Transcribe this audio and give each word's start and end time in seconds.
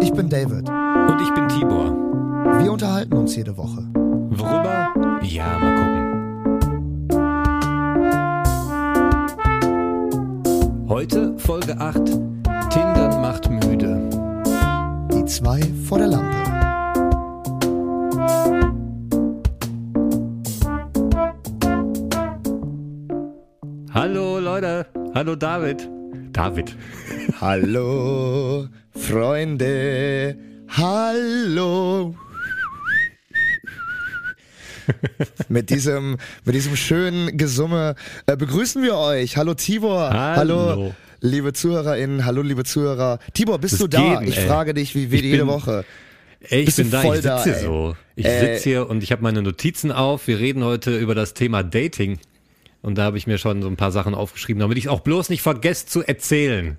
Ich 0.00 0.12
bin 0.12 0.28
David. 0.28 0.68
Und 0.68 1.20
ich 1.20 1.32
bin 1.34 1.48
Tibor. 1.48 1.92
Wir 2.62 2.72
unterhalten 2.72 3.14
uns 3.14 3.36
jede 3.36 3.56
Woche. 3.56 3.86
Worüber? 3.94 4.88
Ja, 5.22 5.58
mal 5.58 5.74
gucken. 5.76 6.00
Heute 10.88 11.36
Folge 11.38 11.78
8. 11.78 12.04
Tindern 12.70 13.20
macht 13.20 13.50
müde. 13.50 14.08
Die 15.12 15.24
zwei 15.26 15.60
vor 15.86 15.98
der 15.98 16.08
Lampe. 16.08 16.36
Hallo 23.92 24.38
Leute. 24.38 24.86
Hallo 25.14 25.36
David. 25.36 25.88
David. 26.32 26.76
Hallo, 27.40 28.66
Freunde. 29.10 30.36
Hallo. 30.68 32.14
mit 35.48 35.70
diesem, 35.70 36.16
mit 36.44 36.54
diesem 36.54 36.76
schönen 36.76 37.36
Gesumme 37.36 37.96
äh, 38.26 38.36
begrüßen 38.36 38.82
wir 38.82 38.94
euch. 38.96 39.36
Hallo 39.36 39.54
Tibor. 39.54 40.10
Hallo. 40.12 40.94
liebe 41.20 41.52
ZuhörerInnen. 41.52 42.24
Hallo, 42.24 42.42
liebe 42.42 42.62
Zuhörer. 42.64 43.18
Tibor, 43.34 43.58
bist 43.58 43.74
Das 43.74 43.80
du 43.80 43.88
da? 43.88 44.20
geht, 44.20 44.28
ich 44.28 44.38
ey. 44.38 44.46
frage 44.46 44.74
dich, 44.74 44.94
wie, 44.94 45.10
wie 45.10 45.16
Ich 45.16 45.22
jede 45.22 45.38
bin- 45.38 45.48
Woche. 45.48 45.84
Ey, 46.42 46.60
ich 46.60 46.66
Bist 46.66 46.78
bin 46.78 46.90
da, 46.90 47.02
ich 47.02 47.20
sitze 47.22 47.42
hier 47.44 47.54
so. 47.56 47.96
Ich 48.16 48.24
Äh, 48.24 48.54
sitze 48.54 48.68
hier 48.70 48.88
und 48.88 49.02
ich 49.02 49.10
habe 49.12 49.22
meine 49.22 49.42
Notizen 49.42 49.90
auf. 49.92 50.26
Wir 50.28 50.38
reden 50.38 50.62
heute 50.64 50.96
über 50.96 51.14
das 51.16 51.34
Thema 51.34 51.62
Dating. 51.62 52.18
Und 52.80 52.96
da 52.96 53.02
habe 53.02 53.18
ich 53.18 53.26
mir 53.26 53.36
schon 53.38 53.60
so 53.60 53.68
ein 53.68 53.76
paar 53.76 53.92
Sachen 53.92 54.14
aufgeschrieben, 54.14 54.60
damit 54.60 54.78
ich 54.78 54.84
es 54.84 54.90
auch 54.90 55.00
bloß 55.00 55.28
nicht 55.30 55.42
vergesse 55.42 55.86
zu 55.86 56.02
erzählen. 56.02 56.78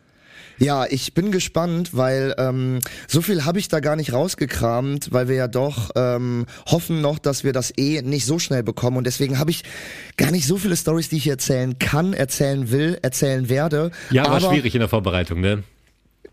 Ja, 0.61 0.85
ich 0.87 1.15
bin 1.15 1.31
gespannt, 1.31 1.89
weil 1.97 2.35
ähm, 2.37 2.81
so 3.07 3.21
viel 3.23 3.45
habe 3.45 3.57
ich 3.57 3.67
da 3.67 3.79
gar 3.79 3.95
nicht 3.95 4.13
rausgekramt, 4.13 5.11
weil 5.11 5.27
wir 5.27 5.35
ja 5.35 5.47
doch 5.47 5.89
ähm, 5.95 6.45
hoffen 6.67 7.01
noch, 7.01 7.17
dass 7.17 7.43
wir 7.43 7.51
das 7.51 7.73
eh 7.77 8.03
nicht 8.03 8.27
so 8.27 8.37
schnell 8.37 8.61
bekommen 8.61 8.97
und 8.97 9.07
deswegen 9.07 9.39
habe 9.39 9.49
ich 9.49 9.63
gar 10.17 10.29
nicht 10.29 10.45
so 10.45 10.57
viele 10.57 10.77
Stories, 10.77 11.09
die 11.09 11.17
ich 11.17 11.27
erzählen 11.27 11.79
kann, 11.79 12.13
erzählen 12.13 12.69
will, 12.69 12.99
erzählen 13.01 13.49
werde. 13.49 13.89
Ja, 14.11 14.25
war 14.25 14.33
aber 14.35 14.49
schwierig 14.51 14.75
in 14.75 14.81
der 14.81 14.89
Vorbereitung, 14.89 15.41
ne? 15.41 15.63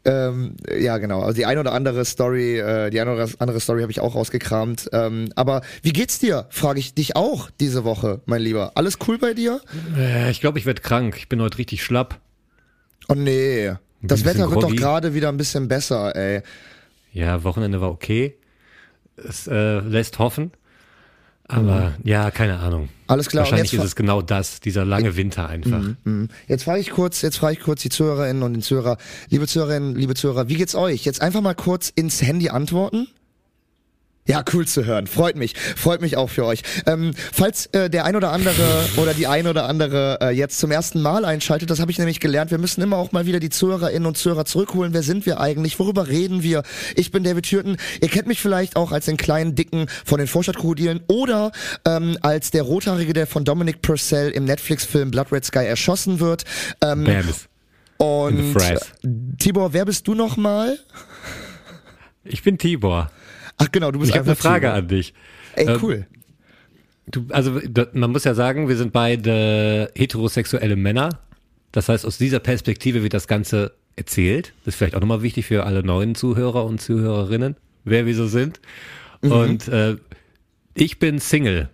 Ähm, 0.04 0.56
ja, 0.78 0.98
genau. 0.98 1.22
Also 1.22 1.32
die 1.36 1.46
eine 1.46 1.60
oder 1.60 1.72
andere 1.72 2.04
Story, 2.04 2.58
äh, 2.58 2.90
die 2.90 3.00
eine 3.00 3.14
oder 3.14 3.28
andere 3.38 3.60
Story 3.60 3.80
habe 3.80 3.92
ich 3.92 4.00
auch 4.00 4.14
rausgekramt. 4.14 4.90
Ähm, 4.92 5.30
aber 5.36 5.62
wie 5.82 5.92
geht's 5.94 6.18
dir? 6.18 6.46
Frage 6.50 6.80
ich 6.80 6.92
dich 6.92 7.16
auch 7.16 7.48
diese 7.60 7.82
Woche, 7.84 8.20
mein 8.26 8.42
Lieber. 8.42 8.72
Alles 8.74 8.98
cool 9.08 9.16
bei 9.16 9.32
dir? 9.32 9.62
Äh, 9.96 10.30
Ich 10.30 10.40
glaube, 10.42 10.58
ich 10.58 10.66
werde 10.66 10.82
krank. 10.82 11.16
Ich 11.16 11.30
bin 11.30 11.40
heute 11.40 11.56
richtig 11.56 11.82
schlapp. 11.82 12.20
Oh 13.08 13.14
nee. 13.14 13.72
Das 14.02 14.24
Wetter 14.24 14.50
wird 14.50 14.62
doch 14.62 14.74
gerade 14.74 15.14
wieder 15.14 15.28
ein 15.28 15.36
bisschen 15.36 15.68
besser, 15.68 16.14
ey. 16.14 16.42
Ja, 17.12 17.42
Wochenende 17.44 17.80
war 17.80 17.90
okay. 17.90 18.36
Es 19.16 19.46
äh, 19.46 19.80
lässt 19.80 20.18
hoffen. 20.18 20.52
Aber 21.48 21.94
ja, 22.04 22.30
keine 22.30 22.58
Ahnung. 22.58 22.90
Alles 23.06 23.28
klar. 23.28 23.44
Wahrscheinlich 23.44 23.72
ist 23.72 23.82
es 23.82 23.96
genau 23.96 24.20
das, 24.20 24.60
dieser 24.60 24.84
lange 24.84 25.16
Winter 25.16 25.48
einfach. 25.48 25.82
Mhm. 26.04 26.28
Jetzt 26.46 26.64
frage 26.64 26.80
ich 26.80 26.90
kurz, 26.90 27.22
jetzt 27.22 27.38
frage 27.38 27.54
ich 27.54 27.60
kurz 27.60 27.80
die 27.80 27.88
Zuhörerinnen 27.88 28.42
und 28.42 28.52
den 28.52 28.62
Zuhörer, 28.62 28.98
liebe 29.30 29.46
Zuhörerinnen, 29.46 29.96
liebe 29.96 30.14
Zuhörer, 30.14 30.48
wie 30.48 30.56
geht's 30.56 30.74
euch? 30.74 31.06
Jetzt 31.06 31.22
einfach 31.22 31.40
mal 31.40 31.54
kurz 31.54 31.88
ins 31.88 32.20
Handy 32.20 32.50
antworten. 32.50 33.08
Ja, 34.28 34.44
cool 34.52 34.66
zu 34.66 34.84
hören. 34.84 35.06
Freut 35.06 35.36
mich. 35.36 35.54
Freut 35.56 36.02
mich 36.02 36.18
auch 36.18 36.28
für 36.28 36.44
euch. 36.44 36.62
Ähm, 36.86 37.12
falls 37.32 37.64
äh, 37.66 37.88
der 37.88 38.04
ein 38.04 38.14
oder 38.14 38.30
andere 38.30 38.84
oder 38.98 39.14
die 39.14 39.26
ein 39.26 39.46
oder 39.46 39.64
andere 39.64 40.18
äh, 40.20 40.30
jetzt 40.30 40.58
zum 40.58 40.70
ersten 40.70 41.00
Mal 41.00 41.24
einschaltet, 41.24 41.70
das 41.70 41.80
habe 41.80 41.90
ich 41.90 41.98
nämlich 41.98 42.20
gelernt, 42.20 42.50
wir 42.50 42.58
müssen 42.58 42.82
immer 42.82 42.98
auch 42.98 43.10
mal 43.10 43.24
wieder 43.24 43.40
die 43.40 43.48
Zuhörerinnen 43.48 44.04
und 44.04 44.18
Zuhörer 44.18 44.44
zurückholen. 44.44 44.92
Wer 44.92 45.02
sind 45.02 45.24
wir 45.24 45.40
eigentlich? 45.40 45.78
Worüber 45.78 46.08
reden 46.08 46.42
wir? 46.42 46.62
Ich 46.94 47.10
bin 47.10 47.24
David 47.24 47.46
Hürten. 47.46 47.78
Ihr 48.02 48.08
kennt 48.08 48.26
mich 48.26 48.38
vielleicht 48.38 48.76
auch 48.76 48.92
als 48.92 49.06
den 49.06 49.16
kleinen 49.16 49.54
Dicken 49.54 49.86
von 50.04 50.18
den 50.18 50.26
Vorstadtkrokodilen 50.26 51.00
oder 51.06 51.50
ähm, 51.86 52.18
als 52.20 52.50
der 52.50 52.64
Rothaarige, 52.64 53.14
der 53.14 53.26
von 53.26 53.46
Dominic 53.46 53.80
Purcell 53.80 54.28
im 54.30 54.44
Netflix-Film 54.44 55.10
Blood 55.10 55.32
Red 55.32 55.46
Sky 55.46 55.64
erschossen 55.64 56.20
wird. 56.20 56.44
Ähm, 56.82 57.04
Bams. 57.04 57.48
und 57.96 58.56
äh, 58.56 58.78
Tibor, 59.38 59.72
wer 59.72 59.86
bist 59.86 60.06
du 60.06 60.14
nochmal? 60.14 60.78
Ich 62.24 62.42
bin 62.42 62.58
Tibor. 62.58 63.10
Ach 63.58 63.70
genau, 63.70 63.90
du 63.90 63.98
bist 63.98 64.10
Ich 64.10 64.18
habe 64.18 64.26
eine 64.26 64.36
Frage 64.36 64.72
an 64.72 64.88
dich. 64.88 65.14
Ey, 65.54 65.66
Ähm, 65.66 65.78
cool. 65.82 66.06
Du, 67.10 67.26
also 67.30 67.60
man 67.92 68.10
muss 68.10 68.24
ja 68.24 68.34
sagen, 68.34 68.68
wir 68.68 68.76
sind 68.76 68.92
beide 68.92 69.90
heterosexuelle 69.94 70.76
Männer. 70.76 71.20
Das 71.72 71.88
heißt, 71.88 72.04
aus 72.06 72.18
dieser 72.18 72.38
Perspektive 72.38 73.02
wird 73.02 73.14
das 73.14 73.26
Ganze 73.26 73.72
erzählt. 73.96 74.52
Das 74.64 74.74
ist 74.74 74.78
vielleicht 74.78 74.94
auch 74.94 75.00
nochmal 75.00 75.22
wichtig 75.22 75.46
für 75.46 75.64
alle 75.64 75.82
neuen 75.82 76.14
Zuhörer 76.14 76.64
und 76.64 76.80
Zuhörerinnen, 76.80 77.56
wer 77.84 78.06
wir 78.06 78.14
so 78.14 78.26
sind. 78.26 78.60
Mhm. 79.22 79.32
Und 79.32 79.68
äh, 79.68 79.96
ich 80.74 80.98
bin 80.98 81.18
Single. 81.18 81.70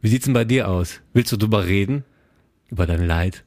Wie 0.00 0.08
sieht's 0.08 0.24
denn 0.24 0.34
bei 0.34 0.44
dir 0.44 0.68
aus? 0.68 1.00
Willst 1.12 1.32
du 1.32 1.36
drüber 1.36 1.66
reden? 1.66 2.04
Über 2.70 2.86
dein 2.86 3.04
Leid? 3.04 3.44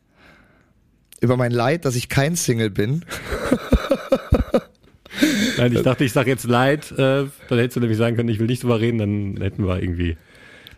Über 1.22 1.38
mein 1.38 1.51
Leid, 1.51 1.85
dass 1.85 1.95
ich 1.95 2.09
kein 2.09 2.35
Single 2.35 2.69
bin. 2.69 3.05
Nein, 5.58 5.74
ich 5.74 5.81
dachte, 5.81 6.03
ich 6.03 6.12
sag 6.14 6.28
jetzt 6.28 6.46
Leid, 6.46 6.92
äh, 6.92 6.96
dann 6.97 7.31
hättest 7.50 7.75
du 7.75 7.80
nämlich 7.80 7.97
sagen 7.97 8.16
können, 8.16 8.30
ich 8.30 8.40
will 8.40 8.47
nicht 8.47 8.64
drüber 8.64 8.80
reden, 8.80 8.97
dann 9.00 9.38
hätten 9.42 9.66
wir 9.66 9.81
irgendwie 9.81 10.18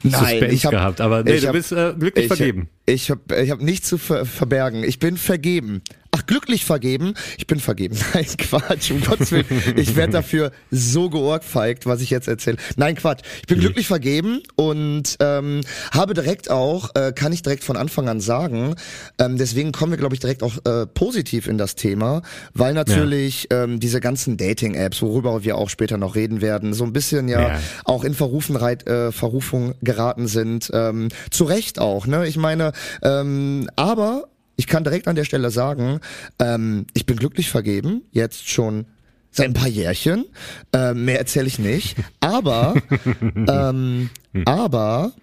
Suspense 0.04 0.46
ich 0.48 0.66
hab- 0.66 0.72
gehabt. 0.72 1.02
Aber 1.02 1.24
nee, 1.24 1.34
ich 1.36 1.42
du 1.42 1.48
hab- 1.48 1.54
bist 1.54 1.72
äh, 1.72 1.94
glücklich 1.98 2.26
ich, 2.26 2.34
vergeben. 2.34 2.70
Ich 2.86 3.12
habe 3.12 3.22
ich 3.44 3.52
hab 3.52 3.62
nichts 3.62 3.88
zu 3.88 3.98
ver 3.98 4.26
verbergen. 4.26 4.84
Ich 4.84 5.00
bin 5.00 5.18
vergeben. 5.18 5.82
Ach, 6.22 6.26
glücklich 6.28 6.66
vergeben? 6.66 7.14
Ich 7.38 7.48
bin 7.48 7.60
vergeben. 7.60 7.98
Nein, 8.14 8.26
Quatsch, 8.38 8.92
um 8.92 9.02
Gottes 9.02 9.32
Willen. 9.32 9.46
Ich 9.76 9.96
werde 9.96 10.14
dafür 10.14 10.52
so 10.70 11.10
geohrfeigt, 11.10 11.86
was 11.86 12.02
ich 12.02 12.10
jetzt 12.10 12.28
erzähle. 12.28 12.58
Nein, 12.76 12.96
Quatsch. 12.96 13.22
Ich 13.42 13.48
bin 13.48 13.60
glücklich 13.60 13.88
vergeben 13.88 14.42
und 14.56 15.16
ähm, 15.20 15.62
habe 15.92 16.14
direkt 16.14 16.50
auch, 16.50 16.94
äh, 16.96 17.12
kann 17.14 17.34
ich 17.34 17.42
direkt 17.42 17.64
von 17.64 17.78
Anfang 17.78 18.08
an 18.10 18.20
sagen, 18.22 18.76
ähm, 19.20 19.38
deswegen 19.38 19.72
kommen 19.72 19.92
wir, 19.92 19.98
glaube 19.98 20.16
ich, 20.16 20.20
direkt 20.20 20.44
auch 20.44 20.58
äh, 20.66 20.86
positiv 20.88 21.48
in 21.48 21.58
das 21.58 21.76
Thema, 21.76 22.22
weil 22.54 22.74
natürlich 22.74 23.48
ähm, 23.52 23.80
diese 23.80 24.00
ganzen 24.00 24.38
Dating-Apps, 24.38 25.02
worüber 25.02 25.44
wir 25.44 25.58
auch 25.58 25.70
später 25.70 25.98
noch 25.98 26.16
reden 26.16 26.42
werden, 26.42 26.74
so 26.74 26.84
ein 26.84 26.94
bisschen 26.94 27.28
ja, 27.28 27.42
Ja. 27.42 27.60
auch 27.86 28.04
in 28.04 28.14
Verrufenheit, 28.14 28.88
äh, 28.88 29.12
Verrufung 29.12 29.76
geraten 29.82 30.28
sind. 30.28 30.70
Ähm, 30.74 31.10
zu 31.30 31.46
Recht 31.46 31.80
auch, 31.80 32.06
ne? 32.08 32.28
Ich 32.28 32.38
meine, 32.38 32.74
ähm, 33.02 33.70
aber 33.76 34.26
ich 34.62 34.68
kann 34.68 34.84
direkt 34.84 35.08
an 35.08 35.16
der 35.16 35.24
Stelle 35.26 35.50
sagen, 35.50 36.02
ähm, 36.38 36.86
ich 36.94 37.08
bin 37.08 37.18
glücklich 37.18 37.50
vergeben, 37.50 38.04
jetzt 38.12 38.48
schon 38.48 38.86
seit 39.32 39.48
ein 39.48 39.54
paar 39.54 39.68
Jährchen. 39.68 40.26
Ähm, 40.72 41.04
mehr 41.06 41.18
erzähle 41.18 41.48
ich 41.48 41.58
nicht. 41.58 41.98
Aber, 42.20 42.76
ähm, 43.36 44.12
aber 44.46 45.14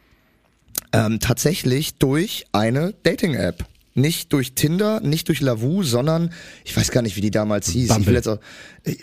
ähm, 0.93 1.21
tatsächlich 1.21 1.99
durch 1.99 2.47
eine 2.51 2.95
Dating-App. 3.05 3.65
Nicht 3.99 4.33
durch 4.33 4.55
Tinder, 4.55 5.01
nicht 5.01 5.29
durch 5.29 5.41
Lavu, 5.41 5.83
sondern 5.83 6.31
ich 6.65 6.77
weiß 6.77 6.91
gar 6.93 7.03
nicht, 7.03 7.17
wie 7.17 7.21
die 7.21 7.31
damals 7.31 7.69
hieß. 7.69 7.91
Ich 7.91 7.91
will 7.91 7.97
Bumble. 7.97 8.15
jetzt 8.15 8.29
auch, 8.29 8.39
äh, 8.85 8.95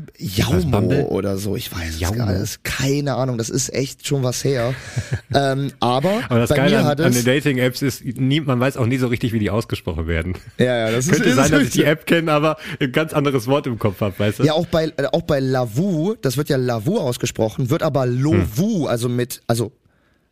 Bumble? 0.65 0.97
Jaumo 0.97 1.07
oder 1.09 1.37
so. 1.37 1.55
Ich 1.55 1.71
weiß 1.71 2.01
es 2.01 2.11
gar 2.11 2.31
nicht. 2.31 2.63
Keine 2.63 3.15
Ahnung. 3.15 3.37
Das 3.37 3.49
ist 3.49 3.73
echt 3.73 4.07
schon 4.07 4.23
was 4.23 4.43
her. 4.43 4.73
ähm, 5.33 5.71
aber, 5.79 6.21
Aber 6.29 6.39
das 6.39 6.49
bei 6.49 6.55
Geile 6.55 6.75
mir 6.75 6.79
an, 6.79 6.85
hat 6.85 7.01
an 7.01 7.11
es. 7.11 7.23
den 7.23 7.25
Dating-Apps 7.25 7.81
ist, 7.81 8.05
nie, 8.05 8.39
man 8.39 8.59
weiß 8.59 8.77
auch 8.77 8.85
nie 8.85 8.97
so 8.97 9.07
richtig, 9.07 9.33
wie 9.33 9.39
die 9.39 9.49
ausgesprochen 9.49 10.07
werden. 10.07 10.35
ja, 10.57 10.65
ja, 10.65 10.91
das 10.91 11.07
Könnte 11.09 11.29
ist, 11.29 11.35
sein, 11.35 11.51
dass 11.51 11.63
ich 11.63 11.71
die 11.71 11.83
App 11.83 12.05
kenne, 12.05 12.31
aber 12.31 12.57
ein 12.79 12.91
ganz 12.91 13.13
anderes 13.13 13.47
Wort 13.47 13.67
im 13.67 13.77
Kopf 13.77 13.99
habe, 14.01 14.17
weißt 14.17 14.39
du? 14.39 14.43
Ja, 14.43 14.53
auch 14.53 14.67
bei, 14.67 14.93
äh, 14.97 15.07
auch 15.11 15.23
bei 15.23 15.39
Lavu, 15.39 16.15
das 16.21 16.37
wird 16.37 16.49
ja 16.49 16.57
Lavu 16.57 16.97
ausgesprochen, 16.99 17.69
wird 17.69 17.83
aber 17.83 18.05
Lovu, 18.05 18.85
also 18.87 19.09
mit, 19.09 19.41
also, 19.47 19.71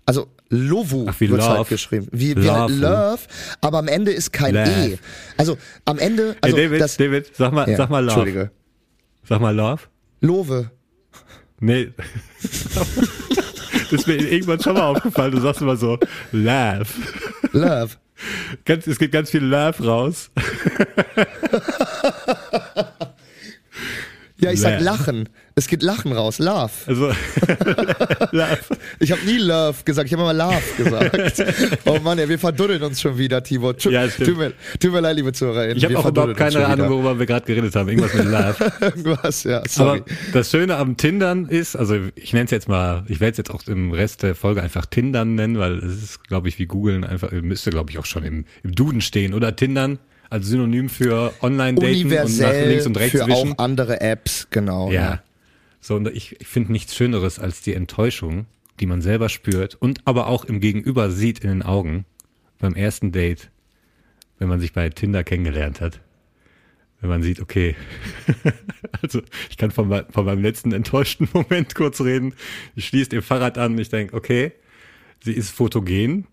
also 0.06 0.28
Lovu 0.54 1.08
Ach, 1.10 1.20
wie 1.20 1.30
wird's 1.32 1.48
halt 1.48 1.68
geschrieben. 1.68 2.08
Wie, 2.12 2.36
wie 2.36 2.42
Love. 2.42 2.60
halt 2.60 2.72
Love, 2.72 3.20
aber 3.62 3.80
am 3.80 3.88
Ende 3.88 4.12
ist 4.12 4.32
kein 4.32 4.54
Love. 4.54 4.70
E. 4.70 4.98
Also 5.36 5.58
am 5.86 5.98
Ende, 5.98 6.36
also 6.42 6.56
hey, 6.56 6.66
David, 6.66 6.82
das, 6.82 6.98
David, 6.98 7.36
sag 7.36 7.52
mal, 7.54 7.68
ja, 7.68 7.76
sag 7.76 7.90
mal 7.90 8.04
Love. 8.04 8.20
Entschuldige. 8.20 8.52
Sag 9.28 9.42
mal 9.42 9.56
Love. 9.56 9.82
Love. 10.22 10.70
Nee. 11.60 11.92
das 12.42 13.92
ist 13.92 14.08
mir 14.08 14.16
irgendwann 14.16 14.62
schon 14.62 14.76
mal 14.76 14.84
aufgefallen. 14.84 15.32
Du 15.32 15.40
sagst 15.42 15.62
immer 15.62 15.76
so, 15.76 15.98
Love. 16.32 16.86
Love. 17.52 17.90
Ganz, 18.66 18.86
es 18.86 19.00
geht 19.00 19.12
ganz 19.12 19.32
viel 19.32 19.44
Love 19.44 19.84
raus. 19.84 20.30
Ja, 24.44 24.52
ich 24.52 24.60
sag. 24.60 24.82
Lachen. 24.82 25.30
Es 25.56 25.68
geht 25.68 25.84
Lachen 25.84 26.12
raus. 26.12 26.40
Love. 26.40 26.72
Also, 26.88 27.08
Love. 28.32 28.60
Ich 29.00 29.12
habe 29.12 29.22
nie 29.26 29.38
Love 29.38 29.78
gesagt, 29.86 30.08
ich 30.08 30.14
habe 30.14 30.24
immer 30.24 30.34
Love 30.34 30.62
gesagt. 30.78 31.80
oh 31.86 32.00
Mann, 32.00 32.18
ja, 32.18 32.28
wir 32.28 32.40
verduddeln 32.40 32.84
uns 32.84 33.00
schon 33.00 33.18
wieder, 33.18 33.44
Tibor. 33.44 33.78
Tu, 33.78 33.92
Ja, 33.92 34.10
stimmt. 34.10 34.30
tut, 34.30 34.38
mir, 34.38 34.54
tut 34.80 34.92
mir 34.92 35.00
leid, 35.02 35.16
liebe 35.16 35.32
ZuhörerInnen. 35.32 35.78
Ich 35.78 35.86
habe 35.86 35.98
auch 35.98 36.06
überhaupt 36.06 36.38
keine 36.38 36.66
Ahnung, 36.66 36.90
worüber 36.90 37.20
wir 37.20 37.26
gerade 37.26 37.46
geredet 37.46 37.76
haben. 37.76 37.88
Irgendwas 37.90 38.14
mit 38.14 38.26
Love. 38.26 38.56
Irgendwas, 38.82 39.44
ja, 39.44 39.64
sorry. 39.68 40.00
Aber 40.00 40.06
das 40.34 40.52
Schöne 40.52 40.76
am 40.78 40.98
Tindern 40.98 41.46
ist, 41.46 41.76
also 41.76 41.96
ich 42.16 42.34
nenne 42.34 42.46
es 42.46 42.52
jetzt 42.52 42.68
mal, 42.68 43.06
ich 43.08 43.20
werde 43.20 43.32
es 43.32 43.38
jetzt 43.38 43.52
auch 43.52 43.66
im 43.68 43.92
Rest 43.92 44.24
der 44.24 44.36
Folge 44.36 44.62
einfach 44.62 44.86
Tindern 44.86 45.36
nennen, 45.36 45.60
weil 45.60 45.78
es 45.78 46.04
ist, 46.04 46.28
glaube 46.28 46.50
ich, 46.50 46.60
wie 46.60 46.66
googeln 46.66 47.04
einfach, 47.04 47.32
müsste, 47.32 47.70
glaube 47.70 47.92
ich, 47.92 48.00
auch 48.00 48.06
schon 48.06 48.24
im, 48.24 48.46
im 48.64 48.74
Duden 48.74 49.02
stehen. 49.02 49.34
Oder 49.34 49.56
Tindern 49.56 50.00
als 50.30 50.48
Synonym 50.48 50.90
für 50.90 51.34
Online-Daten 51.42 52.06
und 52.06 52.38
nach 52.40 52.54
links 52.54 52.86
und 52.86 52.98
rechts 52.98 53.20
für 53.20 53.28
wischen. 53.28 53.54
auch 53.54 53.58
andere 53.60 54.02
Apps, 54.02 54.48
genau. 54.50 54.92
Ja. 54.92 55.22
So, 55.80 55.96
und 55.96 56.08
ich, 56.08 56.40
ich 56.40 56.48
finde 56.48 56.72
nichts 56.72 56.96
Schöneres 56.96 57.40
als 57.40 57.62
die 57.62 57.74
Enttäuschung, 57.74 58.46
die 58.80 58.86
man 58.86 59.02
selber 59.02 59.30
spürt 59.30 59.76
und 59.76 60.02
aber 60.06 60.28
auch 60.28 60.46
im 60.46 60.60
Gegenüber 60.60 61.12
sieht 61.12 61.40
in 61.40 61.50
den 61.50 61.62
Augen 61.62 62.06
beim 62.60 62.74
ersten 62.74 63.12
Date, 63.12 63.52
wenn 64.40 64.48
man 64.48 64.60
sich 64.60 64.74
bei 64.74 64.90
Tinder 64.90 65.24
kennengelernt 65.24 65.82
hat. 65.82 66.00
Wenn 67.02 67.10
man 67.10 67.22
sieht, 67.22 67.42
okay, 67.42 67.76
also 69.02 69.22
ich 69.50 69.58
kann 69.58 69.72
von, 69.72 69.90
mein, 69.90 70.06
von 70.10 70.26
meinem 70.26 70.42
letzten 70.42 70.72
enttäuschten 70.72 71.28
Moment 71.34 71.76
kurz 71.76 72.00
reden. 72.00 72.34
Ich 72.76 72.88
schließe 72.88 73.14
ihr 73.14 73.22
Fahrrad 73.22 73.58
an 73.58 73.74
und 73.74 73.80
ich 73.80 73.90
denke, 73.90 74.16
okay, 74.16 74.54
sie 75.22 75.34
ist 75.34 75.50
fotogen 75.50 76.28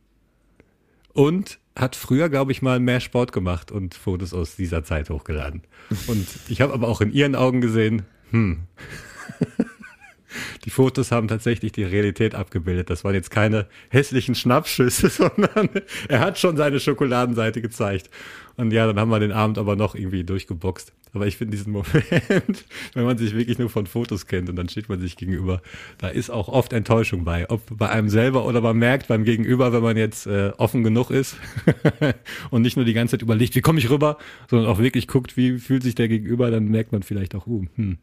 und 1.13 1.59
hat 1.77 1.97
früher, 1.97 2.29
glaube 2.29 2.53
ich, 2.53 2.63
mal 2.63 2.81
mehr 2.81 3.01
Sport 3.01 3.33
gemacht 3.33 3.71
und 3.71 3.95
Fotos 3.95 4.35
aus 4.35 4.57
dieser 4.57 4.85
Zeit 4.85 5.11
hochgeladen. 5.11 5.63
Und 6.07 6.27
ich 6.49 6.61
habe 6.61 6.73
aber 6.73 6.89
auch 6.89 7.01
in 7.01 7.13
ihren 7.13 7.35
Augen 7.35 7.61
gesehen, 7.61 8.03
hm, 8.31 8.63
die 10.65 10.71
Fotos 10.71 11.11
haben 11.11 11.29
tatsächlich 11.29 11.73
die 11.73 11.85
Realität 11.85 12.35
abgebildet. 12.35 12.91
Das 12.91 13.05
waren 13.05 13.15
jetzt 13.15 13.31
keine 13.31 13.67
hässlichen 13.89 14.35
Schnappschüsse, 14.35 15.09
sondern 15.11 15.69
er 16.09 16.21
hat 16.21 16.39
schon 16.39 16.57
seine 16.57 16.81
Schokoladenseite 16.81 17.63
gezeigt. 17.63 18.11
Und 18.57 18.73
ja, 18.73 18.87
dann 18.87 18.99
haben 18.99 19.11
wir 19.11 19.21
den 19.21 19.33
Abend 19.33 19.59
aber 19.59 19.77
noch 19.77 19.95
irgendwie 19.95 20.25
durchgeboxt. 20.25 20.93
Aber 21.13 21.27
ich 21.27 21.37
finde 21.37 21.57
diesen 21.57 21.73
Moment, 21.73 22.65
wenn 22.95 23.05
man 23.05 23.19
sich 23.19 23.35
wirklich 23.35 23.59
nur 23.59 23.71
von 23.71 23.87
Fotos 23.87 24.27
kennt 24.27 24.49
und 24.49 24.57
dann 24.57 24.69
steht 24.69 24.89
man 24.89 25.01
sich 25.01 25.17
gegenüber, 25.17 25.63
da 25.99 26.09
ist 26.09 26.31
auch 26.31 26.49
oft 26.49 26.73
Enttäuschung 26.73 27.25
bei. 27.25 27.49
Ob 27.51 27.63
bei 27.77 27.89
einem 27.89 28.09
selber 28.09 28.47
oder 28.47 28.61
man 28.61 28.77
merkt 28.77 29.09
beim 29.09 29.25
Gegenüber, 29.25 29.73
wenn 29.73 29.83
man 29.83 29.97
jetzt 29.97 30.27
äh, 30.27 30.53
offen 30.57 30.85
genug 30.85 31.11
ist 31.11 31.37
und 32.51 32.63
nicht 32.63 32.77
nur 32.77 32.85
die 32.85 32.95
ganze 32.95 33.13
Zeit 33.13 33.23
überlegt, 33.23 33.55
wie 33.55 33.61
komme 33.61 33.79
ich 33.79 33.91
rüber, 33.91 34.19
sondern 34.49 34.69
auch 34.69 34.79
wirklich 34.79 35.09
guckt, 35.09 35.37
wie 35.37 35.59
fühlt 35.59 35.83
sich 35.83 35.95
der 35.95 36.09
Gegenüber, 36.09 36.51
dann 36.51 36.67
merkt 36.67 36.93
man 36.93 37.03
vielleicht 37.03 37.35
auch, 37.35 37.47
uh, 37.47 37.65
hm, 37.75 37.99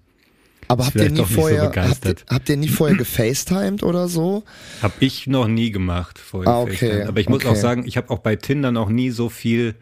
aber 0.68 0.86
habt 0.86 0.96
ihr 0.96 1.26
vorher, 1.26 1.72
so 1.74 1.82
habt, 1.82 2.06
ihr, 2.06 2.16
habt, 2.30 2.50
ihr 2.50 2.58
nie 2.58 2.68
vorher 2.68 2.98
gefacetimed 2.98 3.84
oder 3.84 4.10
so? 4.10 4.44
Hab 4.82 5.02
ich 5.02 5.26
noch 5.28 5.48
nie 5.48 5.72
gemacht 5.72 6.20
vorher. 6.20 6.54
Ah, 6.54 6.62
okay. 6.62 7.04
Aber 7.04 7.20
ich 7.22 7.30
muss 7.30 7.46
okay. 7.46 7.48
auch 7.48 7.56
sagen, 7.56 7.86
ich 7.86 7.96
habe 7.96 8.10
auch 8.10 8.20
bei 8.20 8.36
Tinder 8.36 8.72
noch 8.72 8.90
nie 8.90 9.10
so 9.12 9.30
viel, 9.30 9.76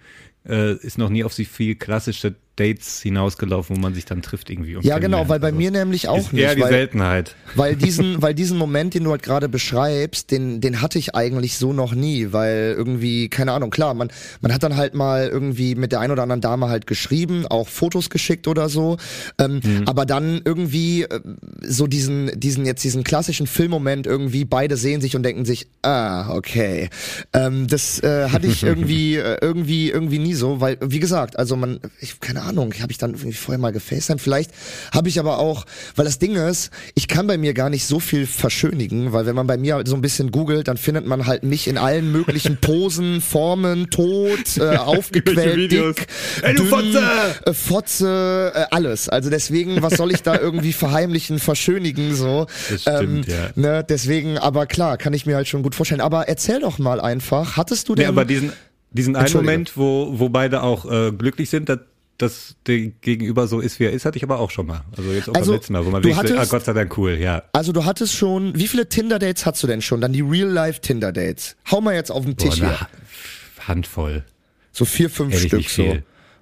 äh, 0.47 0.75
ist 0.75 0.97
noch 0.97 1.09
nie 1.09 1.23
auf 1.23 1.33
so 1.33 1.43
viel 1.43 1.75
klassische 1.75 2.35
Dates 2.55 3.01
hinausgelaufen, 3.01 3.75
wo 3.75 3.79
man 3.79 3.93
sich 3.93 4.05
dann 4.05 4.21
trifft 4.21 4.49
irgendwie. 4.49 4.77
ja, 4.81 4.99
genau, 4.99 5.27
weil 5.27 5.39
bei 5.39 5.47
also 5.47 5.57
mir 5.57 5.71
nämlich 5.71 6.07
auch 6.07 6.17
ist 6.17 6.33
nicht. 6.33 6.43
Eher 6.43 6.55
die 6.55 6.61
weil, 6.61 6.71
Seltenheit. 6.71 7.35
Weil 7.55 7.75
diesen, 7.75 8.21
weil 8.21 8.33
diesen 8.33 8.57
Moment, 8.57 8.93
den 8.93 9.03
du 9.03 9.11
halt 9.11 9.23
gerade 9.23 9.49
beschreibst, 9.49 10.31
den, 10.31 10.61
den 10.61 10.81
hatte 10.81 10.97
ich 10.97 11.15
eigentlich 11.15 11.57
so 11.57 11.73
noch 11.73 11.93
nie, 11.93 12.31
weil 12.31 12.73
irgendwie, 12.77 13.29
keine 13.29 13.51
Ahnung, 13.51 13.71
klar, 13.71 13.93
man, 13.93 14.09
man 14.41 14.53
hat 14.53 14.63
dann 14.63 14.77
halt 14.77 14.93
mal 14.93 15.27
irgendwie 15.27 15.75
mit 15.75 15.91
der 15.91 15.99
ein 15.99 16.11
oder 16.11 16.23
anderen 16.23 16.41
Dame 16.41 16.69
halt 16.69 16.87
geschrieben, 16.87 17.45
auch 17.47 17.67
Fotos 17.67 18.09
geschickt 18.09 18.47
oder 18.47 18.69
so, 18.69 18.97
ähm, 19.37 19.59
mhm. 19.63 19.83
aber 19.85 20.05
dann 20.05 20.41
irgendwie 20.45 21.03
äh, 21.03 21.19
so 21.61 21.87
diesen, 21.87 22.39
diesen 22.39 22.65
jetzt 22.65 22.83
diesen 22.83 23.03
klassischen 23.03 23.47
Filmmoment 23.47 24.07
irgendwie, 24.07 24.45
beide 24.45 24.77
sehen 24.77 25.01
sich 25.01 25.15
und 25.15 25.23
denken 25.23 25.43
sich, 25.43 25.67
ah, 25.81 26.33
okay, 26.33 26.89
ähm, 27.33 27.67
das 27.67 28.01
äh, 28.01 28.29
hatte 28.29 28.47
ich 28.47 28.63
irgendwie, 28.75 29.17
äh, 29.17 29.37
irgendwie, 29.41 29.89
irgendwie 29.89 30.19
nie 30.19 30.33
so, 30.33 30.61
weil, 30.61 30.77
wie 30.81 30.99
gesagt, 30.99 31.37
also 31.37 31.57
man, 31.57 31.79
ich, 31.99 32.19
keine 32.21 32.41
Ahnung, 32.41 32.44
Ahnung, 32.45 32.73
habe 32.81 32.91
ich 32.91 32.97
dann 32.97 33.11
irgendwie 33.11 33.33
vorher 33.33 33.59
mal 33.59 33.71
gefacetimed. 33.71 34.21
Vielleicht 34.21 34.51
habe 34.93 35.09
ich 35.09 35.19
aber 35.19 35.39
auch, 35.39 35.65
weil 35.95 36.05
das 36.05 36.19
Ding 36.19 36.35
ist, 36.35 36.71
ich 36.93 37.07
kann 37.07 37.27
bei 37.27 37.37
mir 37.37 37.53
gar 37.53 37.69
nicht 37.69 37.85
so 37.85 37.99
viel 37.99 38.25
verschönigen, 38.25 39.13
weil 39.13 39.25
wenn 39.25 39.35
man 39.35 39.47
bei 39.47 39.57
mir 39.57 39.83
so 39.85 39.95
ein 39.95 40.01
bisschen 40.01 40.31
googelt, 40.31 40.67
dann 40.67 40.77
findet 40.77 41.05
man 41.05 41.25
halt 41.25 41.43
mich 41.43 41.67
in 41.67 41.77
allen 41.77 42.11
möglichen 42.11 42.57
Posen, 42.57 43.21
Formen, 43.35 43.89
tot, 43.89 44.57
äh, 44.57 44.77
aufgequält, 44.77 45.71
dick, 45.71 46.07
Ey, 46.41 46.55
du 46.55 46.63
dünn, 46.63 46.69
Fotze! 46.69 47.03
Äh, 47.45 47.53
Fotze, 47.53 48.51
äh, 48.55 48.65
alles. 48.71 49.09
Also 49.09 49.29
deswegen, 49.29 49.81
was 49.81 49.93
soll 49.93 50.11
ich 50.11 50.23
da 50.23 50.35
irgendwie 50.39 50.73
verheimlichen, 50.73 51.39
verschönigen 51.39 52.15
so? 52.15 52.47
Das 52.69 52.81
stimmt, 52.81 53.27
ähm, 53.27 53.33
ja. 53.33 53.49
Ne, 53.55 53.85
deswegen, 53.87 54.37
aber 54.37 54.65
klar, 54.65 54.97
kann 54.97 55.13
ich 55.13 55.25
mir 55.25 55.35
halt 55.35 55.47
schon 55.47 55.63
gut 55.63 55.75
vorstellen. 55.75 56.01
Aber 56.01 56.27
erzähl 56.27 56.59
doch 56.59 56.79
mal 56.79 56.99
einfach, 57.01 57.57
hattest 57.57 57.89
du 57.89 57.95
denn... 57.95 58.03
Nee, 58.03 58.09
aber 58.09 58.25
diesen, 58.25 58.51
diesen 58.91 59.15
einen 59.15 59.33
Moment, 59.33 59.75
wo, 59.75 60.13
wo 60.19 60.29
beide 60.29 60.63
auch 60.63 60.89
äh, 60.89 61.11
glücklich 61.11 61.49
sind, 61.49 61.69
das 61.69 61.79
dass 62.17 62.55
der 62.65 62.79
Gegenüber 62.79 63.47
so 63.47 63.59
ist, 63.59 63.79
wie 63.79 63.85
er 63.85 63.91
ist, 63.91 64.05
hatte 64.05 64.17
ich 64.17 64.23
aber 64.23 64.39
auch 64.39 64.49
schon 64.51 64.67
mal. 64.67 64.81
Also 64.95 65.11
jetzt 65.11 65.29
auch 65.29 65.33
Also, 65.35 65.51
beim 65.51 65.59
letzten 65.59 65.73
Mal, 65.73 65.85
wo 65.85 65.89
man 65.89 66.01
wirklich 66.03 66.17
hattest- 66.17 66.37
ah, 66.37 66.45
Gott 66.45 66.63
sei 66.65 66.73
Dank 66.73 66.97
cool, 66.97 67.11
ja. 67.19 67.43
Also 67.51 67.71
du 67.73 67.83
hattest 67.85 68.13
schon, 68.13 68.57
wie 68.57 68.67
viele 68.67 68.87
Tinder-Dates 68.87 69.45
hast 69.45 69.61
du 69.63 69.67
denn 69.67 69.81
schon? 69.81 69.99
Dann 70.01 70.13
die 70.13 70.21
Real-Life-Tinder-Dates. 70.21 71.55
Hau 71.71 71.81
mal 71.81 71.93
jetzt 71.95 72.11
auf 72.11 72.23
den 72.23 72.35
Boah, 72.35 72.45
Tisch 72.49 72.55
hier. 72.59 72.67
eine 72.69 73.67
Handvoll. 73.67 74.23
So 74.71 74.85
vier, 74.85 75.09
fünf 75.09 75.33
Ehrlich 75.33 75.47
Stück 75.47 75.69
so. 75.69 75.97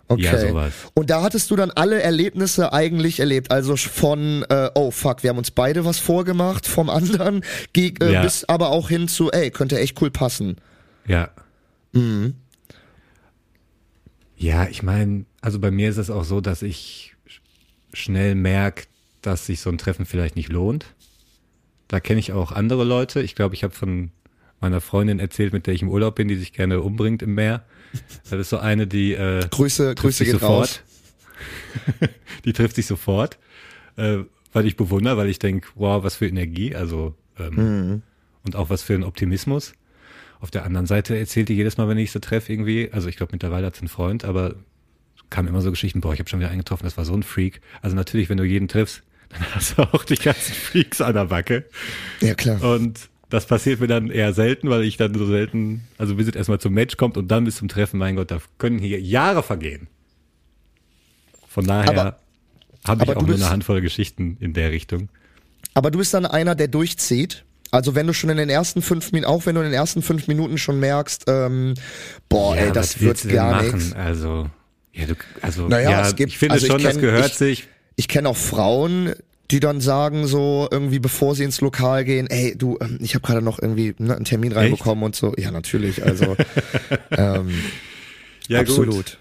Okay. 0.10 0.24
Ja, 0.24 0.38
sowas. 0.50 0.74
Und 0.94 1.10
da 1.10 1.24
hattest 1.24 1.50
du 1.50 1.56
dann 1.56 1.72
alle 1.72 2.02
Erlebnisse 2.02 2.74
eigentlich 2.74 3.20
erlebt. 3.20 3.52
Also 3.52 3.76
von, 3.78 4.44
äh, 4.50 4.70
oh 4.76 4.92
fuck, 4.92 5.24
wir 5.24 5.30
haben 5.30 5.38
uns 5.38 5.50
beide 5.50 5.86
was 5.86 5.98
vorgemacht 5.98 6.68
vom 6.68 6.90
anderen, 6.90 7.42
ge- 7.72 7.94
äh, 8.02 8.12
Ja. 8.12 8.22
bis 8.22 8.44
aber 8.44 8.70
auch 8.70 8.90
hin 8.90 9.08
zu, 9.08 9.32
ey, 9.32 9.50
könnte 9.50 9.80
echt 9.80 10.00
cool 10.02 10.12
passen. 10.12 10.58
Ja. 11.08 11.30
Mhm. 11.94 12.36
Ja, 14.38 14.68
ich 14.68 14.84
meine, 14.84 15.26
also 15.42 15.60
bei 15.60 15.72
mir 15.72 15.90
ist 15.90 15.98
es 15.98 16.10
auch 16.10 16.24
so, 16.24 16.42
dass 16.42 16.62
ich 16.62 17.16
sch- 17.28 17.40
schnell 17.96 18.36
merke, 18.36 18.86
dass 19.22 19.46
sich 19.46 19.62
so 19.62 19.70
ein 19.70 19.78
Treffen 19.78 20.06
vielleicht 20.06 20.36
nicht 20.36 20.50
lohnt. 20.50 20.86
Da 21.88 22.00
kenne 22.00 22.20
ich 22.20 22.34
auch 22.34 22.52
andere 22.52 22.84
Leute. 22.84 23.22
Ich 23.22 23.36
glaube, 23.36 23.56
ich 23.56 23.64
habe 23.64 23.74
von 23.74 24.12
meiner 24.60 24.82
Freundin 24.82 25.20
erzählt, 25.20 25.54
mit 25.54 25.68
der 25.68 25.74
ich 25.74 25.82
im 25.82 25.90
Urlaub 25.90 26.16
bin, 26.16 26.28
die 26.28 26.36
sich 26.36 26.54
gerne 26.54 26.82
umbringt 26.82 27.22
im 27.22 27.36
Meer. 27.36 27.64
Das 28.24 28.34
ist 28.40 28.50
so 28.50 28.58
eine, 28.58 28.88
die 28.88 29.14
äh, 29.14 29.48
Grüße, 29.50 29.94
Grüße 29.96 30.26
geht 30.26 30.42
raus. 30.42 30.82
sofort. 30.82 32.10
die 32.46 32.54
trifft 32.54 32.76
sich 32.76 32.86
sofort, 32.88 33.38
äh, 33.98 34.20
weil 34.52 34.66
ich 34.66 34.76
bewundere, 34.78 35.18
weil 35.18 35.30
ich 35.30 35.40
denke, 35.40 35.68
wow, 35.76 36.04
was 36.04 36.16
für 36.16 36.28
Energie, 36.28 36.76
also 36.76 37.16
ähm, 37.40 37.56
Mhm. 37.56 38.02
und 38.46 38.56
auch 38.56 38.70
was 38.70 38.82
für 38.84 38.94
ein 38.96 39.04
Optimismus. 39.04 39.74
Auf 40.44 40.52
der 40.52 40.66
anderen 40.66 40.88
Seite 40.88 41.18
erzählt 41.18 41.48
die 41.48 41.54
jedes 41.54 41.78
Mal, 41.78 41.88
wenn 41.88 41.98
ich 41.98 42.12
sie 42.12 42.20
treffe, 42.20 42.52
irgendwie, 42.52 42.90
also 42.92 43.08
ich 43.08 43.16
glaube 43.16 43.32
mittlerweile 43.32 43.66
hat 43.66 43.76
sie 43.78 43.84
einen 43.84 43.88
Freund, 43.88 44.26
aber 44.26 44.56
kamen 45.30 45.48
immer 45.48 45.62
so 45.62 45.72
Geschichten, 45.72 46.02
boah, 46.02 46.12
ich 46.14 46.20
habe 46.20 46.30
schon 46.30 46.42
wieder 46.42 46.50
einen 46.50 46.58
getroffen, 46.60 46.84
das 46.84 46.98
war 46.98 47.06
so 47.06 47.14
ein 47.14 47.24
Freak. 47.24 47.62
Also 47.82 47.96
natürlich, 47.96 48.28
wenn 48.28 48.36
du 48.36 48.44
jeden 48.44 48.68
triffst, 48.68 49.04
dann 49.30 49.42
hast 49.56 49.78
du 49.78 49.84
auch 49.84 50.04
die 50.04 50.16
ganzen 50.18 50.54
Freaks 50.54 51.00
an 51.00 51.14
der 51.14 51.26
Backe. 51.28 51.64
Ja, 52.20 52.36
klar. 52.36 52.62
Und 52.62 53.08
das 53.30 53.46
passiert 53.46 53.80
mir 53.80 53.88
dann 53.88 54.12
eher 54.12 54.34
selten, 54.34 54.70
weil 54.70 54.84
ich 54.84 54.98
dann 54.98 55.16
so 55.16 55.26
selten, 55.26 55.88
also 55.98 56.16
bis 56.16 56.28
es 56.28 56.36
erstmal 56.36 56.60
zum 56.60 56.74
Match 56.74 56.98
kommt 56.98 57.16
und 57.16 57.30
dann 57.30 57.46
bis 57.46 57.56
zum 57.56 57.70
Treffen, 57.70 57.98
mein 57.98 58.18
Gott, 58.18 58.30
da 58.30 58.40
können 58.58 58.80
hier 58.80 59.00
Jahre 59.00 59.44
vergehen. 59.44 59.88
Von 61.48 61.66
daher 61.66 62.20
habe 62.86 63.04
ich 63.06 63.10
auch 63.12 63.16
nur 63.22 63.28
bist- 63.28 63.42
eine 63.44 63.50
Handvoll 63.50 63.80
Geschichten 63.80 64.36
in 64.42 64.52
der 64.54 64.72
Richtung. 64.72 65.08
Aber 65.74 65.90
du 65.90 66.00
bist 66.00 66.14
dann 66.14 66.26
einer, 66.26 66.54
der 66.54 66.68
durchzieht. 66.68 67.46
Also 67.74 67.96
wenn 67.96 68.06
du 68.08 68.14
schon 68.14 68.30
in 68.30 68.38
den 68.38 68.50
ersten 68.50 68.82
fünf 68.82 69.12
Minuten, 69.12 69.32
auch 69.32 69.46
wenn 69.46 69.56
du 69.56 69.62
in 69.62 69.66
den 69.68 69.74
ersten 69.74 70.02
fünf 70.04 70.28
Minuten 70.28 70.58
schon 70.58 70.80
merkst, 70.80 71.24
ähm, 71.28 71.74
boah, 72.30 72.56
ey, 72.56 72.72
das 72.72 73.02
wird 73.02 73.28
gar 73.30 73.52
machen? 73.64 73.78
nichts. 73.80 73.94
Also, 73.94 74.48
ja, 74.94 75.06
du, 75.08 75.16
also, 75.42 75.68
Naja, 75.68 75.90
ja, 75.92 76.02
es 76.08 76.16
gibt- 76.16 76.30
ich 76.32 76.38
finde 76.38 76.54
also 76.54 76.68
ich 76.68 76.72
schon, 76.72 76.84
das 76.84 76.96
kenn- 76.98 77.02
gehört 77.02 77.28
ich- 77.32 77.34
sich. 77.38 77.68
Ich 77.96 78.08
kenne 78.08 78.30
auch 78.30 78.38
Frauen, 78.38 79.14
die 79.52 79.60
dann 79.60 79.82
sagen 79.82 80.26
so 80.28 80.68
irgendwie, 80.72 81.00
bevor 81.00 81.36
sie 81.36 81.44
ins 81.44 81.62
Lokal 81.62 82.06
gehen, 82.06 82.28
ey, 82.28 82.56
du, 82.58 82.78
ähm, 82.80 82.98
ich 83.02 83.16
habe 83.16 83.26
gerade 83.26 83.42
noch 83.42 83.60
irgendwie 83.60 83.94
ne, 83.98 84.16
einen 84.16 84.26
Termin 84.26 84.52
reinbekommen 84.52 85.04
und 85.04 85.16
so. 85.16 85.34
Ja, 85.38 85.50
natürlich. 85.52 86.04
Also 86.04 86.36
ähm, 87.12 87.50
Ja, 88.48 88.60
absolut. 88.62 88.94
Gut. 88.96 89.18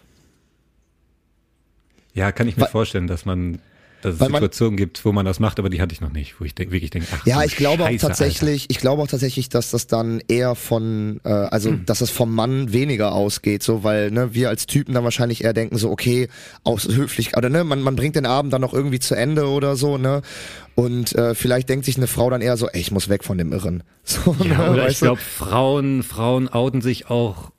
Ja, 2.15 2.33
kann 2.33 2.49
ich 2.49 2.57
mir 2.57 2.65
Weil- 2.65 2.71
vorstellen, 2.71 3.07
dass 3.07 3.25
man, 3.25 3.61
dass 4.03 4.15
es 4.15 4.21
Weil 4.21 4.29
man- 4.29 4.41
Situationen 4.43 4.77
gibt, 4.77 5.05
wo 5.05 5.13
man 5.13 5.25
das 5.25 5.41
macht, 5.41 5.59
aber 5.59 5.71
die 5.71 5.81
hatte 5.81 5.95
ich 5.95 6.01
noch 6.01 6.13
nicht, 6.13 6.39
wo 6.41 6.45
ich 6.45 6.55
denk, 6.55 6.71
wirklich 6.71 6.91
denke, 6.91 7.09
ach, 7.13 7.25
Ja, 7.27 7.41
du 7.41 7.47
ich 7.47 7.57
glaube 7.57 7.85
Scheiße, 7.85 8.05
auch 8.05 8.09
tatsächlich, 8.11 8.67
ich 8.69 8.79
glaube 8.79 9.03
auch 9.03 9.07
tatsächlich, 9.07 9.49
dass 9.49 9.71
das 9.71 9.87
dann 9.87 10.21
eher 10.29 10.55
von, 10.55 11.21
äh, 11.25 11.31
also 11.31 11.71
Hm. 11.71 11.87
dass 11.87 12.01
es 12.01 12.11
vom 12.11 12.35
Mann 12.35 12.73
weniger 12.73 13.13
ausgeht, 13.13 13.63
so 13.63 13.83
weil 13.85 14.11
ne, 14.11 14.35
wir 14.35 14.49
als 14.51 14.67
Typen 14.67 14.93
dann 14.95 15.05
wahrscheinlich 15.05 15.45
eher 15.45 15.53
denken 15.53 15.79
so, 15.79 15.91
okay, 15.91 16.29
aus 16.65 16.87
höflich 16.89 17.37
oder 17.37 17.49
ne, 17.49 17.65
man 17.65 17.81
man 17.83 17.97
bringt 17.97 18.17
den 18.17 18.27
Abend 18.27 18.53
dann 18.53 18.61
noch 18.61 18.75
irgendwie 18.75 18.99
zu 19.01 19.15
Ende 19.15 19.47
oder 19.49 19.77
so, 19.77 19.97
ne, 19.99 20.23
und 20.75 21.15
äh, 21.15 21.35
vielleicht 21.35 21.69
denkt 21.69 21.85
sich 21.85 21.97
eine 21.97 22.07
Frau 22.07 22.31
dann 22.31 22.41
eher 22.41 22.57
so, 22.57 22.69
ey, 22.69 22.81
ich 22.81 22.91
muss 22.93 23.09
weg 23.09 23.25
von 23.25 23.39
dem 23.39 23.53
Irren. 23.53 23.83
So, 24.05 24.33
Alter. 24.33 24.45
Ja, 24.47 24.59
ne, 24.67 24.71
oder 24.73 24.89
ich 24.89 24.99
glaube, 24.99 25.21
Frauen, 25.21 26.03
Frauen 26.03 26.49
outen 26.49 26.81
sich 26.83 27.09
auch 27.09 27.53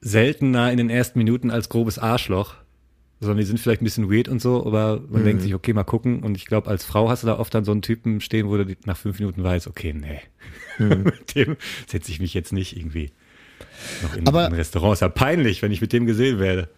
seltener 0.00 0.70
in 0.70 0.78
den 0.78 0.90
ersten 0.90 1.18
Minuten 1.18 1.50
als 1.50 1.68
grobes 1.68 1.98
Arschloch. 1.98 2.54
Sondern 3.20 3.38
die 3.38 3.44
sind 3.44 3.58
vielleicht 3.58 3.80
ein 3.80 3.84
bisschen 3.84 4.10
weird 4.10 4.28
und 4.28 4.42
so, 4.42 4.66
aber 4.66 5.00
man 5.08 5.22
Mhm. 5.22 5.24
denkt 5.26 5.42
sich, 5.42 5.54
okay, 5.54 5.72
mal 5.72 5.84
gucken. 5.84 6.22
Und 6.22 6.36
ich 6.36 6.46
glaube, 6.46 6.68
als 6.68 6.84
Frau 6.84 7.08
hast 7.08 7.22
du 7.22 7.26
da 7.28 7.38
oft 7.38 7.54
dann 7.54 7.64
so 7.64 7.72
einen 7.72 7.80
Typen 7.82 8.20
stehen, 8.20 8.48
wo 8.48 8.56
du 8.56 8.66
nach 8.84 8.96
fünf 8.96 9.18
Minuten 9.18 9.42
weißt, 9.42 9.66
okay, 9.68 9.94
nee, 9.94 10.20
Mhm. 10.78 11.02
mit 11.04 11.34
dem 11.34 11.56
setze 11.86 12.10
ich 12.10 12.20
mich 12.20 12.34
jetzt 12.34 12.52
nicht 12.52 12.76
irgendwie 12.76 13.12
noch 14.02 14.16
in 14.16 14.26
Aber- 14.26 14.46
ein 14.46 14.52
Restaurant. 14.52 14.94
Ist 14.94 15.00
ja 15.00 15.08
peinlich, 15.08 15.62
wenn 15.62 15.72
ich 15.72 15.80
mit 15.80 15.92
dem 15.92 16.06
gesehen 16.06 16.38
werde. 16.38 16.68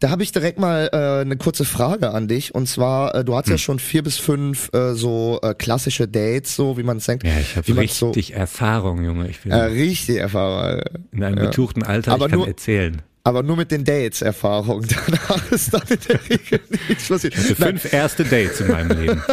Da 0.00 0.08
habe 0.08 0.22
ich 0.22 0.32
direkt 0.32 0.58
mal 0.58 0.88
äh, 0.94 1.20
eine 1.20 1.36
kurze 1.36 1.66
Frage 1.66 2.10
an 2.12 2.26
dich. 2.26 2.54
Und 2.54 2.66
zwar, 2.66 3.14
äh, 3.14 3.22
du 3.22 3.36
hast 3.36 3.48
ja 3.48 3.52
Hm. 3.52 3.58
schon 3.58 3.78
vier 3.78 4.02
bis 4.02 4.16
fünf 4.16 4.70
äh, 4.72 4.94
so 4.94 5.38
äh, 5.42 5.52
klassische 5.54 6.08
Dates, 6.08 6.56
so 6.56 6.78
wie 6.78 6.82
man 6.82 6.96
es 6.96 7.04
denkt. 7.04 7.22
Ja, 7.26 7.38
ich 7.38 7.54
habe 7.54 7.74
man's 7.74 7.98
so, 7.98 8.06
richtig 8.08 8.32
Erfahrung, 8.34 9.04
Junge. 9.04 9.28
Ich 9.28 9.40
bin 9.40 9.52
äh, 9.52 9.56
richtig 9.56 10.16
Erfahrung. 10.16 10.80
in 11.12 11.22
einem 11.22 11.36
ja. 11.36 11.44
betuchten 11.44 11.82
Alter, 11.82 12.12
aber 12.14 12.24
ich 12.26 12.30
kann 12.30 12.38
nur- 12.38 12.48
erzählen. 12.48 13.02
Aber 13.22 13.42
nur 13.42 13.56
mit 13.56 13.70
den 13.70 13.84
Dates 13.84 14.22
Erfahrung. 14.22 14.86
Danach 15.06 15.52
ist 15.52 15.74
dann 15.74 15.82
in 15.88 15.98
der 16.08 16.30
Regel 16.30 16.60
nichts 16.88 17.08
passiert. 17.08 17.34
Ich 17.34 17.44
hatte 17.44 17.56
fünf 17.56 17.92
erste 17.92 18.24
Dates 18.24 18.60
in 18.60 18.68
meinem 18.68 19.00
Leben. 19.00 19.22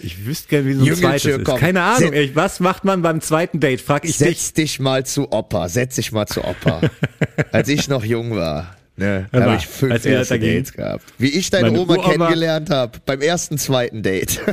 Ich 0.00 0.26
wüsste 0.26 0.48
gerne, 0.48 0.66
wie 0.66 0.74
so 0.74 0.80
ein 0.80 0.84
Junge, 0.86 1.00
zweites 1.00 1.22
Tschö, 1.22 1.30
ist. 1.38 1.44
komm. 1.44 1.58
Keine 1.58 1.82
Ahnung, 1.82 2.12
ey, 2.12 2.30
was 2.34 2.60
macht 2.60 2.84
man 2.84 3.00
beim 3.00 3.22
zweiten 3.22 3.58
Date? 3.58 3.80
Frag 3.80 4.04
ich 4.04 4.18
dich. 4.18 4.38
Setz 4.38 4.52
dich 4.52 4.78
mal 4.78 5.06
zu 5.06 5.32
Opa. 5.32 5.68
Setz 5.70 5.94
dich 5.94 6.12
mal 6.12 6.26
zu 6.26 6.44
Opa. 6.44 6.82
Als 7.52 7.68
ich 7.68 7.88
noch 7.88 8.04
jung 8.04 8.36
war. 8.36 8.76
Ne, 8.96 9.26
da 9.32 9.42
habe 9.42 9.56
ich 9.56 9.66
fünf 9.66 9.92
als 9.92 10.06
erste. 10.06 10.38
Dates 10.38 10.72
gehabt. 10.72 11.04
Wie 11.18 11.28
ich 11.28 11.50
deine 11.50 11.72
Oma 11.72 11.94
Uroma- 11.94 12.10
kennengelernt 12.12 12.70
habe. 12.70 12.98
Beim 13.04 13.20
ersten, 13.20 13.58
zweiten 13.58 14.02
Date. 14.02 14.40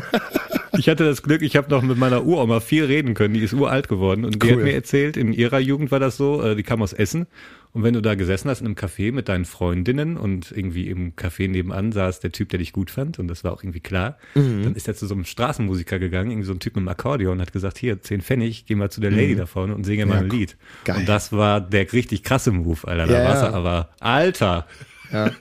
Ich 0.78 0.88
hatte 0.88 1.04
das 1.04 1.22
Glück, 1.22 1.42
ich 1.42 1.58
habe 1.58 1.70
noch 1.70 1.82
mit 1.82 1.98
meiner 1.98 2.24
Uroma 2.24 2.62
viel 2.62 2.86
reden 2.86 3.14
können. 3.14 3.34
Die 3.34 3.42
ist 3.42 3.52
uralt 3.54 3.90
geworden 3.90 4.24
und 4.24 4.42
die 4.42 4.48
Cool. 4.48 4.56
hat 4.56 4.64
mir 4.64 4.74
erzählt, 4.74 5.18
in 5.18 5.34
ihrer 5.34 5.60
Jugend 5.60 5.92
war 5.92 6.00
das 6.00 6.16
so, 6.16 6.42
äh, 6.42 6.56
die 6.56 6.64
kam 6.64 6.82
aus 6.82 6.94
Essen. 6.94 7.28
Und 7.74 7.84
wenn 7.84 7.94
du 7.94 8.02
da 8.02 8.16
gesessen 8.16 8.50
hast 8.50 8.60
in 8.60 8.66
einem 8.68 8.76
Café 8.76 9.14
mit 9.14 9.30
deinen 9.30 9.46
Freundinnen 9.46 10.18
und 10.18 10.52
irgendwie 10.52 10.90
im 10.90 11.14
Café 11.16 11.48
nebenan 11.48 11.94
saß 11.94 12.20
der 12.20 12.34
Typ, 12.34 12.50
der 12.50 12.60
dich 12.60 12.74
gut 12.74 12.92
fand 12.92 13.18
und 13.18 13.30
das 13.30 13.46
war 13.46 13.54
auch 13.54 13.64
irgendwie 13.64 13.80
klar, 13.80 14.18
Mhm. 14.36 14.64
dann 14.64 14.76
ist 14.76 14.90
er 14.90 14.96
zu 14.96 15.08
so 15.08 15.14
einem 15.14 15.24
Straßenmusiker 15.24 15.98
gegangen, 15.98 16.32
irgendwie 16.32 16.48
so 16.48 16.54
ein 16.54 16.60
Typ 16.60 16.76
mit 16.76 16.82
einem 16.82 16.90
Akkordeon 16.90 17.34
und 17.34 17.42
hat 17.42 17.54
gesagt, 17.54 17.78
hier, 17.78 18.02
zehn 18.02 18.22
Pfennig, 18.22 18.66
geh 18.66 18.76
mal 18.76 18.90
zu 18.92 19.00
der 19.00 19.12
Lady 19.12 19.36
da 19.38 19.46
vorne 19.46 19.74
und 19.74 19.86
singe 19.86 20.06
mal 20.06 20.18
ein 20.18 20.26
Mhm. 20.26 20.32
Ja, 20.32 20.38
Lied. 20.38 20.58
geil. 20.84 20.98
Und 20.98 21.08
das 21.10 21.32
war 21.32 21.62
der 21.62 21.92
richtig 21.94 22.24
krasse 22.24 22.52
Move, 22.52 22.86
Alter. 22.88 23.08
Da 23.08 23.20
Ja, 23.24 23.30
war's 23.30 23.42
ja. 23.42 23.54
aber, 23.54 23.90
Alter, 24.02 24.68
Ja. 25.14 25.32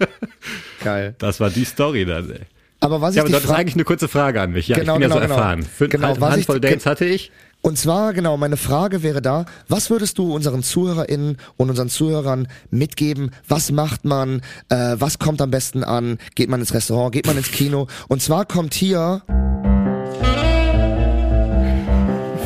Geil. 0.85 1.15
das 1.19 1.41
war 1.41 1.51
die 1.51 1.65
Story 1.65 2.05
dann, 2.05 2.31
ey. 2.31 2.41
Aber 2.83 3.01
was 3.03 3.15
Ja, 3.15 3.21
ich 3.21 3.21
aber 3.21 3.27
dich 3.27 3.33
du 3.33 3.37
hattest 3.37 3.47
frage, 3.49 3.61
eigentlich 3.61 3.75
eine 3.75 3.85
kurze 3.85 4.09
Frage 4.09 4.41
an 4.41 4.53
mich. 4.53 4.69
Ja, 4.69 4.79
Genau, 4.79 4.95
ich 4.95 5.01
bin 5.01 5.09
genau, 5.09 5.17
ja 5.17 5.23
so 5.23 5.27
genau. 5.29 5.39
erfahren. 5.39 5.63
Fünf, 5.63 5.91
Genau, 5.91 6.07
halt, 6.09 6.21
was 6.21 6.33
eine 6.33 6.41
ich- 6.41 6.49
Handvoll 6.49 6.61
Dates 6.61 6.87
hatte 6.87 7.05
ich. 7.05 7.31
Und 7.63 7.79
zwar, 7.79 8.15
genau, 8.15 8.37
meine 8.37 8.57
Frage 8.57 9.03
wäre 9.03 9.21
da, 9.21 9.45
was 9.69 9.91
würdest 9.91 10.17
du 10.19 10.35
unseren 10.35 10.63
ZuhörerInnen 10.63 11.37
und 11.57 11.71
unseren 11.71 11.91
Zuhörern 11.91 12.49
mitgeben? 12.71 13.33
Was 13.49 13.71
macht 13.71 14.05
man? 14.05 14.41
Äh, 14.71 14.97
was 14.99 15.19
kommt 15.19 15.43
am 15.43 15.51
besten 15.51 15.85
an? 15.85 16.19
Geht 16.35 16.49
man 16.49 16.61
ins 16.61 16.73
Restaurant? 16.73 17.13
Geht 17.13 17.27
man 17.27 17.37
ins 17.37 17.51
Kino? 17.51 17.87
Und 18.09 18.23
zwar 18.23 18.47
kommt 18.47 18.75
hier, 18.75 19.23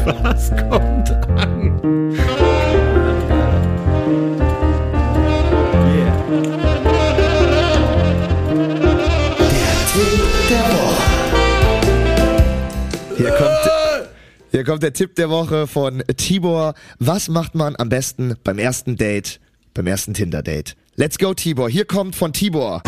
Was 0.05 0.51
kommt 0.69 1.24
hier 14.65 14.73
kommt 14.73 14.83
der 14.83 14.95
Tipp 14.95 15.15
der 15.17 15.29
Woche 15.29 15.67
von 15.67 16.03
Tibor. 16.17 16.73
Was 16.99 17.29
macht 17.29 17.55
man 17.55 17.77
am 17.77 17.91
besten 17.91 18.35
beim 18.45 18.57
ersten 18.59 18.97
Date, 18.97 19.39
beim 19.75 19.87
ersten 19.87 20.15
Tinder-Date? 20.15 20.75
Let's 20.95 21.19
go, 21.19 21.35
Tibor. 21.35 21.69
Hier 21.69 21.85
kommt 21.85 22.17
von 22.17 22.33
Tibor. 22.33 22.83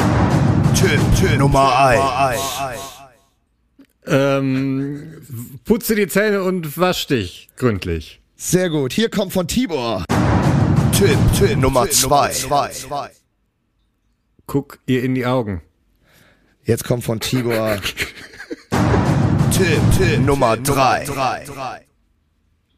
Tipp, 0.75 0.99
Tipp 1.21 1.39
Nummer 1.39 1.79
1. 1.79 2.41
Ähm, 4.07 5.21
putze 5.67 5.95
die 5.97 6.09
Zähne 6.09 6.45
und 6.45 6.79
wasch 6.79 7.09
dich 7.09 7.51
gründlich. 7.59 8.23
Sehr 8.37 8.71
gut. 8.71 8.95
Hier 8.95 9.11
kommt 9.11 9.35
von 9.35 9.47
Tibor. 9.47 10.07
Tipp, 10.93 11.19
Tipp 11.39 11.59
Nummer 11.59 11.91
2. 11.91 12.71
Guck 14.47 14.79
ihr 14.87 15.03
in 15.03 15.15
die 15.15 15.27
Augen. 15.27 15.61
Jetzt 16.65 16.85
kommt 16.85 17.05
von 17.05 17.21
Tibor. 17.21 17.77
Tipp, 19.51 19.81
Tipp 19.97 20.21
Nummer 20.25 20.57
3. 20.57 21.07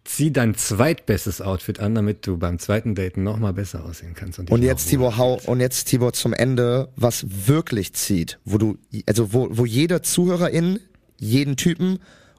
Zieh 0.05 0.33
dein 0.33 0.55
zweitbestes 0.55 1.43
Outfit 1.43 1.81
an, 1.81 1.95
damit 1.95 2.27
du 2.27 2.39
beim 2.39 2.59
zweiten 2.59 2.95
Date 2.95 3.17
noch 3.17 3.39
mal 3.39 3.53
besser 3.53 3.85
aussehen 3.85 4.15
kannst. 4.15 4.39
Und 4.39 4.51
noch 4.51 4.59
jetzt 4.59 4.87
Tibor 4.87 5.17
hau 5.19 5.39
und 5.47 5.61
jetzt 5.61 5.85
Tibor 5.85 6.13
zum 6.13 6.33
Ende, 6.33 6.89
was 6.97 7.27
wirklich 7.47 7.93
zieht, 7.93 8.39
wo 8.45 8.59
du 8.59 8.79
also 9.07 9.33
wo 9.33 9.49
wo 9.51 9.67
jeder 9.67 10.03
Zuhörerin 10.03 10.81
jeden 11.19 11.57
Typen 11.57 11.99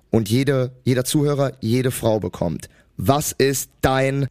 und 0.10 0.30
jede 0.30 0.72
jeder 0.84 1.06
Zuhörer 1.06 1.54
jede 1.60 1.92
Frau 1.92 2.20
bekommt. 2.20 2.70
Was 2.98 3.32
ist 3.34 3.70
dein 3.82 4.28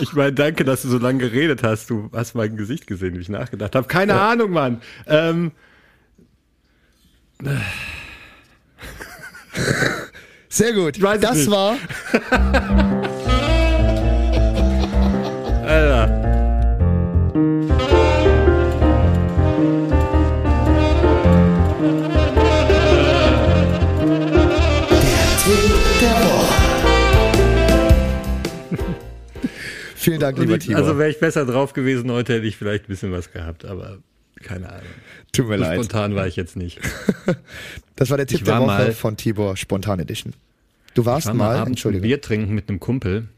Ich 0.00 0.12
meine, 0.14 0.32
danke, 0.32 0.64
dass 0.64 0.82
du 0.82 0.88
so 0.88 0.98
lange 0.98 1.18
geredet 1.18 1.62
hast. 1.62 1.90
Du 1.90 2.10
hast 2.12 2.34
mein 2.34 2.56
Gesicht 2.56 2.86
gesehen, 2.86 3.14
wie 3.16 3.20
ich 3.20 3.28
nachgedacht 3.28 3.74
habe. 3.74 3.86
Keine 3.86 4.14
Ahnung, 4.20 4.50
Mann. 4.50 4.80
Ähm, 5.06 5.52
Sehr 10.48 10.72
gut. 10.72 11.02
Das 11.02 11.36
nicht. 11.36 11.50
war 11.50 11.76
Vielen 30.00 30.20
Dank, 30.20 30.38
lieber 30.38 30.58
Tibor. 30.58 30.76
also 30.78 30.98
wäre 30.98 31.10
ich 31.10 31.20
besser 31.20 31.44
drauf 31.46 31.72
gewesen 31.72 32.10
heute, 32.10 32.34
hätte 32.34 32.46
ich 32.46 32.56
vielleicht 32.56 32.84
ein 32.84 32.88
bisschen 32.88 33.12
was 33.12 33.32
gehabt, 33.32 33.64
aber 33.64 33.98
keine 34.42 34.68
Ahnung. 34.70 34.82
Tut 35.32 35.48
mir 35.48 35.58
So 35.58 35.64
leid. 35.64 35.74
spontan 35.76 36.14
war 36.14 36.26
ich 36.26 36.36
jetzt 36.36 36.56
nicht. 36.56 36.80
Das 37.96 38.08
war 38.08 38.16
der 38.16 38.26
Tipp 38.26 38.38
Ich 38.38 38.44
der 38.44 38.54
war 38.54 38.60
Woche 38.62 38.66
mal- 38.68 38.92
von 38.92 39.16
Tibor 39.18 39.58
Spontan 39.58 40.00
Edition. 40.00 40.32
Du 40.94 41.04
warst 41.04 41.26
Ich 41.26 41.28
war 41.28 41.34
mal, 41.34 41.58
mal 41.58 41.66
Entschuldigung. 41.66 42.02
Bier 42.08 42.22
trinken 42.22 42.54
mit 42.54 42.70
einem 42.70 42.80
Kumpel. 42.80 43.28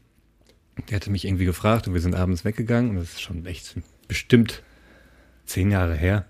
Der 0.89 0.95
hatte 0.95 1.09
mich 1.11 1.25
irgendwie 1.25 1.43
gefragt 1.43 1.85
und 1.85 1.93
wir 1.93 1.99
sind 1.99 2.15
abends 2.15 2.45
weggegangen 2.45 2.91
und 2.91 2.95
das 2.95 3.09
ist 3.09 3.21
schon 3.21 3.45
echt 3.45 3.75
bestimmt 4.07 4.63
zehn 5.45 5.69
Jahre 5.69 5.95
her. 5.95 6.25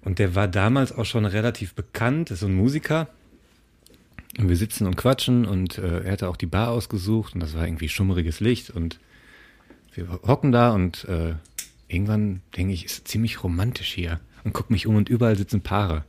Und 0.00 0.18
der 0.20 0.34
war 0.34 0.48
damals 0.48 0.90
auch 0.92 1.04
schon 1.04 1.26
relativ 1.26 1.74
bekannt, 1.74 2.30
ist 2.30 2.40
so 2.40 2.46
ein 2.46 2.54
Musiker. 2.54 3.08
Und 4.38 4.48
wir 4.48 4.56
sitzen 4.56 4.86
und 4.86 4.96
quatschen 4.96 5.44
und 5.44 5.76
äh, 5.76 6.00
er 6.04 6.12
hatte 6.12 6.28
auch 6.30 6.36
die 6.38 6.46
Bar 6.46 6.70
ausgesucht 6.70 7.34
und 7.34 7.40
das 7.40 7.54
war 7.54 7.66
irgendwie 7.66 7.90
schummriges 7.90 8.40
Licht 8.40 8.70
und 8.70 8.98
wir 9.96 10.08
hocken 10.26 10.52
da 10.52 10.72
und 10.72 11.04
äh, 11.04 11.34
irgendwann 11.88 12.42
denke 12.56 12.72
ich, 12.72 12.84
ist 12.84 13.08
ziemlich 13.08 13.42
romantisch 13.42 13.92
hier 13.92 14.20
und 14.44 14.52
guck 14.52 14.70
mich 14.70 14.86
um 14.86 14.96
und 14.96 15.08
überall 15.08 15.36
sitzen 15.36 15.62
Paare. 15.62 16.04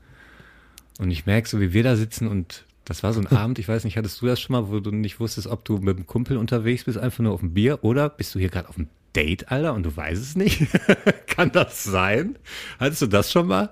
Und 1.00 1.12
ich 1.12 1.26
merke 1.26 1.48
so, 1.48 1.60
wie 1.60 1.74
wir 1.74 1.84
da 1.84 1.96
sitzen 1.96 2.28
und 2.28 2.66
das 2.86 3.04
war 3.04 3.14
so 3.14 3.20
ein 3.20 3.28
Abend, 3.36 3.60
ich 3.60 3.68
weiß 3.68 3.84
nicht, 3.84 3.98
hattest 3.98 4.22
du 4.22 4.28
das 4.28 4.40
schon 4.40 4.54
mal, 4.54 4.70
wo 4.70 4.80
du 4.80 4.92
nicht 4.92 5.20
wusstest, 5.20 5.48
ob 5.48 5.66
du 5.66 5.78
mit 5.78 5.98
einem 5.98 6.06
Kumpel 6.06 6.38
unterwegs 6.38 6.86
bist, 6.86 6.98
einfach 6.98 7.20
nur 7.20 7.34
auf 7.34 7.42
dem 7.42 7.54
Bier 7.54 7.84
oder 7.84 8.10
bist 8.10 8.34
du 8.36 8.40
hier 8.40 8.50
gerade 8.50 8.70
auf 8.70 8.76
dem 8.76 8.88
Date, 9.16 9.52
Alter, 9.52 9.74
und 9.74 9.84
du 9.84 9.96
weißt 9.96 10.22
es 10.22 10.36
nicht? 10.36 10.68
Kann 11.28 11.52
das 11.52 11.84
sein? 11.84 12.38
Hattest 12.80 13.02
du 13.02 13.08
das 13.08 13.32
schon 13.32 13.48
mal? 13.48 13.72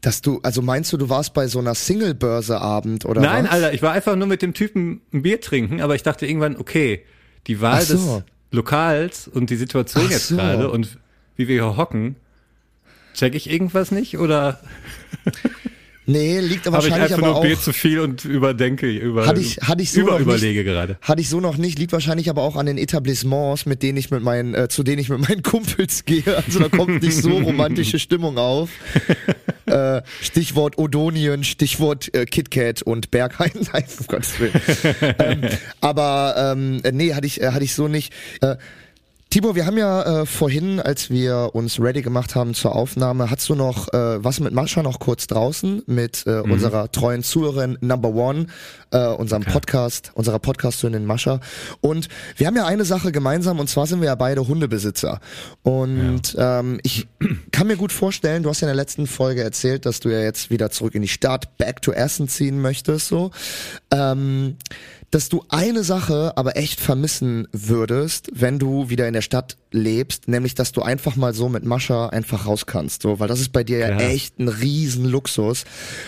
Dass 0.00 0.22
du, 0.22 0.40
also 0.42 0.62
meinst 0.62 0.92
du, 0.92 0.96
du 0.96 1.08
warst 1.08 1.34
bei 1.34 1.48
so 1.48 1.58
einer 1.58 1.74
Single-Börse-Abend 1.74 3.04
oder 3.04 3.20
Nein, 3.20 3.44
was? 3.44 3.52
Alter, 3.52 3.72
ich 3.72 3.82
war 3.82 3.92
einfach 3.92 4.14
nur 4.16 4.28
mit 4.28 4.42
dem 4.42 4.54
Typen 4.54 5.00
ein 5.12 5.22
Bier 5.22 5.40
trinken, 5.40 5.80
aber 5.80 5.94
ich 5.94 6.02
dachte 6.02 6.26
irgendwann, 6.26 6.56
okay, 6.56 7.04
die 7.46 7.60
Wahl 7.60 7.82
so. 7.82 7.94
des 7.94 8.24
Lokals 8.50 9.28
und 9.28 9.50
die 9.50 9.56
Situation 9.56 10.04
Ach 10.06 10.10
jetzt 10.10 10.28
so. 10.28 10.36
gerade 10.36 10.70
und 10.70 10.98
wie 11.36 11.48
wir 11.48 11.54
hier 11.62 11.76
hocken, 11.76 12.16
check 13.14 13.34
ich 13.34 13.50
irgendwas 13.50 13.90
nicht 13.90 14.18
oder 14.18 14.60
Nee, 16.10 16.40
liegt 16.40 16.64
habe 16.66 16.78
ich 16.78 16.82
wahrscheinlich 16.84 17.02
einfach 17.12 17.18
aber 17.18 17.26
nur 17.26 17.36
auch. 17.36 17.42
Bier 17.42 17.60
zu 17.60 17.72
viel 17.74 18.00
und 18.00 18.24
überdenke, 18.24 18.90
über, 18.90 19.26
Hatte 19.26 19.40
ich- 19.42 19.58
hatte 19.58 19.82
ich 19.82 19.92
so 19.92 20.00
über 20.00 20.12
noch 20.12 20.18
nicht- 20.20 20.26
überlege 20.26 20.64
gerade. 20.64 20.96
Hatte 21.02 21.20
ich 21.20 21.28
so 21.28 21.38
noch 21.40 21.58
nicht, 21.58 21.78
liegt 21.78 21.92
wahrscheinlich 21.92 22.30
aber 22.30 22.42
auch 22.42 22.56
an 22.56 22.64
den 22.64 22.78
Etablissements, 22.78 23.66
mit 23.66 23.82
denen 23.82 23.98
ich 23.98 24.10
mit 24.10 24.22
meinen, 24.22 24.54
äh, 24.54 24.68
zu 24.68 24.82
denen 24.82 25.00
ich 25.00 25.10
mit 25.10 25.20
meinen 25.28 25.42
Kumpels 25.42 26.06
gehe. 26.06 26.24
Also 26.46 26.60
da 26.60 26.68
kommt 26.70 27.02
nicht 27.02 27.16
so 27.22 27.36
romantische 27.38 27.98
Stimmung 27.98 28.38
auf. 28.38 28.70
äh, 29.66 30.00
Stichwort 30.22 30.78
Odonien, 30.78 31.44
Stichwort 31.44 32.14
äh, 32.14 32.24
KitKat 32.24 32.80
und 32.80 33.10
Berghain. 33.10 33.50
Nein, 33.72 33.84
um 34.00 34.06
Gottes 34.06 34.40
Willen. 34.40 34.52
ähm, 35.18 35.40
aber 35.82 36.54
ähm, 36.56 36.80
äh, 36.84 36.92
nee, 36.92 37.12
hatte 37.12 37.26
ich, 37.26 37.42
äh, 37.42 37.48
hatte 37.52 37.64
ich 37.64 37.74
so 37.74 37.86
nicht. 37.86 38.14
Äh, 38.40 38.56
Tibor, 39.30 39.54
wir 39.54 39.66
haben 39.66 39.76
ja 39.76 40.22
äh, 40.22 40.26
vorhin, 40.26 40.80
als 40.80 41.10
wir 41.10 41.50
uns 41.52 41.78
ready 41.78 42.00
gemacht 42.00 42.34
haben 42.34 42.54
zur 42.54 42.74
Aufnahme, 42.74 43.30
hast 43.30 43.46
du 43.50 43.54
noch 43.54 43.92
äh, 43.92 44.24
was 44.24 44.40
mit 44.40 44.54
Mascha 44.54 44.82
noch 44.82 45.00
kurz 45.00 45.26
draußen 45.26 45.82
mit 45.84 46.26
äh, 46.26 46.40
unserer 46.40 46.90
treuen 46.90 47.22
Zuhörerin 47.22 47.76
Number 47.82 48.08
One, 48.08 48.46
äh, 48.90 49.06
unserem 49.06 49.44
Podcast, 49.44 50.12
unserer 50.14 50.38
Podcastin 50.38 51.04
Mascha. 51.04 51.40
Und 51.82 52.08
wir 52.38 52.46
haben 52.46 52.56
ja 52.56 52.64
eine 52.64 52.86
Sache 52.86 53.12
gemeinsam 53.12 53.60
und 53.60 53.68
zwar 53.68 53.86
sind 53.86 54.00
wir 54.00 54.06
ja 54.06 54.14
beide 54.14 54.48
Hundebesitzer. 54.48 55.20
Und 55.62 56.34
ähm, 56.38 56.80
ich 56.82 57.06
kann 57.52 57.66
mir 57.66 57.76
gut 57.76 57.92
vorstellen, 57.92 58.42
du 58.42 58.48
hast 58.48 58.62
ja 58.62 58.66
in 58.66 58.74
der 58.74 58.82
letzten 58.82 59.06
Folge 59.06 59.42
erzählt, 59.42 59.84
dass 59.84 60.00
du 60.00 60.08
ja 60.08 60.20
jetzt 60.20 60.48
wieder 60.48 60.70
zurück 60.70 60.94
in 60.94 61.02
die 61.02 61.08
Stadt, 61.08 61.58
back 61.58 61.82
to 61.82 61.92
Essen 61.92 62.28
ziehen 62.28 62.62
möchtest. 62.62 63.08
So, 63.08 63.30
ähm, 63.90 64.56
dass 65.10 65.28
du 65.28 65.44
eine 65.48 65.84
Sache 65.84 66.32
aber 66.36 66.56
echt 66.56 66.80
vermissen 66.80 67.48
würdest, 67.52 68.28
wenn 68.32 68.58
du 68.58 68.90
wieder 68.90 69.06
in 69.08 69.14
der 69.14 69.22
Stadt 69.22 69.56
lebst, 69.70 70.28
nämlich 70.28 70.54
dass 70.54 70.72
du 70.72 70.82
einfach 70.82 71.16
mal 71.16 71.34
so 71.34 71.48
mit 71.48 71.64
Mascha 71.64 72.08
einfach 72.08 72.46
raus 72.46 72.66
kannst, 72.66 73.02
so, 73.02 73.18
weil 73.18 73.28
das 73.28 73.40
ist 73.40 73.52
bei 73.52 73.64
dir 73.64 73.78
Klar. 73.86 74.00
ja 74.02 74.08
echt 74.08 74.38
ein 74.38 74.48
riesen 74.48 75.04
Luxus, 75.04 75.64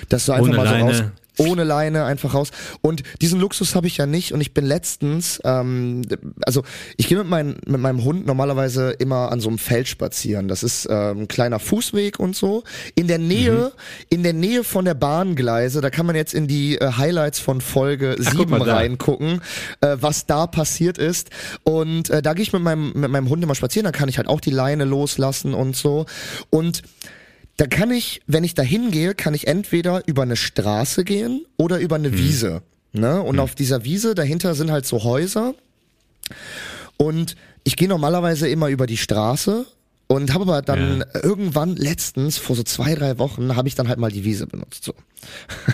dass 0.09 0.27
du 0.27 0.33
einfach 0.33 0.49
Ohne 0.49 0.57
mal 0.57 0.67
so 0.67 0.73
Leine. 0.73 0.85
raus 0.85 1.03
ohne 1.41 1.65
Leine 1.65 2.05
einfach 2.05 2.35
raus. 2.35 2.51
Und 2.83 3.03
diesen 3.23 3.41
Luxus 3.41 3.75
habe 3.75 3.87
ich 3.87 3.97
ja 3.97 4.07
nicht. 4.07 4.33
Und 4.33 4.41
ich 4.41 4.53
bin 4.53 4.67
letztens, 4.67 5.41
ähm, 5.45 6.03
also 6.45 6.63
ich 6.97 7.09
gehe 7.09 7.19
mit, 7.19 7.29
mein, 7.29 7.57
mit 7.67 7.81
meinem 7.81 8.05
Hund 8.05 8.27
normalerweise 8.27 8.91
immer 8.91 9.33
an 9.33 9.41
so 9.41 9.49
einem 9.49 9.59
Feld 9.59 9.89
spazieren. 9.89 10.49
Das 10.49 10.63
ist 10.63 10.87
ähm, 10.91 11.23
ein 11.23 11.29
kleiner 11.29 11.59
Fußweg 11.59 12.21
und 12.21 12.37
so. 12.37 12.63
In 12.95 13.09
der 13.09 13.19
Nähe, 13.19 13.73
in 14.11 14.23
der 14.23 14.35
Nähe 14.35 14.65
von 14.65 14.85
der 14.85 14.95
Bahngleise, 14.95 15.81
da 15.81 15.89
kann 15.89 16.07
man 16.07 16.15
jetzt 16.15 16.35
in 16.35 16.47
die 16.47 16.77
äh, 16.77 16.93
Highlights 16.93 17.39
von 17.39 17.61
Folge 17.61 18.17
Ach, 18.21 18.25
guck 18.25 18.49
7 18.49 18.51
mal 18.51 18.67
da. 18.67 18.77
reingucken, 18.77 19.41
äh, 19.81 19.97
was 19.99 20.27
da 20.27 20.47
passiert 20.47 20.99
ist. 20.99 21.31
Und 21.63 22.11
äh, 22.11 22.21
da 22.21 22.35
gehe 22.35 22.43
ich 22.43 22.53
mit 22.53 22.63
meinem, 22.63 22.93
mit 22.95 23.11
meinem 23.11 23.29
Hund 23.31 23.43
immer 23.43 23.55
spazieren, 23.55 23.85
dann 23.85 23.95
kann 23.95 24.09
ich 24.11 24.19
halt 24.19 24.29
auch 24.29 24.41
die 24.41 24.51
Leine 24.51 24.85
loslassen 24.85 25.55
und 25.55 25.75
so. 25.75 26.05
Und 26.51 26.83
da 27.61 27.67
kann 27.67 27.91
ich, 27.91 28.23
wenn 28.27 28.43
ich 28.43 28.55
da 28.55 28.63
hingehe, 28.63 29.15
kann 29.15 29.35
ich 29.35 29.47
entweder 29.47 30.09
über 30.09 30.23
eine 30.23 30.37
Straße 30.37 31.05
gehen 31.05 31.45
oder 31.59 31.79
über 31.79 31.97
eine 31.97 32.17
Wiese. 32.17 32.63
Ne? 32.93 33.21
Und 33.21 33.39
auf 33.39 33.55
dieser 33.55 33.85
Wiese 33.85 34.15
dahinter 34.15 34.55
sind 34.55 34.71
halt 34.71 34.87
so 34.87 35.05
Häuser. 35.05 35.55
Und 36.97 37.37
ich 37.63 37.77
gehe 37.77 37.87
normalerweise 37.87 38.49
immer 38.49 38.69
über 38.69 38.87
die 38.87 38.97
Straße 38.97 39.67
und 40.07 40.33
habe 40.33 40.45
aber 40.45 40.63
dann 40.63 41.05
irgendwann 41.23 41.77
letztens, 41.77 42.39
vor 42.39 42.57
so 42.57 42.63
zwei, 42.63 42.95
drei 42.95 43.19
Wochen, 43.19 43.55
habe 43.57 43.69
ich 43.69 43.75
dann 43.75 43.89
halt 43.89 43.99
mal 43.99 44.11
die 44.11 44.25
Wiese 44.25 44.47
benutzt. 44.47 44.85
So. 44.85 44.95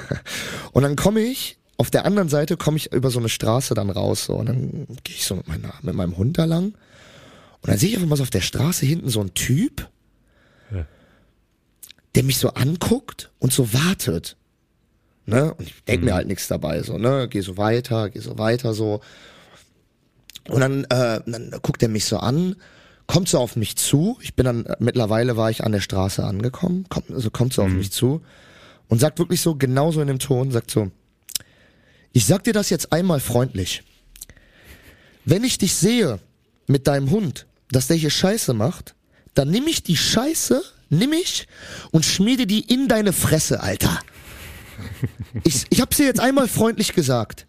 und 0.73 0.83
dann 0.83 0.97
komme 0.97 1.21
ich, 1.21 1.57
auf 1.77 1.93
der 1.93 2.05
anderen 2.05 2.29
Seite 2.29 2.57
komme 2.57 2.79
ich 2.79 2.93
über 2.93 3.11
so 3.11 3.21
eine 3.21 3.29
Straße 3.29 3.75
dann 3.75 3.91
raus. 3.91 4.25
So. 4.25 4.35
Und 4.35 4.47
dann 4.47 4.87
gehe 5.05 5.15
ich 5.15 5.25
so 5.25 5.37
mit, 5.37 5.47
meiner, 5.47 5.75
mit 5.83 5.95
meinem 5.95 6.17
Hund 6.17 6.37
da 6.37 6.47
lang. 6.47 6.65
Und 6.65 7.71
dann 7.71 7.79
sehe 7.79 7.91
ich 7.91 7.95
einfach 7.95 8.09
mal 8.09 8.17
so 8.17 8.25
auf 8.25 8.31
der 8.31 8.41
Straße 8.41 8.85
hinten 8.85 9.09
so 9.09 9.21
einen 9.21 9.35
Typ, 9.35 9.89
der 12.17 12.25
mich 12.25 12.39
so 12.39 12.49
anguckt 12.49 13.31
und 13.39 13.53
so 13.53 13.73
wartet. 13.73 14.37
Ne? 15.27 15.55
Und 15.55 15.69
ich 15.69 15.75
denk 15.85 16.03
mir 16.03 16.15
halt 16.15 16.27
nichts 16.27 16.49
dabei, 16.49 16.83
so, 16.83 16.99
ne? 16.99 17.29
Geh 17.29 17.41
so 17.41 17.57
weiter, 17.57 18.11
geh 18.11 18.21
so 18.21 18.39
weiter, 18.39 18.75
so. 18.75 19.01
Und 20.49 20.61
dann, 20.61 20.85
äh, 20.85 21.21
dann 21.27 21.51
guckt 21.63 21.83
er 21.83 21.89
mich 21.89 22.07
so 22.07 22.19
an, 22.19 22.57
kommt 23.07 23.29
so 23.29 23.39
auf 23.39 23.57
mich 23.57 23.77
zu. 23.77 24.19
Ich 24.23 24.35
bin 24.35 24.47
dann, 24.47 24.65
äh, 24.67 24.77
mittlerweile 24.79 25.37
war 25.37 25.51
ich 25.51 25.65
an 25.65 25.73
der 25.73 25.81
Straße 25.81 26.25
angekommen, 26.25 26.87
kommt, 26.89 27.11
also 27.11 27.31
kommt 27.31 27.53
so 27.53 27.63
auf 27.63 27.71
mich 27.71 27.93
zu 27.93 28.23
und 28.89 29.01
sagt 29.01 29.19
wirklich 29.19 29.41
so, 29.41 29.57
genauso 29.57 30.01
in 30.01 30.07
dem 30.07 30.19
Ton, 30.19 30.53
sagt 30.53 30.71
so, 30.71 30.91
ich 32.13 32.25
sag 32.25 32.45
dir 32.45 32.53
das 32.53 32.71
jetzt 32.71 32.93
einmal 32.93 33.21
freundlich. 33.21 33.83
Wenn 35.25 35.45
ich 35.45 35.59
dich 35.59 35.75
sehe 35.75 36.21
mit 36.67 36.87
deinem 36.87 37.11
Hund, 37.11 37.47
dass 37.71 37.89
der 37.89 37.97
hier 37.97 38.11
Scheiße 38.11 38.55
macht, 38.55 38.95
dann 39.35 39.51
nimm 39.51 39.67
ich 39.67 39.83
die 39.83 39.97
Scheiße, 39.97 40.63
nimm 40.89 41.13
ich 41.13 41.47
und 41.91 42.05
schmiede 42.05 42.47
die 42.47 42.61
in 42.61 42.89
deine 42.89 43.13
Fresse, 43.13 43.61
Alter. 43.61 43.99
Ich, 45.45 45.65
ich 45.71 45.81
hab's 45.81 45.97
dir 45.97 46.07
jetzt 46.07 46.21
einmal 46.21 46.49
freundlich 46.49 46.93
gesagt. 46.93 47.47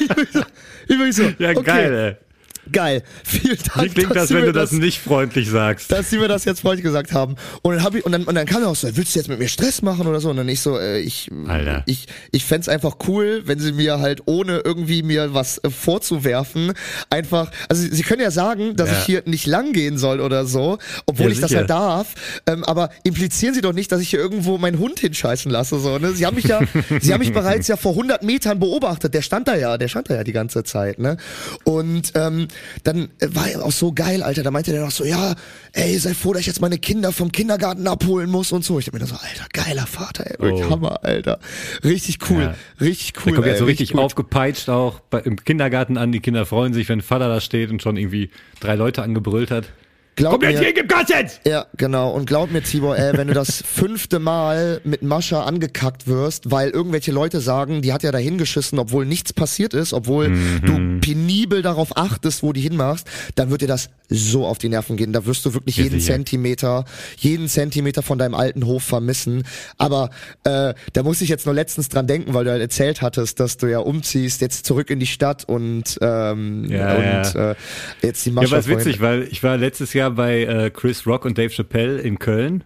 ich 0.00 0.08
bin 0.08 0.26
so, 0.32 0.40
ich 0.88 0.98
bin 0.98 1.12
so 1.12 1.22
Ja, 1.38 1.50
okay, 1.50 1.62
geil, 1.62 1.94
ey. 1.94 2.31
Geil. 2.70 3.02
Vielen 3.24 3.58
Dank. 3.74 3.82
Wie 3.82 3.88
klingt 3.94 4.14
das, 4.14 4.30
wenn 4.32 4.44
du 4.44 4.52
das 4.52 4.70
nicht 4.72 5.00
freundlich 5.00 5.48
sagst? 5.50 5.90
dass 5.90 6.10
sie 6.10 6.18
mir 6.18 6.28
das 6.28 6.44
jetzt 6.44 6.60
freundlich 6.60 6.84
gesagt 6.84 7.12
haben. 7.12 7.34
Und 7.62 7.74
dann 7.74 7.82
hab 7.82 7.94
ich 7.94 8.04
und 8.06 8.12
dann 8.12 8.24
und 8.24 8.34
dann 8.34 8.46
kam 8.46 8.62
er 8.62 8.68
auch 8.68 8.76
so, 8.76 8.88
willst 8.96 9.14
du 9.14 9.18
jetzt 9.18 9.28
mit 9.28 9.38
mir 9.38 9.48
Stress 9.48 9.82
machen 9.82 10.06
oder 10.06 10.20
so? 10.20 10.30
Und 10.30 10.36
dann 10.36 10.48
ich 10.48 10.60
so, 10.60 10.78
äh, 10.78 11.00
ich 11.00 11.28
Alter. 11.48 11.82
ich 11.86 12.06
ich 12.30 12.44
fänd's 12.44 12.68
einfach 12.68 12.96
cool, 13.08 13.42
wenn 13.46 13.58
sie 13.58 13.72
mir 13.72 13.98
halt 13.98 14.22
ohne 14.26 14.58
irgendwie 14.64 15.02
mir 15.02 15.34
was 15.34 15.58
äh, 15.58 15.70
vorzuwerfen 15.70 16.72
einfach, 17.10 17.50
also 17.68 17.82
sie 17.90 18.02
können 18.02 18.22
ja 18.22 18.30
sagen, 18.30 18.76
dass 18.76 18.90
Ja. 18.90 18.98
ich 18.98 19.04
hier 19.06 19.22
nicht 19.26 19.46
lang 19.46 19.72
gehen 19.72 19.98
soll 19.98 20.20
oder 20.20 20.46
so, 20.46 20.78
obwohl 21.06 21.26
Ja, 21.26 21.32
ich 21.32 21.40
das 21.40 21.50
sicher. 21.50 21.62
ja 21.62 21.66
darf. 21.66 22.14
Ähm, 22.46 22.64
aber 22.64 22.90
implizieren 23.04 23.54
Sie 23.54 23.60
doch 23.60 23.72
nicht, 23.72 23.90
dass 23.92 24.00
ich 24.00 24.10
hier 24.10 24.20
irgendwo 24.20 24.58
meinen 24.58 24.78
Hund 24.78 25.00
hinscheißen 25.00 25.50
lasse 25.50 25.78
so. 25.78 25.98
Ne? 25.98 26.12
Sie 26.12 26.26
haben 26.26 26.36
mich 26.36 26.44
ja, 26.44 26.60
sie 27.00 27.12
haben 27.12 27.20
mich 27.20 27.32
bereits 27.34 27.68
ja 27.68 27.76
vor 27.76 27.92
100 27.92 28.22
Metern 28.22 28.58
beobachtet. 28.60 29.14
Der 29.14 29.22
stand 29.22 29.48
da 29.48 29.56
ja, 29.56 29.78
der 29.78 29.88
stand 29.88 30.10
da 30.10 30.14
ja 30.14 30.24
die 30.24 30.32
ganze 30.32 30.62
Zeit. 30.64 30.98
Ne? 30.98 31.16
Und 31.64 32.12
ähm, 32.14 32.48
dann 32.84 33.08
äh, 33.20 33.28
war 33.30 33.48
er 33.48 33.64
auch 33.64 33.72
so 33.72 33.92
geil, 33.92 34.22
Alter. 34.22 34.42
Da 34.42 34.50
meinte 34.50 34.72
der 34.72 34.82
noch 34.84 34.90
so, 34.90 35.04
ja, 35.04 35.34
ey, 35.72 35.98
sei 35.98 36.14
froh, 36.14 36.32
dass 36.32 36.40
ich 36.40 36.46
jetzt 36.46 36.60
meine 36.60 36.78
Kinder 36.78 37.12
vom 37.12 37.32
Kindergarten 37.32 37.86
abholen 37.86 38.30
muss 38.30 38.52
und 38.52 38.64
so. 38.64 38.78
Ich 38.78 38.86
hab 38.86 38.94
mir 38.94 39.00
da 39.00 39.06
so, 39.06 39.14
Alter, 39.16 39.46
geiler 39.52 39.86
Vater, 39.86 40.26
ey, 40.26 40.36
wirklich 40.38 40.66
Oh. 40.66 40.70
Hammer, 40.70 41.04
Alter. 41.04 41.38
Richtig 41.84 42.18
cool, 42.30 42.42
Ja. 42.42 42.54
richtig 42.80 43.12
Der 43.14 43.22
cool. 43.26 43.34
kommt 43.34 43.46
ey, 43.46 43.50
jetzt 43.52 43.58
so 43.60 43.64
richtig 43.64 43.92
gut. 43.92 44.00
aufgepeitscht 44.00 44.68
auch 44.68 45.00
bei, 45.00 45.20
im 45.20 45.36
Kindergarten 45.44 45.96
an. 45.98 46.12
Die 46.12 46.20
Kinder 46.20 46.46
freuen 46.46 46.72
sich, 46.74 46.88
wenn 46.88 47.00
Vater 47.00 47.28
da 47.28 47.40
steht 47.40 47.70
und 47.70 47.82
schon 47.82 47.96
irgendwie 47.96 48.30
drei 48.60 48.74
Leute 48.74 49.02
angebrüllt 49.02 49.50
hat. 49.50 49.66
Glaub 50.14 50.40
Komm 50.40 50.42
jetzt 50.50 50.58
mir- 50.58 50.64
hier, 50.66 50.74
gib 50.74 50.88
Gas 50.88 51.08
jetzt! 51.08 51.40
Ja, 51.46 51.66
genau. 51.76 52.10
Und 52.10 52.26
glaub 52.26 52.50
mir, 52.50 52.62
Tibor, 52.62 52.98
ey, 52.98 53.16
wenn 53.16 53.28
du 53.28 53.34
das 53.34 53.62
fünfte 53.66 54.18
Mal 54.18 54.80
mit 54.84 55.02
Mascha 55.02 55.44
angekackt 55.44 56.06
wirst, 56.06 56.50
weil 56.50 56.68
irgendwelche 56.68 57.12
Leute 57.12 57.40
sagen, 57.40 57.80
die 57.80 57.94
hat 57.94 58.02
ja 58.02 58.12
da 58.12 58.18
hingeschissen, 58.18 58.78
obwohl 58.78 59.06
nichts 59.06 59.32
passiert 59.32 59.72
ist, 59.72 59.94
obwohl 59.94 60.28
Mhm. 60.28 60.60
du 61.00 61.00
penibel 61.00 61.62
darauf 61.62 61.96
achtest, 61.96 62.42
wo 62.42 62.52
die 62.52 62.60
hinmachst, 62.60 63.06
dann 63.36 63.50
wird 63.50 63.62
dir 63.62 63.68
das 63.68 63.88
so 64.10 64.44
auf 64.44 64.58
die 64.58 64.68
Nerven 64.68 64.98
gehen. 64.98 65.14
Da 65.14 65.24
wirst 65.24 65.46
du 65.46 65.54
wirklich 65.54 65.78
Ja, 65.78 65.84
jeden 65.84 65.98
sicher. 65.98 66.12
Zentimeter, 66.12 66.84
jeden 67.16 67.48
Zentimeter 67.48 68.02
von 68.02 68.18
deinem 68.18 68.34
alten 68.34 68.66
Hof 68.66 68.82
vermissen. 68.82 69.44
Aber 69.78 70.10
äh, 70.44 70.74
da 70.92 71.02
muss 71.02 71.22
ich 71.22 71.30
jetzt 71.30 71.46
nur 71.46 71.54
letztens 71.54 71.88
dran 71.88 72.06
denken, 72.06 72.34
weil 72.34 72.44
du 72.44 72.50
halt 72.50 72.60
erzählt 72.60 73.00
hattest, 73.00 73.40
dass 73.40 73.56
du 73.56 73.66
ja 73.68 73.78
umziehst, 73.78 74.42
jetzt 74.42 74.66
zurück 74.66 74.90
in 74.90 75.00
die 75.00 75.06
Stadt 75.06 75.44
und, 75.48 75.96
ähm, 76.02 76.66
Ja, 76.68 76.94
und 76.96 77.02
ja. 77.34 77.50
Äh, 77.52 77.54
jetzt 78.02 78.26
die 78.26 78.28
Ja, 78.28 78.34
Mascha 78.34 78.58
ist 78.58 78.66
vorhin- 78.66 78.84
witzig, 78.86 79.00
weil 79.00 79.22
ich 79.30 79.42
war 79.42 79.56
letztes 79.56 79.94
Jahr 79.94 80.01
bei 80.10 80.44
äh, 80.44 80.70
Chris 80.70 81.06
Rock 81.06 81.24
und 81.24 81.38
Dave 81.38 81.50
Chappelle 81.50 82.00
in 82.00 82.18
Köln 82.18 82.64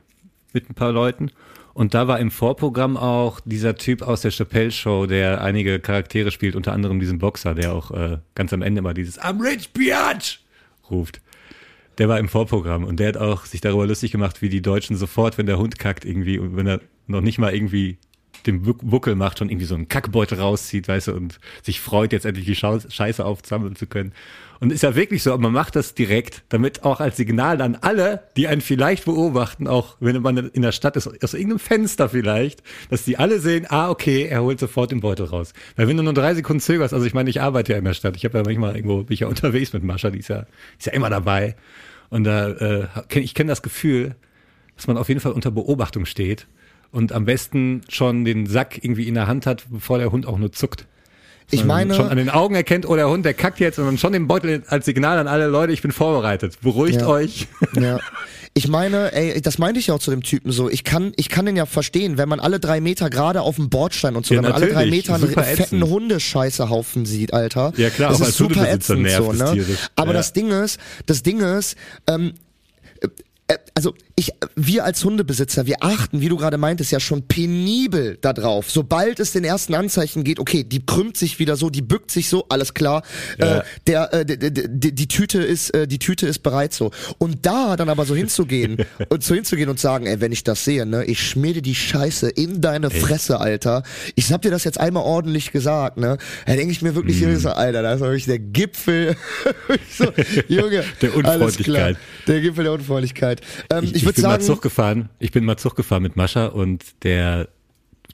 mit 0.53 0.71
ein 0.71 0.75
paar 0.75 0.93
Leuten. 0.93 1.31
Und 1.75 1.93
da 1.93 2.09
war 2.09 2.19
im 2.21 2.31
Vorprogramm 2.31 2.97
auch 2.97 3.41
dieser 3.45 3.75
Typ 3.75 4.01
aus 4.01 4.23
der 4.23 4.31
Chappelle 4.31 4.71
Show, 4.71 5.05
der 5.05 5.43
einige 5.43 5.79
Charaktere 5.79 6.31
spielt, 6.31 6.57
unter 6.57 6.73
anderem 6.73 7.01
diesen 7.01 7.19
Boxer, 7.19 7.55
der 7.55 7.75
auch 7.75 7.91
äh, 7.91 8.19
ganz 8.35 8.55
am 8.55 8.63
Ende 8.63 8.79
immer 8.79 8.95
dieses 8.95 9.21
I'm 9.21 9.43
rich 9.43 9.75
biatch 9.75 10.41
ruft. 10.91 11.21
Der 11.99 12.09
war 12.09 12.19
im 12.19 12.29
Vorprogramm 12.29 12.85
und 12.85 12.99
der 12.99 13.09
hat 13.09 13.17
auch 13.19 13.45
sich 13.45 13.61
darüber 13.61 13.87
lustig 13.87 14.11
gemacht, 14.11 14.41
wie 14.41 14.49
die 14.49 14.63
Deutschen 14.63 14.97
sofort, 14.97 15.37
wenn 15.37 15.47
der 15.47 15.59
Hund 15.59 15.79
kackt 15.79 16.05
irgendwie 16.05 16.39
und 16.39 16.57
wenn 16.57 16.67
er 16.67 16.81
noch 17.07 17.21
nicht 17.21 17.39
mal 17.39 17.55
irgendwie 17.55 17.99
den 18.47 18.65
Wuckel 18.65 19.15
macht, 19.15 19.39
schon 19.39 19.49
irgendwie 19.49 19.67
so 19.67 19.75
einen 19.75 19.89
Kackbeutel 19.89 20.39
rauszieht, 20.39 20.89
weißt 20.89 21.09
du, 21.09 21.13
und 21.13 21.39
sich 21.63 21.81
freut, 21.81 22.13
jetzt 22.13 22.27
endlich 22.27 22.47
die 22.47 22.55
Scheiße 22.55 23.25
aufsammeln 23.25 23.77
zu 23.77 23.87
können. 23.87 24.13
Und 24.59 24.73
ist 24.73 24.83
ja 24.83 24.95
wirklich 24.95 25.23
so, 25.23 25.37
man 25.37 25.53
macht 25.53 25.77
das 25.77 25.95
direkt, 25.95 26.43
damit 26.49 26.85
auch 26.85 27.01
als 27.01 27.17
Signal 27.17 27.61
an 27.61 27.77
alle, 27.81 28.23
die 28.37 28.49
einen 28.49 28.63
vielleicht 28.63 29.05
beobachten, 29.05 29.69
auch 29.69 29.97
wenn 30.01 30.23
man 30.23 30.37
in 30.39 30.63
der 30.63 30.73
Stadt 30.73 30.97
ist, 30.97 31.07
aus 31.07 31.35
irgendeinem 31.35 31.59
Fenster 31.59 32.09
vielleicht, 32.09 32.63
dass 32.89 33.05
die 33.05 33.19
alle 33.19 33.39
sehen, 33.41 33.67
ah, 33.69 33.91
okay, 33.91 34.25
er 34.25 34.43
holt 34.43 34.59
sofort 34.59 34.93
den 34.93 35.01
Beutel 35.01 35.27
raus. 35.27 35.53
Weil 35.77 35.89
wenn 35.89 35.97
du 35.97 36.03
nur 36.03 36.15
drei 36.15 36.35
Sekunden 36.35 36.61
zögerst, 36.61 36.95
also 36.95 37.05
ich 37.05 37.13
meine, 37.13 37.29
ich 37.29 37.41
arbeite 37.41 37.73
ja 37.73 37.79
in 37.79 37.85
der 37.85 37.95
Stadt, 37.95 38.17
ich 38.17 38.25
habe 38.25 38.39
ja 38.39 38.45
manchmal 38.45 38.77
irgendwo, 38.77 39.03
bin 39.03 39.13
ich 39.13 39.21
ja 39.21 39.29
unterwegs 39.29 39.73
mit 39.73 39.83
Mascha, 39.83 40.11
die 40.11 40.21
ist 40.21 40.29
ja, 40.29 40.47
ist 40.79 40.87
ja 40.87 40.93
immer 40.93 41.11
dabei. 41.11 41.57
Und 42.09 42.25
da, 42.25 42.49
äh, 42.51 42.87
ich 43.15 43.35
kenne 43.35 43.49
das 43.49 43.63
Gefühl, 43.63 44.15
dass 44.77 44.87
man 44.87 44.97
auf 44.97 45.09
jeden 45.09 45.21
Fall 45.21 45.33
unter 45.33 45.51
Beobachtung 45.51 46.07
steht 46.07 46.47
und 46.97 47.13
am 47.13 47.27
besten 47.27 47.83
schon 47.89 48.25
den 48.25 48.47
Sack 48.47 48.83
irgendwie 48.83 49.07
in 49.07 49.15
der 49.15 49.27
Hand 49.27 49.45
hat, 49.47 49.65
bevor 49.71 49.99
der 49.99 50.11
Hund 50.11 50.27
auch 50.27 50.39
nur 50.39 50.51
zuckt. 50.51 50.87
Ich 51.51 51.65
meine, 51.65 51.95
schon 51.95 52.09
an 52.09 52.17
den 52.17 52.29
Augen 52.31 52.57
erkennt, 52.57 52.89
oh, 52.89 52.97
der 52.97 53.09
Hund, 53.09 53.25
der 53.25 53.35
kackt 53.35 53.61
jetzt 53.61 53.79
und 53.79 53.85
dann 53.85 53.99
schon 53.99 54.13
den 54.13 54.27
Beutel 54.27 54.65
als 54.67 54.85
Signal 54.87 55.17
an 55.19 55.29
alle 55.29 55.47
Leute, 55.47 55.73
ich 55.73 55.81
bin 55.83 55.93
vorbereitet. 55.93 56.59
Beruhigt 56.63 57.03
Ja. 57.03 57.07
euch. 57.07 57.47
Ja. 57.81 58.01
Ich 58.55 58.69
meine, 58.69 59.13
ey, 59.13 59.41
das 59.43 59.59
meinte 59.59 59.79
ich 59.79 59.89
ja 59.89 59.95
auch 59.95 59.99
zu 59.99 60.11
dem 60.11 60.23
Typen 60.23 60.51
so. 60.51 60.71
Ich 60.71 60.83
kann, 60.83 61.13
ich 61.17 61.29
kann 61.29 61.45
den 61.45 61.55
ja 61.57 61.67
verstehen, 61.67 62.17
wenn 62.17 62.27
man 62.29 62.41
alle 62.41 62.59
drei 62.59 62.81
Meter 62.81 63.11
gerade 63.11 63.43
auf 63.43 63.57
dem 63.57 63.69
Bordstein 63.69 64.17
und 64.17 64.25
so, 64.25 64.33
Ja, 64.35 64.43
wenn 64.43 64.51
man 64.51 64.61
alle 64.63 64.73
drei. 64.73 64.87
Meter 64.87 65.15
einen 65.17 65.29
fetten. 65.29 65.83
Hundescheißehaufen 65.85 67.05
sieht, 67.05 67.35
Alter. 67.35 67.75
Ja, 67.77 67.91
klar, 67.91 68.11
das 68.13 68.21
ist 68.23 68.37
super 68.39 68.67
ätzend 68.69 69.09
so, 69.11 69.33
ne? 69.35 69.63
Aber 69.95 70.13
Ja. 70.13 70.17
das 70.17 70.33
Ding 70.33 70.51
ist, 70.51 70.81
das 71.05 71.23
Ding 71.23 71.41
ist, 71.41 71.77
ähm, 72.09 72.33
äh, 73.49 73.59
also 73.75 73.95
ich, 74.19 74.33
wir 74.55 74.85
als 74.87 75.05
Hundebesitzer, 75.05 75.67
wir 75.67 75.77
achten, 75.85 76.23
wie 76.23 76.31
du 76.31 76.39
gerade 76.39 76.57
meintest, 76.57 76.91
ja 76.91 77.01
schon 77.01 77.29
penibel 77.29 78.17
da 78.23 78.33
drauf. 78.33 78.71
Sobald 78.71 79.21
es 79.21 79.33
den 79.33 79.45
ersten 79.45 79.75
Anzeichen 79.75 80.25
geht, 80.25 80.39
okay, 80.41 80.65
die 80.65 80.87
krümmt 80.87 81.19
sich 81.19 81.39
wieder 81.39 81.57
so, 81.57 81.69
die 81.69 81.83
bückt 81.83 82.11
sich 82.11 82.31
so, 82.31 82.47
alles 82.49 82.73
klar. 82.73 83.03
Ja. 83.39 83.59
Äh, 83.59 83.63
der, 83.87 84.15
äh, 84.15 84.25
die, 84.25 84.39
die, 84.71 84.95
die 84.95 85.09
Tüte 85.09 85.43
ist, 85.43 85.69
äh, 85.75 85.87
die 85.87 85.99
Tüte 85.99 86.27
ist 86.27 86.39
bereit 86.43 86.73
so. 86.73 86.93
Und 87.19 87.45
da 87.45 87.77
dann 87.77 87.91
aber 87.91 88.07
so 88.07 88.15
hinzugehen 88.17 88.79
und 89.11 89.23
so 89.23 89.35
hinzugehen 89.35 89.69
und 89.69 89.79
sagen, 89.79 90.07
ey, 90.07 90.19
wenn 90.19 90.33
ich 90.33 90.45
das 90.45 90.65
sehe, 90.65 90.87
ne, 90.87 91.05
ich 91.05 91.21
schmiede 91.21 91.61
die 91.61 91.75
Scheiße 91.75 92.31
in 92.31 92.63
deine 92.63 92.89
Fresse, 92.89 93.39
Alter. 93.39 93.83
Ich 94.15 94.33
hab 94.33 94.41
dir 94.41 94.51
das 94.51 94.65
jetzt 94.65 94.81
einmal 94.81 95.03
ordentlich 95.03 95.53
gesagt, 95.53 95.99
ne. 95.99 96.17
Da 96.47 96.55
denke 96.57 96.73
ich 96.73 96.81
mir 96.81 96.95
wirklich, 96.95 97.21
Mhm. 97.21 97.37
so, 97.39 97.51
Alter, 97.51 97.83
das 97.83 97.97
ist 97.97 98.01
wirklich 98.01 98.25
der 98.25 98.39
Gipfel. 98.39 99.15
so, 99.99 100.07
Junge, 100.49 100.85
Der. 101.03 101.15
Unfreundlichkeit. 101.15 101.99
Der 102.27 102.41
Gipfel 102.41 102.65
der 102.65 102.73
Unfreundlichkeit. 102.73 103.43
Ähm, 103.71 103.85
ich 103.85 103.97
Ich, 103.97 104.06
würde 104.07 104.15
bin 104.15 104.23
sagen, 104.23 104.33
mal 104.33 104.41
Zug 104.41 104.63
gefahren. 104.63 105.09
Ich 105.19 105.33
bin 105.33 105.45
mal 105.45 105.57
Zug 105.57 105.77
gefahren 105.77 106.03
mit 106.03 106.17
Mascha 106.17 106.47
und 106.47 107.05
der 107.05 107.49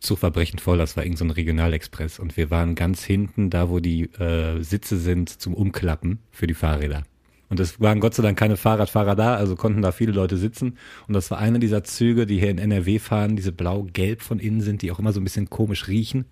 Zug 0.01 0.23
war 0.23 0.31
brechend 0.31 0.61
voll, 0.61 0.79
das 0.79 0.97
war 0.97 1.05
irgend 1.05 1.19
so 1.19 1.25
ein 1.25 1.31
Regionalexpress 1.31 2.19
und 2.19 2.37
wir 2.37 2.51
waren 2.51 2.75
ganz 2.75 3.05
hinten, 3.05 3.51
da 3.51 3.71
wo 3.71 3.79
die 3.79 4.05
äh, 4.15 4.61
Sitze 4.63 4.99
sind 4.99 5.29
zum 5.29 5.55
Umklappen 5.55 6.19
für 6.31 6.47
die 6.47 6.55
Fahrräder. 6.55 7.05
Und 7.49 7.61
es 7.61 7.81
waren 7.81 8.01
Gott 8.01 8.15
sei 8.15 8.23
Dank 8.23 8.39
keine 8.39 8.57
Fahrradfahrer 8.57 9.15
da, 9.15 9.35
also 9.35 9.57
konnten 9.57 9.83
da 9.83 9.93
viele 9.93 10.13
Leute 10.13 10.39
sitzen. 10.39 10.79
Und 11.07 11.13
das 11.13 11.31
war 11.31 11.39
einer 11.39 11.59
dieser 11.59 11.85
Züge, 11.85 12.25
die 12.25 12.41
hier 12.41 12.49
in 12.49 12.57
NRW 12.57 12.99
fahren, 12.99 13.37
diese 13.37 13.53
blau-gelb 13.53 14.23
von 14.23 14.39
innen 14.39 14.63
sind, 14.63 14.81
die 14.81 14.91
auch 14.91 14.99
immer 14.99 15.13
so 15.13 15.21
ein 15.21 15.25
bisschen 15.25 15.51
komisch 15.51 15.87
riechen. 15.87 16.25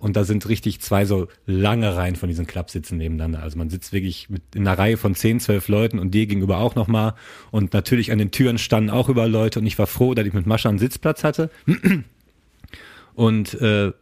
Und 0.00 0.16
da 0.16 0.24
sind 0.24 0.48
richtig 0.48 0.80
zwei 0.80 1.04
so 1.04 1.28
lange 1.46 1.94
Reihen 1.94 2.16
von 2.16 2.28
diesen 2.28 2.46
Klappsitzen 2.46 2.98
nebeneinander. 2.98 3.42
Also 3.42 3.58
man 3.58 3.70
sitzt 3.70 3.92
wirklich 3.92 4.28
mit 4.30 4.42
in 4.54 4.66
einer 4.66 4.78
Reihe 4.78 4.96
von 4.96 5.14
zehn, 5.14 5.38
zwölf 5.38 5.68
Leuten 5.68 5.98
und 5.98 6.12
dir 6.12 6.26
gegenüber 6.26 6.58
auch 6.58 6.74
nochmal. 6.74 7.14
Und 7.50 7.74
natürlich 7.74 8.10
an 8.10 8.18
den 8.18 8.30
Türen 8.30 8.58
standen 8.58 8.90
auch 8.90 9.08
überall 9.08 9.30
Leute. 9.30 9.60
Und 9.60 9.66
ich 9.66 9.78
war 9.78 9.86
froh, 9.86 10.14
dass 10.14 10.26
ich 10.26 10.32
mit 10.32 10.46
Mascha 10.46 10.68
einen 10.68 10.78
Sitzplatz 10.78 11.22
hatte. 11.22 11.50
Und 13.14 13.54
äh, 13.60 13.92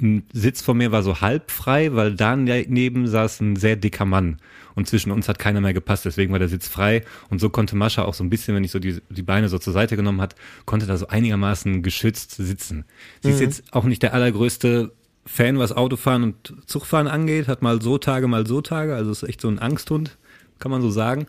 ein 0.00 0.24
Sitz 0.32 0.60
vor 0.60 0.74
mir 0.74 0.92
war 0.92 1.02
so 1.02 1.20
halb 1.20 1.50
frei, 1.50 1.94
weil 1.94 2.14
daneben 2.14 3.06
saß 3.06 3.40
ein 3.40 3.56
sehr 3.56 3.76
dicker 3.76 4.04
Mann 4.04 4.38
und 4.74 4.88
zwischen 4.88 5.12
uns 5.12 5.28
hat 5.28 5.38
keiner 5.38 5.60
mehr 5.60 5.72
gepasst, 5.72 6.04
deswegen 6.04 6.32
war 6.32 6.40
der 6.40 6.48
Sitz 6.48 6.66
frei 6.66 7.04
und 7.30 7.40
so 7.40 7.48
konnte 7.48 7.76
Mascha 7.76 8.04
auch 8.04 8.14
so 8.14 8.24
ein 8.24 8.30
bisschen, 8.30 8.56
wenn 8.56 8.64
ich 8.64 8.72
so 8.72 8.80
die, 8.80 9.00
die 9.08 9.22
Beine 9.22 9.48
so 9.48 9.58
zur 9.58 9.72
Seite 9.72 9.96
genommen 9.96 10.20
hat, 10.20 10.34
konnte 10.64 10.86
da 10.86 10.96
so 10.96 11.06
einigermaßen 11.06 11.82
geschützt 11.82 12.32
sitzen. 12.32 12.84
Sie 13.22 13.28
mhm. 13.28 13.34
ist 13.34 13.40
jetzt 13.40 13.72
auch 13.72 13.84
nicht 13.84 14.02
der 14.02 14.14
allergrößte 14.14 14.92
Fan, 15.26 15.58
was 15.58 15.72
Autofahren 15.72 16.22
und 16.22 16.54
Zugfahren 16.66 17.08
angeht, 17.08 17.48
hat 17.48 17.62
mal 17.62 17.80
so 17.80 17.98
Tage, 17.98 18.28
mal 18.28 18.46
so 18.46 18.60
Tage, 18.60 18.94
also 18.94 19.10
ist 19.10 19.22
echt 19.22 19.40
so 19.40 19.48
ein 19.48 19.58
Angsthund, 19.58 20.16
kann 20.58 20.70
man 20.70 20.82
so 20.82 20.90
sagen. 20.90 21.26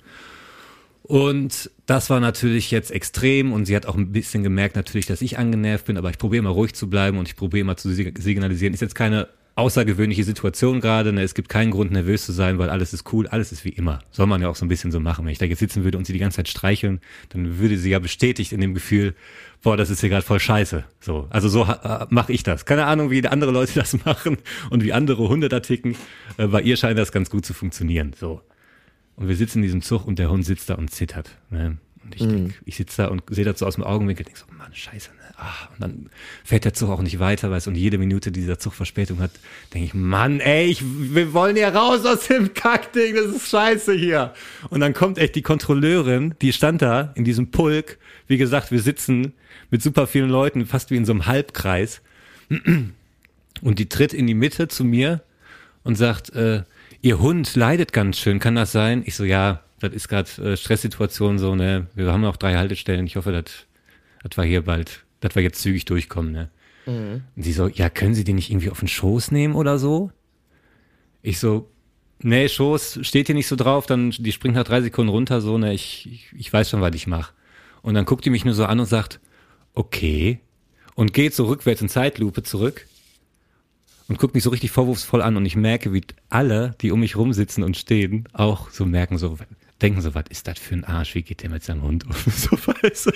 Und 1.03 1.69
das 1.85 2.09
war 2.09 2.19
natürlich 2.19 2.71
jetzt 2.71 2.91
extrem 2.91 3.53
und 3.53 3.65
sie 3.65 3.75
hat 3.75 3.85
auch 3.85 3.95
ein 3.95 4.11
bisschen 4.11 4.43
gemerkt 4.43 4.75
natürlich, 4.75 5.05
dass 5.05 5.21
ich 5.21 5.37
angenervt 5.37 5.85
bin, 5.85 5.97
aber 5.97 6.09
ich 6.09 6.17
probiere 6.17 6.43
mal 6.43 6.49
ruhig 6.49 6.73
zu 6.73 6.89
bleiben 6.89 7.19
und 7.19 7.27
ich 7.27 7.35
probiere 7.35 7.63
mal 7.63 7.77
zu 7.77 7.93
signalisieren. 7.93 8.73
Ist 8.73 8.81
jetzt 8.81 8.95
keine 8.95 9.27
außergewöhnliche 9.55 10.25
Situation 10.25 10.81
gerade, 10.81 11.13
ne? 11.13 11.23
es 11.23 11.33
gibt 11.33 11.47
keinen 11.47 11.71
Grund 11.71 11.91
nervös 11.91 12.25
zu 12.25 12.33
sein, 12.33 12.57
weil 12.57 12.69
alles 12.69 12.93
ist 12.93 13.11
cool, 13.13 13.25
alles 13.27 13.53
ist 13.53 13.63
wie 13.63 13.69
immer. 13.69 13.99
Soll 14.11 14.27
man 14.27 14.41
ja 14.41 14.49
auch 14.49 14.55
so 14.55 14.65
ein 14.65 14.67
bisschen 14.67 14.91
so 14.91 14.99
machen. 14.99 15.25
Wenn 15.25 15.31
ich 15.31 15.37
da 15.37 15.45
jetzt 15.45 15.59
sitzen 15.59 15.85
würde 15.85 15.97
und 15.97 16.05
sie 16.05 16.11
die 16.11 16.19
ganze 16.19 16.37
Zeit 16.37 16.49
streicheln, 16.49 16.99
dann 17.29 17.57
würde 17.57 17.77
sie 17.77 17.89
ja 17.89 17.99
bestätigt 17.99 18.51
in 18.51 18.59
dem 18.59 18.73
Gefühl, 18.73 19.15
boah, 19.63 19.77
das 19.77 19.89
ist 19.89 20.01
hier 20.01 20.09
gerade 20.09 20.25
voll 20.25 20.41
scheiße. 20.41 20.83
So, 20.99 21.27
also 21.29 21.47
so 21.47 21.63
äh, 21.63 22.05
mache 22.09 22.33
ich 22.33 22.43
das. 22.43 22.65
Keine 22.65 22.85
Ahnung, 22.85 23.11
wie 23.11 23.25
andere 23.25 23.51
Leute 23.51 23.73
das 23.75 24.03
machen 24.03 24.37
und 24.69 24.83
wie 24.83 24.91
andere 24.91 25.29
Hunde 25.29 25.47
da 25.47 25.61
ticken. 25.61 25.95
Äh, 26.37 26.47
bei 26.47 26.61
ihr 26.61 26.75
scheint 26.75 26.99
das 26.99 27.13
ganz 27.13 27.29
gut 27.29 27.45
zu 27.45 27.53
funktionieren. 27.53 28.11
So. 28.19 28.41
Und 29.15 29.29
wir 29.29 29.37
sitzen 29.37 29.59
in 29.59 29.63
diesem 29.63 29.81
Zug 29.81 30.05
und 30.05 30.19
der 30.19 30.29
Hund 30.29 30.45
sitzt 30.45 30.69
da 30.69 30.75
und 30.75 30.91
zittert. 30.91 31.37
Ne? 31.49 31.77
Und 32.05 32.15
ich 32.15 32.21
mhm. 32.21 32.53
ich 32.65 32.75
sitze 32.75 33.03
da 33.03 33.07
und 33.07 33.23
sehe 33.29 33.43
das 33.43 33.59
so 33.59 33.65
aus 33.65 33.75
dem 33.75 33.83
Augenwinkel, 33.83 34.25
denk 34.25 34.37
so, 34.37 34.45
Mann, 34.57 34.73
scheiße, 34.73 35.09
ne? 35.09 35.25
Ah, 35.37 35.67
und 35.73 35.81
dann 35.81 36.09
fährt 36.45 36.63
der 36.63 36.73
Zug 36.73 36.89
auch 36.89 37.01
nicht 37.01 37.19
weiter, 37.19 37.51
weißt 37.51 37.67
und 37.67 37.75
jede 37.75 37.97
Minute, 37.97 38.31
die 38.31 38.39
dieser 38.39 38.57
Zug 38.57 38.73
Verspätung 38.73 39.19
hat, 39.19 39.31
denke 39.73 39.87
ich, 39.87 39.93
Mann, 39.93 40.39
ey, 40.39 40.67
ich, 40.67 40.81
wir 40.83 41.33
wollen 41.33 41.57
ja 41.57 41.69
raus 41.69 42.05
aus 42.05 42.27
dem 42.27 42.53
Kackding, 42.53 43.15
das 43.15 43.35
ist 43.35 43.49
scheiße 43.49 43.93
hier. 43.93 44.33
Und 44.69 44.79
dann 44.79 44.93
kommt 44.93 45.17
echt 45.17 45.35
die 45.35 45.41
Kontrolleurin, 45.41 46.35
die 46.41 46.53
stand 46.53 46.81
da 46.81 47.11
in 47.15 47.25
diesem 47.25 47.51
Pulk, 47.51 47.97
wie 48.27 48.37
gesagt, 48.37 48.71
wir 48.71 48.81
sitzen 48.81 49.33
mit 49.71 49.81
super 49.81 50.07
vielen 50.07 50.29
Leuten, 50.29 50.65
fast 50.65 50.91
wie 50.91 50.95
in 50.95 51.05
so 51.05 51.11
einem 51.11 51.25
Halbkreis. 51.25 52.01
Und 53.61 53.79
die 53.79 53.89
tritt 53.89 54.13
in 54.13 54.27
die 54.27 54.35
Mitte 54.35 54.67
zu 54.67 54.85
mir 54.85 55.21
und 55.83 55.95
sagt, 55.95 56.29
äh, 56.29 56.63
Ihr 57.05 57.19
Hund 57.19 57.55
leidet 57.55 57.93
ganz 57.93 58.17
schön, 58.17 58.39
kann 58.39 58.55
das 58.55 58.71
sein? 58.71 59.03
Ich 59.05 59.15
so, 59.15 59.25
ja, 59.25 59.61
das 59.79 59.93
ist 59.93 60.07
gerade 60.07 60.27
äh, 60.41 60.57
Stresssituation 60.57 61.37
so, 61.37 61.53
ne? 61.53 61.85
Wir 61.93 62.11
haben 62.11 62.21
noch 62.21 62.35
drei 62.35 62.55
Haltestellen. 62.55 63.05
Ich 63.05 63.15
hoffe, 63.15 63.31
das, 63.31 63.67
das 64.23 64.35
war 64.39 64.43
hier 64.43 64.63
bald, 64.63 65.05
dass 65.19 65.35
wir 65.35 65.43
jetzt 65.43 65.61
zügig 65.61 65.85
durchkommen, 65.85 66.31
ne? 66.31 66.49
Mhm. 66.87 67.21
Und 67.35 67.43
sie 67.43 67.53
so, 67.53 67.67
ja, 67.67 67.91
können 67.91 68.15
Sie 68.15 68.23
den 68.23 68.37
nicht 68.37 68.49
irgendwie 68.49 68.71
auf 68.71 68.79
den 68.79 68.87
Schoß 68.87 69.29
nehmen 69.29 69.53
oder 69.53 69.77
so? 69.77 70.09
Ich 71.21 71.37
so, 71.37 71.69
nee, 72.23 72.49
Schoß 72.49 73.01
steht 73.03 73.27
hier 73.27 73.35
nicht 73.35 73.49
so 73.49 73.55
drauf, 73.55 73.85
dann 73.85 74.09
die 74.09 74.31
springt 74.31 74.55
nach 74.55 74.63
drei 74.63 74.81
Sekunden 74.81 75.11
runter, 75.11 75.41
so, 75.41 75.59
ne, 75.59 75.75
ich, 75.75 76.09
ich, 76.11 76.33
ich 76.35 76.51
weiß 76.51 76.71
schon, 76.71 76.81
was 76.81 76.95
ich 76.95 77.05
mache. 77.05 77.33
Und 77.83 77.93
dann 77.93 78.05
guckt 78.05 78.25
die 78.25 78.31
mich 78.31 78.45
nur 78.45 78.55
so 78.55 78.65
an 78.65 78.79
und 78.79 78.87
sagt, 78.87 79.19
okay. 79.75 80.39
Und 80.95 81.13
geht 81.13 81.35
so 81.35 81.45
rückwärts 81.45 81.83
in 81.83 81.89
Zeitlupe 81.89 82.41
zurück 82.41 82.87
und 84.07 84.19
guckt 84.19 84.35
mich 84.35 84.43
so 84.43 84.49
richtig 84.49 84.71
vorwurfsvoll 84.71 85.21
an 85.21 85.37
und 85.37 85.45
ich 85.45 85.55
merke, 85.55 85.93
wie 85.93 86.03
alle, 86.29 86.75
die 86.81 86.91
um 86.91 86.99
mich 86.99 87.15
rumsitzen 87.15 87.63
und 87.63 87.77
stehen, 87.77 88.27
auch 88.33 88.69
so 88.69 88.85
merken, 88.85 89.17
so 89.17 89.37
denken 89.81 90.01
so, 90.01 90.15
was 90.15 90.25
ist 90.29 90.47
das 90.47 90.57
für 90.57 90.73
ein 90.75 90.85
Arsch, 90.85 91.15
wie 91.15 91.21
geht 91.21 91.43
der 91.43 91.49
mit 91.49 91.63
seinem 91.63 91.81
Hund 91.81 92.05
um? 92.05 92.11
So 92.31 92.51
weißt 92.51 93.07
du. 93.07 93.11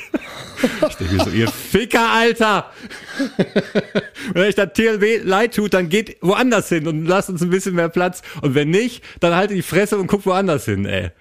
Ich 0.88 0.96
denke 0.96 1.14
mir 1.16 1.24
so, 1.24 1.30
ihr 1.30 1.48
Ficker, 1.48 2.10
Alter! 2.12 2.72
wenn 4.34 4.44
euch 4.44 4.56
das 4.56 4.74
TLW 4.74 5.22
leid 5.24 5.56
tut, 5.56 5.74
dann 5.74 5.90
geht 5.90 6.18
woanders 6.22 6.70
hin 6.70 6.88
und 6.88 7.06
lasst 7.06 7.30
uns 7.30 7.42
ein 7.42 7.50
bisschen 7.50 7.76
mehr 7.76 7.90
Platz. 7.90 8.22
Und 8.42 8.56
wenn 8.56 8.70
nicht, 8.70 9.04
dann 9.20 9.36
haltet 9.36 9.58
die 9.58 9.62
Fresse 9.62 9.98
und 9.98 10.08
guckt 10.08 10.26
woanders 10.26 10.66
hin, 10.66 10.86
ey. 10.86 11.12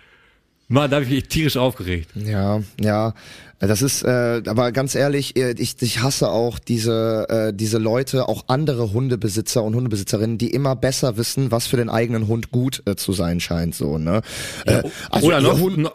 Mann, 0.69 0.91
da 0.91 0.97
habe 0.97 1.05
ich 1.07 1.11
mich 1.11 1.29
tierisch 1.29 1.57
aufgeregt. 1.57 2.11
Ja, 2.15 2.61
ja. 2.81 3.15
Das 3.61 3.83
ist, 3.83 4.05
äh, 4.05 4.43
aber 4.47 4.71
ganz 4.71 4.95
ehrlich, 4.95 5.35
äh, 5.37 5.53
ich, 5.59 5.75
ich 5.81 6.01
hasse 6.01 6.29
auch 6.29 6.61
diese, 6.61 7.27
äh, 7.29 7.53
diese 7.53 7.79
Leute, 7.79 8.29
auch 8.29 8.45
andere 8.47 8.93
Hundebesitzer 8.93 9.65
und 9.65 9.75
Hundebesitzerinnen, 9.75 10.39
die 10.39 10.51
immer 10.53 10.77
besser 10.77 11.17
wissen, 11.17 11.51
was 11.51 11.67
für 11.67 11.77
den 11.77 11.89
eigenen 11.89 12.29
Hund 12.29 12.53
gut 12.53 12.83
äh, 12.87 12.95
zu 12.95 13.13
sein 13.13 13.41
scheint, 13.41 13.75
so, 13.75 13.99
ne? 13.99 14.23
Ja, 14.65 14.81
äh, 14.81 14.91
also 15.11 15.27
oder 15.27 15.41
noch, 15.41 15.59
Hund, 15.59 15.91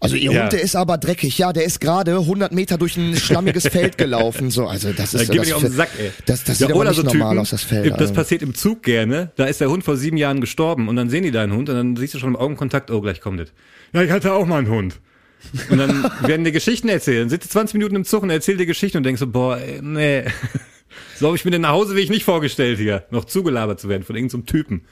also 0.00 0.16
ihr 0.16 0.32
ja. 0.32 0.42
Hund, 0.42 0.52
der 0.52 0.60
ist 0.60 0.76
aber 0.76 0.98
dreckig. 0.98 1.38
Ja, 1.38 1.52
der 1.52 1.64
ist 1.64 1.80
gerade 1.80 2.18
100 2.18 2.52
Meter 2.52 2.76
durch 2.76 2.96
ein 2.96 3.16
schlammiges 3.16 3.68
Feld 3.68 3.96
gelaufen. 3.98 4.50
So, 4.50 4.66
also 4.66 4.92
das 4.92 5.14
ist 5.14 5.30
da 5.30 5.34
das, 5.34 5.48
den 5.48 5.72
Sack, 5.72 5.90
ey. 5.98 6.12
das, 6.26 6.44
das 6.44 6.60
ja, 6.60 6.66
sieht 6.66 6.76
aber 6.76 6.84
nicht 6.84 6.96
so 6.96 7.02
normal 7.02 7.30
Typen, 7.30 7.38
aus 7.40 7.50
das 7.50 7.62
Feld. 7.62 7.92
Das 7.92 8.00
also. 8.00 8.14
passiert 8.14 8.42
im 8.42 8.54
Zug 8.54 8.82
gerne. 8.82 9.30
Da 9.36 9.46
ist 9.46 9.60
der 9.60 9.70
Hund 9.70 9.84
vor 9.84 9.96
sieben 9.96 10.16
Jahren 10.16 10.40
gestorben 10.40 10.88
und 10.88 10.96
dann 10.96 11.08
sehen 11.08 11.22
die 11.22 11.30
deinen 11.30 11.54
Hund 11.54 11.68
und 11.70 11.76
dann 11.76 11.96
siehst 11.96 12.14
du 12.14 12.18
schon 12.18 12.30
im 12.30 12.36
Augenkontakt, 12.36 12.90
oh, 12.90 13.00
gleich 13.00 13.20
kommt 13.20 13.40
das. 13.40 13.48
Ja, 13.96 14.02
ich 14.02 14.10
hatte 14.10 14.34
auch 14.34 14.44
mal 14.44 14.58
einen 14.58 14.68
Hund. 14.68 15.00
Und 15.70 15.78
dann 15.78 16.04
werden 16.20 16.44
dir 16.44 16.52
Geschichten 16.52 16.90
erzählen. 16.90 17.30
Sitzt 17.30 17.50
20 17.50 17.72
Minuten 17.76 17.96
im 17.96 18.04
Zug 18.04 18.22
und 18.22 18.28
erzählt 18.28 18.60
dir 18.60 18.66
Geschichten 18.66 18.98
und 18.98 19.04
denkst 19.04 19.20
so, 19.20 19.26
boah, 19.26 19.56
ey, 19.56 19.80
nee. 19.80 20.24
So 21.16 21.26
habe 21.26 21.36
ich 21.36 21.46
mir 21.46 21.50
den 21.50 21.62
Nachhauseweg 21.62 22.10
nicht 22.10 22.24
vorgestellt 22.24 22.78
hier, 22.78 23.06
noch 23.10 23.24
zugelabert 23.24 23.80
zu 23.80 23.88
werden 23.88 24.02
von 24.02 24.16
irgendeinem 24.16 24.42
so 24.42 24.46
Typen. 24.46 24.82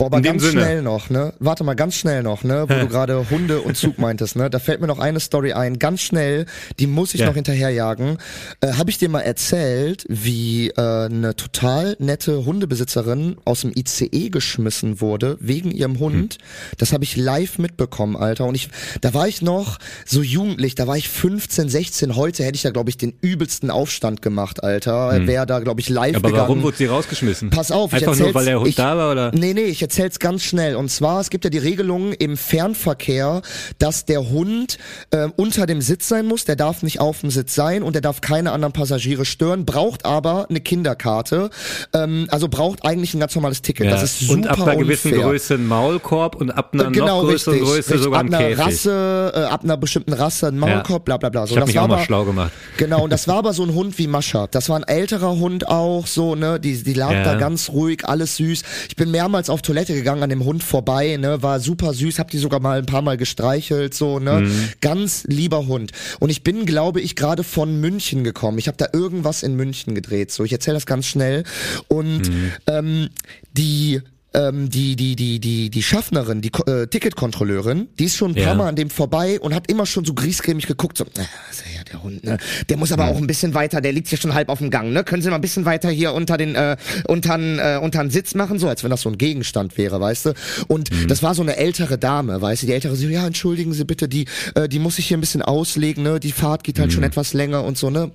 Boah, 0.00 0.06
aber 0.06 0.22
ganz 0.22 0.42
Sinne. 0.42 0.62
schnell 0.62 0.82
noch, 0.82 1.10
ne? 1.10 1.34
Warte 1.40 1.62
mal, 1.62 1.74
ganz 1.74 1.94
schnell 1.94 2.22
noch, 2.22 2.42
ne? 2.42 2.64
Wo 2.66 2.72
du 2.72 2.88
gerade 2.88 3.28
Hunde 3.28 3.60
und 3.60 3.76
Zug 3.76 3.98
meintest, 3.98 4.34
ne? 4.34 4.48
Da 4.48 4.58
fällt 4.58 4.80
mir 4.80 4.86
noch 4.86 4.98
eine 4.98 5.20
Story 5.20 5.52
ein, 5.52 5.78
ganz 5.78 6.00
schnell, 6.00 6.46
die 6.78 6.86
muss 6.86 7.12
ich 7.12 7.20
ja. 7.20 7.26
noch 7.26 7.34
hinterherjagen. 7.34 8.16
Äh, 8.62 8.72
Habe 8.72 8.88
ich 8.88 8.96
dir 8.96 9.10
mal 9.10 9.20
erzählt, 9.20 10.06
wie 10.08 10.70
äh, 10.70 10.80
eine 10.80 11.36
total 11.36 11.96
nette 11.98 12.46
Hundebesitzerin 12.46 13.36
aus 13.44 13.60
dem 13.60 13.72
ICE 13.76 14.30
geschmissen 14.30 15.02
wurde 15.02 15.36
wegen 15.38 15.70
ihrem 15.70 15.98
Hund? 15.98 16.34
Hm. 16.34 16.40
Das 16.78 16.94
habe 16.94 17.04
ich 17.04 17.16
live 17.16 17.58
mitbekommen, 17.58 18.16
Alter. 18.16 18.46
Und 18.46 18.54
ich, 18.54 18.70
da 19.02 19.12
war 19.12 19.28
ich 19.28 19.42
noch 19.42 19.76
so 20.06 20.22
jugendlich, 20.22 20.76
da 20.76 20.86
war 20.86 20.96
ich 20.96 21.10
15, 21.10 21.68
16. 21.68 22.16
Heute 22.16 22.42
hätte 22.42 22.56
ich 22.56 22.62
da, 22.62 22.70
glaube 22.70 22.88
ich, 22.88 22.96
den 22.96 23.12
übelsten 23.20 23.70
Aufstand 23.70 24.22
gemacht, 24.22 24.64
Alter. 24.64 25.12
Hm. 25.12 25.26
Wäre 25.26 25.44
da, 25.44 25.58
glaube 25.58 25.82
ich, 25.82 25.90
live 25.90 26.16
Aber 26.16 26.30
gegangen. 26.30 26.48
warum 26.48 26.62
wurde 26.62 26.78
sie 26.78 26.86
rausgeschmissen? 26.86 27.50
Pass 27.50 27.70
auf, 27.70 27.92
Einfach 27.92 28.16
nur, 28.16 28.32
weil 28.32 28.46
der 28.46 28.60
Hund 28.60 28.68
ich, 28.68 28.76
da 28.76 28.96
war, 28.96 29.12
oder? 29.12 29.30
Nee, 29.34 29.52
nee, 29.52 29.64
ich 29.64 29.89
erzähl's 29.90 30.20
ganz 30.20 30.44
schnell. 30.44 30.76
Und 30.76 30.88
zwar, 30.88 31.20
es 31.20 31.30
gibt 31.30 31.42
ja 31.42 31.50
die 31.50 31.58
Regelung 31.58 32.12
im 32.12 32.36
Fernverkehr, 32.36 33.42
dass 33.80 34.04
der 34.04 34.30
Hund 34.30 34.78
äh, 35.10 35.28
unter 35.34 35.66
dem 35.66 35.80
Sitz 35.80 36.06
sein 36.06 36.26
muss, 36.26 36.44
der 36.44 36.54
darf 36.54 36.84
nicht 36.84 37.00
auf 37.00 37.22
dem 37.22 37.30
Sitz 37.30 37.56
sein 37.56 37.82
und 37.82 37.94
der 37.94 38.00
darf 38.00 38.20
keine 38.20 38.52
anderen 38.52 38.72
Passagiere 38.72 39.24
stören, 39.24 39.66
braucht 39.66 40.04
aber 40.04 40.46
eine 40.48 40.60
Kinderkarte, 40.60 41.50
ähm, 41.92 42.28
also 42.30 42.46
braucht 42.46 42.84
eigentlich 42.84 43.14
ein 43.14 43.20
ganz 43.20 43.34
normales 43.34 43.62
Ticket. 43.62 43.86
Ja. 43.86 43.90
Das 43.90 44.04
ist 44.04 44.20
super 44.20 44.34
Und 44.34 44.46
ab 44.46 44.60
einer 44.60 44.76
gewissen 44.76 45.10
unfair. 45.10 45.28
Größe 45.28 45.54
ein 45.54 45.66
Maulkorb 45.66 46.36
und 46.36 46.52
ab 46.52 46.70
einer 46.72 46.92
genau, 46.92 47.22
noch 47.22 47.28
größeren 47.28 47.54
richtig, 47.54 47.68
Größe 47.68 47.88
richtig, 47.88 48.04
sogar 48.04 48.20
ein 48.20 48.32
ab 48.32 48.40
einer 48.40 48.48
Käfig. 48.50 48.64
Rasse, 48.64 49.32
äh, 49.34 49.38
ab 49.40 49.64
einer 49.64 49.76
bestimmten 49.76 50.12
Rasse 50.12 50.46
ein 50.46 50.58
Maulkorb, 50.58 51.08
ja. 51.08 51.16
bla 51.16 51.16
bla 51.16 51.28
bla. 51.30 51.46
So, 51.48 51.56
ich 51.56 51.60
hab 51.60 51.66
mich 51.66 51.78
auch 51.80 51.88
mal 51.88 52.04
schlau 52.04 52.24
gemacht. 52.24 52.52
Genau, 52.76 53.02
und 53.04 53.10
das 53.10 53.28
war 53.28 53.36
aber 53.36 53.52
so 53.52 53.62
ein 53.62 53.74
Hund 53.74 53.98
wie 53.98 54.06
Mascha. 54.06 54.46
Das 54.46 54.68
war 54.68 54.76
ein 54.76 54.84
älterer 54.84 55.36
Hund 55.38 55.68
auch, 55.68 56.06
so, 56.06 56.34
ne, 56.34 56.58
die, 56.60 56.82
die 56.82 56.94
lag 56.94 57.12
ja. 57.12 57.24
da 57.24 57.34
ganz 57.34 57.70
ruhig, 57.70 58.06
alles 58.06 58.36
süß. 58.36 58.62
Ich 58.88 58.96
bin 58.96 59.10
mehrmals 59.10 59.50
auf 59.50 59.60
Toilette 59.60 59.79
gegangen 59.88 60.22
an 60.22 60.30
dem 60.30 60.44
Hund 60.44 60.62
vorbei, 60.62 61.16
ne, 61.16 61.42
war 61.42 61.60
super 61.60 61.92
süß, 61.94 62.18
hab 62.18 62.30
die 62.30 62.38
sogar 62.38 62.60
mal 62.60 62.78
ein 62.78 62.86
paar 62.86 63.02
Mal 63.02 63.16
gestreichelt, 63.16 63.94
so, 63.94 64.18
ne, 64.18 64.40
mhm. 64.40 64.68
ganz 64.80 65.24
lieber 65.26 65.66
Hund. 65.66 65.92
Und 66.18 66.30
ich 66.30 66.42
bin, 66.42 66.66
glaube 66.66 67.00
ich, 67.00 67.16
gerade 67.16 67.44
von 67.44 67.80
München 67.80 68.24
gekommen. 68.24 68.58
Ich 68.58 68.68
habe 68.68 68.76
da 68.76 68.86
irgendwas 68.92 69.42
in 69.42 69.56
München 69.56 69.94
gedreht, 69.94 70.30
so. 70.30 70.44
Ich 70.44 70.52
erzähle 70.52 70.74
das 70.74 70.86
ganz 70.86 71.06
schnell. 71.06 71.44
Und 71.88 72.28
mhm. 72.28 72.52
ähm, 72.66 73.08
die 73.52 74.00
ähm, 74.32 74.70
die, 74.70 74.94
die, 74.94 75.16
die, 75.16 75.40
die, 75.40 75.70
die 75.70 75.82
Schaffnerin, 75.82 76.40
die 76.40 76.52
äh, 76.66 76.86
Ticketkontrolleurin, 76.86 77.88
die 77.98 78.04
ist 78.04 78.16
schon 78.16 78.32
ein 78.32 78.34
paar 78.34 78.44
ja. 78.44 78.54
Mal 78.54 78.68
an 78.68 78.76
dem 78.76 78.88
vorbei 78.88 79.40
und 79.40 79.54
hat 79.54 79.68
immer 79.68 79.86
schon 79.86 80.04
so 80.04 80.14
griesgrämig 80.14 80.66
geguckt, 80.66 80.98
so, 80.98 81.04
äh, 81.04 81.22
ist 81.50 81.64
ja 81.74 81.82
der 81.84 82.02
Hund, 82.02 82.22
ne? 82.22 82.38
Der 82.68 82.76
muss 82.76 82.92
aber 82.92 83.06
ja. 83.06 83.10
auch 83.10 83.16
ein 83.16 83.26
bisschen 83.26 83.54
weiter, 83.54 83.80
der 83.80 83.92
liegt 83.92 84.08
hier 84.08 84.18
schon 84.18 84.34
halb 84.34 84.48
auf 84.48 84.58
dem 84.58 84.70
Gang, 84.70 84.92
ne? 84.92 85.02
Können 85.02 85.22
Sie 85.22 85.28
mal 85.30 85.36
ein 85.36 85.40
bisschen 85.40 85.64
weiter 85.64 85.90
hier 85.90 86.12
unter 86.12 86.36
den, 86.36 86.54
äh, 86.54 86.76
untern, 87.08 87.58
äh, 87.58 87.78
untern 87.82 88.10
Sitz 88.10 88.34
machen, 88.34 88.58
so, 88.58 88.68
als 88.68 88.84
wenn 88.84 88.90
das 88.90 89.00
so 89.00 89.08
ein 89.08 89.18
Gegenstand 89.18 89.76
wäre, 89.76 90.00
weißt 90.00 90.26
du? 90.26 90.34
Und 90.68 90.92
mhm. 90.92 91.08
das 91.08 91.22
war 91.22 91.34
so 91.34 91.42
eine 91.42 91.56
ältere 91.56 91.98
Dame, 91.98 92.40
weißt 92.40 92.62
du? 92.62 92.66
Die 92.66 92.72
ältere 92.72 92.94
so, 92.94 93.08
ja, 93.08 93.26
entschuldigen 93.26 93.72
Sie 93.72 93.84
bitte, 93.84 94.08
die, 94.08 94.26
äh, 94.54 94.68
die 94.68 94.78
muss 94.78 94.98
ich 94.98 95.08
hier 95.08 95.16
ein 95.16 95.20
bisschen 95.20 95.42
auslegen, 95.42 96.04
ne? 96.04 96.20
Die 96.20 96.32
Fahrt 96.32 96.62
geht 96.62 96.78
halt 96.78 96.90
mhm. 96.90 96.94
schon 96.94 97.04
etwas 97.04 97.32
länger 97.32 97.64
und 97.64 97.76
so, 97.76 97.90
ne? 97.90 98.12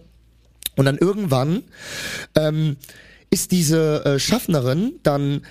Und 0.77 0.85
dann 0.85 0.97
irgendwann 0.97 1.63
ähm, 2.35 2.77
ist 3.29 3.51
diese 3.51 4.05
äh, 4.05 4.19
Schaffnerin 4.19 4.93
dann 5.03 5.41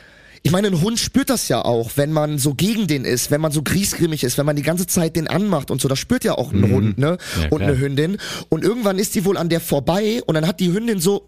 ich 0.46 0.52
meine, 0.52 0.68
ein 0.68 0.82
Hund 0.82 0.98
spürt 0.98 1.30
das 1.30 1.48
ja 1.48 1.64
auch, 1.64 1.92
wenn 1.96 2.12
man 2.12 2.36
so 2.36 2.54
gegen 2.54 2.86
den 2.86 3.06
ist, 3.06 3.30
wenn 3.30 3.40
man 3.40 3.50
so 3.50 3.62
griesgrimmig 3.62 4.24
ist, 4.24 4.36
wenn 4.36 4.44
man 4.44 4.56
die 4.56 4.62
ganze 4.62 4.86
Zeit 4.86 5.16
den 5.16 5.26
anmacht 5.26 5.70
und 5.70 5.80
so. 5.80 5.88
Das 5.88 5.98
spürt 5.98 6.22
ja 6.22 6.34
auch 6.34 6.52
ein 6.52 6.70
Hund, 6.70 6.98
ne? 6.98 7.16
Ja, 7.40 7.48
und 7.48 7.58
klar. 7.58 7.70
eine 7.70 7.78
Hündin. 7.78 8.18
Und 8.50 8.62
irgendwann 8.62 8.98
ist 8.98 9.14
die 9.14 9.24
wohl 9.24 9.38
an 9.38 9.48
der 9.48 9.60
vorbei 9.60 10.20
und 10.26 10.34
dann 10.34 10.46
hat 10.46 10.60
die 10.60 10.70
Hündin 10.70 11.00
so, 11.00 11.26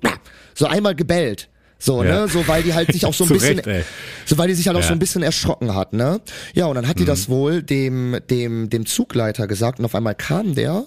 so 0.55 0.67
einmal 0.67 0.95
gebellt. 0.95 1.49
So, 1.79 2.03
Ja. 2.03 2.23
ne, 2.23 2.29
so 2.29 2.47
weil 2.49 2.63
die 2.63 2.73
halt 2.73 2.91
sich 2.93 3.05
auch 3.05 3.13
so 3.13 3.25
ein 3.27 3.29
bisschen, 3.29 3.59
Recht, 3.59 3.87
so 4.25 4.39
weil 4.39 4.49
die 4.49 4.55
sich 4.55 4.67
halt 4.67 4.77
auch 4.79 4.81
Ja. 4.81 4.87
so 4.89 4.93
ein 4.95 4.99
bisschen 4.99 5.23
erschrocken 5.23 5.75
hat, 5.75 5.93
ne? 5.93 6.21
Ja, 6.55 6.67
und 6.67 6.75
dann 6.75 6.89
hat 6.89 6.99
die 6.99 7.03
Mhm. 7.03 7.07
das 7.09 7.29
wohl 7.29 7.63
dem 7.63 8.17
dem 8.31 8.71
dem 8.71 8.87
Zugleiter 8.87 9.47
gesagt 9.47 9.79
und 9.79 9.85
auf 9.85 9.95
einmal 9.95 10.15
kam 10.15 10.55
der 10.55 10.75
und 10.75 10.87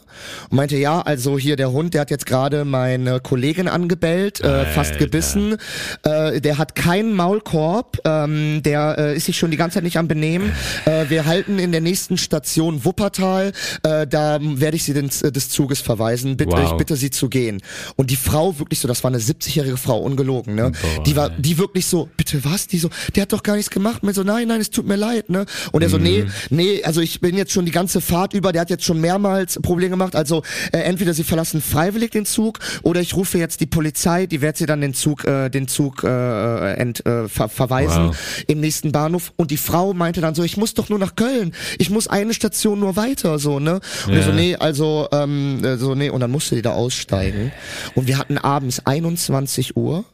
meinte, 0.52 0.78
ja, 0.78 1.00
also 1.02 1.38
hier 1.38 1.56
der 1.56 1.72
Hund, 1.72 1.94
der 1.94 2.02
hat 2.02 2.10
jetzt 2.12 2.26
gerade 2.26 2.66
meine 2.66 3.20
Kollegin 3.20 3.68
angebellt, 3.68 4.42
äh, 4.42 4.66
fast 4.66 4.98
gebissen, 4.98 5.58
äh, 6.04 6.42
der 6.42 6.58
hat 6.58 6.74
keinen 6.76 7.14
Maulkorb, 7.16 8.00
ähm, 8.06 8.62
der 8.64 8.96
äh, 8.98 9.16
ist 9.16 9.26
sich 9.28 9.38
schon 9.38 9.52
die 9.52 9.58
ganze 9.58 9.76
Zeit 9.76 9.84
nicht 9.84 9.98
am 9.98 10.08
Benehmen. 10.08 10.52
Äh, 10.86 11.06
wir 11.10 11.26
halten 11.26 11.60
in 11.60 11.72
der 11.72 11.82
nächsten 11.82 12.18
Station 12.18 12.84
Wuppertal, 12.84 13.52
äh, 13.84 14.08
da 14.08 14.40
werde 14.42 14.76
ich 14.76 14.84
sie 14.84 14.94
des, 14.94 15.20
des 15.20 15.50
Zuges 15.50 15.82
verweisen. 15.82 16.36
Bitte, 16.36 16.58
Wow. 16.58 16.72
ich 16.72 16.78
bitte 16.78 16.96
sie 16.96 17.12
zu 17.12 17.30
gehen. 17.30 17.62
Und 17.96 18.10
die 18.10 18.16
Frau 18.16 18.58
wirklich 18.58 18.80
so, 18.80 18.88
das 18.88 19.04
war 19.04 19.10
eine 19.12 19.20
70-jährige 19.20 19.78
Frau, 19.78 20.00
ungelogen, 20.00 20.56
ne? 20.56 20.72
Boah, 20.82 21.04
die 21.04 21.16
war, 21.16 21.30
die 21.30 21.58
wirklich 21.58 21.86
so, 21.86 22.10
bitte 22.18 22.44
was? 22.46 22.68
Die 22.68 22.80
so, 22.80 22.90
der 23.16 23.24
hat 23.24 23.34
doch 23.34 23.44
gar 23.44 23.56
nichts 23.56 23.70
gemacht. 23.72 24.04
Mir 24.04 24.14
so, 24.14 24.24
nein, 24.24 24.48
nein, 24.48 24.62
es 24.62 24.70
tut 24.70 24.88
mir 24.88 24.96
leid, 24.96 25.30
ne? 25.30 25.46
Und 25.72 25.82
er 25.82 25.90
so, 25.90 25.98
nee, 25.98 26.24
Mhm. 26.24 26.30
nee, 26.50 26.84
also 26.84 27.02
ich 27.02 27.20
bin 27.22 27.36
jetzt 27.38 27.52
schon 27.52 27.66
die 27.66 27.72
ganze 27.72 28.02
Fahrt 28.02 28.34
über, 28.34 28.52
der 28.52 28.62
hat 28.62 28.70
jetzt 28.70 28.86
schon 28.86 29.00
mehrmals 29.02 29.60
Probleme 29.62 29.92
gemacht. 29.92 30.16
Also 30.16 30.44
äh, 30.72 30.78
entweder 30.80 31.14
sie 31.14 31.24
verlassen 31.24 31.62
freiwillig 31.62 32.12
den 32.12 32.26
Zug 32.26 32.60
oder 32.84 33.02
ich 33.02 33.16
rufe 33.16 33.38
jetzt 33.38 33.62
die 33.62 33.66
Polizei, 33.66 34.26
die 34.26 34.42
wird 34.42 34.58
sie 34.58 34.66
dann 34.66 34.82
den 34.82 34.94
Zug, 34.94 35.26
äh, 35.26 35.50
den 35.50 35.68
Zug 35.68 36.04
äh, 36.04 36.74
ent, 36.74 37.06
äh, 37.06 37.28
ver 37.28 37.50
verweisen 37.50 38.08
Wow. 38.10 38.18
im 38.48 38.60
nächsten 38.60 38.92
Bahnhof. 38.92 39.34
Und 39.36 39.52
die 39.52 39.58
Frau 39.58 39.94
meinte 39.94 40.22
dann 40.22 40.36
so, 40.36 40.44
ich 40.44 40.58
muss 40.58 40.74
doch 40.74 40.90
nur 40.90 41.00
nach 41.00 41.16
Köln, 41.16 41.54
ich 41.78 41.90
muss 41.90 42.08
eine 42.08 42.34
Station 42.34 42.80
nur 42.80 42.96
weiter, 42.96 43.40
so, 43.40 43.60
ne? 43.60 43.80
Und 44.08 44.14
er 44.14 44.24
so, 44.24 44.32
nee, 44.32 44.56
also, 44.56 45.08
ähm, 45.12 45.64
äh, 45.64 45.78
so, 45.78 45.96
nee, 45.96 46.10
und 46.10 46.20
dann 46.22 46.32
musste 46.32 46.56
die 46.56 46.62
da 46.62 46.72
aussteigen. 46.74 47.52
Und 47.96 48.08
wir 48.08 48.18
hatten 48.18 48.38
abends 48.38 48.82
21 48.86 49.76
Uhr. 49.78 50.06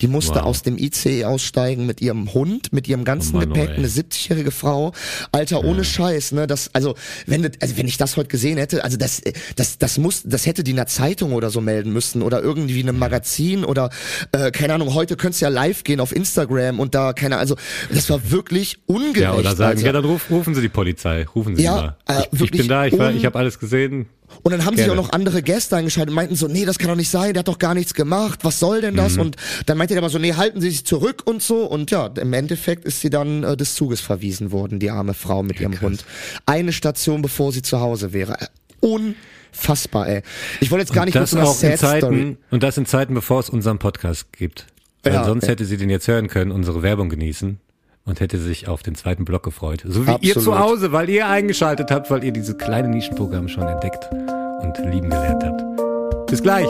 Die 0.00 0.08
musste 0.08 0.36
Wow. 0.36 0.42
aus 0.44 0.62
dem 0.62 0.76
ICE 0.78 1.24
aussteigen 1.24 1.86
mit 1.86 2.00
ihrem 2.00 2.32
Hund, 2.34 2.72
mit 2.72 2.88
ihrem 2.88 3.04
ganzen 3.04 3.36
Oh 3.36 3.38
Mann, 3.38 3.50
oh, 3.50 3.54
Gepäck, 3.54 3.70
ey. 3.70 3.76
eine 3.76 3.88
70-jährige 3.88 4.50
Frau. 4.50 4.92
Alter, 5.32 5.64
ohne 5.64 5.84
Scheiß, 5.84 6.32
ne? 6.32 6.46
Das, 6.46 6.70
also, 6.74 6.94
wenn, 7.26 7.48
also, 7.60 7.76
wenn 7.76 7.86
ich 7.86 7.96
das 7.96 8.16
heute 8.16 8.28
gesehen 8.28 8.58
hätte, 8.58 8.82
also 8.84 8.96
das, 8.96 9.20
äh, 9.20 9.32
das, 9.56 9.78
das 9.78 9.98
muss, 9.98 10.22
das 10.24 10.46
hätte 10.46 10.64
die 10.64 10.70
in 10.72 10.76
der 10.76 10.86
Zeitung 10.86 11.32
oder 11.32 11.50
so 11.50 11.60
melden 11.60 11.92
müssen 11.92 12.22
oder 12.22 12.42
irgendwie 12.42 12.80
in 12.80 12.88
einem 12.88 12.98
Magazin 12.98 13.64
oder, 13.64 13.90
äh, 14.32 14.50
keine 14.50 14.74
Ahnung, 14.74 14.94
heute 14.94 15.16
könntest 15.16 15.42
du 15.42 15.46
ja 15.46 15.50
live 15.50 15.84
gehen 15.84 16.00
auf 16.00 16.14
Instagram 16.14 16.80
und 16.80 16.94
da, 16.94 17.12
keine 17.12 17.36
also, 17.38 17.56
das 17.92 18.10
war 18.10 18.30
wirklich 18.30 18.78
ungerecht. 18.86 19.16
Ja, 19.20 19.34
oder 19.34 19.54
sagen, 19.56 19.76
also. 19.76 19.86
ja, 19.86 19.92
dann 19.92 20.04
ruf, 20.04 20.30
rufen 20.30 20.54
Sie 20.54 20.60
die 20.60 20.68
Polizei, 20.68 21.26
rufen 21.34 21.56
Sie 21.56 21.62
Ja, 21.62 21.76
mal. 21.76 21.96
äh, 22.08 22.20
ich, 22.20 22.28
ich 22.32 22.40
wirklich 22.40 22.60
bin 22.62 22.68
da, 22.68 22.86
ich, 22.86 22.98
war, 22.98 23.12
ich 23.12 23.24
habe 23.24 23.38
alles 23.38 23.58
gesehen. 23.58 24.06
Und 24.42 24.52
dann 24.52 24.64
haben 24.64 24.76
sich 24.76 24.84
Gerne. 24.86 25.00
auch 25.00 25.04
noch 25.06 25.12
andere 25.12 25.42
Gäste 25.42 25.76
eingeschaltet 25.76 26.10
und 26.10 26.14
meinten 26.16 26.36
so, 26.36 26.48
nee, 26.48 26.64
das 26.64 26.78
kann 26.78 26.88
doch 26.88 26.96
nicht 26.96 27.10
sein, 27.10 27.32
der 27.32 27.40
hat 27.40 27.48
doch 27.48 27.58
gar 27.58 27.74
nichts 27.74 27.94
gemacht, 27.94 28.40
was 28.42 28.58
soll 28.58 28.80
denn 28.80 28.94
Mhm. 28.94 28.98
das? 28.98 29.16
Und 29.18 29.36
dann 29.66 29.78
meinte 29.78 29.94
er 29.94 29.98
aber 29.98 30.10
so, 30.10 30.18
nee, 30.18 30.34
halten 30.34 30.60
Sie 30.60 30.70
sich 30.70 30.84
zurück 30.84 31.22
und 31.24 31.42
so. 31.42 31.64
Und 31.64 31.90
ja, 31.90 32.06
im 32.06 32.32
Endeffekt 32.32 32.84
ist 32.84 33.00
sie 33.00 33.10
dann 33.10 33.42
äh, 33.44 33.56
des 33.56 33.74
Zuges 33.74 34.00
verwiesen 34.00 34.52
worden, 34.52 34.78
die 34.78 34.90
arme 34.90 35.14
Frau 35.14 35.42
mit 35.42 35.60
ihrem 35.60 35.80
Hund. 35.80 36.04
Eine 36.46 36.72
Station, 36.72 37.22
bevor 37.22 37.52
sie 37.52 37.62
zu 37.62 37.80
Hause 37.80 38.12
wäre. 38.12 38.36
Unfassbar, 38.80 40.08
ey. 40.08 40.22
Ich 40.60 40.70
wollte 40.70 40.82
jetzt 40.82 40.92
gar 40.92 41.04
nicht 41.04 41.14
mit 41.14 41.28
so 41.28 41.36
einer 41.36 41.46
Sad 41.46 41.78
Story. 41.78 42.00
Zeiten, 42.00 42.38
und 42.50 42.62
das 42.62 42.76
in 42.76 42.86
Zeiten, 42.86 43.14
bevor 43.14 43.40
es 43.40 43.48
unseren 43.50 43.78
Podcast 43.78 44.32
gibt. 44.32 44.66
Weil 45.02 45.14
Ja, 45.14 45.24
sonst 45.24 45.44
ja. 45.44 45.50
hätte 45.50 45.64
sie 45.64 45.76
den 45.76 45.90
jetzt 45.90 46.08
hören 46.08 46.28
können, 46.28 46.50
unsere 46.50 46.82
Werbung 46.82 47.08
genießen 47.08 47.58
und 48.06 48.20
hätte 48.20 48.38
sich 48.38 48.68
auf 48.68 48.82
den 48.82 48.94
zweiten 48.94 49.24
Block 49.24 49.42
gefreut. 49.42 49.82
So 49.86 50.06
wie 50.06 50.10
ihr 50.10 50.36
Absolut. 50.36 50.42
zu 50.42 50.58
Hause, 50.58 50.92
weil 50.92 51.08
ihr 51.08 51.26
eingeschaltet 51.28 51.90
habt, 51.90 52.10
weil 52.10 52.22
ihr 52.24 52.32
diese 52.32 52.54
kleine 52.56 52.88
Nischenprogramm 52.88 53.48
schon 53.48 53.66
entdeckt 53.66 54.10
und 54.12 54.78
lieben 54.92 55.10
gelernt 55.10 55.42
habt. 55.44 56.26
Bis 56.26 56.42
gleich. 56.42 56.68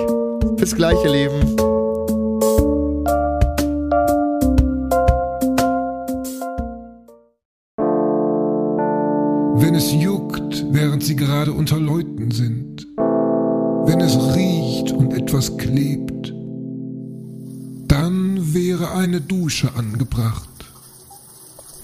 Bis 0.57 0.75
gleich, 0.75 0.97
ihr 1.05 1.11
Lieben. 1.11 1.57
Wenn 9.57 9.75
es 9.75 9.93
juckt, 9.93 10.65
während 10.71 11.03
sie 11.03 11.17
gerade 11.17 11.53
unter 11.53 11.79
Leuten 11.79 12.31
sind. 12.31 12.87
Wenn 12.97 14.01
es 14.01 14.17
riecht 14.37 14.93
und 14.93 15.13
etwas 15.13 15.57
klebt. 15.57 16.33
Dann 17.89 18.55
wäre 18.55 18.93
eine 18.93 19.21
Dusche 19.21 19.71
angebracht. 19.75 20.54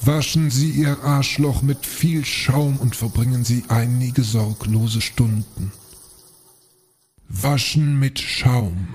Waschen 0.03 0.51
Sie 0.51 0.71
Ihr 0.71 0.97
Arschloch 1.03 1.61
mit 1.61 1.85
viel 1.85 2.25
Schaum 2.25 2.79
und 2.79 2.97
verbringen 2.97 3.45
Sie 3.45 3.65
einige 3.69 4.23
sorglose 4.23 5.03
Stunden. 5.03 5.73
Waschen 7.29 7.99
mit 7.99 8.19
Schaum. 8.19 8.95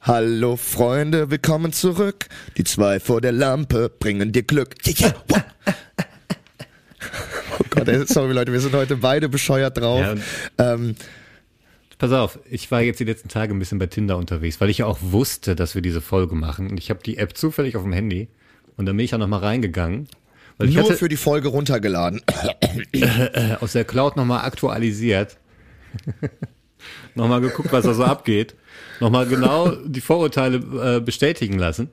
Hallo 0.00 0.56
Freunde, 0.56 1.30
willkommen 1.30 1.72
zurück. 1.72 2.28
Die 2.56 2.62
zwei 2.62 3.00
vor 3.00 3.20
der 3.20 3.32
Lampe 3.32 3.90
bringen 3.98 4.30
dir 4.30 4.44
Glück. 4.44 4.76
Yeah, 4.86 5.08
yeah, 5.08 5.24
wow. 5.28 5.42
Oh 7.58 7.64
Gott, 7.70 7.88
ey, 7.88 8.06
sorry 8.06 8.32
Leute, 8.32 8.52
wir 8.52 8.60
sind 8.60 8.74
heute 8.74 8.96
beide 8.96 9.28
bescheuert 9.28 9.76
drauf. 9.78 10.00
Ja, 10.00 10.74
ähm, 10.74 10.94
Pass 11.98 12.12
auf, 12.12 12.38
ich 12.48 12.70
war 12.70 12.80
jetzt 12.80 13.00
die 13.00 13.04
letzten 13.04 13.28
Tage 13.28 13.52
ein 13.52 13.58
bisschen 13.58 13.78
bei 13.78 13.86
Tinder 13.86 14.18
unterwegs, 14.18 14.60
weil 14.60 14.70
ich 14.70 14.78
ja 14.78 14.86
auch 14.86 14.98
wusste, 15.00 15.56
dass 15.56 15.74
wir 15.74 15.82
diese 15.82 16.00
Folge 16.00 16.36
machen. 16.36 16.70
Und 16.70 16.78
ich 16.78 16.90
habe 16.90 17.00
die 17.02 17.16
App 17.18 17.36
zufällig 17.36 17.76
auf 17.76 17.82
dem 17.82 17.92
Handy 17.92 18.28
und 18.76 18.86
dann 18.86 18.96
bin 18.96 19.04
ich 19.04 19.10
ja 19.10 19.18
nochmal 19.18 19.40
reingegangen. 19.40 20.06
Weil 20.58 20.68
ich 20.68 20.76
nur 20.76 20.84
hatte 20.84 20.96
für 20.96 21.08
die 21.08 21.16
Folge 21.16 21.48
runtergeladen. 21.48 22.22
aus 23.60 23.72
der 23.72 23.84
Cloud 23.84 24.16
nochmal 24.16 24.44
aktualisiert. 24.44 25.38
nochmal 27.14 27.40
geguckt, 27.40 27.72
was 27.72 27.84
da 27.84 27.94
so 27.94 28.04
abgeht. 28.04 28.54
Nochmal 29.00 29.26
genau 29.26 29.70
die 29.70 30.00
Vorurteile 30.00 30.96
äh, 30.96 31.00
bestätigen 31.00 31.58
lassen. 31.58 31.90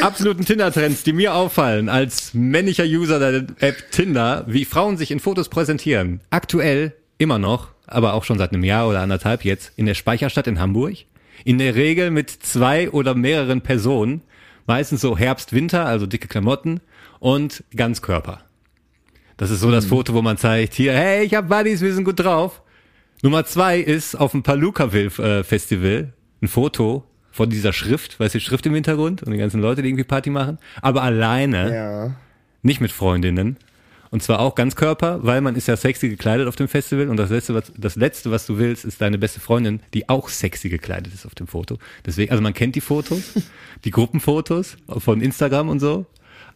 Absoluten 0.00 0.44
Tinder-Trends, 0.44 1.02
die 1.02 1.12
mir 1.12 1.34
auffallen 1.34 1.88
als 1.88 2.32
männlicher 2.32 2.84
User 2.84 3.18
der 3.18 3.46
App 3.58 3.90
Tinder, 3.90 4.44
wie 4.46 4.64
Frauen 4.64 4.96
sich 4.96 5.10
in 5.10 5.18
Fotos 5.18 5.48
präsentieren. 5.48 6.20
Aktuell 6.30 6.94
immer 7.18 7.38
noch, 7.38 7.70
aber 7.86 8.14
auch 8.14 8.24
schon 8.24 8.38
seit 8.38 8.52
einem 8.52 8.62
Jahr 8.62 8.88
oder 8.88 9.00
anderthalb 9.00 9.44
jetzt, 9.44 9.72
in 9.76 9.86
der 9.86 9.94
Speicherstadt 9.94 10.46
in 10.46 10.60
Hamburg. 10.60 10.98
In 11.44 11.58
der 11.58 11.74
Regel 11.74 12.10
mit 12.10 12.30
zwei 12.30 12.90
oder 12.90 13.14
mehreren 13.14 13.60
Personen. 13.60 14.22
Meistens 14.66 15.00
so 15.00 15.18
Herbst, 15.18 15.52
Winter, 15.52 15.86
also 15.86 16.06
dicke 16.06 16.28
Klamotten 16.28 16.80
und 17.18 17.64
Ganzkörper. 17.74 18.42
Das 19.36 19.50
ist 19.50 19.60
so 19.60 19.70
das 19.70 19.86
Foto, 19.86 20.14
wo 20.14 20.22
man 20.22 20.36
zeigt, 20.36 20.74
hier, 20.74 20.92
hey, 20.92 21.24
ich 21.24 21.34
hab 21.34 21.48
Buddies, 21.48 21.80
wir 21.80 21.94
sind 21.94 22.04
gut 22.04 22.20
drauf. 22.20 22.62
Nummer 23.22 23.44
zwei 23.44 23.78
ist 23.78 24.14
auf 24.14 24.30
dem 24.30 24.42
Palukaville 24.42 25.10
äh, 25.18 25.42
Festival 25.42 26.12
ein 26.40 26.48
Foto 26.48 27.04
von 27.38 27.50
dieser 27.50 27.72
Schrift, 27.72 28.18
weißt 28.18 28.34
du, 28.34 28.40
Schrift 28.40 28.66
im 28.66 28.74
Hintergrund 28.74 29.22
und 29.22 29.30
die 29.30 29.38
ganzen 29.38 29.60
Leute, 29.60 29.80
die 29.80 29.90
irgendwie 29.90 30.02
Party 30.02 30.28
machen, 30.28 30.58
aber 30.82 31.04
alleine, 31.04 31.72
ja. 31.72 32.16
nicht 32.62 32.80
mit 32.80 32.90
Freundinnen. 32.90 33.58
Und 34.10 34.24
zwar 34.24 34.40
auch 34.40 34.56
Ganzkörper, 34.56 35.20
weil 35.22 35.40
man 35.40 35.54
ist 35.54 35.68
ja 35.68 35.76
sexy 35.76 36.08
gekleidet 36.08 36.48
auf 36.48 36.56
dem 36.56 36.66
Festival 36.66 37.08
und 37.08 37.16
das 37.16 37.30
letzte, 37.30 37.54
was, 37.54 37.72
das 37.76 37.94
letzte, 37.94 38.32
was 38.32 38.44
du 38.46 38.58
willst, 38.58 38.84
ist 38.84 39.00
deine 39.00 39.18
beste 39.18 39.38
Freundin, 39.38 39.78
die 39.94 40.08
auch 40.08 40.30
sexy 40.30 40.68
gekleidet 40.68 41.14
ist 41.14 41.26
auf 41.26 41.36
dem 41.36 41.46
Foto. 41.46 41.78
Deswegen, 42.04 42.32
also 42.32 42.42
man 42.42 42.54
kennt 42.54 42.74
die 42.74 42.80
Fotos, 42.80 43.34
die 43.84 43.92
Gruppenfotos 43.92 44.76
von 44.88 45.20
Instagram 45.20 45.68
und 45.68 45.78
so. 45.78 46.06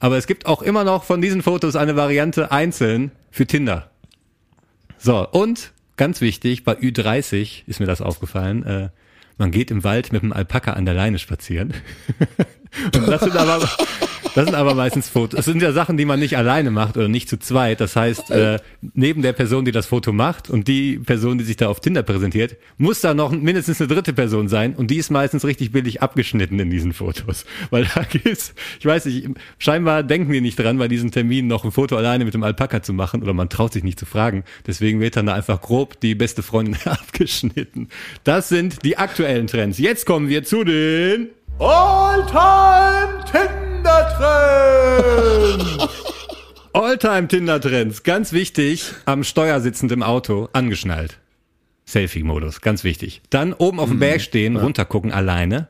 Aber 0.00 0.16
es 0.16 0.26
gibt 0.26 0.46
auch 0.46 0.62
immer 0.62 0.82
noch 0.82 1.04
von 1.04 1.22
diesen 1.22 1.42
Fotos 1.42 1.76
eine 1.76 1.94
Variante 1.94 2.50
einzeln 2.50 3.12
für 3.30 3.46
Tinder. 3.46 3.92
So, 4.98 5.28
und 5.28 5.72
ganz 5.96 6.20
wichtig, 6.20 6.64
bei 6.64 6.74
Ü30 6.74 7.68
ist 7.68 7.78
mir 7.78 7.86
das 7.86 8.00
aufgefallen, 8.00 8.64
äh, 8.64 8.88
man 9.38 9.50
geht 9.50 9.70
im 9.70 9.84
Wald 9.84 10.12
mit 10.12 10.22
einem 10.22 10.32
Alpaka 10.32 10.72
an 10.72 10.84
der 10.84 10.94
Leine 10.94 11.18
spazieren. 11.18 11.74
und 12.94 13.08
das 13.08 13.22
sind 13.22 13.36
aber, 13.36 13.68
Das 14.34 14.46
sind 14.46 14.54
aber 14.54 14.74
meistens 14.74 15.10
Fotos. 15.10 15.36
Das 15.36 15.44
sind 15.44 15.60
ja 15.60 15.72
Sachen, 15.72 15.98
die 15.98 16.06
man 16.06 16.18
nicht 16.18 16.38
alleine 16.38 16.70
macht 16.70 16.96
oder 16.96 17.08
nicht 17.08 17.28
zu 17.28 17.38
zweit. 17.38 17.80
Das 17.80 17.96
heißt, 17.96 18.30
äh, 18.30 18.60
neben 18.94 19.20
der 19.20 19.34
Person, 19.34 19.66
die 19.66 19.72
das 19.72 19.84
Foto 19.84 20.12
macht 20.12 20.48
und 20.48 20.68
die 20.68 20.98
Person, 20.98 21.36
die 21.36 21.44
sich 21.44 21.56
da 21.56 21.68
auf 21.68 21.80
Tinder 21.80 22.02
präsentiert, 22.02 22.56
muss 22.78 23.02
da 23.02 23.12
noch 23.12 23.30
mindestens 23.30 23.80
eine 23.80 23.88
dritte 23.88 24.14
Person 24.14 24.48
sein 24.48 24.74
und 24.74 24.90
die 24.90 24.96
ist 24.96 25.10
meistens 25.10 25.44
richtig 25.44 25.72
billig 25.72 26.00
abgeschnitten 26.00 26.58
in 26.58 26.70
diesen 26.70 26.94
Fotos. 26.94 27.44
Weil 27.70 27.86
da 27.94 28.04
gibt's, 28.04 28.54
ich 28.80 28.86
weiß 28.86 29.04
nicht, 29.04 29.28
scheinbar 29.58 30.02
denken 30.02 30.32
die 30.32 30.40
nicht 30.40 30.58
dran, 30.58 30.78
bei 30.78 30.88
diesen 30.88 31.10
Terminen 31.10 31.48
noch 31.48 31.64
ein 31.64 31.72
Foto 31.72 31.96
alleine 31.96 32.24
mit 32.24 32.32
dem 32.32 32.42
Alpaka 32.42 32.82
zu 32.82 32.94
machen 32.94 33.22
oder 33.22 33.34
man 33.34 33.50
traut 33.50 33.74
sich 33.74 33.84
nicht 33.84 33.98
zu 33.98 34.06
fragen. 34.06 34.44
Deswegen 34.66 35.00
wird 35.00 35.16
dann 35.16 35.26
da 35.26 35.34
einfach 35.34 35.60
grob 35.60 36.00
die 36.00 36.14
beste 36.14 36.42
Freundin 36.42 36.76
abgeschnitten. 36.86 37.88
Das 38.24 38.48
sind 38.48 38.82
die 38.82 38.96
aktuellen 38.96 39.46
Trends. 39.46 39.76
Jetzt 39.78 40.06
kommen 40.06 40.28
wir 40.28 40.42
zu 40.42 40.64
den 40.64 41.28
All-Time 41.64 43.24
Tinder-Trend! 43.24 45.88
Alltime 46.72 47.28
Tinder-Trends. 47.28 48.02
Ganz 48.02 48.32
wichtig, 48.32 48.92
am 49.04 49.22
Steuer 49.22 49.60
sitzend 49.60 49.92
im 49.92 50.02
Auto, 50.02 50.48
angeschnallt. 50.52 51.20
Selfie-Modus, 51.84 52.62
ganz 52.62 52.82
wichtig. 52.82 53.22
Dann 53.30 53.52
oben 53.52 53.78
auf 53.78 53.90
dem 53.90 54.00
Berg 54.00 54.22
stehen, 54.22 54.56
runtergucken, 54.56 55.12
alleine. 55.12 55.68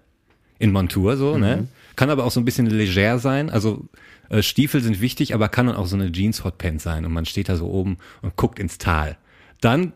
In 0.58 0.72
Montur 0.72 1.18
so, 1.18 1.36
ne? 1.36 1.68
Kann 1.94 2.08
aber 2.08 2.24
auch 2.24 2.30
so 2.30 2.40
ein 2.40 2.46
bisschen 2.46 2.64
leger 2.64 3.18
sein. 3.18 3.50
Also 3.50 3.84
äh, 4.30 4.40
Stiefel 4.40 4.80
sind 4.80 5.02
wichtig, 5.02 5.34
aber 5.34 5.50
kann 5.50 5.66
dann 5.66 5.76
auch 5.76 5.86
so 5.86 5.96
eine 5.96 6.10
Jeans-Hotpants 6.10 6.84
sein. 6.84 7.04
Und 7.04 7.12
man 7.12 7.26
steht 7.26 7.50
da 7.50 7.56
so 7.56 7.66
oben 7.66 7.98
und 8.22 8.36
guckt 8.36 8.58
ins 8.58 8.78
Tal. 8.78 9.18
Dann 9.60 9.92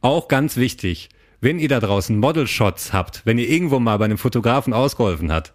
auch 0.00 0.28
ganz 0.28 0.56
wichtig, 0.56 1.08
wenn 1.40 1.58
ihr 1.58 1.68
da 1.68 1.80
draußen 1.80 2.18
Model-Shots 2.18 2.92
habt, 2.92 3.22
wenn 3.24 3.38
ihr 3.38 3.48
irgendwo 3.48 3.80
mal 3.80 3.96
bei 3.98 4.04
einem 4.04 4.18
Fotografen 4.18 4.72
ausgeholfen 4.72 5.32
hat, 5.32 5.52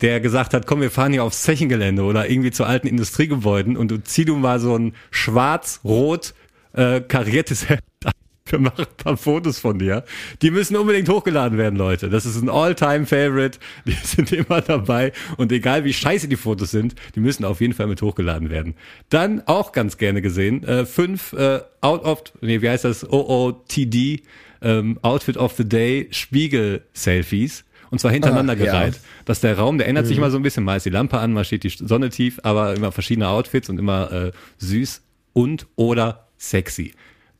der 0.00 0.20
gesagt 0.20 0.52
hat, 0.52 0.66
komm, 0.66 0.80
wir 0.80 0.90
fahren 0.90 1.12
hier 1.12 1.24
aufs 1.24 1.42
Zechengelände 1.42 2.02
oder 2.02 2.28
irgendwie 2.28 2.50
zu 2.50 2.64
alten 2.64 2.86
Industriegebäuden 2.86 3.76
und 3.76 3.90
du 3.90 4.02
zieh 4.02 4.24
du 4.24 4.36
mal 4.36 4.60
so 4.60 4.76
ein 4.76 4.94
schwarz-rot 5.10 6.34
äh, 6.74 7.00
kariertes 7.00 7.68
Hemd 7.68 7.82
an. 8.04 8.12
Wir 8.48 8.60
machen 8.60 8.84
ein 8.84 8.96
paar 8.96 9.16
Fotos 9.16 9.58
von 9.58 9.78
dir. 9.80 10.04
Die 10.40 10.52
müssen 10.52 10.76
unbedingt 10.76 11.08
hochgeladen 11.08 11.58
werden, 11.58 11.76
Leute. 11.76 12.08
Das 12.08 12.24
ist 12.26 12.40
ein 12.40 12.48
All-Time-Favorite. 12.48 13.58
Die 13.86 13.92
sind 13.92 14.30
immer 14.30 14.60
dabei. 14.60 15.12
Und 15.36 15.50
egal 15.50 15.82
wie 15.84 15.92
scheiße 15.92 16.28
die 16.28 16.36
Fotos 16.36 16.70
sind, 16.70 16.94
die 17.16 17.20
müssen 17.20 17.44
auf 17.44 17.60
jeden 17.60 17.72
Fall 17.72 17.88
mit 17.88 18.02
hochgeladen 18.02 18.48
werden. 18.48 18.74
Dann 19.08 19.42
auch 19.46 19.72
ganz 19.72 19.96
gerne 19.98 20.22
gesehen, 20.22 20.62
äh, 20.62 20.86
fünf 20.86 21.32
äh, 21.32 21.60
Out 21.80 22.04
of, 22.04 22.22
nee, 22.40 22.62
wie 22.62 22.68
heißt 22.68 22.84
das? 22.84 23.10
OOTD, 23.10 24.22
ähm, 24.66 24.98
Outfit 25.02 25.36
of 25.36 25.52
the 25.56 25.68
Day, 25.68 26.08
Spiegel-Selfies. 26.10 27.64
Und 27.90 28.00
zwar 28.00 28.10
hintereinander 28.10 28.54
Ah, 28.54 28.56
ja. 28.56 28.64
gereiht. 28.64 29.00
Dass 29.26 29.40
der 29.40 29.56
Raum, 29.56 29.78
der 29.78 29.86
ändert 29.86 30.06
sich 30.06 30.18
immer 30.18 30.30
so 30.30 30.36
ein 30.36 30.42
bisschen. 30.42 30.64
Mal 30.64 30.76
ist 30.76 30.86
die 30.86 30.90
Lampe 30.90 31.18
an, 31.18 31.32
mal 31.32 31.44
steht 31.44 31.62
die 31.62 31.68
Sonne 31.70 32.10
tief, 32.10 32.40
aber 32.42 32.74
immer 32.74 32.90
verschiedene 32.90 33.28
Outfits 33.28 33.68
und 33.68 33.78
immer 33.78 34.10
äh, 34.12 34.32
süß 34.58 35.02
und 35.32 35.66
oder 35.76 36.26
sexy. 36.36 36.94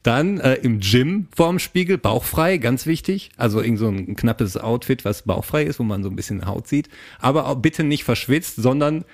Dann 0.05 0.39
äh, 0.39 0.55
im 0.55 0.79
Gym 0.79 1.27
vorm 1.35 1.59
Spiegel, 1.59 1.99
bauchfrei, 1.99 2.59
ganz 2.59 2.87
wichtig. 2.87 3.31
Also 3.37 3.61
irgend 3.61 3.81
so 3.81 3.89
ein 3.89 4.15
knappes 4.15 4.57
Outfit, 4.57 5.05
was 5.05 5.23
bauchfrei 5.23 5.65
ist, 5.65 5.81
wo 5.81 5.83
man 5.83 6.05
so 6.05 6.11
ein 6.11 6.15
bisschen 6.17 6.47
Haut 6.47 6.69
sieht. 6.69 6.89
Aber 7.19 7.49
auch 7.49 7.57
bitte 7.57 7.83
nicht 7.83 8.05
verschwitzt, 8.05 8.55
sondern, 8.55 9.05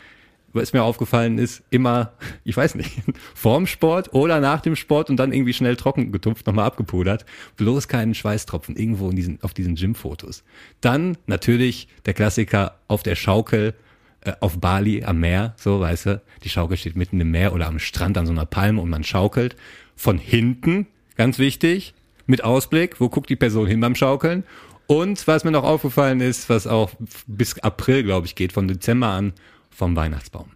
was 0.52 0.72
mir 0.72 0.82
aufgefallen 0.82 1.38
ist, 1.38 1.62
immer, 1.70 2.12
ich 2.44 2.56
weiß 2.56 2.74
nicht, 2.74 2.90
vorm 3.34 3.66
Sport 3.66 4.12
oder 4.14 4.40
nach 4.40 4.60
dem 4.60 4.76
Sport 4.76 5.10
und 5.10 5.16
dann 5.16 5.32
irgendwie 5.32 5.52
schnell 5.52 5.76
trocken 5.76 6.12
getupft, 6.12 6.46
nochmal 6.46 6.66
abgepudert. 6.66 7.24
Bloß 7.56 7.88
keinen 7.88 8.14
Schweißtropfen 8.14 8.76
irgendwo 8.76 9.10
in 9.10 9.16
diesen, 9.16 9.38
auf 9.42 9.54
diesen 9.54 9.74
Gym-Fotos. 9.74 10.44
Dann 10.80 11.16
natürlich 11.26 11.88
der 12.06 12.14
Klassiker 12.14 12.76
auf 12.88 13.02
der 13.02 13.14
Schaukel, 13.14 13.74
äh, 14.22 14.32
auf 14.40 14.58
Bali 14.58 15.04
am 15.04 15.20
Meer, 15.20 15.54
so 15.56 15.80
weißt 15.80 16.06
du, 16.06 16.22
die 16.44 16.48
Schaukel 16.48 16.76
steht 16.76 16.96
mitten 16.96 17.20
im 17.20 17.30
Meer 17.30 17.52
oder 17.52 17.66
am 17.66 17.78
Strand 17.78 18.18
an 18.18 18.26
so 18.26 18.32
einer 18.32 18.46
Palme 18.46 18.80
und 18.80 18.90
man 18.90 19.04
schaukelt. 19.04 19.56
Von 19.96 20.18
hinten, 20.18 20.86
ganz 21.16 21.38
wichtig, 21.38 21.94
mit 22.26 22.44
Ausblick, 22.44 23.00
wo 23.00 23.08
guckt 23.08 23.30
die 23.30 23.36
Person 23.36 23.66
hin 23.66 23.80
beim 23.80 23.94
Schaukeln? 23.94 24.44
Und 24.86 25.26
was 25.26 25.44
mir 25.44 25.50
noch 25.50 25.64
aufgefallen 25.64 26.20
ist, 26.20 26.48
was 26.48 26.66
auch 26.66 26.90
bis 27.26 27.58
April, 27.60 28.02
glaube 28.02 28.26
ich, 28.26 28.34
geht, 28.34 28.52
von 28.52 28.68
Dezember 28.68 29.08
an, 29.08 29.32
vom 29.72 29.96
Weihnachtsbaum. 29.96 30.50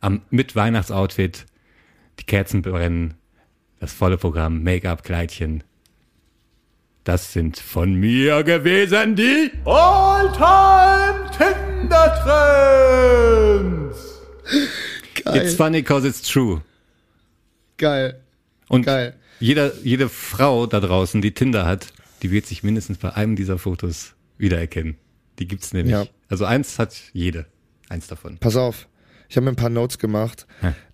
Am, 0.00 0.22
mit 0.30 0.56
Weihnachtsoutfit, 0.56 1.46
die 2.18 2.24
Kerzen 2.24 2.62
brennen, 2.62 3.14
das 3.80 3.92
volle 3.92 4.16
Programm, 4.16 4.62
Make-up, 4.62 5.02
Kleidchen. 5.02 5.62
Das 7.04 7.32
sind 7.32 7.58
von 7.58 7.94
mir 7.94 8.42
gewesen, 8.44 9.16
die 9.16 9.50
All-Time 9.64 11.30
Tinder-Trends! 11.36 12.60
Geil. 15.24 15.42
It's 15.42 15.54
funny 15.54 15.82
cause 15.82 16.06
it's 16.06 16.22
true. 16.22 16.62
Geil. 17.78 18.20
Und 18.68 18.84
Geil. 18.86 19.14
jeder, 19.38 19.72
jede 19.82 20.08
Frau 20.08 20.66
da 20.66 20.80
draußen, 20.80 21.20
die 21.22 21.32
Tinder 21.32 21.66
hat, 21.66 21.92
die 22.22 22.30
wird 22.30 22.46
sich 22.46 22.62
mindestens 22.62 22.98
bei 22.98 23.14
einem 23.14 23.36
dieser 23.36 23.58
Fotos 23.58 24.14
wiedererkennen. 24.38 24.96
Die 25.38 25.48
gibt's 25.48 25.72
nämlich. 25.72 25.92
Ja. 25.92 26.06
Also 26.28 26.44
eins 26.44 26.78
hat 26.78 26.94
jede. 27.12 27.46
Eins 27.90 28.06
davon. 28.06 28.38
Pass 28.38 28.56
auf. 28.56 28.88
Ich 29.28 29.36
habe 29.36 29.44
mir 29.44 29.50
ein 29.52 29.56
paar 29.56 29.68
Notes 29.68 29.98
gemacht. 29.98 30.46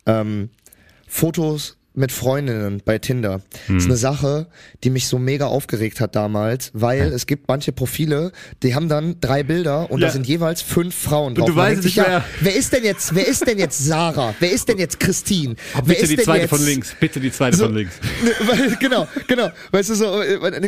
Ähm, 0.07 0.51
Fotos 1.07 1.79
mit 1.97 2.13
Freundinnen 2.13 2.83
bei 2.85 2.99
Tinder. 2.99 3.41
Hm. 3.67 3.79
ist 3.79 3.87
eine 3.87 3.97
Sache, 3.97 4.47
die 4.85 4.91
mich 4.91 5.09
so 5.09 5.19
mega 5.19 5.47
aufgeregt 5.47 6.01
hat 6.01 6.15
damals, 6.15 6.71
weil 6.75 7.13
es 7.13 7.27
gibt 7.27 7.49
manche 7.49 7.73
Profile, 7.73 8.33
die 8.63 8.75
haben 8.75 8.89
dann 8.89 9.17
drei 9.21 9.43
Bilder 9.43 9.91
und 9.91 10.01
Ja. 10.01 10.07
da 10.09 10.13
sind 10.13 10.27
jeweils 10.27 10.63
fünf 10.63 10.95
Frauen 10.95 11.35
drauf. 11.35 11.47
du 11.49 11.55
Man 11.55 11.65
weißt 11.73 11.85
nicht 11.85 11.97
ja, 11.97 12.25
wer 12.41 12.55
ist 12.55 12.73
denn 12.73 12.85
jetzt, 12.85 13.15
wer 13.15 13.27
ist 13.27 13.47
denn 13.47 13.59
jetzt 13.59 13.85
Sarah? 13.85 14.35
Wer 14.41 14.53
ist 14.53 14.69
denn 14.69 14.79
jetzt 14.79 15.01
Christine? 15.01 15.57
wer 15.75 15.83
Bitte 15.83 16.03
ist 16.03 16.11
die 16.11 16.17
denn 16.17 16.25
zweite 16.27 16.41
jetzt, 16.43 16.51
von 16.51 16.65
links. 16.65 16.95
Bitte 17.01 17.21
die 17.21 17.33
zweite 17.33 17.57
So- 17.57 17.65
von 17.65 17.75
links. 17.75 17.95
Ne, 18.25 18.77
genau, 18.81 19.09
genau. 19.27 19.49
Weißt 19.73 19.91
du 19.91 19.95
so, 19.95 20.23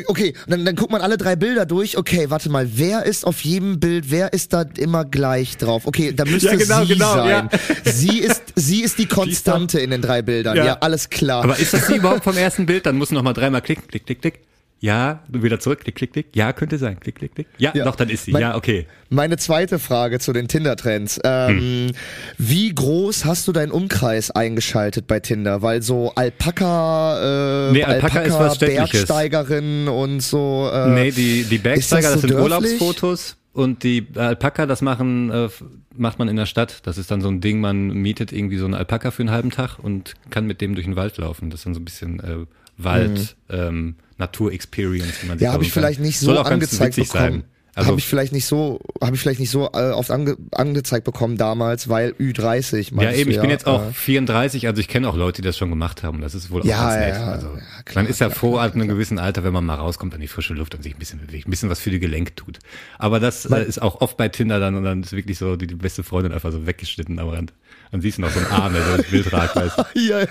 okay, 0.07 0.33
dann, 0.47 0.65
dann 0.65 0.75
guckt 0.77 0.91
man 0.93 1.01
alle 1.03 1.17
drei 1.19 1.37
Bilder 1.37 1.67
durch. 1.67 1.97
Okay, 1.99 2.27
warte 2.31 2.49
mal, 2.51 2.69
wer 2.75 3.05
ist 3.05 3.27
auf 3.27 3.41
jedem 3.43 3.79
Bild, 3.81 4.11
wer 4.11 4.33
ist 4.33 4.53
da 4.53 4.65
immer 4.79 5.05
gleich 5.05 5.57
drauf? 5.59 5.87
Okay, 5.87 6.13
da 6.15 6.25
müsste 6.25 6.49
Ja, 6.49 6.57
genau, 6.57 6.83
sie 6.85 6.93
genau, 6.95 7.15
sein. 7.15 7.49
ja. 7.53 7.93
Sie 7.93 8.19
ist, 8.19 8.38
sie 8.59 8.83
ist 8.83 8.99
die 8.99 9.07
Konstante 9.07 9.81
in 9.81 9.91
den 9.91 10.03
drei 10.03 10.23
Bildern. 10.23 10.57
Ja, 10.57 10.65
Ja. 10.65 10.79
alles 10.81 11.09
klar. 11.11 11.45
Aber 11.45 11.59
ist 11.59 11.73
das 11.75 11.87
die 11.87 11.97
überhaupt 11.97 12.25
vom 12.25 12.37
ersten 12.37 12.67
Bild? 12.67 12.87
Dann 12.87 12.97
musst 12.97 13.11
du 13.11 13.15
noch 13.15 13.23
mal 13.23 13.33
dreimal 13.33 13.63
klicken. 13.63 13.85
Klick, 13.89 14.07
klick, 14.07 14.21
klick. 14.21 14.41
Ja, 14.81 15.25
wieder 15.29 15.59
zurück. 15.59 15.81
Klick, 15.81 15.97
klick, 15.97 16.13
klick. 16.13 16.27
Ja, 16.37 16.53
könnte 16.53 16.79
sein. 16.79 17.01
Klick, 17.01 17.17
klick, 17.17 17.35
klick. 17.35 17.49
Ja, 17.59 17.73
Ja. 17.75 17.85
doch, 17.85 17.97
dann 17.97 18.09
ist 18.11 18.27
sie. 18.27 18.31
Mein- 18.31 18.43
ja, 18.43 18.55
okay. 18.55 18.87
Meine 19.11 19.37
zweite 19.37 19.81
Frage 19.81 20.21
zu 20.21 20.33
den 20.33 20.47
Tinder-Trends. 20.47 21.19
Ähm, 21.25 21.59
Hm. 21.89 21.93
Wie 22.39 22.73
groß 22.73 23.25
hast 23.25 23.49
du 23.49 23.53
deinen 23.53 23.73
Umkreis 23.73 24.31
eingeschaltet 24.31 25.09
bei 25.09 25.19
Tinder? 25.19 25.63
Weil 25.63 25.83
so 25.83 26.13
Alpaka, 26.15 27.71
äh, 27.71 27.73
Nee, 27.73 27.83
Alpaka 27.85 28.21
ist 28.21 28.35
was 28.39 28.55
Städtliches. 28.57 28.91
Bergsteigerin 29.07 29.89
und 29.89 30.21
so. 30.21 30.71
Äh, 30.73 30.89
Nee, 30.91 31.11
die, 31.11 31.43
die 31.45 31.59
Bergsteiger, 31.59 32.03
das, 32.13 32.13
das 32.13 32.23
so 32.23 32.29
sind 32.29 32.37
dörflich? 32.51 32.73
Urlaubsfotos. 32.81 33.37
Und 33.53 33.83
die 33.83 34.07
Alpaka, 34.15 34.67
das 34.67 34.83
machen, 34.83 35.31
äh, 35.33 35.49
macht 35.99 36.19
man 36.19 36.29
in 36.29 36.37
der 36.37 36.47
Stadt. 36.47 36.87
Das 36.87 36.99
ist 36.99 37.11
dann 37.11 37.21
so 37.21 37.29
ein 37.29 37.41
Ding, 37.41 37.61
man 37.61 37.89
mietet 37.89 38.33
irgendwie 38.33 38.57
so 38.59 38.65
einen 38.65 38.75
Alpaka 38.75 39.11
für 39.11 39.23
einen 39.23 39.31
halben 39.31 39.51
Tag 39.51 39.79
und 39.79 40.15
kann 40.31 40.47
mit 40.47 40.61
dem 40.61 40.75
durch 40.75 40.87
den 40.87 40.97
Wald 40.97 41.17
laufen. 41.19 41.51
Das 41.51 41.61
ist 41.61 41.67
dann 41.67 41.75
so 41.75 41.81
ein 41.81 41.85
bisschen 41.85 42.21
äh, 42.21 42.37
Wald, 42.77 43.37
ähm, 43.51 43.97
Natur-Experience, 44.19 45.23
wie 45.23 45.27
man 45.27 45.39
sich 45.39 45.43
Mhm. 45.43 45.49
Ja, 45.49 45.53
habe 45.53 45.65
ich 45.65 45.73
vielleicht 45.73 46.01
nicht 46.01 46.19
so 46.19 46.27
Soll 46.27 46.39
auch 46.39 46.45
ganz 46.45 46.55
angezeigt 46.55 46.97
witzig 46.97 47.13
bekommen. 47.13 47.31
sein. 47.33 47.45
Also, 47.79 47.91
habe 47.91 47.99
ich 48.01 48.07
vielleicht 48.07 48.33
nicht 48.33 48.47
so, 48.47 48.81
habe 49.03 49.15
ich 49.15 49.21
vielleicht 49.21 49.41
nicht 49.41 49.51
so 49.51 49.71
äh, 49.73 49.91
oft 49.91 50.11
ange, 50.11 50.37
angezeigt 50.53 51.05
bekommen 51.05 51.37
damals, 51.37 51.89
weil 51.89 52.11
Ü30. 52.19 53.01
ja, 53.03 53.13
eben, 53.13 53.31
ich 53.31 53.41
bin 53.41 53.51
jetzt 53.51 53.67
auch 53.67 53.89
äh, 53.89 53.93
34, 53.93 54.67
also 54.67 54.81
ich 54.81 54.89
kenne 54.89 55.09
auch 55.09 55.17
Leute, 55.17 55.43
die 55.43 55.47
das 55.47 55.57
schon 55.57 55.71
gemacht 55.71 56.03
haben. 56.03 56.21
Das 56.21 56.35
ist 56.35 56.51
wohl 56.51 56.63
auch 56.63 56.65
Ja, 56.67 56.89
ganz 56.89 56.97
nett. 56.97 57.15
ja, 57.15 57.27
also, 57.33 57.47
ja, 57.49 57.83
klar, 57.85 58.03
man 58.03 58.11
ist 58.11 58.21
ja 58.21 58.31
froh 58.31 58.59
ab 58.59 58.75
einem 58.75 58.89
gewissen 58.89 59.19
Alter, 59.19 59.45
wenn 59.45 59.53
man 59.53 59.65
mal 59.65 59.77
rauskommt 59.77 60.15
an 60.15 60.21
die 60.21 60.29
frische 60.29 60.55
Luft 60.55 60.75
und 60.75 60.83
sich 60.83 60.95
ein 60.95 60.99
bisschen 60.99 61.21
bewegt, 61.25 61.47
ein 61.47 61.51
bisschen 61.51 61.71
was 61.71 61.81
für 61.81 61.91
die 61.91 62.01
Gelenke 62.01 62.35
tut. 62.35 62.59
Aber 62.99 63.21
das 63.21 63.45
äh, 63.47 63.65
ist 63.65 63.81
auch 63.81 64.01
oft 64.01 64.17
bei 64.17 64.29
Tinder 64.29 64.61
dann 64.61 64.75
und 64.75 64.85
dann 64.85 65.03
ist 65.03 65.13
wirklich 65.13 65.39
so 65.39 65.57
die, 65.57 65.67
die 65.67 65.75
beste 65.75 66.03
Freundin 66.03 66.33
einfach 66.33 66.53
so 66.53 66.67
weggeschnitten 66.67 67.19
am 67.19 67.29
Rand. 67.29 67.53
Dann 67.91 68.01
siehst 68.01 68.19
du 68.19 68.23
noch 68.23 68.31
so 68.31 68.39
einen 68.39 68.49
Arm, 68.49 68.73
der 68.75 68.83
so 68.85 68.97
das 68.99 69.07
Bild 69.07 69.33
ragt. 69.33 69.57
Weißt. 69.57 69.79
du. 69.79 69.83
Ja, 69.99 70.21
ja, 70.21 70.27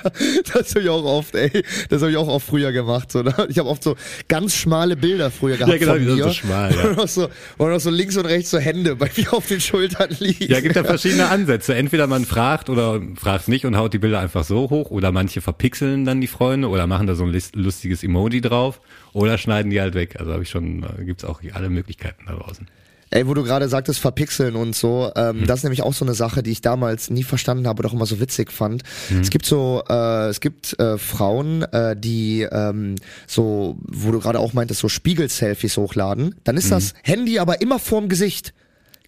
das 0.53 0.69
habe 0.71 0.81
ich 0.81 0.89
auch 0.89 1.03
oft, 1.03 1.35
ey. 1.35 1.63
Das 1.89 2.01
habe 2.01 2.11
ich 2.11 2.17
auch 2.17 2.27
oft 2.27 2.45
früher 2.47 2.71
gemacht. 2.71 3.11
So, 3.11 3.21
ne? 3.23 3.33
Ich 3.49 3.57
habe 3.59 3.69
oft 3.69 3.83
so 3.83 3.95
ganz 4.27 4.55
schmale 4.55 4.95
Bilder 4.95 5.29
früher 5.31 5.57
gehabt 5.57 5.71
Ja, 5.73 5.77
genau, 5.79 5.93
von 5.93 6.01
die 6.01 6.07
sind 6.07 6.17
mir. 6.17 6.23
so 6.23 6.31
schmal, 6.31 6.75
ja. 6.75 6.83
Und 6.89 6.97
noch 6.97 7.07
so, 7.07 7.29
und 7.57 7.69
noch 7.69 7.79
so 7.79 7.89
links 7.89 8.15
und 8.17 8.25
rechts 8.25 8.51
so 8.51 8.59
Hände 8.59 8.95
bei 8.95 9.09
mir 9.15 9.33
auf 9.33 9.47
den 9.47 9.59
Schultern 9.61 10.09
liegen. 10.19 10.51
Ja, 10.51 10.59
gibt 10.61 10.75
ja 10.75 10.83
verschiedene 10.83 11.29
Ansätze. 11.29 11.75
Entweder 11.75 12.07
man 12.07 12.25
fragt 12.25 12.69
oder 12.69 13.01
fragt 13.15 13.47
nicht 13.47 13.65
und 13.65 13.75
haut 13.77 13.93
die 13.93 13.99
Bilder 13.99 14.19
einfach 14.19 14.43
so 14.43 14.69
hoch 14.69 14.91
oder 14.91 15.11
manche 15.11 15.41
verpixeln 15.41 16.05
dann 16.05 16.21
die 16.21 16.27
Freunde 16.27 16.69
oder 16.69 16.87
machen 16.87 17.07
da 17.07 17.15
so 17.15 17.23
ein 17.25 17.41
lustiges 17.53 18.03
Emoji 18.03 18.41
drauf 18.41 18.79
oder 19.13 19.37
schneiden 19.37 19.71
die 19.71 19.81
halt 19.81 19.95
weg. 19.95 20.15
Also 20.19 20.31
habe 20.33 20.43
ich 20.43 20.49
schon, 20.49 20.83
äh, 20.83 21.03
gibt's 21.05 21.25
auch 21.25 21.41
alle 21.53 21.69
Möglichkeiten 21.69 22.23
da 22.27 22.33
draußen. 22.33 22.67
Ey, 23.09 23.25
wo 23.27 23.33
du 23.33 23.43
gerade 23.43 23.69
sagtest, 23.69 23.99
verpixeln 23.99 24.55
und 24.55 24.75
so, 24.75 25.11
ähm, 25.15 25.41
Hm. 25.41 25.47
das 25.47 25.59
ist 25.59 25.63
nämlich 25.63 25.81
auch 25.81 25.93
so 25.93 26.03
eine 26.03 26.13
Sache, 26.13 26.43
die 26.43 26.51
ich 26.51 26.61
damals 26.61 27.09
nie 27.09 27.23
verstanden 27.23 27.65
habe 27.67 27.85
auch 27.87 27.93
immer 27.93 28.05
so 28.05 28.19
witzig 28.19 28.51
fand. 28.51 28.83
Hm. 29.07 29.21
Es 29.21 29.29
gibt 29.29 29.45
so, 29.45 29.81
äh, 29.89 30.27
es 30.27 30.41
gibt 30.41 30.77
äh, 30.79 30.97
Frauen, 30.97 31.61
äh, 31.63 31.95
die 31.97 32.41
ähm, 32.51 32.95
so, 33.25 33.77
wo 33.81 34.11
du 34.11 34.19
gerade 34.19 34.39
auch 34.39 34.51
meintest, 34.53 34.81
so 34.81 34.89
Spiegel-Selfies 34.89 35.77
hochladen. 35.77 36.35
Dann 36.43 36.55
Hm. 36.55 36.59
ist 36.59 36.71
das 36.71 36.93
Handy 37.03 37.39
aber 37.39 37.61
immer 37.61 37.79
vorm 37.79 38.09
Gesicht. 38.09 38.53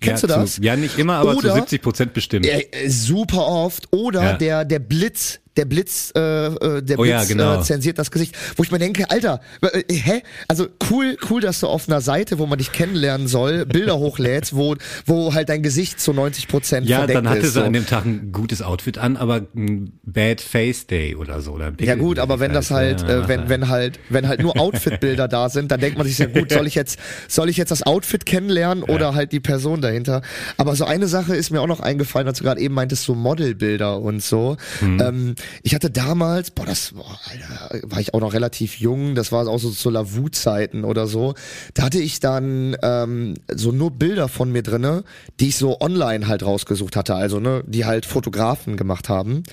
Kennst 0.02 0.24
ja, 0.24 0.28
du 0.28 0.34
das? 0.36 0.56
Zu, 0.56 0.62
ja, 0.62 0.78
nicht 0.78 0.98
immer, 0.98 1.16
aber 1.16 1.32
Oder- 1.36 1.50
zu 1.50 1.56
70 1.56 1.82
Prozent 1.82 2.14
bestimmt. 2.14 2.46
Äh, 2.46 2.68
super 2.88 3.46
oft. 3.48 3.92
Oder 3.92 4.24
Ja. 4.24 4.34
der, 4.38 4.64
der 4.66 4.80
Blitz, 4.80 5.42
der 5.60 5.66
Blitz, 5.66 6.14
äh, 6.16 6.20
äh, 6.20 6.82
der 6.82 6.98
Oh 6.98 7.04
ja, 7.04 7.18
Blitz 7.18 7.30
genau. 7.30 7.60
äh, 7.60 7.64
zensiert 7.64 8.00
das 8.00 8.12
Gesicht. 8.12 8.34
Wo 8.56 8.64
ich 8.64 8.72
mir 8.72 8.80
denke, 8.80 9.10
Alter, 9.12 9.42
äh, 9.62 9.80
äh, 9.82 9.94
hä? 9.94 10.24
Also 10.48 10.68
cool, 10.90 11.18
cool, 11.30 11.42
dass 11.42 11.60
du 11.60 11.68
auf 11.68 11.90
einer 11.90 12.00
Seite, 12.00 12.40
wo 12.40 12.46
man 12.46 12.58
dich 12.58 12.72
kennenlernen 12.72 13.28
soll, 13.28 13.66
Bilder 13.66 14.00
hochlädst, 14.00 14.56
wo, 14.56 14.78
wo 15.06 15.34
halt 15.34 15.50
dein 15.50 15.62
Gesicht 15.62 16.00
zu 16.00 16.14
90 16.14 16.48
Prozent 16.48 16.88
ja, 16.88 17.00
verdeckt 17.00 17.18
dann 17.18 17.30
hatte 17.30 17.40
ist. 17.40 17.54
sie 17.54 17.60
so. 17.60 17.64
an 17.66 17.74
dem 17.74 17.86
Tag 17.86 18.06
ein 18.06 18.32
gutes 18.32 18.62
Outfit 18.62 18.98
an, 18.98 19.18
aber 19.18 19.42
ein 19.54 20.00
Bad 20.04 20.40
Face 20.40 20.88
Day 20.88 21.16
oder 21.16 21.42
so. 21.42 21.52
Oder 21.52 21.74
Ja 21.82 21.96
gut, 21.96 22.20
aber 22.20 22.40
wenn 22.40 22.54
das 22.54 22.72
halt, 22.72 23.02
ja, 23.02 23.24
äh, 23.24 23.28
wenn, 23.28 23.50
wenn 23.50 23.68
halt, 23.68 24.00
wenn 24.08 24.30
halt 24.30 24.42
nur 24.42 24.58
Outfit-Bilder 24.58 25.28
da 25.28 25.50
sind, 25.50 25.72
dann 25.72 25.82
denkt 25.82 25.98
man 25.98 26.08
sich 26.08 26.20
ja 26.20 26.28
gut, 26.28 26.54
soll 26.54 26.68
ich 26.68 26.76
jetzt, 26.76 27.00
soll 27.28 27.50
ich 27.50 27.58
jetzt 27.58 27.72
das 27.72 27.84
Outfit 27.84 28.26
kennenlernen 28.26 28.86
oder 28.86 29.14
halt 29.14 29.34
die 29.34 29.42
Person 29.42 29.82
dahinter? 29.82 30.22
Aber 30.56 30.78
so 30.78 30.86
eine 30.86 31.08
Sache 31.08 31.36
ist 31.36 31.52
mir 31.52 31.60
auch 31.60 31.68
noch 31.68 31.82
eingefallen, 31.82 32.30
als 32.30 32.38
du 32.38 32.46
gerade 32.46 32.62
eben 32.62 32.74
meintest, 32.76 33.04
so 33.04 33.14
Modelbilder 33.14 34.00
und 34.00 34.24
so. 34.24 34.56
Mhm. 34.80 35.02
Ähm, 35.02 35.36
ich 35.64 35.76
hatte 35.76 35.90
damals, 35.90 36.52
boah, 36.52 36.66
das 36.66 36.92
boah, 36.92 37.20
Alter, 37.30 37.88
war 37.90 38.00
ich 38.00 38.14
auch 38.14 38.20
noch 38.20 38.34
relativ 38.34 38.80
jung, 38.80 39.16
das 39.16 39.32
war 39.32 39.48
auch 39.48 39.60
so 39.60 39.72
zu 39.72 39.90
Lavu-Zeiten 39.90 40.84
oder 40.84 41.08
so. 41.08 41.34
Da 41.74 41.84
hatte 41.84 42.00
ich 42.00 42.20
dann 42.20 42.76
ähm, 42.82 43.36
so 43.54 43.72
nur 43.72 43.92
Bilder 43.92 44.28
von 44.28 44.52
mir 44.52 44.64
drinne, 44.64 45.04
die 45.40 45.50
ich 45.50 45.58
so 45.58 45.80
online 45.82 46.28
halt 46.28 46.44
rausgesucht 46.44 46.96
hatte, 46.96 47.16
also 47.16 47.40
ne, 47.40 47.64
die 47.68 47.86
halt 47.86 48.06
Fotografen 48.06 48.78
gemacht 48.78 49.10
haben. 49.10 49.44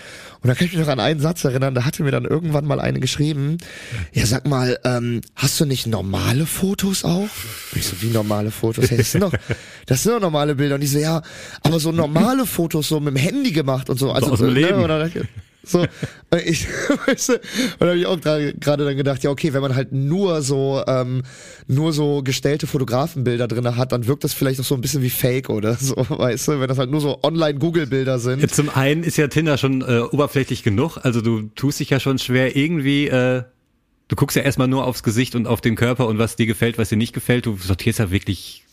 Und 0.41 0.49
da 0.49 0.55
kann 0.55 0.67
ich 0.67 0.73
mich 0.73 0.81
noch 0.81 0.93
an 0.93 1.01
einen 1.01 1.21
Satz 1.21 1.45
erinnern, 1.45 1.75
da 1.75 1.85
hatte 1.85 2.03
mir 2.03 2.13
dann 2.13 2.25
irgendwann 2.25 2.67
mal 2.67 2.81
eine 2.81 3.01
geschrieben, 3.01 3.59
ja 4.13 4.27
sag 4.27 4.47
mal, 4.47 4.79
ähm, 4.85 5.21
hast 5.35 5.59
du 5.61 5.65
nicht 5.65 5.87
normale 5.87 6.47
Fotos 6.47 7.05
auch? 7.05 7.29
Und 7.73 7.77
ich 7.77 7.87
so, 7.87 8.01
wie 8.01 8.09
normale 8.09 8.51
Fotos? 8.51 8.91
Hey, 8.91 8.99
das 8.99 9.13
sind 9.13 9.23
doch, 9.23 9.33
das 9.87 10.03
sind 10.03 10.13
doch 10.13 10.21
normale 10.21 10.55
Bilder. 10.55 10.77
Und 10.77 10.83
ich 10.83 10.91
so, 10.91 10.99
ja, 10.99 11.23
aber 11.63 11.81
so 11.81 11.93
normale 11.93 12.47
Fotos 12.47 12.89
so 12.89 13.01
mit 13.01 13.15
dem 13.15 13.17
Handy 13.17 13.53
gemacht 13.53 13.91
und 13.91 13.99
so. 13.99 14.13
Also, 14.13 14.33
aus 14.33 14.39
dem 14.39 14.55
ne, 14.55 14.61
Leben. 14.61 15.13
So, 15.67 15.81
und 15.81 16.43
ich, 16.45 16.67
weißt 17.07 17.29
du, 17.29 17.33
und 17.81 17.87
habe 17.89 17.99
ich 17.99 18.07
auch 18.07 18.21
gerade 18.21 18.85
dann 18.85 18.97
gedacht, 18.97 19.25
ja 19.25 19.31
okay, 19.31 19.53
wenn 19.53 19.63
man 19.63 19.75
halt 19.75 19.93
nur 19.93 20.41
so 20.43 20.83
ähm, 20.87 21.23
nur 21.67 21.93
so 21.93 22.23
gestellte 22.23 22.69
Fotografenbilder 22.69 23.49
drinne 23.49 23.77
hat, 23.77 23.91
dann 23.91 24.07
wirkt 24.07 24.23
das 24.23 24.33
vielleicht 24.33 24.61
auch 24.61 24.65
so 24.65 24.77
ein 24.77 24.81
bisschen 24.81 25.03
wie 25.03 25.11
Fake 25.11 25.51
oder 25.51 25.75
so, 25.75 25.97
weißt 26.09 26.49
du, 26.49 26.61
wenn 26.61 26.69
das 26.69 26.79
halt 26.79 26.91
nur 26.91 27.01
so 27.01 27.19
online 27.23 27.59
Google 27.59 27.87
Bilder 27.87 28.21
sind. 28.21 28.43
Ja, 28.43 28.49
zum 28.49 28.69
einen 28.69 29.03
ist 29.03 29.17
ja 29.17 29.27
Tinder 29.27 29.59
schon 29.59 29.83
äh, 29.83 30.03
oberflächlich 30.11 30.63
genug, 30.63 30.99
also 31.03 31.21
du 31.21 31.43
tust 31.57 31.81
dich 31.81 31.91
ja 31.91 31.99
schon 31.99 32.19
schwer 32.19 32.55
irgendwie, 32.55 33.09
äh, 33.09 33.43
du 34.07 34.17
guckst 34.17 34.37
ja 34.37 34.43
erstmal 34.43 34.69
nur 34.69 34.87
aufs 34.87 35.03
Gesicht 35.03 35.35
und 35.35 35.49
auf 35.49 35.61
den 35.61 35.75
Körper 35.75 36.07
und 36.07 36.19
was 36.19 36.37
dir 36.37 36.47
gefällt, 36.47 36.79
was 36.79 36.91
dir 36.91 36.97
nicht 36.97 37.13
gefällt, 37.13 37.47
du 37.47 37.57
sortierst 37.57 37.99
ja 37.99 38.13
wirklich 38.13 38.66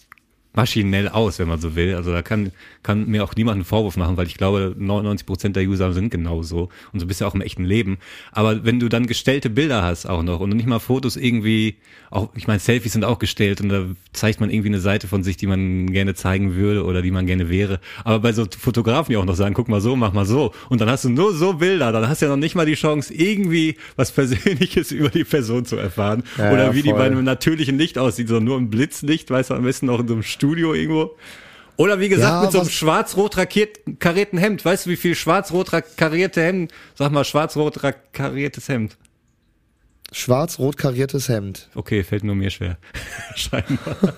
maschinell 0.53 1.09
aus, 1.09 1.39
wenn 1.39 1.47
man 1.47 1.59
so 1.59 1.75
will. 1.75 1.95
Also 1.95 2.11
da 2.11 2.21
kann, 2.21 2.51
kann 2.83 3.07
mir 3.07 3.23
auch 3.23 3.35
niemand 3.35 3.55
einen 3.55 3.65
Vorwurf 3.65 3.97
machen, 3.97 4.17
weil 4.17 4.27
ich 4.27 4.37
glaube, 4.37 4.75
99 4.77 5.25
Prozent 5.25 5.55
der 5.55 5.63
User 5.63 5.93
sind 5.93 6.09
genauso. 6.09 6.69
Und 6.91 6.99
so 6.99 7.07
bist 7.07 7.21
du 7.21 7.25
auch 7.25 7.33
im 7.33 7.41
echten 7.41 7.65
Leben. 7.65 7.97
Aber 8.31 8.63
wenn 8.63 8.79
du 8.79 8.89
dann 8.89 9.07
gestellte 9.07 9.49
Bilder 9.49 9.83
hast 9.83 10.05
auch 10.05 10.23
noch 10.23 10.39
und 10.39 10.49
nicht 10.49 10.67
mal 10.67 10.79
Fotos 10.79 11.15
irgendwie, 11.15 11.75
auch, 12.11 12.29
ich 12.35 12.47
meine, 12.47 12.59
Selfies 12.59 12.93
sind 12.93 13.03
auch 13.03 13.19
gestellt 13.19 13.61
und 13.61 13.69
da 13.69 13.85
zeigt 14.13 14.39
man 14.39 14.49
irgendwie 14.51 14.69
eine 14.69 14.79
Seite 14.79 15.07
von 15.07 15.23
sich, 15.23 15.37
die 15.37 15.47
man 15.47 15.91
gerne 15.91 16.13
zeigen 16.13 16.55
würde 16.55 16.85
oder 16.85 17.01
die 17.01 17.11
man 17.11 17.25
gerne 17.25 17.49
wäre. 17.49 17.79
Aber 18.03 18.19
bei 18.19 18.33
so 18.33 18.45
Fotografen, 18.45 19.11
die 19.11 19.17
auch 19.17 19.25
noch 19.25 19.35
sagen, 19.35 19.55
guck 19.55 19.69
mal 19.69 19.81
so, 19.81 19.95
mach 19.95 20.13
mal 20.13 20.25
so. 20.25 20.53
Und 20.69 20.81
dann 20.81 20.89
hast 20.89 21.05
du 21.05 21.09
nur 21.09 21.33
so 21.33 21.53
Bilder, 21.53 21.91
dann 21.91 22.07
hast 22.07 22.21
du 22.21 22.27
ja 22.27 22.31
noch 22.31 22.37
nicht 22.37 22.55
mal 22.55 22.65
die 22.65 22.75
Chance, 22.75 23.13
irgendwie 23.13 23.77
was 23.95 24.11
Persönliches 24.11 24.91
über 24.91 25.09
die 25.09 25.23
Person 25.23 25.65
zu 25.65 25.77
erfahren. 25.77 26.23
Ja, 26.37 26.51
oder 26.51 26.75
wie 26.75 26.83
die 26.83 26.89
voll. 26.89 26.99
bei 26.99 27.05
einem 27.05 27.23
natürlichen 27.23 27.77
Licht 27.77 27.97
aussieht, 27.97 28.27
sondern 28.27 28.43
nur 28.45 28.57
im 28.57 28.69
Blitzlicht, 28.69 29.31
weißt 29.31 29.49
du, 29.49 29.55
am 29.55 29.63
besten 29.63 29.89
auch 29.89 29.99
in 29.99 30.07
so 30.07 30.13
einem 30.13 30.23
Studio 30.43 30.73
irgendwo. 30.73 31.15
Oder 31.77 31.99
wie 32.01 32.09
gesagt, 32.09 32.29
Ja, 32.29 32.41
mit 32.41 32.51
so 32.51 32.59
einem 32.59 32.69
schwarz-rot 32.69 33.35
karierten 33.99 34.37
Hemd. 34.37 34.65
Weißt 34.65 34.85
du, 34.85 34.89
wie 34.89 34.97
viel 34.97 35.15
schwarz-rot 35.15 35.71
karierte 35.95 36.43
Hemd? 36.43 36.73
Sag 36.95 37.11
mal, 37.13 37.23
schwarz-rot 37.23 37.79
kariertes 38.11 38.67
Hemd. 38.67 38.97
Schwarz-rot 40.11 40.77
kariertes 40.77 41.29
Hemd. 41.29 41.69
Okay, 41.73 42.03
fällt 42.03 42.25
nur 42.25 42.35
mir 42.35 42.49
schwer. 42.49 42.77
Scheinbar. 43.35 43.95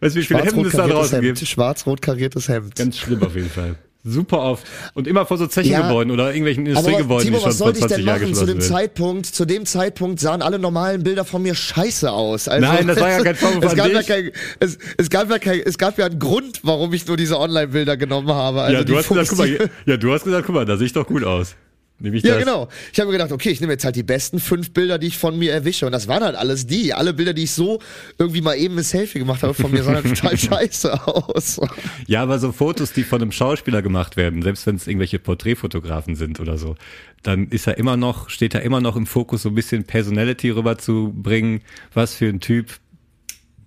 Weißt 0.00 0.16
du, 0.16 0.20
wie 0.20 0.24
viele 0.24 0.42
Hemden 0.42 0.64
es 0.64 0.72
da 0.72 0.88
draußen 0.88 1.20
Hemd. 1.22 1.38
gibt? 1.38 1.48
Schwarz-rot 1.48 2.00
kariertes 2.00 2.48
Hemd. 2.48 2.74
Ganz 2.74 2.98
schlimm 2.98 3.22
auf 3.22 3.36
jeden 3.36 3.50
Fall. 3.50 3.76
Super 4.06 4.40
oft. 4.40 4.66
Und 4.92 5.06
immer 5.06 5.24
vor 5.24 5.38
so 5.38 5.46
Zechengebäuden 5.46 6.12
oder 6.12 6.28
irgendwelchen 6.28 6.66
Industriegebäuden, 6.66 7.24
Timo, 7.24 7.38
die 7.38 7.42
schon 7.42 7.50
was 7.50 7.56
vor 7.56 7.66
sollte 7.66 7.78
ich 7.78 7.86
20 7.86 7.96
denn 7.96 8.06
Jahren 8.06 8.20
machen 8.20 8.34
zu 8.34 8.44
dem 8.44 8.58
werden. 8.58 8.68
Zeitpunkt? 8.68 9.26
Zu 9.26 9.44
dem 9.46 9.64
Zeitpunkt 9.64 10.20
sahen 10.20 10.42
alle 10.42 10.58
normalen 10.58 11.02
Bilder 11.02 11.24
von 11.24 11.40
mir 11.42 11.54
scheiße 11.54 12.12
aus. 12.12 12.46
Also, 12.46 12.66
Nein, 12.66 12.86
das 12.86 13.00
war 13.00 13.08
ja 13.08 13.22
kein 13.22 13.34
Vorwurf 13.34 13.64
es 13.64 13.74
gab 13.74 13.88
ja 13.88 14.02
kein, 14.02 14.30
es, 14.60 14.78
es 14.98 15.08
gab 15.08 15.30
ja 15.30 15.38
kein, 15.38 15.60
es 15.64 15.78
gab 15.78 15.98
ja 15.98 16.04
einen 16.04 16.18
Grund, 16.18 16.60
warum 16.64 16.92
ich 16.92 17.06
nur 17.06 17.16
diese 17.16 17.40
Online-Bilder 17.40 17.96
genommen 17.96 18.28
habe. 18.28 18.60
Also 18.60 18.76
ja, 18.76 18.84
du 18.84 18.96
hast 18.96 19.08
gesagt, 19.08 19.28
guck 19.30 19.38
mal, 19.38 19.70
ja, 19.86 19.96
du 19.96 20.12
hast 20.12 20.24
gesagt, 20.24 20.46
guck 20.46 20.54
mal, 20.54 20.66
da 20.66 20.76
sehe 20.76 20.86
ich 20.86 20.92
doch 20.92 21.06
gut 21.06 21.24
aus. 21.24 21.56
Nehme 22.00 22.16
ich 22.16 22.24
Ja, 22.24 22.34
das? 22.34 22.44
genau. 22.44 22.68
Ich 22.92 22.98
habe 22.98 23.06
mir 23.10 23.18
gedacht, 23.18 23.30
okay, 23.30 23.50
ich 23.50 23.60
nehme 23.60 23.72
jetzt 23.72 23.84
halt 23.84 23.94
die 23.94 24.02
besten 24.02 24.40
fünf 24.40 24.72
Bilder, 24.72 24.98
die 24.98 25.06
ich 25.06 25.16
von 25.16 25.38
mir 25.38 25.52
erwische. 25.52 25.86
Und 25.86 25.92
das 25.92 26.08
waren 26.08 26.24
halt 26.24 26.34
alles 26.34 26.66
die. 26.66 26.92
Alle 26.92 27.14
Bilder, 27.14 27.32
die 27.32 27.44
ich 27.44 27.52
so 27.52 27.80
irgendwie 28.18 28.40
mal 28.40 28.54
eben 28.56 28.76
ein 28.76 28.82
Selfie 28.82 29.20
gemacht 29.20 29.42
habe 29.44 29.54
von 29.54 29.70
mir, 29.70 29.84
sahen 29.84 29.94
halt 29.94 30.08
total 30.08 30.36
scheiße 30.38 31.06
aus. 31.06 31.60
Ja, 32.06 32.22
aber 32.22 32.38
so 32.40 32.50
Fotos, 32.50 32.92
die 32.92 33.04
von 33.04 33.22
einem 33.22 33.30
Schauspieler 33.32 33.80
gemacht 33.80 34.16
werden, 34.16 34.42
selbst 34.42 34.66
wenn 34.66 34.74
es 34.76 34.86
irgendwelche 34.88 35.18
Porträtfotografen 35.20 36.16
sind 36.16 36.40
oder 36.40 36.58
so, 36.58 36.74
dann 37.22 37.48
ist 37.48 37.66
er 37.68 37.78
immer 37.78 37.96
noch, 37.96 38.28
steht 38.28 38.54
er 38.54 38.62
immer 38.62 38.80
noch 38.80 38.96
im 38.96 39.06
Fokus, 39.06 39.42
so 39.42 39.48
ein 39.50 39.54
bisschen 39.54 39.84
Personality 39.84 40.50
rüberzubringen. 40.50 41.60
Was 41.94 42.14
für 42.14 42.26
ein 42.26 42.40
Typ 42.40 42.78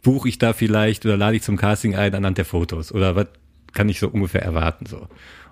buche 0.03 0.27
ich 0.29 0.37
da 0.37 0.53
vielleicht 0.53 1.05
oder 1.05 1.17
lade 1.17 1.37
ich 1.37 1.43
zum 1.43 1.57
Casting 1.57 1.95
ein 1.95 2.13
anhand 2.13 2.37
der 2.37 2.45
Fotos? 2.45 2.91
Oder 2.91 3.15
was 3.15 3.27
kann 3.73 3.89
ich 3.89 3.99
so 3.99 4.09
ungefähr 4.09 4.41
erwarten 4.41 4.85
so? 4.85 5.07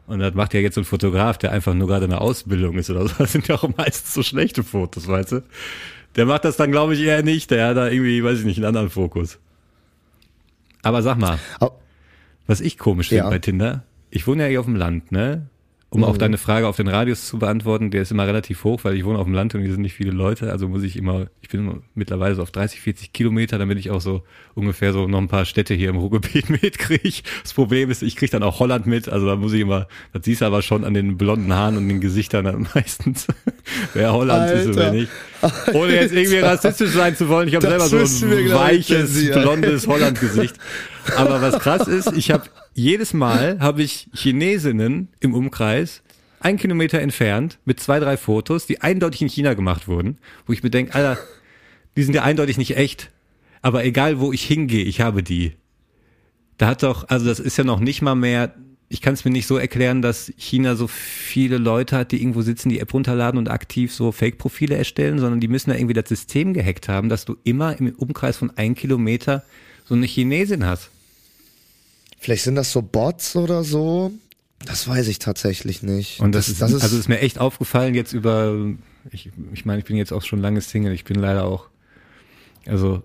Und 0.08 0.20
das 0.20 0.34
macht 0.36 0.54
ja 0.54 0.60
jetzt 0.60 0.76
so 0.76 0.82
ein 0.82 0.86
Fotograf, 0.86 1.38
der 1.40 1.52
einfach 1.52 1.74
nur 1.74 1.88
gerade 1.88 2.06
in 2.06 2.12
der 2.12 2.22
Ausbildung 2.22 2.78
ist 2.78 2.90
oder 2.90 3.08
so. 3.08 3.14
Das 3.18 3.32
sind 3.32 3.48
ja 3.48 3.56
auch 3.56 3.70
meistens 3.78 4.14
so 4.14 4.22
schlechte 4.24 4.64
Fotos, 4.64 5.08
weißt 5.08 5.32
du? 5.34 5.44
Der 6.16 6.26
macht 6.26 6.46
das 6.46 6.58
dann, 6.58 6.72
glaube 6.72 6.94
ich, 6.94 7.02
eher 7.02 7.24
nicht. 7.24 7.50
Der 7.52 7.68
hat 7.70 7.78
da 7.78 7.88
irgendwie, 7.90 8.24
weiß 8.24 8.40
ich 8.40 8.46
nicht, 8.46 8.58
einen 8.58 8.68
anderen 8.68 8.90
Fokus. 8.90 9.40
Aber 10.84 11.02
sag 11.02 11.18
mal, 11.18 11.40
Aber- 11.60 11.76
was 12.48 12.62
ich 12.62 12.78
komisch 12.78 13.10
finde 13.10 13.24
Ja. 13.24 13.30
bei 13.30 13.40
Tinder, 13.40 13.84
ich 14.12 14.28
wohne 14.28 14.44
ja 14.44 14.50
hier 14.50 14.60
auf 14.60 14.66
dem 14.68 14.76
Land, 14.76 15.12
ne? 15.12 15.48
Um 15.96 16.02
Mhm. 16.02 16.08
auch 16.08 16.18
deine 16.18 16.38
Frage 16.38 16.68
auf 16.68 16.76
den 16.78 16.88
Radius 16.88 17.26
zu 17.28 17.40
beantworten, 17.40 17.90
der 17.92 18.02
ist 18.02 18.12
immer 18.12 18.28
relativ 18.28 18.64
hoch, 18.64 18.82
weil 18.84 18.96
ich 18.96 19.06
wohne 19.06 19.18
auf 19.18 19.24
dem 19.26 19.34
Land 19.34 19.56
und 19.56 19.62
hier 19.62 19.72
sind 19.72 19.82
nicht 19.82 19.94
viele 19.94 20.12
Leute, 20.12 20.52
also 20.52 20.68
muss 20.68 20.84
ich 20.84 20.98
immer, 20.98 21.28
ich 21.42 21.50
bin 21.50 21.82
mittlerweile 21.94 22.36
so 22.36 22.42
auf 22.42 22.52
30, 22.52 22.82
40 22.82 23.14
Kilometer, 23.14 23.58
damit 23.58 23.78
ich 23.80 23.90
auch 23.92 24.02
so 24.02 24.24
ungefähr 24.56 24.94
so 24.94 25.08
noch 25.08 25.20
ein 25.20 25.28
paar 25.28 25.46
Städte 25.46 25.74
hier 25.74 25.90
im 25.90 25.98
Ruhrgebiet 25.98 26.50
mitkriege. 26.62 27.22
Das 27.44 27.54
Problem 27.54 27.90
ist, 27.90 28.04
ich 28.04 28.16
kriege 28.16 28.32
dann 28.32 28.44
auch 28.44 28.60
Holland 28.60 28.86
mit, 28.88 29.08
also 29.10 29.26
da 29.26 29.36
muss 29.36 29.54
ich 29.54 29.62
immer, 29.62 29.88
das 30.14 30.26
siehst 30.26 30.42
du 30.42 30.46
aber 30.46 30.62
schon 30.62 30.84
an 30.84 30.94
den 30.94 31.18
blonden 31.18 31.54
Haaren 31.54 31.78
und 31.78 31.88
den 31.88 32.02
Gesichtern 32.02 32.46
dann 32.46 32.68
meistens, 32.76 33.28
wer 33.94 34.12
Holland 34.14 34.52
ist 34.52 34.68
und 34.68 34.76
wer 34.76 34.84
Alter. 34.86 34.96
nicht. 34.96 35.12
Ohne 35.74 35.94
jetzt 35.96 36.14
irgendwie 36.14 36.40
rassistisch 36.40 36.92
sein 36.92 37.16
zu 37.16 37.30
wollen, 37.30 37.48
ich 37.48 37.56
habe 37.56 37.68
selber 37.68 37.86
so 37.88 37.98
ein 37.98 38.52
weiches, 38.54 39.32
blondes 39.32 39.88
Holland-Gesicht. 39.88 40.56
Aber 41.18 41.42
was 41.42 41.60
krass 41.60 41.88
ist, 41.88 42.12
ich 42.18 42.32
habe 42.32 42.44
jedes 42.76 43.14
Mal 43.14 43.58
habe 43.62 43.82
ich 43.82 44.10
Chinesinnen 44.14 45.08
im 45.20 45.34
Umkreis 45.34 46.04
ein 46.40 46.58
Kilometer 46.58 47.00
entfernt 47.00 47.58
mit 47.66 47.80
zwei, 47.80 48.00
drei 48.00 48.18
Fotos, 48.18 48.68
die 48.68 48.82
eindeutig 48.82 49.24
in 49.24 49.30
China 49.30 49.56
gemacht 49.56 49.88
wurden, 49.88 50.20
wo 50.46 50.54
ich 50.54 50.62
mir 50.62 50.70
denke, 50.70 50.94
Alter, 50.94 51.18
die 51.98 52.04
sind 52.04 52.14
ja 52.14 52.22
eindeutig 52.22 52.58
nicht 52.58 52.78
echt. 52.78 53.10
Aber 53.64 53.84
egal, 53.84 54.20
wo 54.20 54.32
ich 54.32 54.44
hingehe, 54.44 54.84
ich 54.84 55.02
habe 55.02 55.24
die. 55.24 55.54
Da 56.58 56.68
hat 56.68 56.84
doch, 56.84 57.10
also 57.10 57.26
das 57.26 57.40
ist 57.40 57.58
ja 57.58 57.64
noch 57.64 57.80
nicht 57.80 58.04
mal 58.04 58.14
mehr, 58.14 58.54
ich 58.90 59.02
kann 59.02 59.16
es 59.16 59.26
mir 59.26 59.32
nicht 59.32 59.48
so 59.48 59.58
erklären, 59.58 60.04
dass 60.04 60.32
China 60.38 60.76
so 60.76 60.88
viele 60.88 61.58
Leute 61.58 61.98
hat, 61.98 62.12
die 62.12 62.22
irgendwo 62.22 62.44
sitzen, 62.44 62.70
die 62.70 62.80
App 62.80 62.94
runterladen 62.94 63.40
und 63.40 63.50
aktiv 63.50 63.92
so 63.92 64.12
Fake-Profile 64.12 64.76
erstellen, 64.76 65.18
sondern 65.18 65.40
die 65.40 65.48
müssen 65.48 65.72
ja 65.72 65.78
irgendwie 65.78 65.96
das 65.96 66.10
System 66.10 66.54
gehackt 66.54 66.88
haben, 66.88 67.10
dass 67.10 67.26
du 67.26 67.38
immer 67.44 67.80
im 67.80 67.96
Umkreis 67.96 68.38
von 68.38 68.52
ein 68.56 68.76
Kilometer 68.76 69.44
so 69.86 69.96
eine 69.96 70.06
Chinesin 70.06 70.66
hast. 70.66 70.92
Vielleicht 72.26 72.44
sind 72.44 72.56
das 72.56 72.72
so 72.72 72.82
Bots 72.82 73.36
oder 73.36 73.64
so. 73.64 74.12
Das 74.66 74.88
weiß 74.88 75.10
ich 75.10 75.20
tatsächlich 75.20 75.84
nicht. 75.84 76.22
Und 76.22 76.34
das, 76.34 76.50
ist, 76.50 76.60
das 76.60 76.72
ist, 76.72 76.82
also 76.82 76.98
ist 76.98 77.08
mir 77.08 77.20
echt 77.20 77.38
aufgefallen 77.38 77.94
jetzt 77.94 78.14
über, 78.14 78.56
ich, 79.12 79.30
ich 79.54 79.66
meine, 79.66 79.78
ich 79.78 79.86
bin 79.86 79.96
jetzt 79.96 80.12
auch 80.12 80.24
schon 80.24 80.40
lange 80.40 80.60
Single, 80.62 80.92
ich 80.92 81.04
bin 81.04 81.20
leider 81.20 81.46
auch, 81.46 81.68
also 82.66 83.04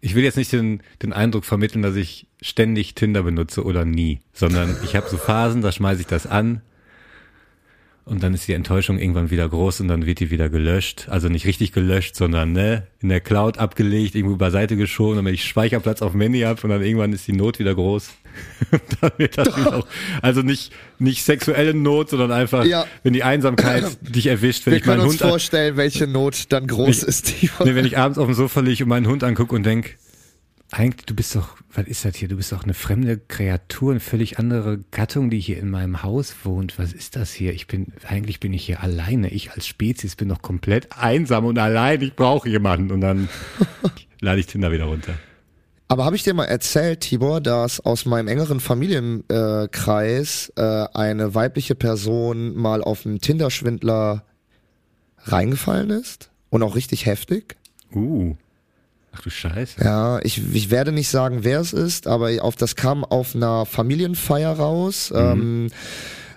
ich 0.00 0.16
will 0.16 0.24
jetzt 0.24 0.36
nicht 0.36 0.50
den, 0.50 0.82
den 1.02 1.12
Eindruck 1.12 1.44
vermitteln, 1.44 1.82
dass 1.82 1.94
ich 1.94 2.26
ständig 2.42 2.96
Tinder 2.96 3.22
benutze 3.22 3.62
oder 3.62 3.84
nie, 3.84 4.22
sondern 4.32 4.76
ich 4.82 4.96
habe 4.96 5.08
so 5.08 5.18
Phasen, 5.18 5.62
da 5.62 5.70
schmeiße 5.70 6.00
ich 6.00 6.08
das 6.08 6.26
an 6.26 6.60
und 8.08 8.22
dann 8.22 8.34
ist 8.34 8.48
die 8.48 8.52
Enttäuschung 8.54 8.98
irgendwann 8.98 9.30
wieder 9.30 9.48
groß 9.48 9.80
und 9.80 9.88
dann 9.88 10.06
wird 10.06 10.20
die 10.20 10.30
wieder 10.30 10.48
gelöscht. 10.48 11.06
Also 11.10 11.28
nicht 11.28 11.46
richtig 11.46 11.72
gelöscht, 11.72 12.16
sondern 12.16 12.52
ne, 12.52 12.86
in 13.00 13.08
der 13.08 13.20
Cloud 13.20 13.58
abgelegt, 13.58 14.14
irgendwo 14.14 14.36
beiseite 14.36 14.76
geschoben, 14.76 15.16
damit 15.16 15.34
ich 15.34 15.44
Speicherplatz 15.44 16.02
auf 16.02 16.12
dem 16.12 16.20
Handy 16.20 16.40
habe 16.40 16.60
und 16.62 16.70
dann 16.70 16.82
irgendwann 16.82 17.12
ist 17.12 17.26
die 17.28 17.32
Not 17.32 17.58
wieder 17.58 17.74
groß. 17.74 18.08
dann 19.00 19.10
wird 19.16 19.36
das 19.38 19.56
wieder 19.56 19.78
auch, 19.78 19.86
also 20.22 20.42
nicht, 20.42 20.72
nicht 20.98 21.22
sexuelle 21.24 21.74
Not, 21.74 22.10
sondern 22.10 22.32
einfach, 22.32 22.64
Ja. 22.64 22.86
wenn 23.02 23.12
die 23.12 23.22
Einsamkeit 23.24 23.84
dich 24.02 24.26
erwischt, 24.26 24.66
wenn 24.66 24.72
wir 24.72 24.78
ich 24.78 24.86
meinen 24.86 24.98
können 24.98 25.08
uns 25.10 25.14
Hund 25.14 25.22
an- 25.24 25.28
vorstellen, 25.30 25.76
welche 25.76 26.06
Not 26.06 26.44
dann 26.50 26.66
groß 26.66 27.02
Ich- 27.02 27.08
ist. 27.08 27.42
Die 27.42 27.50
Nee, 27.64 27.74
wenn 27.74 27.84
ich 27.86 27.98
abends 27.98 28.18
auf 28.18 28.26
dem 28.26 28.34
Sofa 28.34 28.60
liege 28.60 28.84
und 28.84 28.88
meinen 28.90 29.06
Hund 29.06 29.24
angucke 29.24 29.54
und 29.54 29.64
denk, 29.64 29.96
eigentlich, 30.70 31.06
du 31.06 31.14
bist 31.14 31.34
doch, 31.34 31.56
was 31.72 31.86
ist 31.86 32.04
das 32.04 32.16
hier? 32.16 32.28
Du 32.28 32.36
bist 32.36 32.52
doch 32.52 32.62
eine 32.62 32.74
fremde 32.74 33.18
Kreatur, 33.18 33.92
eine 33.92 34.00
völlig 34.00 34.38
andere 34.38 34.78
Gattung, 34.90 35.30
die 35.30 35.40
hier 35.40 35.58
in 35.58 35.70
meinem 35.70 36.02
Haus 36.02 36.34
wohnt. 36.44 36.78
Was 36.78 36.92
ist 36.92 37.16
das 37.16 37.32
hier? 37.32 37.54
Ich 37.54 37.66
bin, 37.66 37.94
eigentlich 38.06 38.38
bin 38.38 38.52
ich 38.52 38.66
hier 38.66 38.82
alleine. 38.82 39.30
Ich 39.30 39.52
als 39.52 39.66
Spezies 39.66 40.14
bin 40.14 40.28
doch 40.28 40.42
komplett 40.42 40.88
einsam 40.92 41.46
und 41.46 41.58
allein. 41.58 42.02
Ich 42.02 42.14
brauche 42.14 42.50
jemanden. 42.50 42.92
Und 42.92 43.00
dann 43.00 43.30
lade 44.20 44.40
ich 44.40 44.46
Tinder 44.46 44.70
wieder 44.70 44.84
runter. 44.84 45.14
Aber 45.90 46.04
habe 46.04 46.16
ich 46.16 46.22
dir 46.22 46.34
mal 46.34 46.44
erzählt, 46.44 47.00
Tibor, 47.00 47.40
dass 47.40 47.80
aus 47.80 48.04
meinem 48.04 48.28
engeren 48.28 48.60
Familienkreis 48.60 50.52
äh, 50.54 50.86
eine 50.92 51.34
weibliche 51.34 51.76
Person 51.76 52.54
mal 52.54 52.82
auf 52.82 53.06
einen 53.06 53.22
Tinder-Schwindler 53.22 54.22
reingefallen 55.22 55.88
ist? 55.88 56.30
Und 56.50 56.62
auch 56.62 56.74
richtig 56.74 57.06
heftig? 57.06 57.56
Uh. 57.94 58.36
Ach 59.18 59.22
du 59.22 59.30
Scheiße. 59.30 59.82
Ja, 59.82 60.20
ich, 60.22 60.40
ich 60.54 60.70
werde 60.70 60.92
nicht 60.92 61.08
sagen, 61.08 61.40
wer 61.42 61.60
es 61.60 61.72
ist, 61.72 62.06
aber 62.06 62.30
auf 62.40 62.54
das 62.54 62.76
kam 62.76 63.04
auf 63.04 63.34
einer 63.34 63.66
Familienfeier 63.66 64.52
raus. 64.52 65.12
Ähm, 65.14 65.70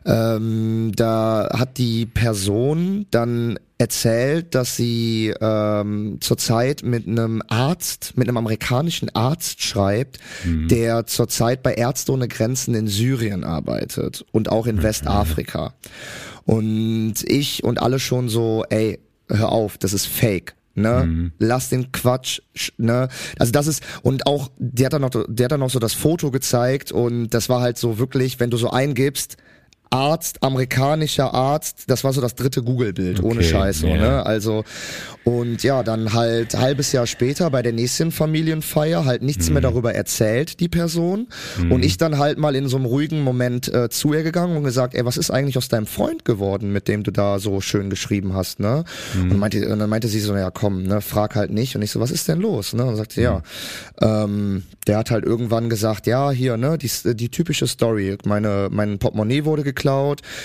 ähm, 0.03 0.91
da 0.95 1.49
hat 1.53 1.77
die 1.77 2.07
Person 2.07 3.05
dann 3.11 3.59
erzählt, 3.77 4.55
dass 4.55 4.75
sie 4.75 5.31
ähm, 5.39 6.17
zurzeit 6.21 6.81
mit 6.81 7.07
einem 7.07 7.43
Arzt, 7.47 8.13
mit 8.15 8.27
einem 8.27 8.37
amerikanischen 8.37 9.13
Arzt 9.15 9.61
schreibt, 9.61 10.17
der 10.43 11.05
zurzeit 11.05 11.61
bei 11.61 11.75
Ärzte 11.75 12.13
ohne 12.13 12.27
Grenzen 12.27 12.73
in 12.73 12.87
Syrien 12.87 13.43
arbeitet 13.43 14.25
und 14.31 14.49
auch 14.49 14.65
in 14.65 14.81
Westafrika. 14.81 15.75
Und 16.45 17.15
ich 17.25 17.63
und 17.63 17.79
alle 17.79 17.99
schon 17.99 18.27
so, 18.27 18.65
ey, 18.69 18.99
hör 19.29 19.51
auf, 19.51 19.77
das 19.77 19.93
ist 19.93 20.07
fake. 20.07 20.55
Ne, 20.81 21.31
lass 21.39 21.69
den 21.69 21.91
Quatsch, 21.91 22.41
sch- 22.55 22.73
ne, 22.77 23.07
also 23.39 23.51
das 23.51 23.67
ist, 23.67 23.83
und 24.01 24.25
auch, 24.27 24.51
der 24.57 24.87
hat 24.87 24.93
dann 24.93 25.01
noch, 25.01 25.11
der 25.11 25.45
hat 25.45 25.51
dann 25.51 25.59
noch 25.59 25.69
so 25.69 25.79
das 25.79 25.93
Foto 25.93 26.31
gezeigt 26.31 26.91
und 26.91 27.29
das 27.29 27.49
war 27.49 27.61
halt 27.61 27.77
so 27.77 27.97
wirklich, 27.97 28.39
wenn 28.39 28.49
du 28.49 28.57
so 28.57 28.69
eingibst, 28.71 29.37
Arzt, 29.93 30.41
amerikanischer 30.41 31.33
Arzt, 31.33 31.83
das 31.87 32.03
war 32.05 32.13
so 32.13 32.21
das 32.21 32.33
dritte 32.35 32.63
Google-Bild, 32.63 33.21
ohne 33.21 33.41
Okay, 33.41 33.49
Scheiß, 33.49 33.79
so, 33.79 33.87
ja. 33.87 33.97
ne, 33.97 34.25
also, 34.25 34.63
und 35.25 35.63
ja, 35.63 35.83
dann 35.83 36.13
halt 36.13 36.57
halbes 36.57 36.93
Jahr 36.93 37.05
später 37.07 37.49
bei 37.51 37.61
der 37.61 37.73
nächsten 37.73 38.11
Familienfeier 38.11 39.03
halt 39.03 39.21
nichts 39.21 39.47
Mhm. 39.47 39.53
mehr 39.55 39.61
darüber 39.61 39.93
erzählt, 39.93 40.61
die 40.61 40.69
Person, 40.69 41.27
und 41.69 41.83
ich 41.83 41.97
dann 41.97 42.17
halt 42.17 42.37
mal 42.37 42.55
in 42.55 42.69
so 42.69 42.77
einem 42.77 42.85
ruhigen 42.85 43.21
Moment 43.21 43.67
äh, 43.73 43.89
zu 43.89 44.13
ihr 44.13 44.23
gegangen 44.23 44.55
und 44.55 44.63
gesagt, 44.63 44.95
ey, 44.95 45.03
was 45.05 45.17
ist 45.17 45.29
eigentlich 45.29 45.57
aus 45.57 45.67
deinem 45.67 45.87
Freund 45.87 46.23
geworden, 46.23 46.71
mit 46.71 46.87
dem 46.87 47.03
du 47.03 47.11
da 47.11 47.39
so 47.39 47.59
schön 47.59 47.89
geschrieben 47.89 48.33
hast, 48.33 48.61
ne, 48.61 48.85
Mhm. 49.13 49.31
und, 49.31 49.39
meinte, 49.39 49.67
und 49.67 49.79
dann 49.79 49.89
meinte 49.89 50.07
sie 50.07 50.21
so, 50.21 50.33
ja 50.37 50.51
komm, 50.51 50.83
ne, 50.83 51.01
frag 51.01 51.35
halt 51.35 51.51
nicht, 51.51 51.75
und 51.75 51.81
ich 51.81 51.91
so, 51.91 51.99
was 51.99 52.11
ist 52.11 52.29
denn 52.29 52.39
los, 52.39 52.71
ne, 52.71 52.85
und 52.85 52.95
sagte 52.95 53.15
sie, 53.15 53.21
Mhm. 53.21 53.25
ja, 53.25 54.23
ähm, 54.23 54.63
der 54.87 54.97
hat 54.97 55.11
halt 55.11 55.25
irgendwann 55.25 55.69
gesagt, 55.69 56.07
ja, 56.07 56.31
hier, 56.31 56.55
ne, 56.55 56.77
die, 56.77 56.89
die 57.13 57.29
typische 57.29 57.67
Story, 57.67 58.17
meine, 58.25 58.69
mein 58.71 58.97
Portemonnaie 58.97 59.43
wurde 59.43 59.63
geklaut, 59.63 59.80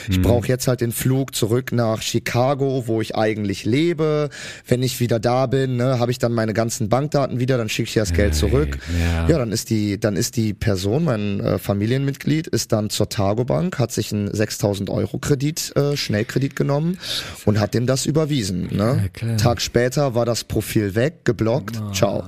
ich 0.08 0.20
brauche 0.22 0.46
jetzt 0.48 0.68
halt 0.68 0.80
den 0.80 0.92
Flug 0.92 1.34
zurück 1.34 1.72
nach 1.72 2.02
Chicago, 2.02 2.84
wo 2.86 3.00
ich 3.00 3.14
eigentlich 3.16 3.64
lebe, 3.64 4.28
wenn 4.66 4.82
ich 4.82 5.00
wieder 5.00 5.18
da 5.20 5.46
bin, 5.46 5.76
ne, 5.76 5.98
habe 5.98 6.10
ich 6.10 6.18
dann 6.18 6.32
meine 6.32 6.52
ganzen 6.54 6.88
Bankdaten 6.88 7.38
wieder, 7.40 7.58
dann 7.58 7.68
schicke 7.68 7.88
ich 7.88 7.94
das 7.94 8.12
Geld 8.12 8.34
zurück. 8.34 8.78
ja. 9.00 9.28
Ja, 9.28 9.38
dann 9.38 9.52
ist 9.52 9.70
die, 9.70 9.98
dann 9.98 10.16
ist 10.16 10.36
die 10.36 10.54
Person, 10.54 11.04
mein 11.04 11.40
äh, 11.40 11.58
Familienmitglied, 11.58 12.46
ist 12.46 12.72
dann 12.72 12.90
zur 12.90 13.08
Targo 13.08 13.44
Bank, 13.44 13.78
hat 13.78 13.92
sich 13.92 14.12
einen 14.12 14.32
6000 14.32 14.90
Euro 14.90 15.18
Kredit, 15.18 15.72
äh, 15.76 15.96
Schnellkredit 15.96 16.56
genommen 16.56 16.98
und 17.44 17.58
hat 17.60 17.74
dem 17.74 17.86
das 17.86 18.06
überwiesen. 18.06 18.68
Ne? 18.74 19.08
Ja. 19.20 19.36
Tag 19.36 19.60
später 19.60 20.14
war 20.14 20.24
das 20.26 20.44
Profil 20.44 20.94
weg, 20.94 21.24
geblockt, 21.24 21.80
ciao. 21.94 22.24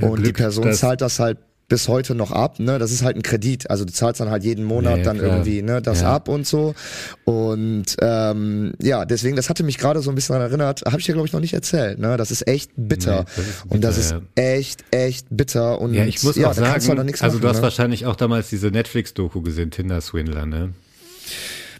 und 0.00 0.16
die 0.18 0.22
Glück, 0.24 0.36
Person 0.36 0.64
dass- 0.66 0.78
zahlt 0.80 1.00
das 1.00 1.18
halt 1.18 1.38
bis 1.68 1.88
heute 1.88 2.14
noch 2.14 2.30
ab, 2.30 2.60
ne? 2.60 2.78
Das 2.78 2.92
ist 2.92 3.02
halt 3.02 3.16
ein 3.16 3.22
Kredit. 3.22 3.68
Also 3.70 3.84
du 3.84 3.92
zahlst 3.92 4.20
dann 4.20 4.30
halt 4.30 4.44
jeden 4.44 4.64
Monat 4.64 4.98
Ja, 4.98 5.02
dann 5.04 5.18
klar. 5.18 5.32
irgendwie, 5.38 5.62
ne, 5.62 5.82
das 5.82 6.02
Ja. 6.02 6.14
ab 6.14 6.28
und 6.28 6.46
so. 6.46 6.74
Und 7.24 7.86
ähm, 8.00 8.72
ja, 8.80 9.04
deswegen, 9.04 9.34
das 9.36 9.48
hatte 9.50 9.64
mich 9.64 9.76
gerade 9.78 10.00
so 10.00 10.10
ein 10.10 10.14
bisschen 10.14 10.34
daran 10.34 10.48
erinnert, 10.50 10.82
habe 10.86 11.00
ich 11.00 11.06
dir, 11.06 11.12
glaube 11.14 11.26
ich, 11.26 11.32
noch 11.32 11.40
nicht 11.40 11.54
erzählt, 11.54 11.98
ne? 11.98 12.16
Das 12.16 12.30
ist 12.30 12.46
echt 12.46 12.70
bitter. 12.76 13.20
Nee, 13.20 13.24
das 13.36 13.46
ist 13.48 13.64
und 13.68 13.80
das 13.84 13.96
bitter, 13.96 14.16
ist 14.18 14.22
echt, 14.36 14.84
echt 14.92 15.26
bitter. 15.30 15.80
Und 15.80 15.94
Ja, 15.94 16.04
ich 16.04 16.22
muss 16.22 16.36
ja, 16.36 16.50
auch 16.50 16.54
du 16.54 16.68
halt 16.70 16.82
sagen, 16.82 17.04
nichts 17.04 17.22
also 17.22 17.38
du 17.38 17.42
machen, 17.42 17.50
hast 17.50 17.56
ne? 17.56 17.62
wahrscheinlich 17.62 18.06
auch 18.06 18.16
damals 18.16 18.48
diese 18.48 18.68
Netflix-Doku 18.68 19.40
gesehen, 19.42 19.70
Tinder-Swindler, 19.72 20.46
ne? 20.46 20.72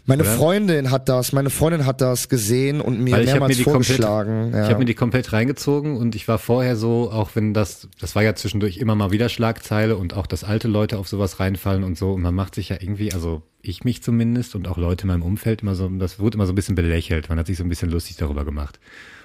Meine 0.07 0.23
oder? 0.23 0.31
Freundin 0.31 0.89
hat 0.89 1.09
das, 1.09 1.33
meine 1.33 1.49
Freundin 1.49 1.85
hat 1.85 1.99
das 1.99 2.29
gesehen 2.29 2.79
und 2.79 3.01
mir 3.01 3.11
Weil 3.11 3.25
ich 3.25 3.29
habe 3.31 3.41
mir 3.41 3.47
mehrmals 3.47 3.57
die 3.57 3.63
komplett, 3.65 3.85
vorgeschlagen. 3.85 4.51
ja. 4.53 4.63
ich 4.63 4.69
habe 4.69 4.79
mir 4.79 4.85
die 4.85 4.93
komplett 4.93 5.33
reingezogen 5.33 5.97
und 5.97 6.15
ich 6.15 6.27
war 6.29 6.37
vorher 6.37 6.77
so, 6.77 7.11
auch 7.11 7.31
wenn 7.35 7.53
das, 7.53 7.89
das 7.99 8.15
war 8.15 8.23
ja 8.23 8.33
zwischendurch 8.33 8.77
immer 8.77 8.95
mal 8.95 9.11
wieder 9.11 9.27
Schlagzeile 9.27 9.97
und 9.97 10.13
auch, 10.13 10.25
dass 10.25 10.45
alte 10.45 10.69
Leute 10.69 10.97
auf 10.97 11.09
sowas 11.09 11.41
reinfallen 11.41 11.83
und 11.83 11.97
so 11.97 12.13
und 12.13 12.21
man 12.21 12.33
macht 12.33 12.55
sich 12.55 12.69
ja 12.69 12.77
irgendwie, 12.79 13.13
also 13.13 13.43
ich 13.61 13.83
mich 13.83 14.01
zumindest 14.01 14.55
und 14.55 14.69
auch 14.69 14.77
Leute 14.77 15.03
in 15.03 15.09
meinem 15.09 15.23
Umfeld 15.23 15.61
immer 15.61 15.75
so, 15.75 15.89
das 15.89 16.19
wurde 16.19 16.35
immer 16.37 16.45
so 16.45 16.53
ein 16.53 16.55
bisschen 16.55 16.75
belächelt, 16.75 17.27
man 17.27 17.37
hat 17.37 17.47
sich 17.47 17.57
so 17.57 17.63
ein 17.65 17.69
bisschen 17.69 17.91
lustig 17.91 18.15
darüber 18.15 18.45
gemacht. 18.45 18.79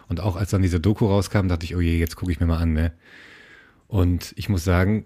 Und 0.09 0.20
auch 0.20 0.35
als 0.35 0.51
dann 0.51 0.62
diese 0.62 0.80
Doku 0.80 1.07
rauskam, 1.07 1.47
dachte 1.47 1.64
ich, 1.64 1.76
oh 1.76 1.80
je, 1.80 1.97
jetzt 1.97 2.16
gucke 2.16 2.33
ich 2.33 2.41
mir 2.41 2.47
mal 2.47 2.59
an, 2.59 2.72
ne? 2.72 2.93
Und 3.87 4.33
ich 4.37 4.49
muss 4.49 4.64
sagen, 4.64 5.05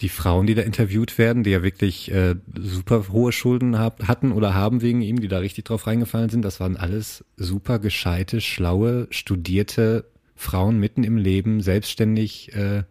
die 0.00 0.08
Frauen, 0.08 0.46
die 0.46 0.54
da 0.54 0.62
interviewt 0.62 1.18
werden, 1.18 1.42
die 1.42 1.50
ja 1.50 1.62
wirklich 1.62 2.10
äh, 2.10 2.36
super 2.58 3.04
hohe 3.10 3.32
Schulden 3.32 3.78
hab, 3.78 4.08
hatten 4.08 4.32
oder 4.32 4.54
haben 4.54 4.80
wegen 4.80 5.02
ihm, 5.02 5.20
die 5.20 5.28
da 5.28 5.38
richtig 5.38 5.64
drauf 5.64 5.86
reingefallen 5.86 6.30
sind, 6.30 6.42
das 6.42 6.58
waren 6.58 6.76
alles 6.76 7.24
super 7.36 7.78
gescheite, 7.78 8.40
schlaue, 8.40 9.06
studierte 9.10 10.06
Frauen 10.36 10.78
mitten 10.78 11.04
im 11.04 11.18
Leben, 11.18 11.60
selbstständig, 11.60 12.54
äh, 12.54 12.84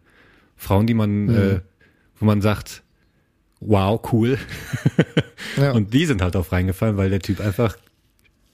Frauen, 0.56 0.86
die 0.86 0.94
man, 0.94 1.28
äh, 1.28 1.60
wo 2.18 2.26
man 2.26 2.40
sagt, 2.42 2.82
wow, 3.60 4.00
cool. 4.12 4.38
Ja. 5.56 5.72
Und 5.72 5.92
die 5.94 6.06
sind 6.06 6.22
halt 6.22 6.34
drauf 6.34 6.52
reingefallen, 6.52 6.96
weil 6.96 7.10
der 7.10 7.20
Typ 7.20 7.40
einfach 7.40 7.76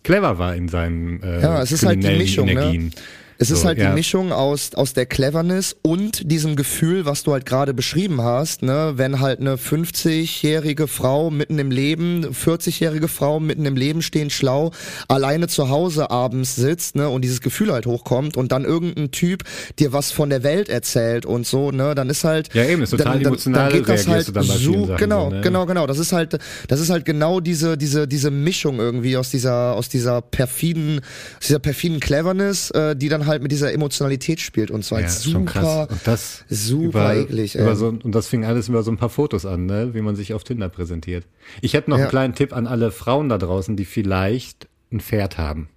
clever 0.03 0.39
war 0.39 0.55
in 0.55 0.69
seinen 0.69 1.23
äh, 1.23 1.43
Ja, 1.43 1.61
es 1.61 1.73
ist 1.73 1.85
halt 1.85 2.03
die 2.03 2.17
Mischung, 2.17 2.47
ne? 2.47 2.91
Es 3.39 3.51
ist 3.51 3.61
So, 3.61 3.67
halt 3.67 3.79
ja. 3.79 3.89
die 3.89 3.95
Mischung 3.95 4.33
aus, 4.33 4.75
aus 4.75 4.93
der 4.95 5.07
Cleverness 5.07 5.77
und 5.83 6.31
diesem 6.31 6.57
Gefühl, 6.57 7.05
was 7.05 7.23
du 7.23 7.33
halt 7.33 7.47
gerade 7.47 7.75
beschrieben 7.75 8.23
hast, 8.23 8.63
ne, 8.63 8.95
wenn 8.97 9.21
halt 9.21 9.41
eine 9.41 9.57
50-jährige 9.57 10.87
Frau 10.89 11.31
mitten 11.31 11.59
im 11.59 11.71
Leben, 11.71 12.25
40-jährige 12.27 13.09
Frau 13.09 13.41
mitten 13.41 13.67
im 13.67 13.77
Leben 13.77 14.03
stehen, 14.03 14.31
schlau, 14.31 14.73
alleine 15.09 15.49
zu 15.49 15.69
Hause 15.69 16.11
abends 16.11 16.57
sitzt, 16.57 16.97
ne, 16.97 17.09
und 17.09 17.23
dieses 17.23 17.41
Gefühl 17.41 17.73
halt 17.73 17.87
hochkommt 17.87 18.37
und 18.37 18.53
dann 18.53 18.65
irgendein 18.65 19.11
Typ 19.11 19.45
dir 19.79 19.93
was 19.93 20.11
von 20.13 20.31
der 20.31 20.43
Welt 20.43 20.69
erzählt 20.69 21.27
und 21.27 21.47
so, 21.47 21.71
ne, 21.71 21.95
dann 21.95 22.09
ist 22.09 22.25
halt. 22.25 22.53
Ja, 22.55 22.65
eben, 22.65 22.83
ist 22.83 22.91
total 22.91 23.19
reagierst 23.19 24.29
du 24.29 24.33
dann 24.33 24.47
bei 24.47 24.55
vielen 24.55 24.87
Sachen 24.87 24.97
Genau, 24.97 25.25
so, 25.25 25.37
ne? 25.37 25.41
genau, 25.43 25.67
genau. 25.67 25.87
Das 25.87 25.99
ist 25.99 26.13
halt, 26.13 26.39
das 26.69 26.81
ist 26.81 26.91
halt 26.91 27.05
genau 27.05 27.41
diese, 27.41 27.77
diese, 27.77 28.09
diese 28.09 28.31
Mischung 28.31 28.79
irgendwie 28.79 29.17
aus 29.17 29.31
dieser, 29.31 29.75
aus 29.75 29.89
dieser 29.89 30.23
perfiden, 30.23 31.01
aus 31.39 31.47
dieser 31.47 31.59
perfiden 31.59 32.01
Cleverness, 32.01 32.71
äh, 32.71 32.97
die 32.97 33.09
dann 33.09 33.26
halt 33.27 33.43
mit 33.43 33.53
dieser 33.53 33.73
Emotionalität 33.73 34.41
spielt 34.41 34.71
und 34.71 34.85
so 34.85 34.97
halt 34.97 35.07
Ja, 35.07 35.11
super, 35.11 35.45
krass. 35.45 35.89
Und 35.91 36.01
das 36.07 36.45
super 36.49 37.15
über, 37.15 37.17
eklig. 37.17 37.55
Über 37.57 37.77
so, 37.77 37.89
und 37.89 38.15
das 38.15 38.27
fing 38.29 38.45
alles 38.45 38.69
über 38.69 38.83
so 38.83 38.91
ein 38.91 38.97
paar 38.97 39.09
Fotos 39.11 39.45
an, 39.47 39.67
ne? 39.67 39.95
wie 39.95 40.01
man 40.01 40.17
sich 40.17 40.35
auf 40.35 40.45
Tinder 40.45 40.69
präsentiert. 40.69 41.25
Ich 41.61 41.75
hätte 41.75 41.91
noch 41.91 41.99
Ja. 41.99 42.05
einen 42.05 42.11
kleinen 42.11 42.35
Tipp 42.35 42.53
an 42.55 42.67
alle 42.67 42.91
Frauen 42.91 43.29
da 43.29 43.39
draußen, 43.39 43.77
die 43.77 43.85
vielleicht 43.85 44.69
ein 44.93 45.01
Pferd 45.01 45.39
haben. 45.39 45.69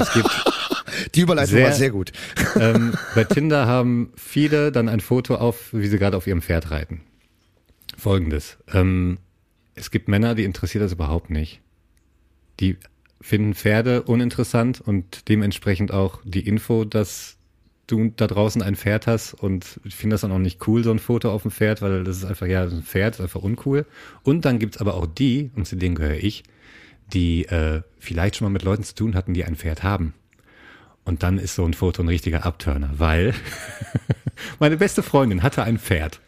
Es 0.00 0.12
gibt, 0.12 0.28
Die 1.14 1.20
Überleitung 1.20 1.54
sehr- 1.56 1.66
war 1.66 1.72
sehr 1.72 1.90
gut. 1.90 2.12
ähm, 2.60 2.94
bei 3.14 3.24
Tinder 3.24 3.66
haben 3.66 4.12
viele 4.16 4.72
dann 4.72 4.88
ein 4.88 5.00
Foto 5.00 5.36
auf, 5.36 5.72
wie 5.72 5.86
sie 5.88 5.98
gerade 5.98 6.16
auf 6.16 6.26
ihrem 6.26 6.42
Pferd 6.42 6.70
reiten. 6.70 7.00
Folgendes. 7.96 8.58
Ähm, 8.72 9.18
es 9.74 9.90
gibt 9.90 10.08
Männer, 10.08 10.34
die 10.34 10.44
interessiert 10.44 10.82
das 10.84 10.92
überhaupt 10.92 11.30
nicht. 11.30 11.60
Die 12.60 12.76
finden 13.22 13.54
Pferde 13.54 14.02
uninteressant 14.02 14.80
und 14.80 15.28
dementsprechend 15.28 15.92
auch 15.92 16.20
die 16.24 16.46
Info, 16.46 16.84
dass 16.84 17.38
du 17.86 18.12
da 18.16 18.26
draußen 18.26 18.62
ein 18.62 18.76
Pferd 18.76 19.06
hast 19.06 19.34
und 19.34 19.80
ich 19.84 19.94
finde 19.94 20.14
das 20.14 20.22
dann 20.22 20.32
auch 20.32 20.38
nicht 20.38 20.66
cool, 20.66 20.82
so 20.82 20.90
ein 20.90 20.98
Foto 20.98 21.30
auf 21.30 21.42
dem 21.42 21.50
Pferd, 21.50 21.82
weil 21.82 22.04
das 22.04 22.18
ist 22.18 22.24
einfach, 22.24 22.46
ja, 22.46 22.62
ein 22.62 22.82
Pferd 22.82 23.14
ist 23.14 23.20
einfach 23.20 23.42
uncool. 23.42 23.86
Und 24.22 24.44
dann 24.44 24.58
gibt's 24.58 24.78
aber 24.78 24.94
auch 24.94 25.06
die, 25.06 25.50
und 25.56 25.66
zu 25.66 25.76
denen 25.76 25.94
gehöre 25.94 26.16
ich, 26.16 26.42
die 27.12 27.44
äh, 27.46 27.82
vielleicht 27.98 28.36
schon 28.36 28.46
mal 28.46 28.52
mit 28.52 28.62
Leuten 28.62 28.82
zu 28.82 28.94
tun 28.94 29.14
hatten, 29.14 29.34
die 29.34 29.44
ein 29.44 29.56
Pferd 29.56 29.82
haben. 29.82 30.14
Und 31.04 31.22
dann 31.22 31.38
ist 31.38 31.54
so 31.54 31.64
ein 31.64 31.74
Foto 31.74 32.02
ein 32.02 32.08
richtiger 32.08 32.46
Abturner, 32.46 32.90
weil 32.96 33.34
meine 34.58 34.76
beste 34.76 35.02
Freundin 35.02 35.42
hatte 35.42 35.62
ein 35.64 35.78
Pferd. 35.78 36.20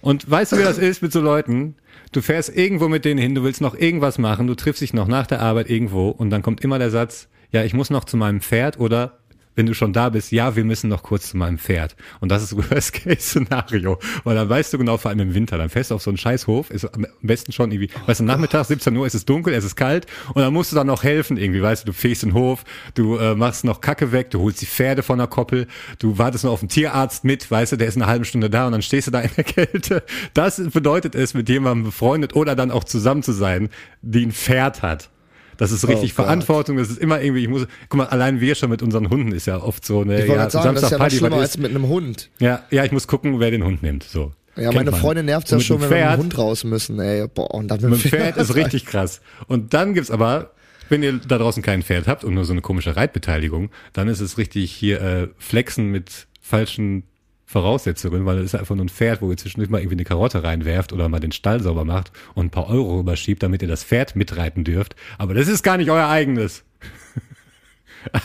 Und 0.00 0.30
weißt 0.30 0.52
du, 0.52 0.58
wie 0.58 0.62
das 0.62 0.78
ist 0.78 1.02
mit 1.02 1.12
so 1.12 1.20
Leuten? 1.20 1.74
Du 2.12 2.22
fährst 2.22 2.56
irgendwo 2.56 2.88
mit 2.88 3.04
denen 3.04 3.20
hin, 3.20 3.34
du 3.34 3.42
willst 3.42 3.60
noch 3.60 3.74
irgendwas 3.74 4.18
machen, 4.18 4.46
du 4.46 4.54
triffst 4.54 4.82
dich 4.82 4.94
noch 4.94 5.08
nach 5.08 5.26
der 5.26 5.40
Arbeit 5.40 5.68
irgendwo 5.70 6.08
und 6.08 6.30
dann 6.30 6.42
kommt 6.42 6.62
immer 6.62 6.78
der 6.78 6.90
Satz, 6.90 7.28
ja, 7.50 7.64
ich 7.64 7.74
muss 7.74 7.90
noch 7.90 8.04
zu 8.04 8.16
meinem 8.16 8.40
Pferd 8.40 8.78
oder 8.78 9.18
wenn 9.56 9.66
du 9.66 9.74
schon 9.74 9.92
da 9.92 10.10
bist, 10.10 10.30
ja, 10.30 10.54
wir 10.54 10.64
müssen 10.64 10.88
noch 10.88 11.02
kurz 11.02 11.30
zu 11.30 11.36
meinem 11.36 11.58
Pferd. 11.58 11.96
Und 12.20 12.30
das 12.30 12.42
ist 12.42 12.56
Worst-Case-Szenario. 12.56 13.98
Weil 14.22 14.36
dann 14.36 14.48
weißt 14.48 14.72
du 14.72 14.78
genau, 14.78 14.98
vor 14.98 15.10
allem 15.10 15.20
im 15.20 15.34
Winter, 15.34 15.58
dann 15.58 15.70
fährst 15.70 15.90
du 15.90 15.96
auf 15.96 16.02
so 16.02 16.10
einen 16.10 16.18
Scheißhof, 16.18 16.70
ist 16.70 16.84
am 16.84 17.06
besten 17.22 17.52
schon 17.52 17.72
irgendwie, 17.72 17.90
weißt 18.06 18.20
du, 18.20 18.24
Nachmittag, 18.24 18.66
17 18.66 18.96
Uhr, 18.96 19.06
ist 19.06 19.14
es 19.14 19.24
dunkel, 19.24 19.54
es 19.54 19.64
ist 19.64 19.74
kalt 19.74 20.06
und 20.34 20.42
dann 20.42 20.52
musst 20.52 20.72
du 20.72 20.76
dann 20.76 20.86
noch 20.86 21.02
helfen 21.02 21.36
irgendwie, 21.36 21.62
weißt 21.62 21.82
du, 21.82 21.86
du 21.86 21.92
fegst 21.92 22.22
den 22.22 22.34
Hof, 22.34 22.64
du 22.94 23.16
äh, 23.16 23.34
machst 23.34 23.64
noch 23.64 23.80
Kacke 23.80 24.12
weg, 24.12 24.30
du 24.30 24.40
holst 24.40 24.60
die 24.60 24.66
Pferde 24.66 25.02
von 25.02 25.18
der 25.18 25.26
Koppel, 25.26 25.66
du 25.98 26.18
wartest 26.18 26.44
noch 26.44 26.52
auf 26.52 26.60
den 26.60 26.68
Tierarzt 26.68 27.24
mit, 27.24 27.50
weißt 27.50 27.72
du, 27.72 27.76
der 27.76 27.88
ist 27.88 27.96
eine 27.96 28.06
halbe 28.06 28.24
Stunde 28.24 28.50
da 28.50 28.66
und 28.66 28.72
dann 28.72 28.82
stehst 28.82 29.06
du 29.06 29.10
da 29.10 29.20
in 29.20 29.30
der 29.36 29.44
Kälte. 29.44 30.02
Das 30.34 30.62
bedeutet 30.70 31.14
es, 31.14 31.34
mit 31.34 31.48
jemandem 31.48 31.84
befreundet 31.84 32.36
oder 32.36 32.54
dann 32.54 32.70
auch 32.70 32.84
zusammen 32.84 33.22
zu 33.22 33.32
sein, 33.32 33.70
die 34.02 34.26
ein 34.26 34.32
Pferd 34.32 34.82
hat. 34.82 35.10
Das 35.56 35.72
ist 35.72 35.86
richtig 35.88 36.12
Oh. 36.12 36.22
Verantwortung. 36.22 36.76
Das 36.76 36.88
ist 36.90 36.98
immer 36.98 37.20
irgendwie, 37.20 37.42
ich 37.42 37.48
muss, 37.48 37.66
guck 37.88 37.98
mal, 37.98 38.06
allein 38.06 38.40
wir 38.40 38.54
schon 38.54 38.70
mit 38.70 38.82
unseren 38.82 39.10
Hunden 39.10 39.32
ist 39.32 39.46
ja 39.46 39.60
oft 39.60 39.84
so 39.84 40.00
eine, 40.00 40.26
ja, 40.26 40.26
sagen, 40.26 40.36
das 40.36 40.46
ist 40.48 40.54
ja 40.54 40.62
Samstag 40.62 40.98
Party, 40.98 41.16
schlimmer 41.16 41.36
als 41.36 41.58
mit 41.58 41.70
einem 41.70 41.88
Hund. 41.88 42.30
Ja, 42.38 42.62
ja, 42.70 42.84
ich 42.84 42.92
muss 42.92 43.06
gucken, 43.06 43.40
wer 43.40 43.50
den 43.50 43.64
Hund 43.64 43.82
nimmt, 43.82 44.04
so. 44.04 44.32
Ja, 44.56 44.72
meine 44.72 44.90
man. 44.90 45.00
Freundin 45.00 45.26
nervt 45.26 45.50
ja 45.50 45.60
schon, 45.60 45.80
wenn 45.82 45.90
wir 45.90 45.96
mit 45.96 45.98
Pferd, 45.98 46.14
dem 46.18 46.22
Hund 46.22 46.38
raus 46.38 46.64
müssen, 46.64 46.98
ey. 46.98 47.26
Boah, 47.28 47.54
und 47.54 47.68
dann 47.68 47.80
mit 47.82 47.90
Mit 47.90 48.04
dem 48.04 48.10
Pferd 48.10 48.36
ist 48.38 48.54
richtig 48.54 48.86
krass. 48.86 49.20
Und 49.48 49.74
dann 49.74 49.92
gibt's 49.92 50.10
aber, 50.10 50.52
wenn 50.88 51.02
ihr 51.02 51.14
da 51.14 51.38
draußen 51.38 51.62
kein 51.62 51.82
Pferd 51.82 52.06
habt 52.06 52.24
und 52.24 52.34
nur 52.34 52.44
so 52.44 52.52
eine 52.52 52.62
komische 52.62 52.96
Reitbeteiligung, 52.96 53.70
dann 53.92 54.08
ist 54.08 54.20
es 54.20 54.38
richtig 54.38 54.72
hier 54.72 55.00
äh, 55.02 55.28
Flexen 55.36 55.90
mit 55.90 56.26
falschen 56.40 57.02
Voraussetzungen, 57.46 58.26
weil 58.26 58.38
es 58.38 58.46
ist 58.46 58.54
einfach 58.56 58.74
nur 58.74 58.84
ein 58.84 58.88
Pferd, 58.88 59.22
wo 59.22 59.30
ihr 59.30 59.36
zwischendurch 59.36 59.70
mal 59.70 59.78
irgendwie 59.78 59.94
eine 59.94 60.04
Karotte 60.04 60.42
reinwerft 60.42 60.92
oder 60.92 61.08
mal 61.08 61.20
den 61.20 61.30
Stall 61.32 61.62
sauber 61.62 61.84
macht 61.84 62.10
und 62.34 62.46
ein 62.46 62.50
paar 62.50 62.68
Euro 62.68 62.98
rüberschiebt, 62.98 63.42
damit 63.42 63.62
ihr 63.62 63.68
das 63.68 63.84
Pferd 63.84 64.16
mitreiten 64.16 64.64
dürft. 64.64 64.96
Aber 65.16 65.32
das 65.34 65.46
ist 65.48 65.62
gar 65.62 65.76
nicht 65.76 65.90
euer 65.90 66.08
eigenes. 66.08 66.64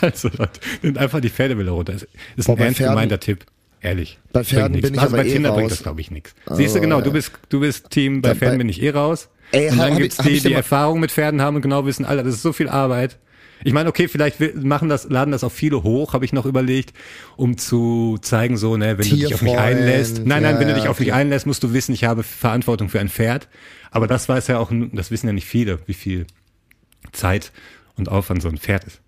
Also, 0.00 0.28
Leute, 0.28 0.60
nehmt 0.82 0.96
einfach 0.98 1.20
die 1.20 1.28
Pferdebilder 1.28 1.72
runter. 1.72 1.94
Ist, 1.94 2.06
ist 2.36 2.46
Boah, 2.46 2.52
ein 2.56 2.62
ernst 2.62 2.78
Pferden- 2.78 2.90
gemeinter 2.94 3.18
Tipp. 3.18 3.44
Ehrlich. 3.80 4.20
Bei 4.32 4.40
Bringt 4.40 4.46
Pferden 4.48 4.80
bin 4.80 4.94
ich 4.94 5.00
also 5.00 5.16
bei 5.16 5.26
eh 5.26 5.32
Kindern 5.32 5.54
bringt 5.54 5.64
raus. 5.64 5.78
das, 5.78 5.82
glaube 5.82 6.00
ich, 6.00 6.12
nichts. 6.12 6.36
Siehst 6.52 6.76
du, 6.76 6.80
genau, 6.80 7.00
du 7.00 7.10
bist, 7.12 7.32
du 7.48 7.58
bist 7.58 7.90
Team, 7.90 8.22
bei 8.22 8.36
Pferden 8.36 8.58
bei- 8.58 8.58
bin 8.58 8.68
ich 8.68 8.80
eh 8.80 8.90
raus. 8.90 9.28
Ey, 9.50 9.70
und 9.70 9.78
dann 9.78 9.90
hab 9.94 9.98
gibt's 9.98 10.18
hab 10.18 10.26
die, 10.26 10.32
ich 10.34 10.42
die 10.44 10.52
Erfahrung 10.52 11.00
mit 11.00 11.10
Pferden 11.10 11.42
haben 11.42 11.56
und 11.56 11.62
genau 11.62 11.84
wissen, 11.84 12.04
Alter, 12.04 12.22
das 12.22 12.34
ist 12.34 12.42
so 12.42 12.52
viel 12.52 12.68
Arbeit. 12.68 13.18
Ich 13.64 13.72
meine, 13.72 13.88
okay, 13.88 14.08
vielleicht 14.08 14.40
machen 14.62 14.88
das, 14.88 15.08
laden 15.08 15.32
das 15.32 15.44
auch 15.44 15.52
viele 15.52 15.82
hoch, 15.82 16.12
habe 16.12 16.24
ich 16.24 16.32
noch 16.32 16.46
überlegt, 16.46 16.92
um 17.36 17.56
zu 17.56 18.18
zeigen, 18.20 18.56
so, 18.56 18.76
ne, 18.76 18.98
wenn 18.98 19.08
du 19.08 19.16
dich 19.16 19.34
auf 19.34 19.42
mich 19.42 19.52
Tierfreund, 19.52 19.58
einlässt. 19.58 20.18
Nein, 20.18 20.42
nein, 20.42 20.54
ja, 20.54 20.60
wenn 20.60 20.68
du 20.68 20.74
dich 20.74 20.88
auf 20.88 21.00
mich 21.00 21.12
einlässt, 21.12 21.46
musst 21.46 21.62
du 21.62 21.72
wissen, 21.72 21.92
ich 21.92 22.04
habe 22.04 22.22
Verantwortung 22.22 22.88
für 22.88 23.00
ein 23.00 23.08
Pferd. 23.08 23.48
Aber 23.90 24.06
das 24.06 24.28
weiß 24.28 24.46
ja 24.48 24.58
auch, 24.58 24.72
das 24.92 25.10
wissen 25.10 25.26
ja 25.26 25.32
nicht 25.32 25.46
viele, 25.46 25.78
wie 25.86 25.94
viel 25.94 26.26
Zeit 27.12 27.52
und 27.96 28.08
Aufwand 28.08 28.42
so 28.42 28.48
ein 28.48 28.58
Pferd 28.58 28.84
ist. 28.84 29.00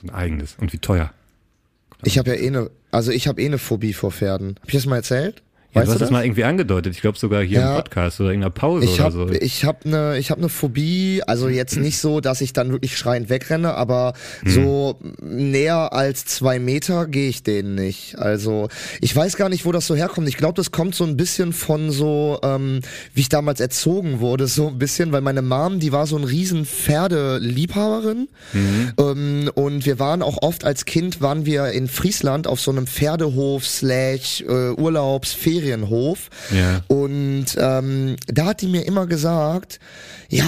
So 0.00 0.06
ein 0.06 0.10
eigenes. 0.10 0.56
Und 0.58 0.72
wie 0.72 0.78
teuer. 0.78 1.12
Ich 2.04 2.18
habe 2.18 2.30
ja 2.30 2.36
eh 2.36 2.46
eine, 2.46 2.70
also 2.90 3.10
ich 3.10 3.28
habe 3.28 3.40
eh 3.40 3.46
eine 3.46 3.58
Phobie 3.58 3.92
vor 3.92 4.12
Pferden. 4.12 4.56
Hab 4.60 4.68
ich 4.68 4.74
das 4.74 4.86
mal 4.86 4.96
erzählt? 4.96 5.42
Ja, 5.74 5.80
Weißt 5.80 5.88
du 5.88 5.92
hast 5.94 6.00
das 6.02 6.10
mal 6.10 6.22
irgendwie 6.24 6.44
angedeutet. 6.44 6.94
Ich 6.94 7.00
glaube 7.00 7.16
sogar 7.18 7.42
hier 7.42 7.60
Ja. 7.60 7.70
im 7.70 7.76
Podcast 7.76 8.20
oder 8.20 8.32
in 8.32 8.42
einer 8.42 8.50
Pause 8.50 8.84
Ich 8.84 8.94
oder 8.94 9.04
habe 9.04 9.14
so. 9.14 9.30
ich 9.30 9.64
hab 9.64 9.86
eine 9.86 10.18
ich 10.18 10.30
hab 10.30 10.38
ne 10.38 10.50
Phobie, 10.50 11.22
also 11.26 11.48
jetzt 11.48 11.76
nicht 11.78 11.98
so, 11.98 12.20
dass 12.20 12.42
ich 12.42 12.52
dann 12.52 12.72
wirklich 12.72 12.98
schreiend 12.98 13.30
wegrenne, 13.30 13.72
aber 13.74 14.12
Hm. 14.42 14.52
so 14.52 14.98
näher 15.22 15.94
als 15.94 16.26
zwei 16.26 16.58
Meter 16.58 17.06
gehe 17.06 17.30
ich 17.30 17.42
denen 17.42 17.74
nicht. 17.74 18.18
Also 18.18 18.68
ich 19.00 19.16
weiß 19.16 19.36
gar 19.36 19.48
nicht, 19.48 19.64
wo 19.64 19.72
das 19.72 19.86
so 19.86 19.94
herkommt. 19.96 20.28
Ich 20.28 20.36
glaube, 20.36 20.54
das 20.54 20.72
kommt 20.72 20.94
so 20.94 21.04
ein 21.04 21.16
bisschen 21.16 21.54
von 21.54 21.90
so, 21.90 22.38
ähm, 22.42 22.80
wie 23.14 23.22
ich 23.22 23.30
damals 23.30 23.58
erzogen 23.60 24.20
wurde, 24.20 24.48
so 24.48 24.68
ein 24.68 24.78
bisschen, 24.78 25.10
weil 25.12 25.22
meine 25.22 25.40
Mom, 25.40 25.80
die 25.80 25.90
war 25.90 26.06
so 26.06 26.16
ein 26.18 26.24
riesen 26.24 26.66
Pferdeliebhaberin 26.66 28.28
Mhm. 28.52 28.92
ähm, 28.98 29.50
und 29.54 29.86
wir 29.86 29.98
waren 29.98 30.20
auch 30.22 30.38
oft 30.42 30.64
als 30.64 30.84
Kind, 30.84 31.20
waren 31.22 31.46
wir 31.46 31.68
in 31.72 31.88
Friesland 31.88 32.46
auf 32.46 32.60
so 32.60 32.70
einem 32.70 32.86
Pferdehof 32.86 33.66
slash 33.66 34.42
äh, 34.42 34.70
Urlaubsferienhof 35.62 36.28
Ja. 36.50 36.82
und 36.88 37.46
ähm, 37.58 38.16
da 38.26 38.46
hat 38.46 38.60
die 38.62 38.66
mir 38.68 38.86
immer 38.86 39.06
gesagt, 39.06 39.78
ja, 40.28 40.44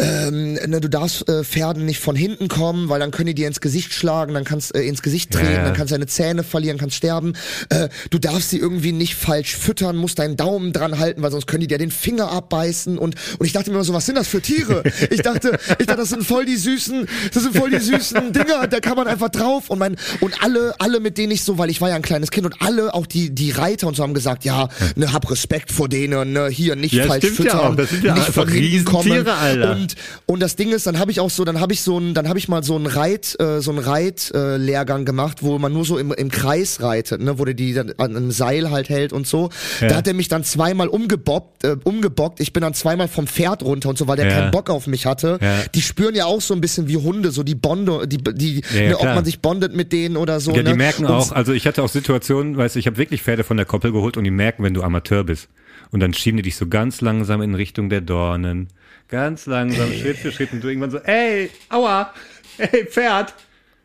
ähm, 0.00 0.54
ne, 0.54 0.80
du 0.80 0.88
darfst 0.88 1.28
äh, 1.28 1.44
Pferden 1.44 1.86
nicht 1.86 2.00
von 2.00 2.16
hinten 2.16 2.48
kommen, 2.48 2.88
weil 2.88 2.98
dann 2.98 3.12
können 3.12 3.28
die 3.28 3.34
dir 3.34 3.46
ins 3.46 3.60
Gesicht 3.60 3.92
schlagen, 3.94 4.34
dann 4.34 4.42
kannst 4.42 4.74
äh, 4.74 4.82
ins 4.82 5.00
Gesicht 5.00 5.30
treten, 5.30 5.46
Ja, 5.46 5.58
ja. 5.58 5.64
dann 5.64 5.74
kannst 5.74 5.92
du 5.92 5.94
deine 5.94 6.08
Zähne 6.08 6.42
verlieren, 6.42 6.76
kannst 6.76 6.96
sterben. 6.96 7.34
Äh, 7.68 7.88
du 8.10 8.18
darfst 8.18 8.50
sie 8.50 8.58
irgendwie 8.58 8.90
nicht 8.90 9.14
falsch 9.14 9.54
füttern, 9.56 9.96
musst 9.96 10.18
deinen 10.18 10.36
Daumen 10.36 10.72
dran 10.72 10.98
halten, 10.98 11.22
weil 11.22 11.30
sonst 11.30 11.46
können 11.46 11.60
die 11.60 11.68
dir 11.68 11.78
den 11.78 11.92
Finger 11.92 12.32
abbeißen 12.32 12.98
und 12.98 13.14
und 13.38 13.46
ich 13.46 13.52
dachte 13.52 13.70
mir 13.70 13.76
immer 13.76 13.84
so, 13.84 13.92
was 13.94 14.06
sind 14.06 14.16
das 14.18 14.26
für 14.26 14.40
Tiere? 14.42 14.82
Ich 15.10 15.22
dachte, 15.22 15.56
ich 15.78 15.86
dachte, 15.86 16.00
das 16.00 16.08
sind 16.08 16.24
voll 16.24 16.44
die 16.44 16.56
süßen, 16.56 17.06
das 17.32 17.42
sind 17.44 17.56
voll 17.56 17.70
die 17.70 17.78
süßen 17.78 18.32
Dinger, 18.32 18.66
da 18.66 18.80
kann 18.80 18.96
man 18.96 19.06
einfach 19.06 19.28
drauf 19.28 19.70
und 19.70 19.78
mein 19.78 19.96
und 20.20 20.42
alle 20.42 20.74
alle 20.80 20.98
mit 20.98 21.16
denen 21.18 21.30
ich 21.32 21.44
so, 21.44 21.58
weil 21.58 21.70
ich 21.70 21.80
war 21.80 21.88
ja 21.90 21.94
ein 21.94 22.02
kleines 22.02 22.30
Kind 22.32 22.44
und 22.46 22.60
alle 22.60 22.92
auch 22.94 23.06
die 23.06 23.30
die 23.30 23.52
Reiter 23.52 23.86
und 23.86 23.94
so 23.96 24.02
haben 24.02 24.14
gesagt, 24.14 24.41
ja, 24.44 24.68
ne, 24.96 25.12
hab 25.12 25.30
Respekt 25.30 25.72
vor 25.72 25.88
denen, 25.88 26.32
ne, 26.32 26.48
hier 26.48 26.76
nicht 26.76 26.92
Ja, 26.94 27.06
falsch 27.06 27.24
stimmt 27.24 27.38
ja 27.38 27.44
füttern, 27.52 27.72
auch, 27.72 27.76
das 27.76 27.90
sind 27.90 28.04
ja 28.04 28.14
nicht 28.14 28.28
von 28.28 28.48
hinten 28.48 28.84
kommen 28.84 29.28
Alter. 29.28 29.72
und 29.72 29.94
und 30.26 30.40
das 30.40 30.56
Ding 30.56 30.70
ist, 30.70 30.86
dann 30.86 30.98
habe 30.98 31.10
ich 31.10 31.20
auch 31.20 31.30
so, 31.30 31.44
dann 31.44 31.60
habe 31.60 31.72
ich 31.72 31.82
so 31.82 31.98
ein, 31.98 32.14
dann 32.14 32.28
habe 32.28 32.38
ich 32.38 32.48
mal 32.48 32.62
so 32.62 32.76
einen 32.76 32.86
Reit, 32.86 33.36
äh, 33.40 33.60
so 33.60 33.70
einen 33.70 33.80
Reitlehrgang 33.80 35.02
äh, 35.02 35.04
gemacht, 35.04 35.38
wo 35.42 35.58
man 35.58 35.72
nur 35.72 35.84
so 35.84 35.98
im, 35.98 36.12
im 36.12 36.30
Kreis 36.30 36.80
reitet, 36.80 37.20
ne, 37.22 37.38
wo 37.38 37.44
der 37.44 37.54
die 37.54 37.72
dann 37.74 37.92
an 37.98 38.16
einem 38.16 38.30
Seil 38.30 38.70
halt 38.70 38.88
hält 38.88 39.12
und 39.12 39.26
so. 39.26 39.50
Ja. 39.80 39.88
Da 39.88 39.96
hat 39.96 40.06
er 40.08 40.14
mich 40.14 40.28
dann 40.28 40.44
zweimal 40.44 40.88
umgebockt, 40.88 41.64
äh, 41.64 41.76
umgebockt. 41.84 42.40
Ich 42.40 42.52
bin 42.52 42.62
dann 42.62 42.74
zweimal 42.74 43.08
vom 43.08 43.26
Pferd 43.26 43.62
runter 43.62 43.88
und 43.88 43.98
so, 43.98 44.06
weil 44.08 44.16
der 44.16 44.28
Ja. 44.28 44.38
keinen 44.38 44.50
Bock 44.50 44.70
auf 44.70 44.86
mich 44.86 45.06
hatte. 45.06 45.38
Ja. 45.40 45.62
Die 45.74 45.82
spüren 45.82 46.14
ja 46.14 46.26
auch 46.26 46.40
so 46.40 46.54
ein 46.54 46.60
bisschen 46.60 46.88
wie 46.88 46.96
Hunde, 46.96 47.30
so 47.30 47.42
die 47.42 47.54
Bonde, 47.54 48.06
die, 48.08 48.18
die, 48.18 48.62
ne, 48.74 48.96
ob 48.98 49.04
man 49.04 49.24
sich 49.24 49.40
bondet 49.40 49.74
mit 49.74 49.92
denen 49.92 50.16
oder 50.16 50.40
so. 50.40 50.52
Ja, 50.52 50.58
die 50.62 50.70
ne? 50.70 50.74
merken 50.76 51.04
Und- 51.04 51.10
auch, 51.12 51.32
also 51.32 51.52
ich 51.52 51.66
hatte 51.66 51.82
auch 51.82 51.88
Situationen, 51.88 52.56
weißt 52.56 52.74
du, 52.76 52.78
ich 52.78 52.86
habe 52.86 52.96
wirklich 52.96 53.22
Pferde 53.22 53.44
von 53.44 53.56
der 53.56 53.66
Koppel 53.66 53.92
geholt 53.92 54.16
und 54.16 54.24
die 54.24 54.30
merken, 54.32 54.62
wenn 54.62 54.74
du 54.74 54.82
Amateur 54.82 55.24
bist. 55.24 55.48
Und 55.90 56.00
dann 56.00 56.14
schieben 56.14 56.38
die 56.38 56.42
dich 56.42 56.56
so 56.56 56.66
ganz 56.66 57.00
langsam 57.00 57.42
in 57.42 57.54
Richtung 57.54 57.88
der 57.88 58.00
Dornen. 58.00 58.68
Ganz 59.08 59.46
langsam, 59.46 59.92
Schritt 60.00 60.16
für 60.16 60.32
Schritt 60.32 60.52
und 60.52 60.62
du 60.62 60.68
irgendwann 60.68 60.90
so, 60.90 60.98
ey, 60.98 61.50
aua, 61.68 62.12
ey, 62.58 62.86
Pferd, 62.86 63.34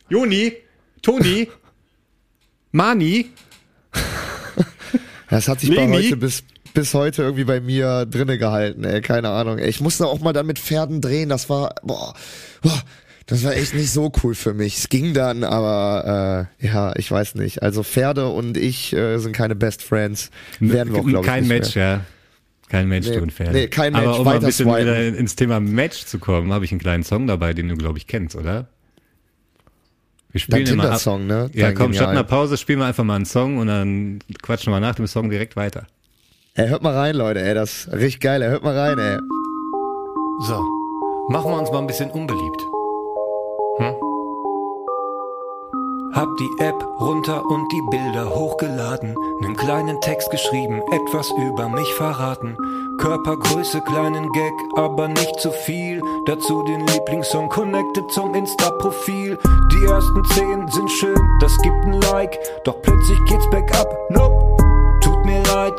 Joni, 0.10 0.54
Toni, 1.02 1.50
Mani. 2.72 3.30
Das 5.30 5.50
hat 5.50 5.60
sich 5.60 5.72
bei 5.72 5.82
Leni? 5.82 6.04
heute 6.04 6.16
bis 6.16 6.46
bis 6.74 6.94
heute 6.94 7.24
irgendwie 7.24 7.44
bei 7.44 7.60
mir 7.60 8.06
drinne 8.06 8.38
gehalten, 8.38 8.86
ey, 8.86 9.02
keine 9.02 9.28
Ahnung. 9.28 9.58
Ey, 9.58 9.68
ich 9.68 9.82
musste 9.82 10.08
auch 10.08 10.22
mal 10.22 10.32
dann 10.32 10.46
mit 10.46 10.58
Pferden 10.58 11.02
drehen, 11.02 11.28
das 11.28 11.50
war 11.50 11.76
boah, 11.84 12.14
boah 12.62 12.82
das 13.28 13.44
war 13.44 13.54
echt 13.56 13.74
nicht 13.74 13.92
so 13.92 14.12
cool 14.24 14.34
für 14.36 14.54
mich. 14.54 14.78
Es 14.78 14.90
ging 14.90 15.14
dann, 15.14 15.44
aber 15.44 16.48
äh, 16.62 16.66
ja, 16.66 16.94
ich 16.96 17.12
weiß 17.12 17.36
nicht. 17.36 17.62
Also 17.62 17.84
Pferde 17.84 18.28
und 18.30 18.58
ich 18.58 18.94
äh, 18.94 19.18
sind 19.20 19.34
keine 19.34 19.56
Best 19.56 19.84
Friends. 19.84 20.32
Werden 20.60 20.94
wir 20.94 21.02
auch, 21.02 21.06
glaube 21.06 21.26
ich, 21.26 21.32
Kein 21.32 21.44
nicht 21.44 21.50
Match, 21.50 21.76
mehr. 21.76 21.86
ja. 21.86 22.02
Kein 22.70 22.88
Match, 22.90 23.08
Nee, 23.08 23.16
du 23.16 23.22
und 23.22 23.32
Pferde. 23.32 23.52
nee, 23.54 23.68
kein 23.68 23.94
Match, 23.94 24.04
Aber 24.06 24.20
um 24.20 24.26
mal 24.26 24.36
ein 24.36 24.42
bisschen 24.42 24.66
swipen. 24.66 24.82
wieder 24.82 25.08
ins 25.18 25.36
Thema 25.38 25.60
Match 25.62 26.06
zu 26.06 26.20
kommen, 26.20 26.52
habe 26.52 26.66
ich 26.66 26.72
einen 26.72 26.82
kleinen 26.82 27.04
Song 27.04 27.26
dabei, 27.28 27.54
den 27.54 27.70
du, 27.70 27.76
glaube 27.78 27.98
ich, 27.98 28.08
kennst, 28.08 28.36
oder? 28.36 28.68
Wir 30.32 30.42
Dein 30.42 30.62
spielen 30.66 30.68
immer 30.68 30.84
ab. 30.84 30.90
Tinder-Song, 30.90 31.28
ne? 31.28 31.50
Ja, 31.54 31.68
Dein 31.68 31.76
komm, 31.76 31.94
statt 31.94 32.10
einer 32.10 32.26
Pause 32.26 32.58
spielen 32.58 32.80
wir 32.80 32.86
einfach 32.86 33.06
mal 33.06 33.16
einen 33.16 33.26
Song 33.26 33.58
und 33.58 33.68
dann 33.68 34.20
quatschen 34.42 34.74
wir 34.74 34.80
nach 34.82 34.96
dem 34.96 35.08
Song 35.08 35.30
direkt 35.30 35.56
weiter. 35.56 35.88
Ey, 36.56 36.68
hört 36.68 36.84
mal 36.84 36.94
rein, 36.94 37.16
Leute, 37.16 37.42
ey, 37.42 37.54
das 37.54 37.88
ist 37.88 37.94
richtig 37.94 38.20
geil. 38.20 38.42
Ey, 38.42 38.50
hört 38.50 38.64
mal 38.64 38.78
rein, 38.78 38.98
ey. 39.00 39.18
So, 40.46 40.62
machen 41.30 41.50
wir 41.52 41.60
uns 41.60 41.72
mal 41.72 41.80
ein 41.80 41.88
bisschen 41.88 42.10
unbeliebt. 42.12 42.62
Hm? 43.80 43.94
Hab 46.14 46.36
die 46.38 46.50
App 46.64 46.84
runter 47.00 47.46
und 47.46 47.72
die 47.72 47.82
Bilder 47.92 48.34
hochgeladen. 48.34 49.16
Nen 49.40 49.56
kleinen 49.56 50.02
Text 50.02 50.32
geschrieben, 50.32 50.82
etwas 50.92 51.30
über 51.38 51.70
mich 51.70 51.94
verraten. 51.94 52.58
Körpergröße, 52.98 53.82
kleinen 53.82 54.32
Gag, 54.32 54.54
aber 54.76 55.08
nicht 55.08 55.40
zu 55.40 55.52
viel. 55.52 56.02
Dazu 56.26 56.64
den 56.64 56.88
Lieblingssong 56.88 57.50
connected 57.50 58.10
zum 58.12 58.34
Insta-Profil. 58.34 59.38
Die 59.72 59.86
ersten 59.86 60.26
zehn 60.26 60.68
sind 60.70 60.90
schön, 60.90 61.38
das 61.40 61.56
gibt 61.62 61.86
ein 61.86 62.02
Like. 62.02 62.40
Doch 62.64 62.82
plötzlich 62.82 63.20
geht's 63.26 63.48
bergab, 63.52 63.88
nope, 64.10 64.58
tut 65.02 65.24
mir 65.24 65.44
leid. 65.54 65.76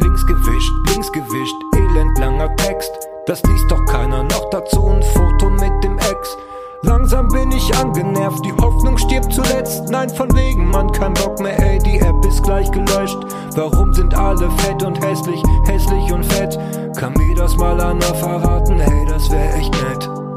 Links 0.00 0.26
gewischt, 0.26 0.72
links 0.92 1.10
gewischt, 1.12 1.56
elend 1.74 2.18
langer 2.18 2.54
Text. 2.56 2.92
Das 3.24 3.42
liest 3.44 3.70
doch 3.70 3.84
keiner, 3.86 4.22
noch 4.24 4.50
dazu 4.50 4.86
ein 4.86 5.02
Foto 5.02 5.48
mit 5.48 5.82
dem 5.82 5.98
Ex. 5.98 6.36
Langsam 6.82 7.26
bin 7.28 7.50
ich 7.50 7.74
angenervt, 7.76 8.44
die 8.44 8.52
Hoffnung 8.52 8.96
stirbt 8.98 9.32
zuletzt. 9.32 9.88
Nein, 9.90 10.08
von 10.10 10.28
wegen, 10.36 10.70
man 10.70 10.90
kein 10.92 11.12
Bock 11.14 11.40
mehr, 11.40 11.58
ey, 11.58 11.78
die 11.80 11.98
App 11.98 12.24
ist 12.24 12.42
gleich 12.44 12.70
gelöscht. 12.70 13.18
Warum 13.56 13.92
sind 13.92 14.14
alle 14.14 14.48
fett 14.58 14.82
und 14.84 15.04
hässlich, 15.04 15.42
hässlich 15.64 16.12
und 16.12 16.24
fett? 16.24 16.58
Kann 16.96 17.14
mir 17.14 17.34
das 17.34 17.56
mal 17.56 17.80
einer 17.80 18.14
verraten, 18.14 18.78
hey, 18.78 19.06
das 19.06 19.28
wär 19.30 19.56
echt 19.56 19.72
nett. 19.72 20.27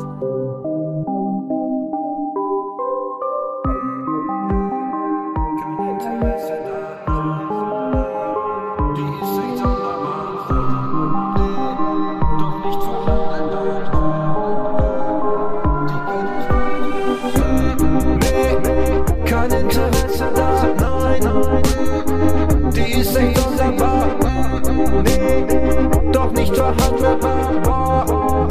Doch 26.22 26.32
nicht 26.34 26.56
verhandelbar. 26.56 28.48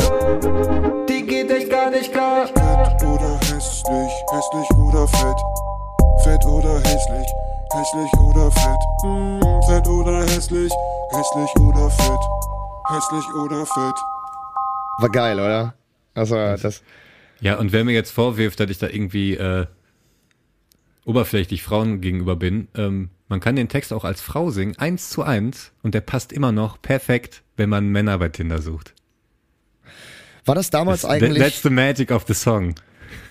Die 1.08 1.22
geht 1.26 1.50
echt 1.50 1.70
gar 1.70 1.90
nicht 1.90 2.12
klar. 2.12 2.46
Fett 2.46 3.02
oder 3.02 3.38
hässlich, 3.38 4.12
hässlich 4.32 4.70
oder 4.78 5.06
fett. 5.08 5.40
Fett 6.24 6.44
oder 6.46 6.78
hässlich, 6.80 7.28
hässlich 7.72 8.12
oder 8.28 8.50
fett. 8.50 8.82
Hm, 9.02 9.40
fett 9.68 9.88
oder 9.88 10.22
hässlich, 10.22 10.72
hässlich 11.12 11.50
oder 11.60 11.90
fett. 11.90 12.20
Hässlich 12.88 13.34
oder 13.34 13.66
fett. 13.66 13.94
War 14.98 15.10
geil, 15.10 15.38
oder? 15.38 15.74
Also, 16.14 16.34
das. 16.34 16.82
Ja, 17.40 17.56
und 17.56 17.72
wer 17.72 17.84
mir 17.84 17.92
jetzt 17.92 18.10
vorwirft, 18.10 18.60
dass 18.60 18.68
ich 18.68 18.78
da 18.78 18.86
irgendwie 18.88 19.34
äh, 19.34 19.66
oberflächlich 21.04 21.62
Frauen 21.62 22.00
gegenüber 22.00 22.36
bin, 22.36 22.68
ähm, 22.74 23.10
man 23.28 23.40
kann 23.40 23.56
den 23.56 23.68
Text 23.68 23.92
auch 23.92 24.04
als 24.04 24.20
Frau 24.20 24.50
singen, 24.50 24.76
eins 24.78 25.10
zu 25.10 25.22
eins, 25.22 25.72
und 25.82 25.94
der 25.94 26.00
passt 26.00 26.32
immer 26.32 26.52
noch 26.52 26.80
perfekt, 26.82 27.42
wenn 27.56 27.68
man 27.70 27.88
Männer 27.88 28.18
bei 28.18 28.28
Tinder 28.28 28.60
sucht. 28.60 28.94
War 30.44 30.54
das 30.54 30.70
damals 30.70 31.02
Das- 31.02 31.10
eigentlich, 31.10 31.38
That's 31.42 31.62
the 31.62 31.70
magic 31.70 32.10
of 32.10 32.24
the 32.26 32.34
song. 32.34 32.74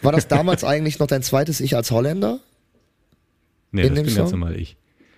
war 0.01 0.11
das 0.11 0.27
damals 0.27 0.63
eigentlich 0.63 0.99
noch 0.99 1.07
dein 1.07 1.23
zweites 1.23 1.59
Ich 1.59 1.75
als 1.75 1.91
Holländer? 1.91 2.39
Nee, 3.71 3.83
In 3.83 3.95
das 3.95 4.03
bin 4.05 4.15
ganz 4.15 4.29
Song? 4.31 4.39
normal 4.39 4.55
ich. 4.59 4.77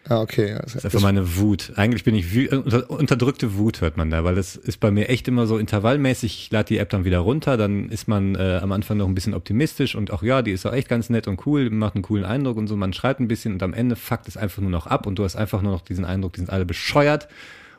Ah, 0.09 0.19
okay. 0.21 0.57
Das 0.59 0.75
ist 0.75 0.85
einfach 0.85 1.01
meine 1.01 1.37
Wut. 1.37 1.73
Eigentlich 1.75 2.03
bin 2.03 2.15
ich 2.15 2.51
unterdrückte 2.51 3.55
Wut 3.55 3.81
hört 3.81 3.97
man 3.97 4.09
da, 4.09 4.23
weil 4.23 4.35
das 4.35 4.55
ist 4.55 4.79
bei 4.79 4.89
mir 4.91 5.09
echt 5.09 5.27
immer 5.27 5.45
so 5.45 5.57
intervallmäßig. 5.57 6.37
Ich 6.43 6.51
lade 6.51 6.65
die 6.65 6.77
App 6.79 6.89
dann 6.89 7.05
wieder 7.05 7.19
runter, 7.19 7.55
dann 7.55 7.89
ist 7.89 8.07
man 8.07 8.35
äh, 8.35 8.59
am 8.61 8.71
Anfang 8.71 8.97
noch 8.97 9.07
ein 9.07 9.13
bisschen 9.13 9.33
optimistisch 9.33 9.95
und 9.95 10.11
auch 10.11 10.23
ja, 10.23 10.41
die 10.41 10.51
ist 10.51 10.65
auch 10.65 10.73
echt 10.73 10.89
ganz 10.89 11.09
nett 11.09 11.27
und 11.27 11.45
cool, 11.45 11.69
macht 11.69 11.95
einen 11.95 12.03
coolen 12.03 12.25
Eindruck 12.25 12.57
und 12.57 12.67
so. 12.67 12.75
Man 12.75 12.93
schreibt 12.93 13.19
ein 13.19 13.27
bisschen 13.27 13.53
und 13.53 13.63
am 13.63 13.73
Ende 13.73 13.95
fuckt 13.95 14.27
es 14.27 14.37
einfach 14.37 14.61
nur 14.61 14.71
noch 14.71 14.87
ab 14.87 15.05
und 15.05 15.19
du 15.19 15.23
hast 15.23 15.35
einfach 15.35 15.61
nur 15.61 15.71
noch 15.71 15.81
diesen 15.81 16.03
Eindruck, 16.03 16.33
die 16.33 16.39
sind 16.39 16.49
alle 16.49 16.65
bescheuert 16.65 17.27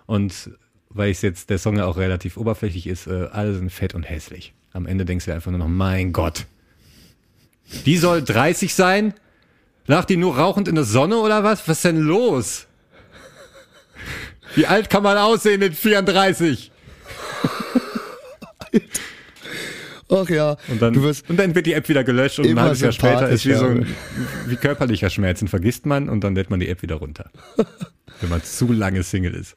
und 0.06 0.50
weil 0.90 1.10
es 1.10 1.22
jetzt 1.22 1.50
der 1.50 1.58
Song 1.58 1.76
ja 1.76 1.86
auch 1.86 1.96
relativ 1.96 2.36
oberflächlich 2.36 2.86
ist, 2.86 3.06
äh, 3.06 3.28
alle 3.32 3.54
sind 3.54 3.70
fett 3.70 3.94
und 3.94 4.04
hässlich. 4.04 4.52
Am 4.72 4.86
Ende 4.86 5.04
denkst 5.04 5.24
du 5.24 5.34
einfach 5.34 5.50
nur 5.50 5.58
noch, 5.58 5.68
mein 5.68 6.12
Gott. 6.12 6.46
Die 7.86 7.96
soll 7.96 8.22
30 8.22 8.74
sein? 8.74 9.14
Lag 9.86 10.04
die 10.04 10.16
nur 10.16 10.36
rauchend 10.38 10.68
in 10.68 10.74
der 10.74 10.84
Sonne 10.84 11.16
oder 11.16 11.42
was? 11.44 11.66
Was 11.68 11.78
ist 11.78 11.84
denn 11.84 11.98
los? 11.98 12.66
Wie 14.54 14.66
alt 14.66 14.90
kann 14.90 15.02
man 15.02 15.16
aussehen 15.16 15.60
mit 15.60 15.74
34? 15.74 16.70
Ach 20.10 20.28
ja. 20.28 20.56
Und 20.68 20.82
dann, 20.82 20.94
und 20.96 21.36
dann 21.38 21.54
wird 21.54 21.64
die 21.64 21.72
App 21.72 21.88
wieder 21.88 22.04
gelöscht 22.04 22.38
und 22.38 22.46
ein 22.46 22.60
halbes 22.60 22.80
Jahr 22.80 22.92
später 22.92 23.30
ist 23.30 23.46
wie 23.46 23.54
so 23.54 23.64
ein, 23.64 23.86
wie 24.46 24.56
körperlicher 24.56 25.08
Schmerz. 25.08 25.38
Den 25.38 25.48
vergisst 25.48 25.86
man 25.86 26.10
und 26.10 26.22
dann 26.22 26.34
lädt 26.34 26.50
man 26.50 26.60
die 26.60 26.68
App 26.68 26.82
wieder 26.82 26.96
runter. 26.96 27.30
wenn 28.20 28.28
man 28.30 28.42
zu 28.42 28.72
lange 28.72 29.02
Single 29.02 29.34
ist. 29.34 29.56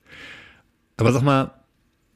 Aber 0.98 1.12
sag 1.12 1.24
mal, 1.24 1.52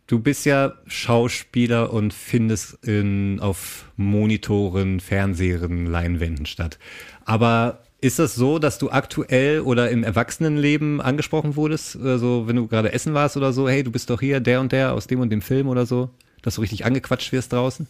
du 0.08 0.20
bist 0.20 0.46
ja 0.46 0.74
Schauspieler 0.88 1.92
und 1.92 2.14
findest 2.14 2.86
in, 2.86 3.40
auf 3.42 3.92
Monitoren, 3.98 5.00
Fernsehern, 5.02 5.86
Leinwänden 5.86 6.46
statt. 6.46 6.80
Aber 7.26 7.84
ist 8.02 8.20
das 8.20 8.36
so, 8.36 8.60
dass 8.60 8.78
du 8.78 8.90
aktuell 8.92 9.62
oder 9.62 9.90
im 9.90 10.04
Erwachsenenleben 10.04 11.02
angesprochen 11.02 11.56
wurdest? 11.56 11.98
Also 12.02 12.48
wenn 12.48 12.56
du 12.56 12.68
gerade 12.68 12.94
essen 12.94 13.14
warst 13.14 13.36
oder 13.38 13.52
so, 13.54 13.68
hey, 13.68 13.84
du 13.84 13.92
bist 13.92 14.10
doch 14.10 14.20
hier, 14.22 14.40
der 14.40 14.62
und 14.62 14.72
der 14.72 14.94
aus 14.94 15.08
dem 15.08 15.20
und 15.20 15.30
dem 15.30 15.42
Film 15.42 15.68
oder 15.68 15.86
so? 15.86 16.10
Dass 16.42 16.56
du 16.56 16.62
richtig 16.62 16.86
angequatscht 16.86 17.32
wirst 17.32 17.52
draußen? 17.54 17.88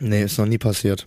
nee, 0.00 0.22
ist 0.22 0.38
noch 0.38 0.46
nie 0.46 0.58
passiert. 0.58 1.06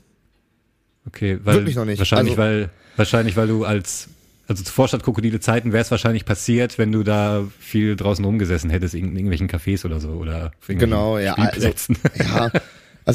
Okay, 1.07 1.39
weil 1.43 1.55
Wirklich 1.55 1.75
noch 1.75 1.85
nicht. 1.85 1.97
wahrscheinlich, 1.97 2.37
Also- 2.37 2.41
weil 2.41 2.69
wahrscheinlich, 2.97 3.35
weil 3.37 3.47
du 3.47 3.65
als 3.65 4.09
also 4.47 4.63
zu 4.65 4.73
Vorstadtkrokodile 4.73 5.39
Zeiten 5.39 5.71
wäre 5.71 5.81
es 5.81 5.91
wahrscheinlich 5.91 6.25
passiert, 6.25 6.77
wenn 6.77 6.91
du 6.91 7.03
da 7.03 7.47
viel 7.59 7.95
draußen 7.95 8.23
rumgesessen 8.25 8.69
hättest 8.69 8.93
in 8.95 9.15
irgendwelchen 9.15 9.47
Cafés 9.49 9.85
oder 9.85 10.01
so 10.01 10.09
oder 10.09 10.51
auf 10.59 10.69
irgendwelchen 10.69 10.79
Genau, 10.79 11.17
ja. 11.17 11.35
Also, 11.35 11.69
ja. 12.17 12.51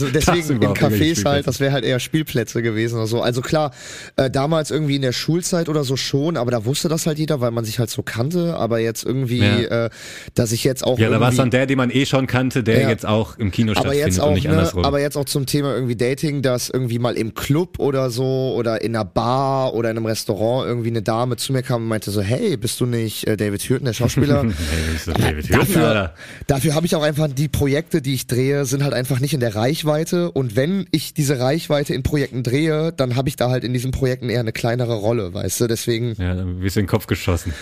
Also 0.03 0.09
deswegen 0.13 0.63
in 0.63 0.71
Cafés 0.75 1.25
halt, 1.25 1.47
das 1.47 1.61
wäre 1.61 1.73
halt 1.73 1.85
eher 1.85 2.01
Spielplätze 2.01 2.63
gewesen 2.63 2.97
oder 2.97 3.07
so. 3.07 3.23
Also 3.23 3.41
klar, 3.41 3.71
äh, 4.17 4.31
damals 4.31 4.71
irgendwie 4.71 4.97
in 4.97 5.03
der 5.03 5.13
Schulzeit 5.13 5.69
oder 5.69 5.85
so 5.85 5.97
schon, 5.97 6.37
aber 6.37 6.51
da 6.51 6.65
wusste 6.65 6.89
das 6.89 7.07
halt 7.07 7.19
jeder, 7.19 7.41
weil 7.41 7.51
man 7.51 7.65
sich 7.65 7.79
halt 7.79 7.91
so 7.91 8.03
kannte. 8.03 8.57
Aber 8.57 8.79
jetzt 8.79 9.05
irgendwie, 9.05 9.39
Ja. 9.39 9.87
äh, 9.87 9.91
dass 10.35 10.53
ich 10.53 10.65
jetzt 10.65 10.85
auch 10.85 10.99
ja, 10.99 11.09
da 11.11 11.21
war 11.21 11.31
es 11.31 11.37
dann 11.37 11.51
der, 11.51 11.67
den 11.67 11.79
man 11.79 11.91
eh 11.91 12.07
schon 12.07 12.27
kannte, 12.27 12.63
der 12.63 12.83
Ja. 12.83 12.89
jetzt 12.89 13.07
auch 13.07 13.39
im 13.39 13.51
Kino 13.51 13.73
aber 13.73 13.81
stattfindet 13.81 14.07
jetzt 14.07 14.19
und 14.19 14.25
auch, 14.25 14.35
nicht 14.35 14.45
ne, 14.45 14.51
andersrum. 14.51 14.85
aber 14.85 15.01
jetzt 15.01 15.17
auch 15.17 15.25
zum 15.25 15.47
Thema 15.47 15.75
irgendwie 15.75 15.97
Dating, 15.97 16.43
dass 16.43 16.69
irgendwie 16.71 16.99
mal 16.99 17.17
im 17.17 17.35
Club 17.35 17.79
oder 17.79 18.11
so 18.11 18.55
oder 18.57 18.83
in 18.83 18.95
einer 18.95 19.05
Bar 19.05 19.75
oder 19.75 19.91
in 19.91 19.97
einem 19.97 20.07
Restaurant 20.07 20.67
irgendwie 20.67 20.89
eine 20.91 21.03
Dame 21.03 21.37
zu 21.37 21.53
mir 21.53 21.63
kam 21.63 21.83
und 21.83 21.89
meinte 21.89 22.11
so, 22.11 22.21
hey, 22.21 22.57
bist 22.57 22.81
du 22.81 22.87
nicht 22.87 23.27
äh, 23.27 23.37
David 23.37 23.63
Hürten, 23.63 23.85
der 23.87 23.93
Schauspieler? 23.95 24.43
hey, 24.43 24.53
das 24.93 24.95
ist 24.97 25.09
doch 25.09 25.15
David 25.15 25.49
Hürten, 25.49 25.59
dafür 25.59 25.87
Alter. 25.89 26.15
dafür 26.47 26.75
habe 26.75 26.87
ich 26.87 26.95
auch 26.97 27.03
einfach 27.03 27.29
die 27.29 27.49
Projekte, 27.49 28.03
die 28.03 28.15
ich 28.15 28.27
drehe, 28.27 28.65
sind 28.65 28.83
halt 28.85 28.95
einfach 28.95 29.21
nicht 29.21 29.33
in 29.35 29.41
der 29.41 29.55
Reichweite 29.55 29.86
und 29.87 30.57
wenn 30.57 30.87
ich 30.91 31.15
diese 31.15 31.39
Reichweite 31.39 31.95
in 31.95 32.03
Projekten 32.03 32.43
drehe, 32.43 32.93
dann 32.93 33.17
habe 33.17 33.29
ich 33.29 33.37
da 33.37 33.51
halt 33.51 33.65
in 33.65 33.73
diesen 33.73 33.91
Projekten 33.93 34.29
eher 34.29 34.41
eine 34.41 34.53
kleinere 34.53 34.95
Rolle, 34.97 35.33
weißt 35.35 35.61
du, 35.61 35.67
deswegen 35.67 36.15
Ja, 36.19 36.35
dann 36.35 36.61
wirst 36.63 36.77
du 36.77 36.81
in 36.81 36.85
den 36.87 36.91
Kopf 36.91 37.07
geschossen. 37.07 37.53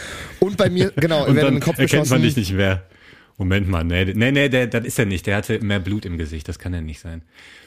und 0.41 0.57
bei 0.57 0.71
mir 0.71 0.93
genau, 0.97 1.21
Und 1.27 1.37
werden 1.37 1.39
in 1.39 1.45
dann 1.45 1.55
den 1.55 1.61
Kopf 1.61 1.79
erkennt 1.79 2.09
man 2.11 2.21
geschossen. 2.21 2.23
dich 2.23 2.37
nicht 2.37 2.53
mehr. 2.55 2.83
Moment 3.37 3.69
mal, 3.69 3.83
nee, 3.85 4.05
nee, 4.15 4.31
nee, 4.31 4.49
der, 4.49 4.69
das 4.69 4.85
ist 4.85 4.99
er 4.99 5.07
nicht. 5.07 5.27
Der 5.27 5.37
hatte 5.37 5.59
mehr 5.59 5.81
Blut 5.81 6.05
im 6.07 6.19
Gesicht. 6.19 6.49
Das 6.49 6.59
kann 6.61 6.73
er 6.73 6.83
nicht 6.83 7.01
sein. 7.01 7.23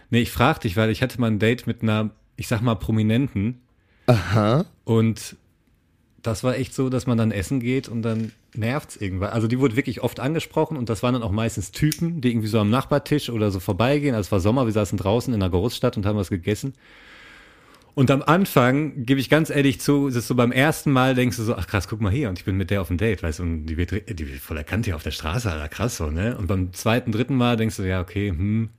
Nee, 0.09 0.21
ich 0.21 0.31
frag 0.31 0.61
dich, 0.61 0.77
weil 0.77 0.89
ich 0.91 1.01
hatte 1.01 1.19
mal 1.19 1.27
ein 1.27 1.39
Date 1.39 1.67
mit 1.67 1.81
einer, 1.83 2.11
ich 2.37 2.47
sag 2.47 2.61
mal, 2.61 2.75
Prominenten. 2.75 3.59
Aha. 4.05 4.65
Und 4.85 5.35
das 6.23 6.43
war 6.43 6.55
echt 6.55 6.73
so, 6.73 6.89
dass 6.89 7.07
man 7.07 7.17
dann 7.17 7.31
essen 7.31 7.59
geht 7.59 7.87
und 7.87 8.01
dann 8.01 8.31
nervt's 8.55 8.97
irgendwann. 8.97 9.29
Also 9.29 9.47
die 9.47 9.59
wurde 9.59 9.75
wirklich 9.75 10.01
oft 10.01 10.19
angesprochen 10.19 10.77
und 10.77 10.89
das 10.89 11.03
waren 11.03 11.13
dann 11.13 11.23
auch 11.23 11.31
meistens 11.31 11.71
Typen, 11.71 12.21
die 12.21 12.31
irgendwie 12.31 12.47
so 12.47 12.59
am 12.59 12.69
Nachbartisch 12.69 13.29
oder 13.29 13.51
so 13.51 13.59
vorbeigehen. 13.59 14.15
Also 14.15 14.27
es 14.27 14.31
war 14.31 14.39
Sommer, 14.39 14.65
wir 14.65 14.73
saßen 14.73 14.97
draußen 14.97 15.33
in 15.33 15.41
einer 15.41 15.51
Großstadt 15.51 15.97
und 15.97 16.05
haben 16.05 16.17
was 16.17 16.29
gegessen. 16.29 16.73
Und 17.97 18.11
am 18.11 18.21
Anfang, 18.21 19.05
gebe 19.05 19.19
ich 19.19 19.27
ganz 19.27 19.49
ehrlich 19.49 19.81
zu, 19.81 20.07
ist 20.07 20.15
es 20.15 20.27
so 20.27 20.35
beim 20.35 20.51
ersten 20.51 20.91
Mal 20.91 21.15
denkst 21.15 21.37
du 21.37 21.43
so, 21.43 21.55
ach 21.55 21.65
krass, 21.65 21.87
guck 21.87 21.99
mal 21.99 22.11
hier, 22.11 22.29
und 22.29 22.37
ich 22.37 22.45
bin 22.45 22.55
mit 22.55 22.69
der 22.69 22.81
auf 22.81 22.89
dem 22.89 22.97
Date, 22.97 23.23
weißt 23.23 23.39
du, 23.39 23.43
und 23.43 23.65
die 23.65 23.75
wird, 23.75 23.89
die 23.91 24.29
wird 24.29 24.39
voll 24.39 24.57
erkannt 24.57 24.85
hier 24.85 24.95
auf 24.95 25.01
der 25.01 25.09
Straße, 25.09 25.51
Alter, 25.51 25.67
krass 25.67 25.97
so, 25.97 26.11
ne? 26.11 26.37
Und 26.37 26.45
beim 26.45 26.73
zweiten, 26.73 27.11
dritten 27.11 27.35
Mal 27.35 27.57
denkst 27.57 27.77
du, 27.77 27.81
ja, 27.81 27.99
okay, 27.99 28.29
hm, 28.29 28.69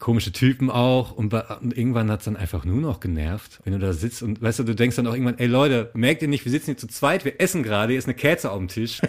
komische 0.00 0.32
Typen 0.32 0.70
auch, 0.70 1.12
und, 1.12 1.32
und 1.32 1.76
irgendwann 1.76 2.10
hat's 2.10 2.24
dann 2.24 2.36
einfach 2.36 2.64
nur 2.64 2.80
noch 2.80 2.98
genervt, 2.98 3.60
wenn 3.64 3.74
du 3.74 3.78
da 3.78 3.92
sitzt 3.92 4.22
und, 4.22 4.42
weißt 4.42 4.58
du, 4.58 4.64
du 4.64 4.74
denkst 4.74 4.96
dann 4.96 5.06
auch 5.06 5.12
irgendwann, 5.12 5.38
ey 5.38 5.46
Leute, 5.46 5.90
merkt 5.94 6.22
ihr 6.22 6.28
nicht, 6.28 6.44
wir 6.44 6.50
sitzen 6.50 6.66
hier 6.66 6.78
zu 6.78 6.88
zweit, 6.88 7.24
wir 7.24 7.40
essen 7.40 7.62
gerade, 7.62 7.92
hier 7.92 7.98
ist 7.98 8.06
eine 8.06 8.14
Kerze 8.14 8.50
auf 8.50 8.58
dem 8.58 8.68
Tisch. 8.68 9.00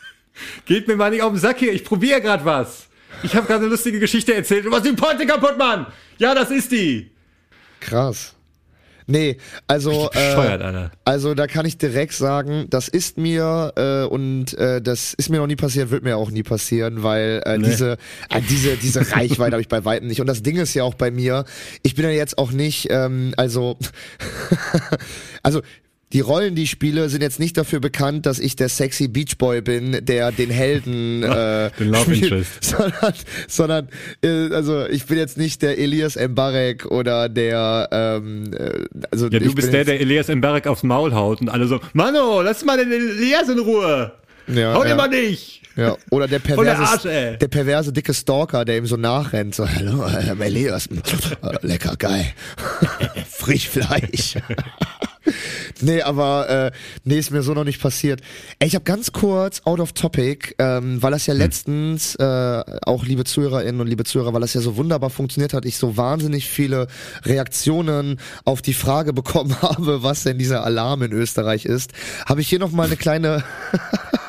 Geht 0.64 0.86
mir 0.86 0.96
mal 0.96 1.10
nicht 1.10 1.22
auf 1.22 1.32
den 1.32 1.40
Sack 1.40 1.58
hier, 1.58 1.72
ich 1.72 1.84
probiere 1.84 2.22
gerade 2.22 2.44
was. 2.44 2.88
Ich 3.24 3.34
habe 3.34 3.46
gerade 3.46 3.60
eine 3.60 3.70
lustige 3.70 3.98
Geschichte 3.98 4.32
erzählt, 4.32 4.64
du 4.64 4.70
machst 4.70 4.86
die 4.86 4.92
Pointe 4.92 5.26
kaputt, 5.26 5.58
Mann! 5.58 5.86
Ja, 6.18 6.34
das 6.34 6.50
ist 6.50 6.70
die! 6.70 7.10
Krass. 7.80 8.34
Nee, 9.10 9.38
also 9.66 10.10
äh, 10.12 10.90
also 11.06 11.32
da 11.32 11.46
kann 11.46 11.64
ich 11.64 11.78
direkt 11.78 12.12
sagen, 12.12 12.66
das 12.68 12.88
ist 12.88 13.16
mir 13.16 13.72
äh, 13.74 14.04
und 14.06 14.52
äh, 14.58 14.82
das 14.82 15.14
ist 15.14 15.30
mir 15.30 15.38
noch 15.38 15.46
nie 15.46 15.56
passiert, 15.56 15.90
wird 15.90 16.04
mir 16.04 16.18
auch 16.18 16.30
nie 16.30 16.42
passieren, 16.42 17.02
weil 17.02 17.40
äh, 17.46 17.58
diese 17.58 17.92
äh, 18.28 18.42
diese 18.42 18.76
diese 18.76 19.10
Reichweite 19.10 19.52
habe 19.52 19.62
ich 19.62 19.68
bei 19.68 19.86
weitem 19.86 20.08
nicht. 20.08 20.20
Und 20.20 20.26
das 20.26 20.42
Ding 20.42 20.56
ist 20.56 20.74
ja 20.74 20.84
auch 20.84 20.92
bei 20.92 21.10
mir, 21.10 21.46
ich 21.82 21.94
bin 21.94 22.04
ja 22.04 22.10
jetzt 22.10 22.36
auch 22.36 22.52
nicht, 22.52 22.88
ähm, 22.90 23.32
also 23.38 23.78
also 25.42 25.62
die 26.12 26.20
Rollen, 26.20 26.54
die 26.54 26.62
ich 26.62 26.70
spiele, 26.70 27.08
sind 27.08 27.22
jetzt 27.22 27.38
nicht 27.38 27.56
dafür 27.56 27.80
bekannt, 27.80 28.24
dass 28.26 28.38
ich 28.38 28.56
der 28.56 28.68
sexy 28.68 29.08
Beach 29.08 29.36
Boy 29.36 29.60
bin, 29.60 30.04
der 30.04 30.32
den 30.32 30.50
Helden 30.50 31.22
äh, 31.22 31.70
Den 31.78 31.90
Love 31.90 32.02
spielt, 32.02 32.22
Interest. 32.24 32.64
sondern, 32.64 33.14
sondern 33.46 33.88
äh, 34.22 34.54
also 34.54 34.86
ich 34.86 35.06
bin 35.06 35.18
jetzt 35.18 35.36
nicht 35.36 35.62
der 35.62 35.78
Elias 35.78 36.16
Mbarek 36.16 36.86
oder 36.86 37.28
der 37.28 37.88
ähm, 37.92 38.50
äh, 38.54 38.86
also 39.10 39.28
Ja, 39.28 39.38
du 39.38 39.54
bist 39.54 39.72
der, 39.72 39.84
der 39.84 40.00
Elias 40.00 40.28
Mbarek 40.28 40.66
aufs 40.66 40.82
Maul 40.82 41.12
haut 41.12 41.40
und 41.40 41.48
alle 41.48 41.66
so, 41.66 41.80
Mano, 41.92 42.42
lass 42.42 42.64
mal 42.64 42.78
den 42.78 42.90
Elias 42.90 43.48
in 43.48 43.58
Ruhe. 43.58 44.12
Ja, 44.46 44.74
Hau 44.74 44.82
den 44.82 44.90
ja. 44.90 44.96
mal 44.96 45.08
nicht. 45.08 45.62
Ja, 45.78 45.96
oder 46.10 46.26
der 46.26 46.40
Voll 46.40 46.64
der 46.64 46.74
perverse, 46.74 47.08
Arsch, 47.08 47.38
der 47.38 47.48
perverse 47.48 47.92
dicke 47.92 48.12
Stalker, 48.12 48.64
der 48.64 48.78
ihm 48.78 48.86
so 48.86 48.96
nachrennt, 48.96 49.54
so, 49.54 49.68
hallo, 49.68 50.04
äh, 50.06 50.44
Elias, 50.44 50.86
äh, 50.88 51.56
lecker, 51.62 51.94
geil, 51.96 52.26
Frischfleisch. 53.30 54.38
nee, 55.80 56.02
aber 56.02 56.48
äh, 56.48 56.70
nee, 57.04 57.20
ist 57.20 57.30
mir 57.30 57.42
so 57.42 57.54
noch 57.54 57.62
nicht 57.62 57.80
passiert. 57.80 58.22
Ey, 58.58 58.66
ich 58.66 58.74
habe 58.74 58.82
ganz 58.82 59.12
kurz, 59.12 59.60
out 59.66 59.78
of 59.78 59.92
topic, 59.92 60.56
ähm, 60.58 61.00
weil 61.00 61.12
das 61.12 61.26
ja 61.26 61.34
letztens, 61.34 62.16
äh, 62.16 62.62
auch 62.82 63.04
liebe 63.04 63.22
Zuhörerinnen 63.22 63.80
und 63.80 63.86
liebe 63.86 64.02
Zuhörer, 64.02 64.32
weil 64.34 64.40
das 64.40 64.54
ja 64.54 64.60
so 64.60 64.76
wunderbar 64.76 65.10
funktioniert 65.10 65.54
hat, 65.54 65.64
ich 65.64 65.76
so 65.76 65.96
wahnsinnig 65.96 66.48
viele 66.48 66.88
Reaktionen 67.22 68.18
auf 68.44 68.62
die 68.62 68.74
Frage 68.74 69.12
bekommen 69.12 69.54
habe, 69.62 70.02
was 70.02 70.24
denn 70.24 70.38
dieser 70.38 70.64
Alarm 70.64 71.02
in 71.02 71.12
Österreich 71.12 71.66
ist, 71.66 71.92
habe 72.26 72.40
ich 72.40 72.48
hier 72.48 72.58
noch 72.58 72.72
mal 72.72 72.86
eine 72.86 72.96
kleine... 72.96 73.44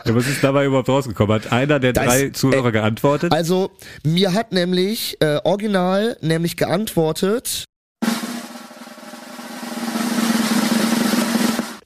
Ja, 0.10 0.16
was 0.16 0.28
ist 0.28 0.44
dabei 0.44 0.66
überhaupt 0.66 0.90
rausgekommen? 0.90 1.36
Hat 1.36 1.52
einer 1.52 1.80
der 1.80 1.94
Da 1.94 2.04
drei 2.06 2.22
ist- 2.24 2.38
Zuhörer 2.38 2.66
ey, 2.66 2.72
geantwortet? 2.72 3.32
Also, 3.32 3.70
mir 4.04 4.34
hat 4.34 4.52
nämlich 4.52 5.18
äh, 5.20 5.38
original 5.44 6.18
nämlich 6.22 6.58
geantwortet. 6.58 7.66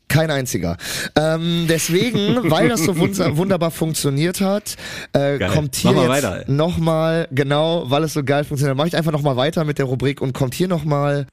Kein 0.07 0.31
einziger. 0.31 0.77
Ähm, 1.17 1.65
deswegen, 1.67 2.37
weil 2.49 2.69
das 2.69 2.85
so 2.85 2.95
wunderbar 2.97 3.71
funktioniert 3.71 4.39
hat, 4.39 4.77
äh, 5.11 5.37
Geil. 5.39 5.49
kommt 5.49 5.75
hier 5.75 5.91
Mach 5.91 6.07
mal 6.07 6.21
jetzt 6.39 6.47
nochmal, 6.47 7.27
genau, 7.31 7.83
weil 7.89 8.03
es 8.05 8.13
so 8.13 8.23
geil 8.23 8.45
funktioniert, 8.45 8.77
mache 8.77 8.87
ich 8.87 8.95
einfach 8.95 9.11
nochmal 9.11 9.35
weiter 9.35 9.65
mit 9.65 9.79
der 9.79 9.85
Rubrik 9.85 10.21
und 10.21 10.31
kommt 10.31 10.53
hier 10.53 10.69
nochmal. 10.69 11.27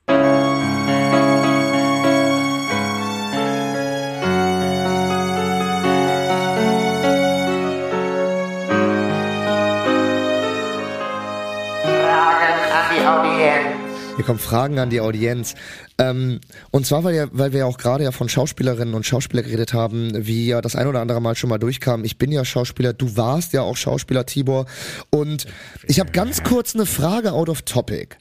Hier 14.21 14.27
kommen 14.27 14.39
Fragen 14.39 14.79
an 14.79 14.91
die 14.91 15.01
Audienz. 15.01 15.55
Ähm, 15.97 16.41
und 16.71 16.85
zwar, 16.85 17.05
weil, 17.05 17.15
ja, 17.15 17.29
weil 17.33 17.53
wir 17.53 17.61
ja 17.61 17.65
auch 17.65 17.79
gerade 17.79 18.05
ja 18.05 18.13
von 18.13 18.29
Schauspielerinnen 18.29 18.93
und 18.93 19.07
Schauspieler 19.07 19.43
geredet 19.43 19.73
haben, 19.73 20.11
wie 20.15 20.47
ja 20.47 20.61
das 20.61 20.77
ein 20.77 20.87
oder 20.87 21.01
andere 21.01 21.23
Mal 21.23 21.37
schon 21.37 21.49
mal 21.49 21.57
durchkam. 21.57 22.05
Ich 22.05 22.19
bin 22.19 22.31
ja 22.31 22.45
Schauspieler, 22.45 22.93
du 22.93 23.17
warst 23.17 23.55
ja 23.55 23.63
auch 23.63 23.79
Schauspieler, 23.79 24.27
Tibor. 24.27 24.67
Und 25.09 25.47
ich 25.87 26.01
habe 26.01 26.13
ganz 26.13 26.43
kurz 26.43 26.75
eine 26.75 26.85
Frage 26.85 27.33
out 27.33 27.49
of 27.49 27.63
topic. 27.63 28.19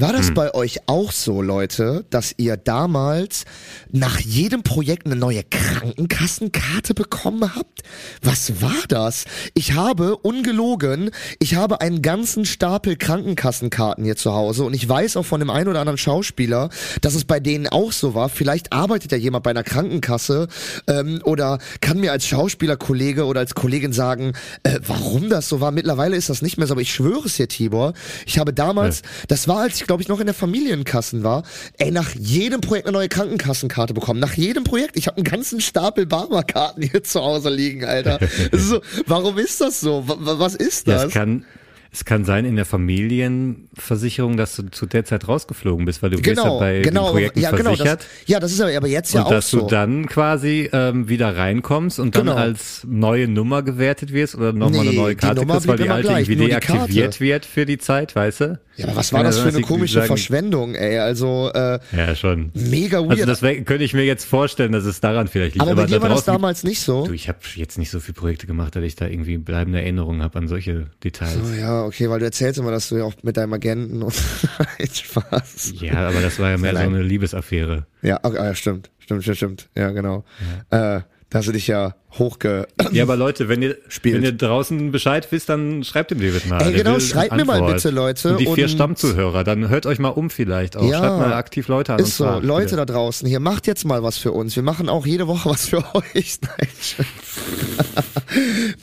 War 0.00 0.12
das 0.12 0.32
bei 0.32 0.54
euch 0.54 0.78
auch 0.86 1.10
so, 1.10 1.42
Leute, 1.42 2.04
dass 2.10 2.32
ihr 2.36 2.56
damals 2.56 3.44
nach 3.90 4.20
jedem 4.20 4.62
Projekt 4.62 5.06
eine 5.06 5.16
neue 5.16 5.42
Krankenkassenkarte 5.42 6.94
bekommen 6.94 7.56
habt? 7.56 7.82
Was 8.22 8.62
war 8.62 8.84
das? 8.86 9.24
Ich 9.54 9.72
habe, 9.72 10.16
ungelogen, 10.16 11.10
ich 11.40 11.56
habe 11.56 11.80
einen 11.80 12.00
ganzen 12.00 12.44
Stapel 12.44 12.94
Krankenkassenkarten 12.94 14.04
hier 14.04 14.14
zu 14.14 14.32
Hause 14.32 14.62
und 14.62 14.74
ich 14.74 14.88
weiß 14.88 15.16
auch 15.16 15.24
von 15.24 15.40
dem 15.40 15.50
einen 15.50 15.66
oder 15.66 15.80
anderen 15.80 15.98
Schauspieler, 15.98 16.68
dass 17.00 17.16
es 17.16 17.24
bei 17.24 17.40
denen 17.40 17.66
auch 17.66 17.90
so 17.90 18.14
war. 18.14 18.28
Vielleicht 18.28 18.72
arbeitet 18.72 19.10
ja 19.10 19.18
jemand 19.18 19.42
bei 19.42 19.50
einer 19.50 19.64
Krankenkasse 19.64 20.46
ähm, 20.86 21.20
oder 21.24 21.58
kann 21.80 21.98
mir 21.98 22.12
als 22.12 22.24
Schauspielerkollege 22.24 23.24
oder 23.24 23.40
als 23.40 23.56
Kollegin 23.56 23.92
sagen, 23.92 24.34
äh, 24.62 24.78
warum 24.86 25.28
das 25.28 25.48
so 25.48 25.60
war. 25.60 25.72
Mittlerweile 25.72 26.14
ist 26.14 26.28
das 26.28 26.40
nicht 26.40 26.56
mehr 26.56 26.68
so, 26.68 26.74
aber 26.74 26.82
ich 26.82 26.94
schwöre 26.94 27.26
es 27.26 27.34
dir, 27.34 27.48
Tibor. 27.48 27.94
Ich 28.26 28.38
habe 28.38 28.52
damals, 28.52 29.02
das 29.26 29.48
war, 29.48 29.62
als 29.62 29.80
ich 29.80 29.87
glaube 29.88 30.02
ich 30.02 30.08
noch 30.08 30.20
in 30.20 30.26
der 30.26 30.34
Familienkassen 30.34 31.24
war, 31.24 31.42
ey, 31.78 31.90
nach 31.90 32.14
jedem 32.14 32.60
Projekt 32.60 32.86
eine 32.86 32.96
neue 32.96 33.08
Krankenkassenkarte 33.08 33.92
bekommen. 33.94 34.20
Nach 34.20 34.34
jedem 34.34 34.62
Projekt. 34.62 34.96
Ich 34.96 35.08
habe 35.08 35.16
einen 35.16 35.24
ganzen 35.24 35.60
Stapel 35.60 36.06
Barberkarten 36.06 36.82
hier 36.84 37.02
zu 37.02 37.20
Hause 37.20 37.50
liegen, 37.50 37.84
Alter. 37.84 38.20
so, 38.52 38.80
warum 39.06 39.36
ist 39.38 39.60
das 39.60 39.80
so? 39.80 40.06
Wa- 40.06 40.16
wa- 40.20 40.38
Was 40.38 40.54
ist 40.54 40.86
Ja, 40.86 40.94
das? 40.94 41.06
es 41.06 41.12
kann, 41.12 41.44
es 41.90 42.04
kann 42.04 42.24
sein 42.24 42.44
in 42.44 42.54
der 42.54 42.66
Familienversicherung, 42.66 44.36
dass 44.36 44.56
du 44.56 44.64
zu 44.70 44.86
der 44.86 45.04
Zeit 45.04 45.26
rausgeflogen 45.26 45.86
bist, 45.86 46.02
weil 46.02 46.10
du 46.10 46.16
bist 46.20 46.26
ja 46.28 46.34
genau, 46.42 46.58
bei 46.58 46.80
genau, 46.80 47.04
den 47.06 47.12
Projekten 47.12 47.40
ja, 47.40 47.50
genau. 47.50 47.70
Das, 47.70 47.78
versichert. 47.78 48.06
ja, 48.26 48.40
das 48.40 48.52
ist 48.52 48.60
aber, 48.60 48.76
aber 48.76 48.88
jetzt 48.88 49.14
ja 49.14 49.20
und 49.20 49.26
auch 49.26 49.30
dass 49.30 49.50
so. 49.50 49.60
du 49.60 49.66
dann 49.66 50.06
quasi 50.06 50.68
ähm, 50.72 51.08
wieder 51.08 51.36
reinkommst 51.36 51.98
und 51.98 52.14
dann 52.14 52.26
Genau. 52.26 52.36
als 52.36 52.82
neue 52.86 53.26
Nummer 53.28 53.62
gewertet 53.62 54.12
wirst 54.12 54.34
oder 54.34 54.52
nochmal 54.52 54.82
Nee, 54.82 54.88
eine 54.90 54.96
neue 54.98 55.16
Karte 55.16 55.46
kriegst, 55.46 55.66
weil 55.66 55.78
die 55.78 55.88
alte 55.88 56.08
gleich, 56.08 56.28
irgendwie 56.28 56.48
deaktiviert 56.48 57.20
wird 57.20 57.46
für 57.46 57.64
die 57.64 57.78
Zeit, 57.78 58.14
weißt 58.14 58.40
du? 58.42 58.60
Ja, 58.78 58.86
aber 58.86 58.96
was 58.96 59.12
war 59.12 59.20
ja 59.20 59.26
das 59.26 59.38
für 59.40 59.48
eine 59.48 59.60
komische 59.60 60.02
Verschwendung, 60.02 60.74
ey? 60.74 60.98
Also, 60.98 61.50
äh, 61.52 61.78
Ja, 61.94 62.14
schon. 62.14 62.52
mega 62.54 63.00
weird. 63.00 63.10
Also 63.20 63.26
das 63.26 63.40
könnte 63.40 63.82
ich 63.82 63.92
mir 63.92 64.04
jetzt 64.04 64.24
vorstellen, 64.24 64.72
dass 64.72 64.84
es 64.84 65.00
daran 65.00 65.26
vielleicht 65.28 65.54
liegt. 65.56 65.62
aber 65.66 65.74
bei 65.74 65.86
dir 65.86 65.96
da 65.96 66.02
war 66.02 66.08
das 66.10 66.24
damals 66.24 66.62
nicht 66.62 66.80
so. 66.80 67.06
Du, 67.06 67.12
ich 67.12 67.28
habe 67.28 67.38
jetzt 67.56 67.76
nicht 67.76 67.90
so 67.90 67.98
viele 68.00 68.14
Projekte 68.14 68.46
gemacht, 68.46 68.76
dass 68.76 68.84
ich 68.84 68.94
da 68.94 69.06
irgendwie 69.06 69.36
bleibende 69.36 69.80
Erinnerungen 69.80 70.22
habe 70.22 70.38
an 70.38 70.46
solche 70.48 70.86
Details. 71.02 71.38
Oh 71.44 71.54
ja, 71.60 71.84
okay, 71.84 72.08
weil 72.08 72.20
du 72.20 72.24
erzählst 72.24 72.58
immer, 72.58 72.70
dass 72.70 72.88
du 72.88 72.96
ja 72.98 73.04
auch 73.04 73.14
mit 73.22 73.36
deinem 73.36 73.52
Agenten 73.52 74.02
und 74.02 74.14
Spaß. 74.92 75.72
Ja, 75.80 76.08
aber 76.08 76.20
das 76.20 76.38
war 76.38 76.50
ja 76.50 76.56
mehr 76.58 76.72
so 76.72 76.78
eine 76.78 77.02
Liebesaffäre. 77.02 77.86
Ja, 78.02 78.20
okay, 78.22 78.38
ah, 78.38 78.44
ja, 78.46 78.54
stimmt, 78.54 78.90
stimmt, 78.98 79.22
stimmt, 79.22 79.36
stimmt. 79.36 79.68
Ja, 79.76 79.90
genau. 79.90 80.24
Äh, 80.70 81.00
da 81.30 81.38
hast 81.38 81.48
du 81.48 81.52
dich 81.52 81.66
ja 81.66 81.94
hochge. 82.18 82.66
Ja, 82.90 83.02
aber 83.02 83.16
Leute, 83.16 83.50
wenn 83.50 83.60
ihr, 83.60 83.76
Spielt. 83.88 84.14
wenn 84.16 84.22
ihr 84.22 84.32
draußen 84.32 84.90
Bescheid 84.92 85.30
wisst, 85.30 85.50
dann 85.50 85.84
schreibt 85.84 86.10
dem 86.10 86.20
David 86.20 86.46
mal. 86.48 86.62
Ey, 86.62 86.72
genau, 86.72 86.98
schreibt 87.00 87.36
mir 87.36 87.44
mal 87.44 87.62
bitte, 87.70 87.90
Leute, 87.90 88.30
Und 88.30 88.40
die 88.40 88.46
vier 88.46 88.64
und- 88.64 88.70
Stammzuhörer, 88.70 89.44
dann 89.44 89.68
hört 89.68 89.84
euch 89.84 89.98
mal 89.98 90.08
um 90.08 90.30
vielleicht 90.30 90.78
auch. 90.78 90.90
Ja. 90.90 90.98
Schreibt 91.00 91.18
mal 91.18 91.32
aktiv 91.34 91.68
Leute 91.68 91.92
an. 91.92 91.98
Ist 92.00 92.16
so, 92.16 92.24
fragt, 92.24 92.44
Leute 92.44 92.64
bitte. 92.64 92.76
da 92.76 92.84
draußen, 92.86 93.28
hier 93.28 93.40
macht 93.40 93.66
jetzt 93.66 93.84
mal 93.84 94.02
was 94.02 94.16
für 94.16 94.32
uns. 94.32 94.56
Wir 94.56 94.62
machen 94.62 94.88
auch 94.88 95.04
jede 95.06 95.26
Woche 95.28 95.50
was 95.50 95.66
für 95.66 95.84
euch. 95.94 96.38
Nein, 96.58 96.68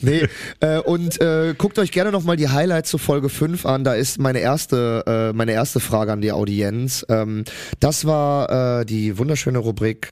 nee, 0.00 0.28
äh, 0.60 0.78
und 0.78 1.20
äh, 1.20 1.54
guckt 1.58 1.78
euch 1.80 1.90
gerne 1.90 2.12
nochmal 2.12 2.36
die 2.36 2.48
Highlights 2.48 2.90
zu 2.90 2.98
Folge 2.98 3.28
5 3.28 3.66
an. 3.66 3.82
Da 3.82 3.94
ist 3.94 4.18
meine 4.20 4.38
erste, 4.38 5.04
äh, 5.06 5.32
meine 5.36 5.52
erste 5.52 5.80
Frage 5.80 6.12
an 6.12 6.20
die 6.20 6.30
Audienz. 6.32 7.04
Ähm, 7.08 7.44
das 7.80 8.04
war 8.04 8.80
äh, 8.80 8.84
die 8.86 9.18
wunderschöne 9.18 9.58
Rubrik. 9.58 10.10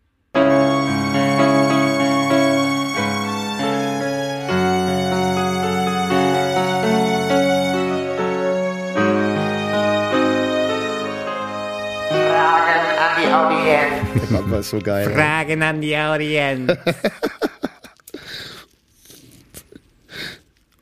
Der 14.14 14.26
Gott 14.28 14.50
war 14.50 14.62
so 14.62 14.78
geil. 14.78 15.10
Fragen 15.12 15.62
an 15.62 15.80
die 15.80 15.96
Audienz. 15.96 16.72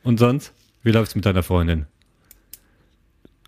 und 0.03 0.18
sonst? 0.18 0.53
Wie 0.83 0.91
läuft's 0.91 1.14
mit 1.14 1.24
deiner 1.24 1.43
Freundin? 1.43 1.87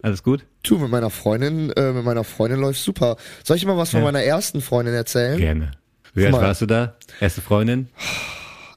Alles 0.03 0.23
gut? 0.23 0.45
Du, 0.63 0.79
mit 0.79 0.91
meiner 0.91 1.11
Freundin, 1.11 1.71
äh, 1.73 1.93
mit 1.93 2.05
meiner 2.05 2.25
Freundin 2.25 2.61
läuft 2.61 2.83
super. 2.83 3.17
Soll 3.43 3.57
ich 3.57 3.67
mal 3.67 3.77
was 3.77 3.91
von 3.91 4.01
Ja. 4.01 4.05
meiner 4.05 4.23
ersten 4.23 4.61
Freundin 4.61 4.95
erzählen? 4.95 5.39
Gerne. 5.39 5.73
Wie 6.15 6.27
alt 6.27 6.35
warst 6.35 6.61
du 6.63 6.67
da? 6.67 6.97
Erste 7.21 7.41
Freundin? 7.41 7.89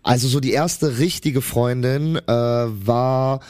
Also 0.04 0.28
so 0.28 0.40
die 0.40 0.52
erste 0.54 0.98
richtige 1.00 1.42
Freundin 1.42 2.16
äh, 2.16 2.32
war, 2.32 3.42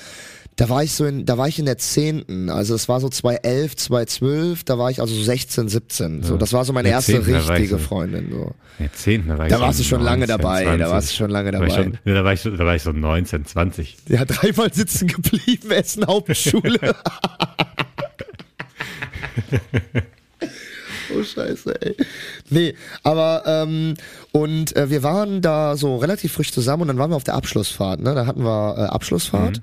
da 0.58 0.68
war 0.70 0.84
ich 0.84 0.92
so 0.94 1.06
in, 1.06 1.26
da 1.26 1.38
war 1.38 1.48
ich 1.48 1.60
in 1.60 1.66
der 1.66 1.78
zehnten. 1.78 2.50
Also 2.50 2.74
es 2.74 2.90
war 2.90 3.00
so 3.00 3.10
2011, 3.10 3.76
2012, 3.76 4.64
da 4.64 4.80
war 4.80 4.90
ich 4.90 5.00
also 5.00 5.14
so 5.14 5.22
16, 5.22 5.70
17. 5.70 6.24
So, 6.24 6.36
das 6.36 6.52
war 6.52 6.66
so 6.66 6.74
meine 6.74 6.90
erste 6.90 7.14
10, 7.14 7.22
da 7.22 7.28
war 7.32 7.40
ich 7.40 7.50
richtige 7.50 7.78
Freundin. 7.78 8.32
So. 8.32 8.56
Ja, 8.80 8.92
zehnten, 8.92 9.30
da 9.30 9.38
war 9.38 9.46
ich 9.46 9.52
Da 9.52 9.62
warst 9.62 9.80
du 9.80 9.84
schon 9.84 10.02
lange 10.02 10.26
19, 10.26 10.38
dabei, 10.38 10.64
da 10.64 10.70
20. 10.72 10.90
warst 10.90 11.12
du 11.12 11.16
schon 11.16 11.30
lange 11.30 11.52
Da 11.52 11.60
war 11.60 11.68
ich 11.68 11.76
dabei. 11.76 11.92
da, 12.06 12.24
war 12.24 12.34
ich, 12.34 12.42
da 12.42 12.58
war 12.58 12.76
ich 12.76 12.82
so 12.82 12.92
19, 12.92 13.46
20. 13.46 13.98
Ja, 14.08 14.26
dreimal 14.26 14.74
sitzen 14.74 15.08
geblieben, 15.08 15.70
Essen 15.70 16.08
Hauptschule. 16.08 16.80
oh 21.16 21.24
Scheiße, 21.24 21.82
ey. 21.82 21.96
Nee, 22.50 22.74
aber 23.04 23.44
ähm, 23.46 23.94
und 24.32 24.76
äh, 24.76 24.90
wir 24.90 25.04
waren 25.04 25.42
da 25.42 25.76
so 25.76 25.98
relativ 25.98 26.34
frisch 26.34 26.52
zusammen 26.52 26.84
und 26.84 26.88
dann 26.90 26.98
waren 26.98 27.12
wir 27.12 27.16
auf 27.16 27.24
der 27.24 27.36
Abschlussfahrt, 27.36 28.02
ne? 28.02 28.14
Da 28.14 28.26
hatten 28.26 28.44
wir 28.44 28.76
äh, 28.78 28.82
Abschlussfahrt 28.84 29.62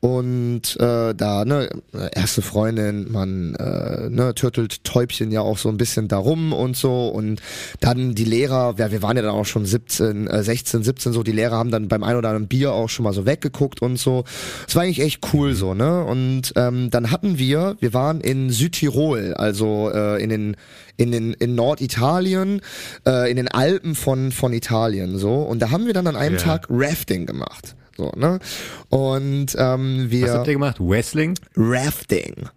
und 0.00 0.78
äh, 0.80 1.14
da, 1.14 1.44
ne, 1.44 1.68
erste 2.12 2.42
Freundin, 2.42 3.10
man 3.10 3.54
äh, 3.54 4.08
ne, 4.10 4.34
türtelt 4.34 4.84
Täubchen 4.84 5.30
ja 5.30 5.40
auch 5.40 5.58
so 5.58 5.68
ein 5.68 5.76
bisschen 5.76 6.08
darum 6.08 6.52
und 6.52 6.76
so 6.76 7.08
und 7.08 7.40
dann 7.80 8.14
die 8.14 8.24
Lehrer, 8.24 8.74
ja, 8.78 8.90
wir 8.90 9.02
waren 9.02 9.16
ja 9.16 9.22
dann 9.22 9.34
auch 9.34 9.46
schon 9.46 9.66
17, 9.66 10.26
äh, 10.26 10.42
16, 10.42 10.82
17 10.82 11.12
so, 11.12 11.22
die 11.22 11.32
Lehrer 11.32 11.56
haben 11.56 11.70
dann 11.70 11.88
beim 11.88 12.02
ein 12.02 12.16
oder 12.16 12.28
anderen 12.28 12.48
Bier 12.48 12.72
auch 12.72 12.88
schon 12.88 13.04
mal 13.04 13.12
so 13.12 13.26
weggeguckt 13.26 13.82
und 13.82 13.96
so. 13.96 14.24
Es 14.68 14.76
war 14.76 14.82
eigentlich 14.82 15.00
echt 15.00 15.20
cool 15.32 15.54
so, 15.54 15.74
ne? 15.74 16.04
Und 16.04 16.52
ähm, 16.56 16.90
dann 16.90 17.10
hatten 17.10 17.38
wir, 17.38 17.76
wir 17.80 17.94
waren 17.94 18.20
in 18.20 18.50
Südtirol, 18.50 19.34
also 19.34 19.90
äh, 19.92 20.22
in 20.22 20.30
den 20.30 20.56
in 20.96 21.10
den 21.10 21.32
in 21.34 21.54
Norditalien, 21.54 22.60
äh, 23.06 23.28
in 23.28 23.36
den 23.36 23.48
Alpen 23.48 23.94
von 23.94 24.13
von 24.32 24.52
Italien 24.52 25.18
so 25.18 25.34
und 25.42 25.60
da 25.60 25.70
haben 25.70 25.86
wir 25.86 25.92
dann 25.94 26.06
an 26.06 26.16
einem 26.16 26.36
Ja. 26.36 26.40
Tag 26.42 26.66
Rafting 26.70 27.26
gemacht. 27.26 27.74
So, 27.96 28.10
ne? 28.16 28.40
Und 28.88 29.54
ähm, 29.56 30.06
wir 30.10 30.26
Was 30.26 30.30
habt 30.34 30.46
ihr 30.48 30.52
gemacht? 30.54 30.76
Wrestling? 30.80 31.38
Rafting. 31.56 32.48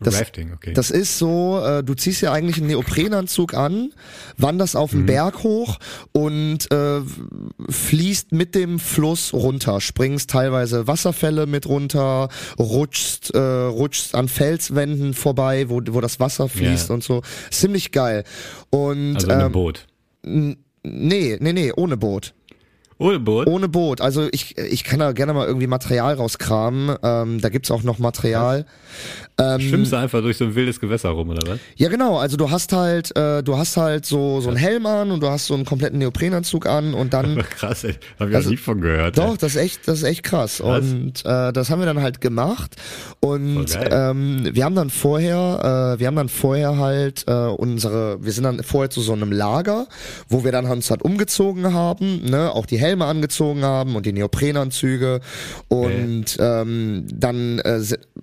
Das, 0.00 0.20
Rafting, 0.20 0.52
okay. 0.54 0.72
Das 0.74 0.92
ist 0.92 1.18
so, 1.18 1.60
äh, 1.60 1.82
du 1.82 1.92
ziehst 1.94 2.20
ja 2.20 2.30
eigentlich 2.32 2.58
einen 2.58 2.68
Neoprenanzug 2.68 3.54
an, 3.54 3.90
wanderst 4.36 4.76
auf 4.76 4.92
Mhm. 4.92 4.98
den 4.98 5.06
Berg 5.06 5.42
hoch 5.42 5.78
und 6.12 6.70
äh, 6.70 7.00
fließt 7.68 8.30
mit 8.30 8.54
dem 8.54 8.78
Fluss 8.78 9.32
runter, 9.32 9.80
springst 9.80 10.30
teilweise 10.30 10.86
Wasserfälle 10.86 11.46
mit 11.46 11.66
runter, 11.66 12.28
rutschst, 12.60 13.34
äh, 13.34 13.38
rutschst 13.40 14.14
an 14.14 14.28
Felswänden 14.28 15.14
vorbei, 15.14 15.68
wo, 15.68 15.80
wo 15.90 16.00
das 16.00 16.20
Wasser 16.20 16.48
fließt 16.48 16.90
Ja. 16.90 16.94
und 16.94 17.02
so. 17.02 17.22
Ziemlich 17.50 17.90
geil. 17.90 18.22
Und 18.70 19.16
also 19.16 19.26
in 19.26 19.32
einem 19.32 19.46
ähm, 19.46 19.52
Boot. 19.52 19.86
Nee, 20.92 21.36
nee, 21.38 21.52
nee, 21.52 21.76
ohne 21.76 21.96
Boot. 21.96 22.34
Ohne 22.98 23.20
Boot? 23.20 23.46
Ohne 23.46 23.68
Boot. 23.68 24.00
Also 24.00 24.28
ich, 24.32 24.58
ich 24.58 24.82
kann 24.84 24.98
da 24.98 25.12
gerne 25.12 25.32
mal 25.32 25.46
irgendwie 25.46 25.66
Material 25.68 26.14
rauskramen. 26.14 26.96
Ähm, 27.02 27.40
da 27.40 27.48
gibt's 27.48 27.70
auch 27.70 27.82
noch 27.84 27.98
Material. 27.98 28.66
Ähm, 29.40 29.60
Schwimmst 29.60 29.92
du 29.92 29.96
einfach 29.96 30.20
durch 30.20 30.36
so 30.36 30.44
ein 30.46 30.54
wildes 30.56 30.80
Gewässer 30.80 31.10
rum, 31.10 31.28
oder 31.28 31.46
was? 31.46 31.60
ja, 31.76 31.88
genau. 31.88 32.18
Also 32.18 32.36
du 32.36 32.50
hast 32.50 32.72
halt, 32.72 33.16
äh, 33.16 33.42
du 33.44 33.56
hast 33.56 33.76
halt 33.76 34.04
so 34.04 34.40
so 34.40 34.48
einen 34.48 34.56
Helm 34.56 34.84
an 34.86 35.12
und 35.12 35.22
du 35.22 35.28
hast 35.28 35.46
so 35.46 35.54
einen 35.54 35.64
kompletten 35.64 36.00
Neoprenanzug 36.00 36.66
an 36.66 36.92
und 36.92 37.12
dann 37.14 37.36
Krass, 37.50 37.84
ey. 37.84 37.94
Hab 38.18 38.30
ich 38.30 38.34
Also- 38.34 38.48
noch 38.48 38.56
nie 38.56 38.56
von 38.56 38.80
gehört. 38.80 39.16
Doch, 39.16 39.32
ey. 39.32 39.38
das 39.38 39.54
ist 39.54 39.60
echt, 39.62 39.86
das 39.86 39.98
ist 39.98 40.04
echt 40.04 40.24
krass. 40.24 40.60
Und 40.60 41.24
äh, 41.24 41.52
das 41.52 41.70
haben 41.70 41.78
wir 41.78 41.86
dann 41.86 42.02
halt 42.02 42.20
gemacht. 42.20 42.74
Und 43.20 43.66
ähm, 43.90 44.48
wir 44.52 44.64
haben 44.64 44.74
dann 44.74 44.90
vorher, 44.90 45.94
äh, 45.94 46.00
wir 46.00 46.06
haben 46.08 46.16
dann 46.16 46.28
vorher 46.28 46.76
halt 46.78 47.24
äh, 47.28 47.32
unsere, 47.32 48.18
wir 48.24 48.32
sind 48.32 48.42
dann 48.42 48.64
vorher 48.64 48.90
zu 48.90 49.00
so 49.02 49.12
einem 49.12 49.30
Lager, 49.30 49.86
wo 50.28 50.42
wir 50.42 50.50
dann 50.50 50.66
uns 50.66 50.90
halt 50.90 51.02
umgezogen 51.02 51.72
haben, 51.72 52.24
ne, 52.24 52.50
auch 52.52 52.66
die 52.66 52.78
Helme 52.78 52.87
angezogen 52.96 53.62
haben 53.64 53.96
und 53.96 54.06
die 54.06 54.12
Neoprenanzüge 54.12 55.20
und 55.68 56.24
ähm, 56.40 57.06
dann 57.12 57.58
äh, 57.60 57.80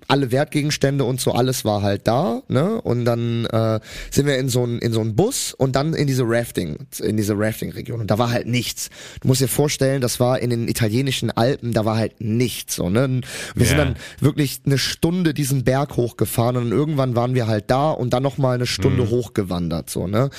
alle 0.08 0.32
Wertgegenstände 0.32 1.04
und 1.04 1.20
so 1.20 1.32
alles 1.32 1.64
war 1.64 1.82
halt 1.82 2.06
da, 2.06 2.42
ne? 2.48 2.80
Und 2.82 3.04
dann 3.04 3.46
äh, 3.46 3.80
sind 4.10 4.26
wir 4.26 4.38
in 4.38 4.48
so 4.48 4.64
ein 4.64 4.78
in 4.78 4.92
so 4.92 5.00
einen 5.00 5.14
Bus 5.16 5.52
und 5.54 5.76
dann 5.76 5.94
in 5.94 6.06
diese 6.06 6.24
Rafting, 6.26 6.76
in 7.02 7.16
diese 7.16 7.34
Rafting-Region. 7.38 8.00
Und 8.00 8.10
da 8.10 8.18
war 8.18 8.30
halt 8.30 8.46
nichts. 8.46 8.90
Du 9.20 9.28
musst 9.28 9.40
dir 9.40 9.48
vorstellen, 9.48 10.00
das 10.00 10.20
war 10.20 10.38
in 10.40 10.50
den 10.50 10.68
italienischen 10.68 11.30
Alpen, 11.30 11.72
da 11.72 11.84
war 11.84 11.96
halt 11.96 12.20
nichts. 12.20 12.76
So, 12.76 12.90
ne? 12.90 13.20
Wir 13.54 13.66
sind 13.66 13.78
Ja. 13.78 13.84
dann 13.84 13.96
wirklich 14.20 14.60
eine 14.66 14.78
Stunde 14.78 15.34
diesen 15.34 15.64
Berg 15.64 15.96
hochgefahren 15.96 16.56
und 16.56 16.72
irgendwann 16.72 17.14
waren 17.16 17.34
wir 17.34 17.46
halt 17.46 17.70
da 17.70 17.90
und 17.90 18.12
dann 18.12 18.22
noch 18.22 18.38
mal 18.38 18.54
eine 18.54 18.66
Stunde 18.66 19.04
Mhm. 19.04 19.10
hochgewandert. 19.10 19.90
So, 19.90 20.06
ne? 20.06 20.30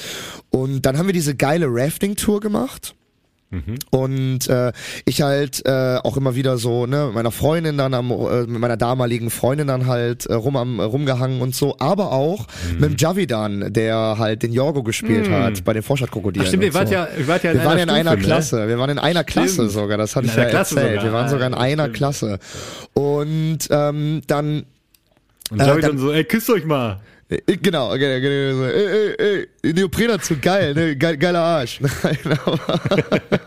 Und 0.50 0.86
dann 0.86 0.98
haben 0.98 1.08
wir 1.08 1.14
diese 1.14 1.36
geile 1.36 1.68
Rafting-Tour 1.70 2.40
gemacht. 2.40 2.96
Und 3.92 4.50
äh, 4.50 4.74
ich 5.06 5.22
halt 5.22 5.66
äh, 5.66 5.98
auch 6.04 6.18
immer 6.18 6.36
wieder 6.36 6.58
so, 6.58 6.86
ne, 6.86 7.06
mit 7.06 7.16
meiner 7.16 7.32
Freundin 7.32 7.78
dann 7.78 7.94
am, 7.94 8.12
äh, 8.12 8.42
mit 8.42 8.60
meiner 8.60 8.76
damaligen 8.76 9.30
Freundin 9.30 9.68
dann 9.68 9.88
halt 9.88 10.26
äh, 10.26 10.34
rum 10.34 10.58
am, 10.58 10.82
rumgehangen 10.82 11.40
und 11.42 11.56
so, 11.56 11.78
aber 11.80 12.12
auch 12.12 12.46
Mhm. 12.70 12.80
mit 12.80 12.90
dem 12.92 12.96
Javidan, 12.98 13.72
der 13.72 14.16
halt 14.18 14.44
den 14.44 14.52
Jorgo 14.52 14.84
gespielt 14.84 15.30
hat 15.30 15.64
bei 15.64 15.72
den 15.72 15.82
Vorstadtkrokodilen. 15.84 16.46
Ach 16.46 16.50
stimmt, 16.50 16.64
ihr 16.66 16.74
wart 16.74 16.90
so. 16.90 16.94
ja, 16.96 17.08
ihr 17.18 17.28
wart 17.28 17.44
ja 17.46 17.52
in 17.52 17.60
wir 17.60 17.66
waren 17.66 17.78
in 17.80 17.90
einer 17.90 18.12
Stufe, 18.12 18.22
ne? 18.22 18.26
Klasse, 18.26 18.68
wir 18.68 18.80
waren 18.80 18.90
in 18.90 19.00
einer 19.00 19.24
Klasse 19.24 19.54
Stimmt. 19.54 19.72
sogar, 19.72 19.98
das 19.98 20.16
hatte 20.18 20.28
ich 20.28 20.36
ja 20.36 20.42
einer 20.42 20.50
Klasse 20.52 20.76
erzählt. 20.80 20.92
sogar. 21.00 21.06
Wir 21.06 21.14
waren 21.14 21.30
sogar 21.30 21.48
in 21.48 21.54
einer 21.54 21.84
stimmt. 21.84 21.96
Klasse. 21.98 22.40
Und 22.94 23.60
ähm, 23.70 24.22
dann 24.28 24.66
Und 25.52 25.60
Javi 25.62 25.80
Äh, 25.80 25.82
dann- 25.84 25.98
so, 25.98 26.12
ey, 26.12 26.26
küsst 26.26 26.50
euch 26.50 26.66
mal. 26.66 27.00
Äh, 27.30 27.58
Genau, 27.58 27.90
genau, 27.98 28.20
genau. 28.22 28.64
Ey, 28.64 29.16
ey, 29.18 29.48
ey, 29.64 29.74
Neoprenanzug, 29.74 30.42
geil, 30.42 30.74
ne? 30.74 30.96
Geil, 30.96 31.18
geiler 31.18 31.42
Arsch. 31.42 31.80
Nein, 32.04 32.18
aber, 32.46 32.80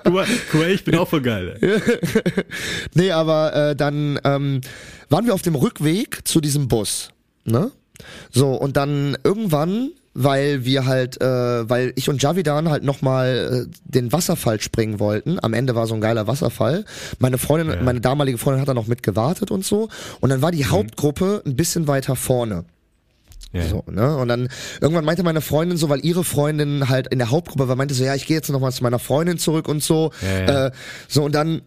Guck 0.04 0.14
mal, 0.14 0.26
guck 0.50 0.60
mal, 0.60 0.70
ich 0.70 0.84
bin 0.84 0.96
auch 0.96 1.08
voll 1.08 1.22
geil. 1.22 1.56
nee, 2.94 3.10
aber 3.10 3.54
äh, 3.70 3.76
dann 3.76 4.18
ähm, 4.24 4.60
waren 5.08 5.26
wir 5.26 5.34
auf 5.34 5.42
dem 5.42 5.54
Rückweg 5.54 6.26
zu 6.26 6.40
diesem 6.40 6.68
Bus, 6.68 7.10
ne? 7.44 7.70
So, 8.30 8.54
und 8.54 8.76
dann 8.76 9.16
irgendwann, 9.24 9.90
weil 10.14 10.64
wir 10.64 10.86
halt, 10.86 11.20
äh, 11.20 11.68
weil 11.68 11.92
ich 11.96 12.08
und 12.08 12.22
Javidan 12.22 12.68
halt 12.68 12.82
nochmal 12.82 13.66
äh, 13.68 13.70
den 13.84 14.12
Wasserfall 14.12 14.60
springen 14.60 14.98
wollten. 14.98 15.38
Am 15.42 15.52
Ende 15.54 15.74
war 15.74 15.86
so 15.86 15.94
ein 15.94 16.00
geiler 16.00 16.26
Wasserfall. 16.26 16.84
Meine 17.18 17.38
Freundin, 17.38 17.84
meine 17.84 18.00
damalige 18.00 18.38
Freundin 18.38 18.60
hat 18.60 18.68
da 18.68 18.74
noch 18.74 18.86
mit 18.86 19.02
gewartet 19.02 19.50
und 19.50 19.64
so. 19.64 19.88
Und 20.20 20.30
dann 20.30 20.42
war 20.42 20.50
die 20.50 20.66
Hauptgruppe 20.66 21.42
ein 21.46 21.56
bisschen 21.56 21.86
weiter 21.86 22.16
vorne. 22.16 22.64
Ja. 23.53 23.66
So, 23.66 23.84
ne? 23.90 24.16
Und 24.16 24.28
dann 24.28 24.48
irgendwann 24.80 25.05
meinte 25.05 25.22
meine 25.22 25.40
Freundin 25.40 25.76
so, 25.76 25.88
weil 25.88 26.05
ihre 26.05 26.22
Freundin 26.24 26.88
halt 26.88 27.09
in 27.09 27.18
der 27.18 27.30
Hauptgruppe 27.30 27.68
war, 27.68 27.76
meinte 27.76 27.94
so, 27.94 28.05
ja, 28.05 28.14
ich 28.14 28.26
gehe 28.26 28.36
jetzt 28.36 28.48
noch 28.51 28.61
mal 28.61 28.70
zu 28.72 28.82
meiner 28.82 28.98
Freundin 29.01 29.38
zurück 29.38 29.68
und 29.68 29.82
so. 29.82 30.12
Ja. 30.22 30.66
Äh, 30.66 30.70
so 31.09 31.24
und 31.24 31.34
dann 31.34 31.62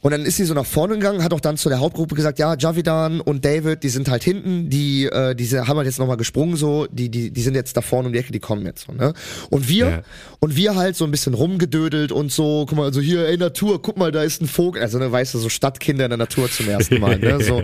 und 0.00 0.12
dann 0.12 0.24
ist 0.24 0.36
sie 0.36 0.44
so 0.44 0.54
nach 0.54 0.64
vorne 0.66 0.94
gegangen, 0.94 1.24
hat 1.24 1.32
auch 1.32 1.40
dann 1.40 1.56
zu 1.56 1.68
der 1.68 1.80
Hauptgruppe 1.80 2.14
gesagt, 2.14 2.38
ja, 2.38 2.54
Javidan 2.56 3.20
und 3.20 3.44
David, 3.44 3.82
die 3.82 3.88
sind 3.88 4.08
halt 4.08 4.22
hinten, 4.22 4.70
die 4.70 5.06
äh, 5.06 5.34
diese 5.34 5.66
haben 5.66 5.76
halt 5.76 5.86
jetzt 5.86 5.98
noch 5.98 6.06
mal 6.06 6.16
gesprungen 6.16 6.54
so, 6.56 6.86
die 6.90 7.08
die 7.08 7.32
die 7.32 7.42
sind 7.42 7.56
jetzt 7.56 7.76
da 7.76 7.80
vorne 7.82 8.06
um 8.06 8.12
die 8.12 8.20
Ecke, 8.20 8.30
die 8.30 8.38
kommen 8.38 8.64
jetzt 8.64 8.86
so, 8.86 8.92
ne? 8.92 9.12
Und 9.50 9.68
wir 9.68 9.88
Ja. 9.88 10.02
und 10.38 10.54
wir 10.54 10.76
halt 10.76 10.94
so 10.94 11.04
ein 11.04 11.10
bisschen 11.10 11.34
rumgedödelt 11.34 12.12
und 12.12 12.30
so, 12.30 12.64
guck 12.68 12.78
mal, 12.78 12.84
also 12.84 13.00
hier, 13.00 13.26
ey 13.26 13.36
Natur, 13.36 13.82
guck 13.82 13.96
mal, 13.96 14.12
da 14.12 14.22
ist 14.22 14.40
ein 14.40 14.46
Vogel, 14.46 14.82
also 14.82 14.98
ne, 14.98 15.10
weißt 15.10 15.34
du, 15.34 15.38
so 15.38 15.48
Stadtkinder 15.48 16.04
in 16.04 16.10
der 16.10 16.18
Natur 16.18 16.48
zum 16.48 16.68
ersten 16.68 17.00
Mal, 17.00 17.18
ne? 17.18 17.40
So. 17.44 17.62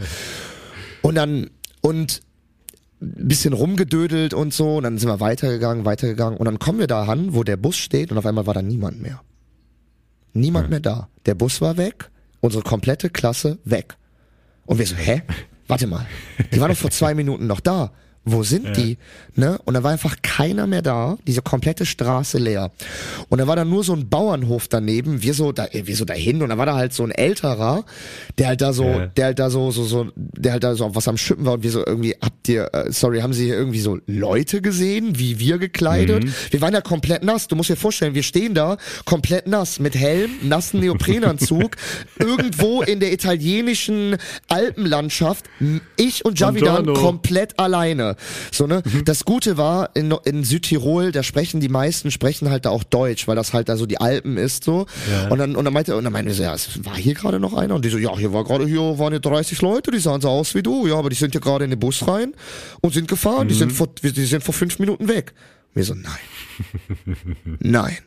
Und 1.02 1.14
dann 1.14 1.50
und 1.82 2.20
bisschen 3.04 3.52
rumgedödelt 3.52 4.34
und 4.34 4.52
so, 4.52 4.76
und 4.76 4.84
dann 4.84 4.98
sind 4.98 5.08
wir 5.08 5.20
weitergegangen, 5.20 5.84
weitergegangen 5.84 6.38
und 6.38 6.44
dann 6.44 6.58
kommen 6.58 6.78
wir 6.78 6.86
da 6.86 7.04
an, 7.04 7.34
wo 7.34 7.42
der 7.42 7.56
Bus 7.56 7.76
steht 7.76 8.10
und 8.10 8.18
auf 8.18 8.26
einmal 8.26 8.46
war 8.46 8.54
da 8.54 8.62
niemand 8.62 9.00
mehr. 9.00 9.20
Niemand 10.32 10.70
mehr 10.70 10.80
da. 10.80 11.08
Der 11.26 11.34
Bus 11.34 11.60
war 11.60 11.76
weg, 11.76 12.10
unsere 12.40 12.62
komplette 12.62 13.10
Klasse 13.10 13.58
weg. 13.64 13.96
Und 14.66 14.78
wir 14.78 14.86
so, 14.86 14.96
hä? 14.96 15.22
Warte 15.68 15.86
mal. 15.86 16.06
Die 16.52 16.60
waren 16.60 16.70
doch 16.70 16.76
vor 16.76 16.90
zwei 16.90 17.14
Minuten 17.14 17.46
noch 17.46 17.60
da. 17.60 17.92
Wo 18.26 18.42
sind 18.42 18.76
die? 18.76 18.96
Ne? 19.34 19.58
Und 19.64 19.74
da 19.74 19.82
war 19.82 19.90
einfach 19.92 20.16
keiner 20.22 20.66
mehr 20.66 20.80
da, 20.80 21.18
diese 21.26 21.42
komplette 21.42 21.84
Straße 21.84 22.38
leer. 22.38 22.70
Und 23.28 23.38
da 23.38 23.46
war 23.46 23.54
dann 23.56 23.68
nur 23.68 23.84
so 23.84 23.92
ein 23.92 24.08
Bauernhof 24.08 24.66
daneben, 24.68 25.22
wir 25.22 25.34
so 25.34 25.52
da, 25.52 25.66
wir 25.72 25.94
so 25.96 26.04
dahin 26.06 26.42
und 26.42 26.48
da 26.48 26.56
war 26.56 26.64
da 26.64 26.74
halt 26.74 26.94
so 26.94 27.02
ein 27.04 27.10
älterer, 27.10 27.84
der 28.38 28.46
halt 28.48 28.60
da 28.62 28.72
so, 28.72 28.84
Ja. 28.84 29.06
der 29.08 29.24
halt 29.26 29.38
da 29.38 29.50
so, 29.50 29.70
so, 29.70 29.84
so, 29.84 30.06
der 30.16 30.52
halt 30.52 30.64
da 30.64 30.74
so 30.74 30.86
auf 30.86 30.94
was 30.94 31.06
am 31.08 31.18
Schippen 31.18 31.44
war 31.44 31.54
und 31.54 31.62
wir 31.62 31.70
so 31.70 31.84
irgendwie, 31.84 32.14
habt 32.22 32.48
ihr, 32.48 32.72
äh, 32.72 32.90
sorry, 32.92 33.20
haben 33.20 33.32
Sie 33.34 33.44
hier 33.44 33.56
irgendwie 33.56 33.80
so 33.80 33.98
Leute 34.06 34.62
gesehen, 34.62 35.18
wie 35.18 35.38
wir 35.38 35.58
gekleidet? 35.58 36.24
Wir 36.50 36.60
waren 36.62 36.72
ja 36.72 36.80
komplett 36.80 37.24
nass. 37.24 37.48
Du 37.48 37.56
musst 37.56 37.68
dir 37.70 37.76
vorstellen, 37.76 38.14
wir 38.14 38.22
stehen 38.22 38.54
da 38.54 38.78
komplett 39.04 39.46
nass, 39.46 39.80
mit 39.80 39.94
Helm, 39.96 40.30
nassen 40.42 40.80
Neoprenanzug, 40.80 41.76
irgendwo 42.18 42.82
in 42.82 43.00
der 43.00 43.12
italienischen 43.12 44.16
Alpenlandschaft, 44.48 45.44
ich 45.96 46.24
und 46.24 46.38
Javidan 46.40 46.84
Buongiorno. 46.84 47.00
komplett 47.06 47.58
alleine. 47.58 48.13
So, 48.50 48.66
ne? 48.66 48.82
Das 49.04 49.24
Gute 49.24 49.56
war, 49.56 49.90
in, 49.94 50.14
in 50.24 50.44
Südtirol, 50.44 51.12
da 51.12 51.22
sprechen 51.22 51.60
die 51.60 51.68
meisten, 51.68 52.10
sprechen 52.10 52.50
halt 52.50 52.64
da 52.64 52.70
auch 52.70 52.84
Deutsch, 52.84 53.26
weil 53.28 53.36
das 53.36 53.52
halt 53.52 53.68
da 53.68 53.76
so 53.76 53.86
die 53.86 53.98
Alpen 53.98 54.36
ist, 54.36 54.64
so. 54.64 54.86
Ja. 55.10 55.28
Und 55.28 55.38
dann, 55.38 55.56
und 55.56 55.64
dann 55.64 55.74
meinte, 55.74 55.96
und 55.96 56.04
dann 56.04 56.12
meinte 56.12 56.32
sie, 56.32 56.42
ja, 56.42 56.54
es 56.54 56.84
war 56.84 56.96
hier 56.96 57.14
gerade 57.14 57.40
noch 57.40 57.54
einer? 57.54 57.74
Und 57.74 57.84
die 57.84 57.90
so, 57.90 57.98
ja, 57.98 58.16
hier 58.16 58.32
war 58.32 58.44
gerade, 58.44 58.66
hier 58.66 58.98
waren 58.98 59.12
hier 59.12 59.20
30 59.20 59.60
Leute, 59.62 59.90
die 59.90 59.98
sahen 59.98 60.20
so 60.20 60.28
aus 60.28 60.54
wie 60.54 60.62
du, 60.62 60.86
ja, 60.86 60.96
aber 60.96 61.10
die 61.10 61.16
sind 61.16 61.32
hier 61.32 61.40
gerade 61.40 61.64
in 61.64 61.70
den 61.70 61.80
Bus 61.80 62.06
rein 62.06 62.34
und 62.80 62.94
sind 62.94 63.08
gefahren, 63.08 63.48
die 63.48 63.54
sind 63.54 63.72
vor, 63.72 63.88
die 64.02 64.26
sind 64.26 64.42
vor 64.42 64.54
fünf 64.54 64.78
Minuten 64.78 65.08
weg. 65.08 65.34
Und 65.70 65.76
wir 65.76 65.84
so, 65.84 65.94
nein. 65.94 67.16
nein. 67.60 67.98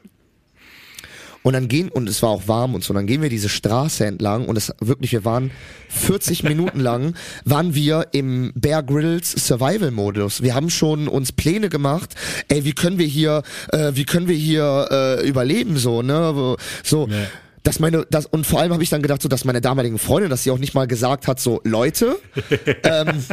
Und 1.47 1.53
dann 1.53 1.69
gehen, 1.69 1.87
und 1.87 2.09
es 2.09 2.21
war 2.23 2.29
auch 2.31 2.49
warm 2.49 2.75
und 2.75 2.83
so, 2.83 2.93
dann 2.93 3.07
gehen 3.07 3.21
wir 3.21 3.29
diese 3.29 3.47
Straße 3.47 4.05
entlang 4.05 4.47
und 4.47 4.57
es 4.57 4.73
wirklich, 4.81 5.13
wir 5.13 5.23
waren 5.23 5.49
40 5.87 6.43
Minuten 6.43 6.81
lang, 6.81 7.15
waren 7.45 7.73
wir 7.73 8.07
im 8.11 8.51
Bear 8.53 8.83
Grylls 8.83 9.31
Survival 9.31 9.91
Modus. 9.91 10.43
Wir 10.43 10.55
haben 10.55 10.69
schon 10.69 11.07
uns 11.07 11.31
Pläne 11.31 11.69
gemacht, 11.69 12.15
ey, 12.49 12.65
wie 12.65 12.73
können 12.73 12.97
wir 12.97 13.05
hier, 13.05 13.43
äh, 13.71 13.91
wie 13.93 14.03
können 14.03 14.27
wir 14.27 14.35
hier 14.35 14.89
äh, 14.91 15.25
überleben, 15.25 15.77
so, 15.77 16.01
ne, 16.01 16.57
so. 16.83 17.07
Ja. 17.07 17.15
Dass 17.63 17.79
meine, 17.79 18.05
das, 18.09 18.25
und 18.25 18.45
vor 18.45 18.59
allem 18.59 18.73
habe 18.73 18.83
ich 18.83 18.89
dann 18.89 19.01
gedacht, 19.01 19.21
so, 19.21 19.29
dass 19.29 19.45
meine 19.45 19.61
damaligen 19.61 19.99
Freundin, 19.99 20.29
dass 20.29 20.43
sie 20.43 20.51
auch 20.51 20.57
nicht 20.57 20.73
mal 20.73 20.85
gesagt 20.85 21.27
hat, 21.27 21.39
so, 21.39 21.61
Leute, 21.63 22.17
ähm, 22.83 23.23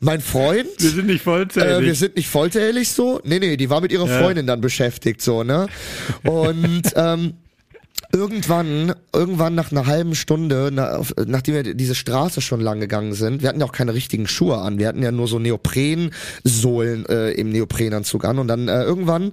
mein 0.00 0.20
Freund, 0.20 0.68
Wir 0.76 0.90
sind 0.90 1.06
nicht 1.06 1.22
äh, 1.22 1.24
vollzählig. 1.24 1.86
wir 1.86 1.94
sind 1.94 2.16
nicht 2.16 2.28
vollzählig 2.28 2.90
so. 2.90 3.22
Nee, 3.24 3.38
nee, 3.38 3.56
die 3.56 3.70
war 3.70 3.80
mit 3.80 3.90
ihrer 3.90 4.06
Ja. 4.06 4.18
Freundin 4.20 4.46
dann 4.46 4.60
beschäftigt 4.60 5.22
so, 5.22 5.44
ne? 5.44 5.66
Und 6.24 6.82
ähm, 6.94 7.34
irgendwann, 8.14 8.94
irgendwann 9.12 9.56
nach 9.56 9.72
einer 9.72 9.86
halben 9.86 10.14
Stunde, 10.14 10.70
na, 10.72 10.96
auf, 10.96 11.12
nachdem 11.26 11.54
wir 11.54 11.74
diese 11.74 11.96
Straße 11.96 12.40
schon 12.40 12.60
lang 12.60 12.78
gegangen 12.78 13.12
sind, 13.12 13.42
wir 13.42 13.48
hatten 13.48 13.60
ja 13.60 13.66
auch 13.66 13.72
keine 13.72 13.92
richtigen 13.92 14.28
Schuhe 14.28 14.58
an, 14.58 14.78
wir 14.78 14.86
hatten 14.86 15.02
ja 15.02 15.10
nur 15.10 15.26
so 15.26 15.40
Neoprensohlen 15.40 17.06
äh, 17.06 17.32
im 17.32 17.50
Neoprenanzug 17.50 18.24
an. 18.24 18.38
Und 18.38 18.46
dann 18.46 18.68
äh, 18.68 18.84
irgendwann 18.84 19.32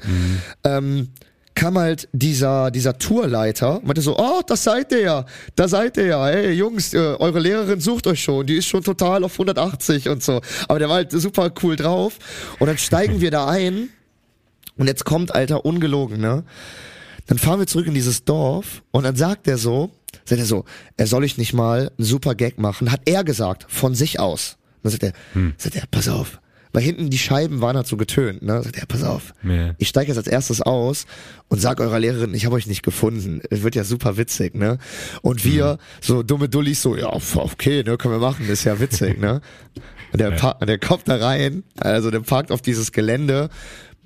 ähm, 0.64 1.10
kam 1.54 1.78
halt 1.78 2.10
dieser 2.12 2.72
dieser 2.72 2.98
Tourleiter, 2.98 3.82
meinte 3.84 4.02
so, 4.02 4.18
oh, 4.18 4.42
das 4.48 4.64
seid 4.64 4.92
ihr 4.94 5.02
ja, 5.02 5.26
da 5.56 5.68
seid 5.68 5.98
ihr 5.98 6.08
ja, 6.08 6.26
hey 6.26 6.52
Jungs, 6.52 6.94
äh, 6.96 6.98
eure 6.98 7.40
Lehrerin 7.40 7.82
sucht 7.82 8.08
euch 8.08 8.24
schon, 8.24 8.48
die 8.48 8.56
ist 8.56 8.68
schon 8.68 8.84
total 8.84 9.24
auf 9.24 9.34
180 9.34 10.10
und 10.10 10.24
so, 10.24 10.42
aber 10.68 10.80
der 10.80 10.90
war 10.90 10.96
halt 10.96 11.12
super 11.12 11.52
cool 11.62 11.76
drauf. 11.76 12.18
Und 12.58 12.68
dann 12.68 12.80
steigen 12.80 13.22
wir 13.22 13.30
da 13.30 13.48
ein. 13.48 13.90
Und 14.78 14.88
jetzt 14.88 15.06
kommt, 15.06 15.36
Alter, 15.36 15.66
ungelogen, 15.66 16.20
ne? 16.20 16.44
Dann 17.32 17.38
fahren 17.38 17.60
wir 17.60 17.66
zurück 17.66 17.88
in 17.88 17.94
dieses 17.94 18.26
Dorf 18.26 18.84
und 18.92 19.06
dann 19.06 19.16
sagt 19.16 19.48
er 19.48 19.58
so, 19.58 19.90
sagt 20.26 20.42
er 20.42 20.46
so, 20.46 20.66
er 20.98 21.08
soll 21.08 21.24
ich 21.24 21.38
nicht 21.38 21.54
mal 21.54 21.90
einen 21.98 22.06
super 22.06 22.36
Gag 22.36 22.60
machen, 22.60 22.92
hat 22.92 23.04
er 23.06 23.24
gesagt, 23.24 23.68
von 23.70 23.96
sich 23.96 24.20
aus. 24.20 24.58
Dann 24.84 24.92
sagt 24.92 25.04
er, 25.04 25.14
sagt 25.58 25.78
er, 25.78 25.84
pass 25.90 26.10
auf. 26.10 26.42
Weil 26.74 26.84
hinten 26.84 27.10
die 27.10 27.18
Scheiben 27.18 27.62
waren 27.62 27.78
halt 27.78 27.88
so 27.88 27.96
getönt, 27.96 28.42
ne? 28.42 28.62
Sagt 28.62 28.78
er, 28.78 28.86
pass 28.86 29.04
auf. 29.04 29.34
Ja. 29.44 29.74
Ich 29.78 29.88
steige 29.88 30.10
jetzt 30.10 30.18
als 30.18 30.28
erstes 30.28 30.62
aus 30.62 31.06
und 31.48 31.62
sag 31.62 31.80
eurer 31.80 32.00
Lehrerin, 32.00 32.34
ich 32.34 32.46
habe 32.46 32.56
euch 32.56 32.68
nicht 32.68 32.84
gefunden. 32.84 33.42
Es 33.50 33.64
wird 33.64 33.76
ja 33.76 33.86
super 33.86 34.18
witzig, 34.18 34.54
ne? 34.54 34.78
Und 35.22 35.46
wir, 35.46 35.78
so 36.02 36.24
dumme 36.24 36.50
Dullis, 36.50 36.82
so, 36.82 36.98
ja, 36.98 37.14
okay, 37.36 37.84
ne, 37.84 37.96
können 37.96 38.14
wir 38.14 38.20
machen, 38.20 38.50
ist 38.50 38.66
ja 38.66 38.78
witzig, 38.82 39.18
ne? 39.18 39.40
Und 40.12 40.20
der, 40.20 40.32
pa 40.32 40.56
der 40.56 40.80
kommt 40.80 41.08
da 41.08 41.16
rein, 41.16 41.64
also 41.78 42.12
der 42.12 42.20
parkt 42.20 42.52
auf 42.52 42.62
dieses 42.62 42.92
Gelände, 42.92 43.50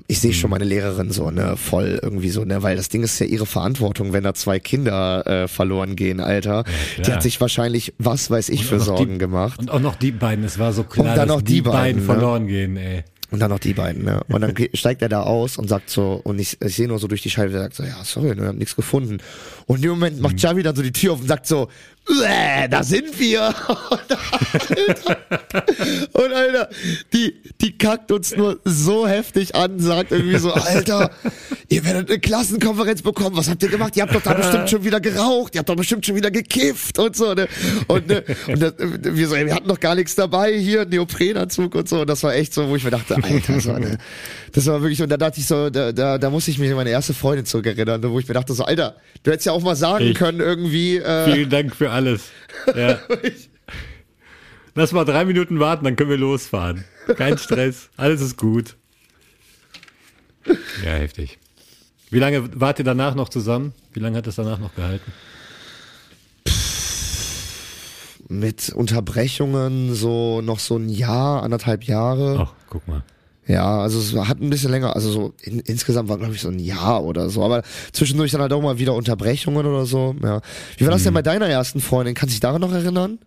ich 0.08 0.20
sehe 0.20 0.34
schon 0.34 0.50
meine 0.50 0.66
Lehrerin 0.66 1.12
so, 1.12 1.32
ne, 1.32 1.58
voll 1.58 2.00
irgendwie 2.02 2.30
so, 2.30 2.46
ne, 2.46 2.62
weil 2.62 2.76
das 2.76 2.90
Ding 2.90 3.04
ist 3.04 3.20
ja 3.20 3.26
ihre 3.26 3.46
Verantwortung, 3.46 4.14
wenn 4.14 4.24
da 4.24 4.34
zwei 4.34 4.60
Kinder 4.60 5.26
äh, 5.26 5.48
verloren 5.48 5.96
gehen, 5.96 6.20
Alter. 6.20 6.64
die 6.98 7.02
klar. 7.02 7.16
hat 7.16 7.24
sich 7.24 7.42
wahrscheinlich, 7.42 7.94
was 7.98 8.30
weiß 8.30 8.50
ich, 8.50 8.66
für 8.66 8.76
Und 8.76 8.82
Sorgen 8.82 9.14
die, 9.14 9.18
gemacht. 9.18 9.60
Und 9.60 9.72
auch 9.72 9.80
noch 9.80 9.96
die 9.96 10.12
beiden, 10.12 10.44
es 10.44 10.60
war 10.60 10.74
so 10.74 10.84
klar, 10.84 11.16
dann 11.16 11.28
dass 11.28 11.28
noch 11.28 11.42
die, 11.42 11.56
die 11.56 11.62
beiden, 11.62 11.80
beiden, 11.80 12.02
ne? 12.02 12.06
verloren 12.06 12.48
gehen, 12.48 12.78
ey. 12.78 13.04
Und 13.32 13.40
dann 13.40 13.50
noch 13.50 13.60
die 13.60 13.74
beiden, 13.74 14.04
ne? 14.04 14.22
Und 14.28 14.42
dann 14.42 14.54
steigt 14.74 15.02
er 15.02 15.10
da 15.10 15.24
aus 15.24 15.58
und 15.58 15.68
sagt 15.68 15.90
so, 15.90 16.22
und 16.24 16.40
ich, 16.40 16.62
ich 16.62 16.76
sehe 16.76 16.88
nur 16.88 17.00
so 17.00 17.08
durch 17.08 17.24
die 17.24 17.32
Scheibe, 17.32 17.52
der 17.52 17.62
sagt 17.62 17.76
so, 17.76 17.84
ja, 17.84 17.98
sorry, 18.04 18.30
ne, 18.30 18.38
wir 18.38 18.48
haben 18.48 18.60
nichts 18.60 18.76
gefunden. 18.76 19.18
Und 19.68 19.78
in 19.78 19.82
dem 19.84 19.92
Moment 19.92 20.18
Mhm. 20.18 20.22
macht 20.24 20.38
Xavi 20.38 20.62
dann 20.64 20.76
so 20.76 20.82
die 20.82 20.92
Tür 20.92 21.14
auf 21.14 21.22
und 21.22 21.28
sagt 21.28 21.48
so, 21.48 21.70
"Bäh, 22.08 22.68
da 22.70 22.84
sind 22.84 23.20
wir. 23.20 23.54
Und 26.14 26.34
Alter, 26.34 26.70
die, 27.14 27.34
die 27.62 27.78
kackt 27.78 28.12
uns 28.12 28.36
nur 28.36 28.60
so 28.64 29.08
heftig 29.08 29.56
an, 29.56 29.80
sagt 29.80 30.12
irgendwie 30.12 30.38
so, 30.38 30.54
Alter, 30.54 31.12
ihr 31.68 31.84
werdet 31.86 32.10
eine 32.10 32.20
Klassenkonferenz 32.20 33.02
bekommen, 33.02 33.36
was 33.36 33.50
habt 33.50 33.64
ihr 33.64 33.70
gemacht? 33.70 33.96
Ihr 33.98 34.04
habt 34.04 34.14
doch 34.16 34.22
da 34.22 34.34
bestimmt 34.34 34.70
schon 34.70 34.84
wieder 34.84 35.00
geraucht, 35.00 35.56
ihr 35.56 35.60
habt 35.60 35.70
doch 35.70 35.76
bestimmt 35.76 36.06
schon 36.06 36.16
wieder 36.16 36.32
gekifft 36.32 37.00
und 37.00 37.16
so, 37.16 37.34
ne? 37.34 37.48
Und, 37.88 38.08
ne? 38.08 38.24
und 38.48 38.62
das, 38.62 38.74
wir 38.78 39.28
so, 39.28 39.36
ey, 39.36 39.46
wir 39.46 39.56
hatten 39.56 39.68
doch 39.68 39.80
gar 39.80 39.96
nichts 39.96 40.16
dabei, 40.16 40.54
hier, 40.58 40.86
Neoprenanzug 40.86 41.76
und 41.76 41.90
so. 41.90 42.02
Und 42.02 42.10
das 42.10 42.24
war 42.24 42.34
echt 42.36 42.54
so, 42.54 42.70
wo 42.70 42.76
ich 42.76 42.84
mir 42.84 42.92
dachte, 42.92 43.16
Alter, 43.16 43.60
so, 43.60 43.74
ne? 43.74 43.98
Das 44.52 44.66
war 44.68 44.82
wirklich, 44.82 45.02
und 45.02 45.10
da 45.10 45.18
dachte 45.18 45.40
ich 45.40 45.48
so, 45.48 45.70
da, 45.70 45.92
da, 45.92 46.18
da 46.18 46.30
muss 46.30 46.48
ich 46.48 46.60
mich 46.60 46.70
an 46.70 46.76
meine 46.78 46.90
erste 46.92 47.14
Freundin 47.14 47.46
zurückerinnern, 47.46 48.02
wo 48.04 48.20
ich 48.20 48.28
mir 48.28 48.34
dachte 48.36 48.54
so, 48.54 48.64
Alter, 48.64 48.96
du 49.24 49.32
hättest 49.32 49.48
ja 49.48 49.52
auch 49.56 49.64
mal 49.64 49.76
sagen 49.76 50.06
Ich- 50.06 50.16
können, 50.18 50.40
irgendwie, 50.40 50.98
äh, 50.98 51.32
Vielen 51.34 51.50
Dank 51.50 51.76
für 51.76 51.90
alles. 51.92 52.30
Ja. 52.76 53.00
Lass 54.76 54.92
mal 54.92 55.06
drei 55.06 55.24
Minuten 55.26 55.60
warten, 55.60 55.86
dann 55.86 55.96
können 55.96 56.10
wir 56.10 56.18
losfahren. 56.18 56.84
Kein 57.16 57.38
Stress, 57.38 57.90
alles 57.98 58.20
ist 58.22 58.38
gut. 58.38 58.76
Ja, 60.84 60.92
heftig. 60.92 61.40
Wie 62.12 62.20
lange 62.20 62.50
wart 62.60 62.80
ihr 62.80 62.86
danach 62.86 63.16
noch 63.16 63.30
zusammen? 63.30 63.74
Wie 63.94 64.00
lange 64.00 64.18
hat 64.18 64.28
es 64.28 64.36
danach 64.36 64.60
noch 64.60 64.76
gehalten? 64.76 65.12
mit 68.28 68.70
Unterbrechungen 68.74 69.94
so 69.94 70.42
noch 70.42 70.58
so 70.60 70.78
ein 70.78 70.90
Jahr, 70.90 71.44
anderthalb 71.44 71.84
Jahre. 71.84 72.38
Ach, 72.40 72.54
guck 72.70 72.88
mal. 72.88 73.04
Ja, 73.48 73.80
also 73.80 74.00
es 74.00 74.28
hat 74.28 74.42
ein 74.42 74.50
bisschen 74.50 74.72
länger, 74.72 74.96
also 74.96 75.12
so 75.12 75.34
in, 75.42 75.60
insgesamt 75.60 76.10
war 76.10 76.18
glaube 76.18 76.34
ich 76.34 76.42
so 76.42 76.50
ein 76.50 76.58
Jahr 76.58 77.04
oder 77.04 77.30
so, 77.30 77.44
aber 77.44 77.62
zwischendurch 77.92 78.32
dann 78.32 78.42
halt 78.42 78.52
auch 78.54 78.62
mal 78.62 78.80
wieder 78.80 78.96
Unterbrechungen 78.96 79.66
oder 79.66 79.86
so. 79.86 80.16
Ja. 80.24 80.42
Wie 80.78 80.86
war 80.86 80.92
das 80.92 81.04
denn 81.04 81.14
bei 81.14 81.22
deiner 81.22 81.48
ersten 81.48 81.80
Freundin? 81.80 82.16
Kannst 82.16 82.34
du 82.34 82.36
dich 82.36 82.40
daran 82.40 82.62
noch 82.62 82.72
erinnern? 82.72 83.20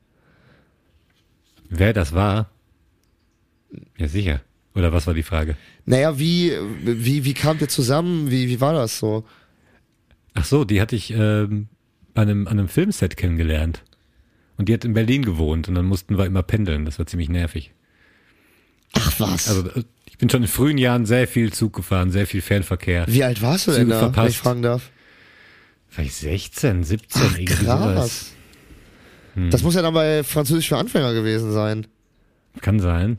Wer 1.71 1.93
das 1.93 2.13
war? 2.13 2.51
Ja, 3.97 4.09
sicher. 4.09 4.41
Oder 4.75 4.93
was 4.93 5.07
war 5.07 5.15
die 5.15 5.23
Frage? 5.23 5.57
Naja, 5.87 6.19
wie, 6.19 6.53
wie, 6.83 7.25
wie 7.25 7.35
kamt 7.35 7.61
ihr 7.61 7.69
zusammen? 7.69 8.31
Wie, 8.31 8.49
wie 8.49 8.61
war 8.61 8.73
das 8.73 8.99
so? 8.99 9.25
Ach 10.35 10.45
so, 10.45 10.65
die 10.65 10.81
hatte 10.81 10.97
ich 10.97 11.13
ähm, 11.13 11.69
bei 12.15 12.23
einem, 12.23 12.47
an 12.47 12.59
einem 12.59 12.69
Filmset 12.69 13.17
kennengelernt. 13.17 13.83
Und 14.57 14.69
die 14.69 14.75
hat 14.75 14.85
in 14.85 14.95
Berlin 14.95 15.25
gewohnt 15.25 15.69
und 15.69 15.75
dann 15.75 15.87
mussten 15.87 16.19
wir 16.19 16.27
immer 16.27 16.43
pendeln. 16.43 16.85
Das 16.85 16.99
war 16.99 17.07
ziemlich 17.07 17.29
nervig. 17.29 17.73
Ach 18.93 19.21
was. 19.21 19.49
Also 19.49 19.71
ich 20.19 20.21
bin 20.21 20.31
schon 20.31 20.43
in 20.43 20.49
frühen 20.49 20.79
Jahren 20.79 21.07
sehr 21.07 21.29
viel 21.29 21.53
Zug 21.53 21.75
gefahren, 21.75 22.11
sehr 22.11 22.27
viel 22.27 22.41
Fernverkehr. 22.43 23.05
wie 23.07 23.23
alt 23.23 23.41
warst 23.41 23.69
du 23.69 23.71
denn 23.71 23.83
Züge 23.83 23.91
da, 23.93 24.01
wenn 24.03 24.13
verpasst. 24.13 24.31
ich 24.31 24.39
fragen 24.39 24.63
darf? 24.63 24.91
War 25.95 26.05
ich 26.05 26.13
16, 26.17 26.83
17, 26.83 27.23
Ach, 27.25 27.39
irgendwie 27.39 27.55
sowas. 27.55 27.95
krass. 27.95 28.33
Das 29.53 29.63
muss 29.63 29.77
ja 29.77 29.83
dann 29.83 29.95
bei 29.95 30.25
Französisch 30.25 30.69
für 30.69 30.77
Anfänger 30.77 31.15
gewesen 31.15 31.53
sein. 31.53 31.87
Kann 32.61 32.81
sein. 32.81 33.19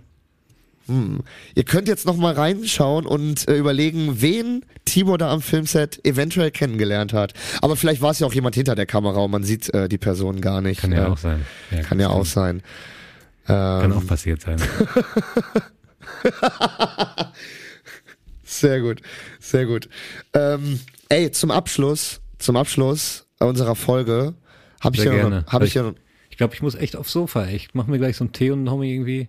Ihr 1.55 1.63
könnt 1.63 1.87
jetzt 1.87 2.05
noch 2.05 2.17
mal 2.17 2.33
reinschauen 2.33 3.05
und 3.05 3.47
äh, 3.47 3.55
überlegen, 3.55 4.21
wen 4.21 4.65
Tibor 4.85 5.17
da 5.19 5.31
am 5.31 5.41
Filmset 5.41 6.03
eventuell 6.05 6.51
kennengelernt 6.51 7.13
hat. 7.13 7.33
Aber 7.61 7.75
vielleicht 7.77 8.01
war 8.01 8.11
es 8.11 8.19
ja 8.19 8.27
auch 8.27 8.33
jemand 8.33 8.55
hinter 8.55 8.75
der 8.75 8.87
Kamera 8.87 9.19
und 9.19 9.31
man 9.31 9.43
sieht 9.43 9.73
äh, 9.73 9.87
die 9.87 9.99
Person 9.99 10.41
gar 10.41 10.61
nicht. 10.61 10.81
Kann 10.81 10.91
ja 10.91 11.05
Äh, 11.05 11.09
auch 11.09 11.17
sein. 11.17 11.45
Ja, 11.71 11.81
Kann 11.83 11.99
ja 11.99 12.09
auch 12.09 12.25
sein. 12.25 12.61
Kann 13.45 13.83
Ähm, 13.91 13.93
auch 13.97 14.05
passiert 14.07 14.41
sein. 14.41 14.57
Sehr 18.43 18.81
gut, 18.81 19.01
sehr 19.39 19.65
gut. 19.67 19.89
Ähm, 20.33 20.79
ey, 21.09 21.29
zum 21.31 21.51
Abschluss, 21.51 22.19
zum 22.39 22.57
Abschluss 22.57 23.27
unserer 23.39 23.75
Folge 23.75 24.33
habe 24.81 24.97
ich 24.97 25.03
ja, 25.03 25.11
gerne. 25.13 25.45
habe 25.47 25.65
ich 25.65 25.75
ja, 25.75 25.93
Ich 26.31 26.37
glaube, 26.37 26.55
ich 26.55 26.61
muss 26.63 26.73
echt 26.75 26.95
aufs 26.95 27.11
Sofa. 27.11 27.45
Ich 27.47 27.69
mach 27.73 27.85
mir 27.85 27.99
gleich 27.99 28.17
so 28.17 28.23
einen 28.23 28.33
Tee 28.33 28.49
und 28.49 28.67
hau 28.69 28.77
mir 28.77 28.91
irgendwie 28.91 29.27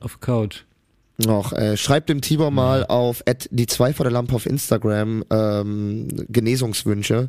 auf 0.00 0.18
Couch. 0.20 0.64
noch. 1.18 1.52
Äh, 1.52 1.76
schreibt 1.76 2.08
dem 2.08 2.20
Tibor 2.20 2.50
mal 2.50 2.84
auf 2.86 3.22
die 3.50 3.66
zwei 3.66 3.92
vor 3.94 4.02
der 4.04 4.12
Lampe 4.12 4.34
auf 4.34 4.46
Instagram 4.46 5.24
ähm, 5.30 6.08
Genesungswünsche. 6.28 7.28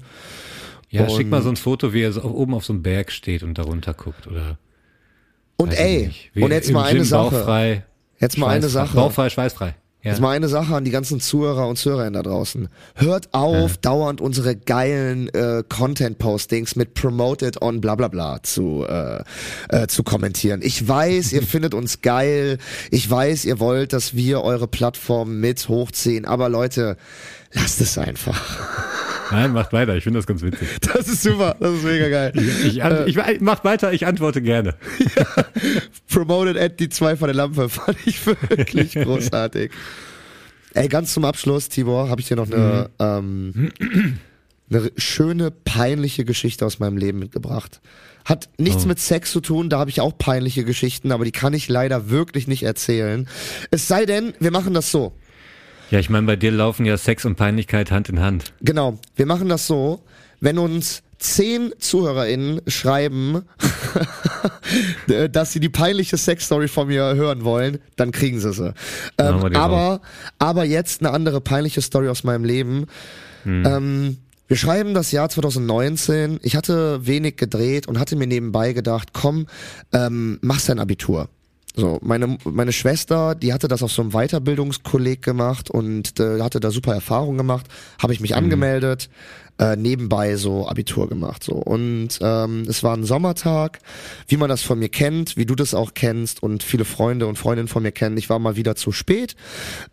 Ja, 0.90 1.04
Und- 1.04 1.12
schick 1.12 1.30
mal 1.30 1.44
so 1.44 1.50
ein 1.50 1.56
Foto, 1.56 1.94
wie 1.94 2.02
er 2.02 2.12
so 2.14 2.24
oben 2.24 2.56
auf 2.56 2.66
so 2.66 2.74
einem 2.74 2.82
Berg 2.82 3.12
steht 3.12 3.44
und 3.44 3.60
darunter 3.60 3.94
guckt. 3.94 4.26
Oder 4.26 4.58
Und 5.56 5.72
ey, 5.74 6.10
und 6.36 6.52
jetzt 6.52 6.72
mal 6.72 6.86
eine 6.86 7.00
Gym, 7.00 7.06
Sache. 7.08 7.30
Bauchfrei, 7.36 7.86
Jetzt 8.20 8.38
mal 8.38 8.50
eine. 8.50 8.70
Sache. 8.70 8.96
Bauchfrei, 8.96 9.30
schweißfrei. 9.30 9.76
Ja. 10.02 10.12
Jetzt 10.12 10.22
mal 10.22 10.34
eine 10.34 10.48
Sache 10.48 10.74
an 10.74 10.86
die 10.86 10.92
ganzen 10.92 11.20
Zuhörer 11.20 11.68
und 11.68 11.76
Zuhörerinnen 11.76 12.14
da 12.14 12.24
draußen. 12.24 12.70
Hört 12.96 13.34
auf, 13.34 13.76
dauernd 13.76 14.22
unsere 14.22 14.56
geilen 14.56 15.28
äh, 15.34 15.62
Content-Postings 15.68 16.78
mit 16.78 16.94
Promoted 16.94 17.62
on 17.62 17.82
bla 17.82 17.96
bla 17.96 18.08
bla 18.08 18.42
zu, 18.42 18.86
äh, 18.88 19.24
äh, 19.68 19.88
zu 19.88 20.04
kommentieren. 20.04 20.62
Ich 20.64 20.88
weiß, 20.88 21.34
ihr 21.34 21.44
findet 21.44 21.74
uns 21.74 22.02
geil. 22.02 22.60
Ich 22.92 23.10
weiß, 23.10 23.44
ihr 23.44 23.60
wollt, 23.60 23.92
dass 23.92 24.16
wir 24.16 24.42
eure 24.42 24.70
Plattform 24.70 25.42
mit 25.42 25.68
hochziehen. 25.68 26.24
Aber 26.24 26.48
Leute, 26.48 26.96
lasst 27.54 27.82
es 27.82 27.98
einfach. 27.98 28.42
Nein, 29.32 29.54
macht 29.54 29.74
weiter. 29.74 29.96
Ich 29.96 30.04
finde 30.04 30.20
das 30.20 30.26
ganz 30.28 30.42
witzig. 30.42 30.68
Das 30.82 31.08
ist 31.08 31.22
super. 31.22 31.56
Das 31.60 31.74
ist 31.76 31.84
mega 31.84 32.10
geil. 32.10 32.34
Ich, 32.66 32.84
an, 32.84 33.08
ich, 33.08 33.18
macht 33.42 33.64
weiter, 33.64 33.94
ich 33.94 34.08
antworte 34.08 34.42
gerne. 34.42 34.76
Promoted 36.10 36.58
at 36.58 36.80
die 36.80 36.90
zwei 36.90 37.16
von 37.16 37.28
der 37.28 37.36
Lampe. 37.36 37.70
Fand 37.70 37.98
ich 38.06 38.26
wirklich 38.26 38.94
großartig. 38.94 39.72
Ey, 40.74 40.88
ganz 40.88 41.14
zum 41.14 41.26
Abschluss, 41.26 41.70
Tibor, 41.70 42.10
habe 42.10 42.22
ich 42.22 42.28
dir 42.28 42.36
noch 42.38 42.50
eine, 42.52 42.90
ähm, 43.00 43.72
eine 44.70 44.92
schöne, 44.98 45.52
peinliche 45.52 46.26
Geschichte 46.26 46.66
aus 46.66 46.80
meinem 46.80 46.98
Leben 46.98 47.20
mitgebracht. 47.20 47.82
Hat 48.26 48.50
nichts 48.58 48.86
Oh. 48.86 48.88
mit 48.88 49.00
Sex 49.00 49.32
zu 49.32 49.42
tun, 49.42 49.70
da 49.70 49.80
habe 49.80 49.90
ich 49.90 50.02
auch 50.02 50.16
peinliche 50.18 50.64
Geschichten, 50.64 51.12
aber 51.12 51.26
die 51.26 51.32
kann 51.32 51.54
ich 51.54 51.68
leider 51.70 52.10
wirklich 52.10 52.48
nicht 52.48 52.64
erzählen. 52.64 53.28
Es 53.72 53.88
sei 53.88 54.06
denn, 54.06 54.34
wir 54.40 54.52
machen 54.52 54.74
das 54.74 54.92
so. 54.92 55.14
Ja, 55.92 56.00
ich 56.00 56.10
meine, 56.10 56.28
bei 56.28 56.36
dir 56.36 56.52
laufen 56.52 56.86
ja 56.86 56.98
Sex 56.98 57.26
und 57.26 57.36
Peinlichkeit 57.36 57.92
Hand 57.92 58.10
in 58.10 58.20
Hand. 58.20 58.54
Genau, 58.62 59.00
wir 59.16 59.26
machen 59.26 59.50
das 59.50 59.66
so, 59.66 60.02
wenn 60.40 60.58
uns 60.58 61.02
zehn 61.18 61.74
ZuhörerInnen 61.78 62.62
schreiben, 62.68 63.44
dass 65.32 65.52
sie 65.52 65.60
die 65.60 65.70
peinliche 65.70 66.18
Sexstory 66.18 66.68
von 66.68 66.88
mir 66.88 67.16
hören 67.16 67.44
wollen, 67.44 67.80
dann 67.98 68.12
kriegen 68.12 68.40
sie 68.40 68.54
sie. 68.54 68.74
Ähm, 69.18 69.56
aber, 69.56 70.02
aber 70.38 70.64
jetzt 70.64 71.02
eine 71.02 71.12
andere 71.12 71.42
peinliche 71.42 71.82
Story 71.82 72.08
aus 72.08 72.24
meinem 72.24 72.46
Leben. 72.46 72.86
Hm. 73.44 73.66
Ähm, 73.66 74.18
wir 74.48 74.58
schreiben 74.58 74.94
das 74.94 75.12
Jahr 75.12 75.30
2019. 75.30 76.40
Ich 76.42 76.56
hatte 76.56 77.06
wenig 77.06 77.36
gedreht 77.36 77.88
und 77.88 78.00
hatte 78.00 78.16
mir 78.16 78.28
nebenbei 78.28 78.74
gedacht, 78.74 79.10
komm, 79.14 79.48
ähm, 79.92 80.40
mach 80.42 80.62
dein 80.62 80.80
Abitur. 80.80 81.30
So, 81.80 82.00
meine, 82.02 82.38
meine 82.44 82.74
Schwester, 82.74 83.36
die 83.36 83.54
hatte 83.54 83.68
das 83.68 83.82
auf 83.82 83.92
so 83.92 84.02
einem 84.02 84.12
Weiterbildungskolleg 84.12 85.22
gemacht 85.22 85.70
und 85.70 86.20
äh, 86.20 86.42
hatte 86.42 86.60
da 86.60 86.72
super 86.72 86.94
Erfahrungen 86.94 87.38
gemacht, 87.38 87.68
habe 88.02 88.12
ich 88.12 88.20
mich 88.20 88.36
angemeldet, 88.36 89.10
äh, 89.60 89.76
nebenbei 89.76 90.36
so 90.38 90.68
Abitur 90.68 91.10
gemacht. 91.10 91.44
So. 91.44 91.54
Und 91.54 92.20
ähm, 92.22 92.66
es 92.68 92.82
war 92.82 92.96
ein 92.96 93.04
Sommertag, 93.04 93.80
wie 94.28 94.38
man 94.38 94.50
das 94.50 94.64
von 94.64 94.80
mir 94.80 94.90
kennt, 94.90 95.38
wie 95.38 95.46
du 95.46 95.54
das 95.54 95.74
auch 95.74 95.94
kennst 95.94 96.42
und 96.42 96.64
viele 96.64 96.86
Freunde 96.86 97.28
und 97.28 97.38
Freundinnen 97.38 97.68
von 97.68 97.84
mir 97.84 97.92
kennen. 97.92 98.18
Ich 98.18 98.30
war 98.30 98.40
mal 98.40 98.56
wieder 98.56 98.76
zu 98.76 98.92
spät. 98.92 99.36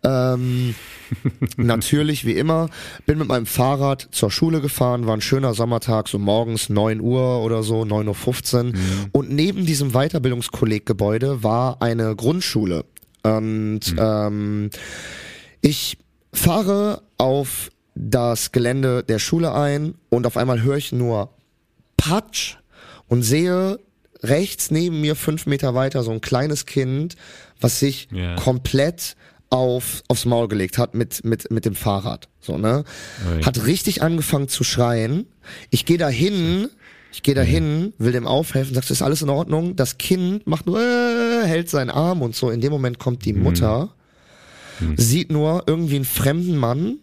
Ähm, 0.03 0.73
natürlich, 1.57 2.25
wie 2.25 2.33
immer, 2.33 2.69
bin 3.05 3.17
mit 3.17 3.27
meinem 3.27 3.45
Fahrrad 3.45 4.07
zur 4.11 4.31
Schule 4.31 4.61
gefahren, 4.61 5.05
war 5.05 5.15
ein 5.15 5.21
schöner 5.21 5.53
Sommertag, 5.53 6.07
so 6.07 6.17
morgens 6.17 6.69
9 6.69 7.01
Uhr 7.01 7.41
oder 7.43 7.61
so, 7.63 7.81
9.15 7.81 8.67
Uhr. 8.67 8.73
Und 9.11 9.31
neben 9.31 9.65
diesem 9.65 9.91
Weiterbildungskolleggebäude 9.91 11.43
war 11.43 11.81
eine 11.81 12.15
Grundschule. 12.15 12.85
Und 13.23 13.95
ähm, 13.97 14.69
ich 15.61 15.97
fahre 16.31 17.01
auf 17.17 17.69
das 17.99 18.51
Gelände 18.51 19.03
der 19.03 19.19
Schule 19.19 19.53
ein 19.53 19.95
und 20.09 20.27
auf 20.27 20.37
einmal 20.37 20.61
höre 20.61 20.77
ich 20.77 20.91
nur 20.91 21.29
Patsch 21.97 22.57
und 23.07 23.23
sehe 23.23 23.79
rechts 24.21 24.71
neben 24.71 25.01
mir 25.01 25.15
fünf 25.15 25.45
Meter 25.45 25.73
weiter 25.75 26.03
so 26.03 26.11
ein 26.11 26.21
kleines 26.21 26.65
Kind, 26.65 27.15
was 27.59 27.79
sich 27.79 28.07
Ja. 28.11 28.35
komplett 28.35 29.15
auf, 29.49 30.03
aufs 30.09 30.25
Maul 30.25 30.47
gelegt 30.47 30.77
hat 30.77 30.93
mit, 30.93 31.23
mit, 31.23 31.49
mit 31.51 31.65
dem 31.65 31.75
Fahrrad. 31.75 32.27
So, 32.41 32.57
ne? 32.57 32.83
Ui. 33.31 33.43
Hat 33.43 33.65
richtig 33.65 34.01
angefangen 34.01 34.47
zu 34.49 34.63
schreien. 34.63 35.25
Ich 35.69 35.85
gehe 35.85 35.97
da 35.97 36.09
hin, 36.09 36.69
ich 37.13 37.23
gehe 37.23 37.33
da 37.35 37.41
hin, 37.41 37.93
will 37.97 38.11
dem 38.11 38.27
aufhelfen, 38.27 38.75
sagst, 38.75 38.91
ist 38.91 39.01
alles 39.01 39.21
in 39.21 39.29
Ordnung? 39.29 39.75
Das 39.75 39.97
Kind 39.97 40.45
macht 40.47 40.65
nur, 40.67 40.79
äh, 40.81 41.45
hält 41.47 41.69
seinen 41.69 41.89
Arm 41.89 42.21
und 42.21 42.35
so. 42.35 42.49
In 42.51 42.59
dem 42.61 42.71
Moment 42.71 42.99
kommt 42.99 43.25
die 43.25 43.33
Mutter 43.33 43.93
sieht 44.97 45.31
nur 45.31 45.63
irgendwie 45.65 45.95
einen 45.95 46.05
fremden 46.05 46.55
Mann 46.57 46.99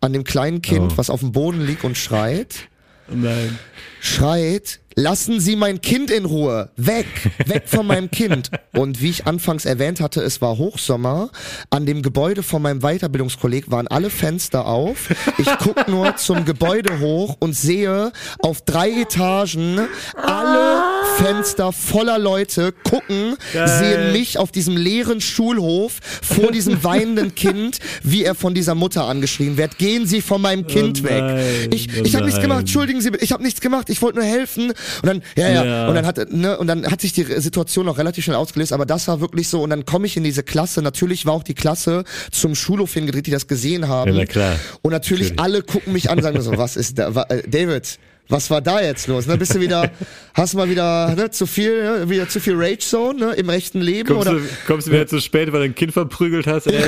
an 0.00 0.12
dem 0.12 0.24
kleinen 0.24 0.62
Kind, 0.62 0.92
Oh. 0.92 0.96
was 0.98 1.10
auf 1.10 1.20
dem 1.20 1.32
Boden 1.32 1.64
liegt 1.64 1.84
und 1.84 1.96
schreit 1.96 2.68
Nein. 3.08 3.58
Schreit, 4.06 4.80
lassen 4.98 5.40
Sie 5.40 5.56
mein 5.56 5.82
Kind 5.82 6.10
in 6.10 6.24
Ruhe, 6.24 6.70
weg, 6.76 7.06
weg 7.46 7.64
von 7.66 7.86
meinem 7.86 8.10
Kind. 8.10 8.50
Und 8.74 9.02
wie 9.02 9.10
ich 9.10 9.26
anfangs 9.26 9.64
erwähnt 9.66 10.00
hatte, 10.00 10.22
es 10.22 10.40
war 10.40 10.56
Hochsommer. 10.58 11.30
An 11.70 11.84
dem 11.86 12.02
Gebäude 12.02 12.42
von 12.42 12.62
meinem 12.62 12.80
Weiterbildungskolleg 12.80 13.70
waren 13.70 13.88
alle 13.88 14.08
Fenster 14.10 14.66
auf. 14.66 15.08
Ich 15.38 15.48
guck 15.58 15.88
nur 15.88 16.16
zum 16.16 16.44
Gebäude 16.44 17.00
hoch 17.00 17.36
und 17.40 17.54
sehe 17.54 18.12
auf 18.38 18.62
drei 18.62 18.90
Etagen 19.02 19.80
alle 20.14 20.82
Fenster 21.16 21.72
voller 21.72 22.18
Leute 22.18 22.72
gucken, 22.72 23.36
sehen 23.52 24.12
mich 24.12 24.38
auf 24.38 24.52
diesem 24.52 24.76
leeren 24.76 25.20
Schulhof 25.22 25.98
vor 26.22 26.52
diesem 26.52 26.84
weinenden 26.84 27.34
Kind, 27.34 27.78
wie 28.02 28.24
er 28.24 28.34
von 28.34 28.54
dieser 28.54 28.74
Mutter 28.74 29.04
angeschrien 29.04 29.56
wird. 29.56 29.78
Gehen 29.78 30.06
Sie 30.06 30.20
von 30.20 30.40
meinem 30.42 30.66
Kind 30.66 31.02
weg. 31.02 31.22
nein, 31.22 31.68
Ich, 31.72 31.88
oh 31.98 32.02
ich 32.04 32.14
habe 32.14 32.24
nichts 32.24 32.38
nein. 32.38 32.48
gemacht, 32.48 32.60
entschuldigen 32.60 33.00
Sie, 33.00 33.10
ich 33.20 33.32
habe 33.32 33.42
nichts 33.42 33.60
gemacht, 33.60 33.88
ich 33.88 33.95
wollte 34.02 34.18
nur 34.18 34.26
helfen. 34.26 34.70
Und 34.70 34.76
dann, 35.06 35.22
ja, 35.36 35.48
ja, 35.48 35.64
Ja. 35.64 35.88
und 35.88 35.94
dann 35.94 36.06
hat, 36.06 36.32
ne, 36.32 36.58
und 36.58 36.66
dann 36.66 36.90
hat 36.90 37.00
sich 37.00 37.12
die 37.12 37.24
Situation 37.24 37.88
auch 37.88 37.98
relativ 37.98 38.24
schnell 38.24 38.36
ausgelöst, 38.36 38.72
aber 38.72 38.86
das 38.86 39.08
war 39.08 39.20
wirklich 39.20 39.48
so. 39.48 39.62
Und 39.62 39.70
dann 39.70 39.84
komme 39.84 40.06
ich 40.06 40.16
in 40.16 40.24
diese 40.24 40.42
Klasse. 40.42 40.82
Natürlich 40.82 41.26
war 41.26 41.32
auch 41.34 41.44
die 41.44 41.54
Klasse 41.54 42.04
zum 42.30 42.54
Schulhof 42.54 42.92
hingedreht, 42.94 43.26
die 43.26 43.30
das 43.30 43.46
gesehen 43.46 43.88
haben. 43.88 44.12
Ja, 44.12 44.18
na 44.20 44.26
klar. 44.26 44.56
Und 44.82 44.92
natürlich, 44.92 45.30
Natürlich. 45.30 45.40
alle 45.40 45.62
gucken 45.62 45.92
mich 45.92 46.10
an 46.10 46.18
und 46.18 46.22
sagen 46.22 46.40
so, 46.40 46.52
was 46.56 46.76
ist 46.76 46.98
da, 46.98 47.14
wa, 47.14 47.22
äh, 47.28 47.42
David? 47.48 47.98
Was 48.28 48.50
war 48.50 48.60
da 48.60 48.80
jetzt 48.80 49.06
los? 49.06 49.26
Ne? 49.26 49.36
Bist 49.36 49.54
du 49.54 49.60
wieder, 49.60 49.88
hast 50.34 50.54
mal 50.54 50.68
wieder 50.68 51.14
ne, 51.14 51.30
zu 51.30 51.46
viel, 51.46 51.80
ne? 52.00 52.10
wieder 52.10 52.28
zu 52.28 52.40
viel 52.40 52.54
Rage 52.56 52.80
Zone 52.80 53.26
ne? 53.26 53.32
im 53.34 53.48
rechten 53.48 53.80
Leben 53.80 54.08
Kommst, 54.08 54.26
oder 54.28 54.40
du, 54.40 54.44
kommst 54.66 54.88
du 54.88 54.92
wieder 54.92 55.06
zu 55.06 55.20
spät, 55.20 55.52
weil 55.52 55.60
du 55.60 55.64
ein 55.66 55.74
Kind 55.76 55.92
verprügelt 55.92 56.48
hast, 56.48 56.66
ey? 56.66 56.82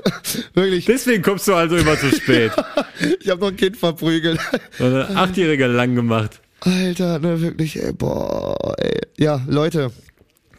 wirklich? 0.54 0.84
Deswegen 0.84 1.24
kommst 1.24 1.48
du 1.48 1.54
also 1.54 1.76
immer 1.76 1.98
zu 1.98 2.10
spät. 2.14 2.52
Ich 3.20 3.28
habe 3.28 3.40
noch 3.42 3.48
ein 3.48 3.56
Kind 3.56 3.76
verprügelt. 3.76 4.38
Ein 4.78 5.16
Achtjähriger 5.16 5.68
lang 5.68 5.94
gemacht. 5.96 6.40
Alter, 6.60 7.18
ne 7.18 7.40
wirklich, 7.40 7.82
ey, 7.82 7.92
boah, 7.92 8.74
ey. 8.78 8.98
Ja, 9.18 9.42
Leute, 9.46 9.92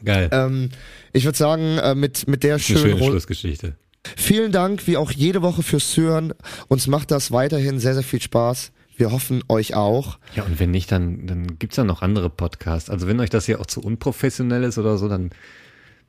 Geil. 0.04 0.30
ähm, 0.32 0.70
ich 1.14 1.26
würde 1.26 1.38
sagen, 1.38 1.78
äh, 1.80 1.96
mit 1.96 2.28
mit 2.28 2.44
der 2.44 2.56
Eine 2.56 2.60
schönen 2.60 2.80
schöne 2.80 2.94
Runde. 2.94 3.12
Schlussgeschichte. 3.12 3.76
Vielen 4.16 4.52
Dank, 4.52 4.88
wie 4.88 4.96
auch 4.96 5.12
jede 5.12 5.42
Woche 5.42 5.64
fürs 5.64 5.98
Hören. 5.98 6.34
Uns 6.70 6.88
macht 6.88 7.12
das 7.12 7.32
weiterhin 7.32 7.80
sehr, 7.80 7.94
sehr 7.94 8.04
viel 8.04 8.22
Spaß. 8.22 8.72
Wir 8.96 9.12
hoffen 9.12 9.44
euch 9.50 9.76
auch. 9.76 10.18
Ja, 10.36 10.44
und 10.44 10.60
wenn 10.60 10.72
nicht, 10.72 10.92
dann, 10.92 11.28
dann 11.28 11.60
gibt's 11.60 11.76
ja 11.78 11.84
noch 11.84 12.02
andere 12.02 12.30
Podcasts. 12.30 12.90
Also 12.90 13.08
wenn 13.08 13.20
euch 13.20 13.30
das 13.30 13.46
hier 13.46 13.60
auch 13.60 13.66
zu 13.66 13.82
unprofessionell 13.82 14.64
ist 14.64 14.78
oder 14.78 14.98
so, 14.98 15.08
dann, 15.10 15.32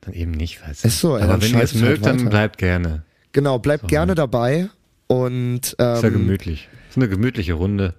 dann 0.00 0.14
eben 0.14 0.30
nicht, 0.30 0.62
weißt 0.66 0.84
du. 0.84 0.88
Ist 0.88 1.00
so, 1.00 1.16
ey, 1.16 1.24
Aber 1.24 1.32
dann 1.32 1.42
wenn 1.42 1.54
ihr 1.58 1.62
es 1.62 1.72
halt 1.74 1.82
mögt, 1.82 2.06
dann 2.06 2.20
weiter. 2.20 2.30
bleibt 2.30 2.58
gerne. 2.58 3.02
Genau, 3.32 3.58
bleibt 3.58 3.88
gerne 3.88 4.14
dabei. 4.14 4.68
Und 5.06 5.60
Ist 5.72 5.76
ja 5.78 6.02
ähm, 6.04 6.12
gemütlich. 6.12 6.68
Ist 6.88 6.96
eine 6.96 7.08
gemütliche 7.08 7.54
Runde. 7.54 7.94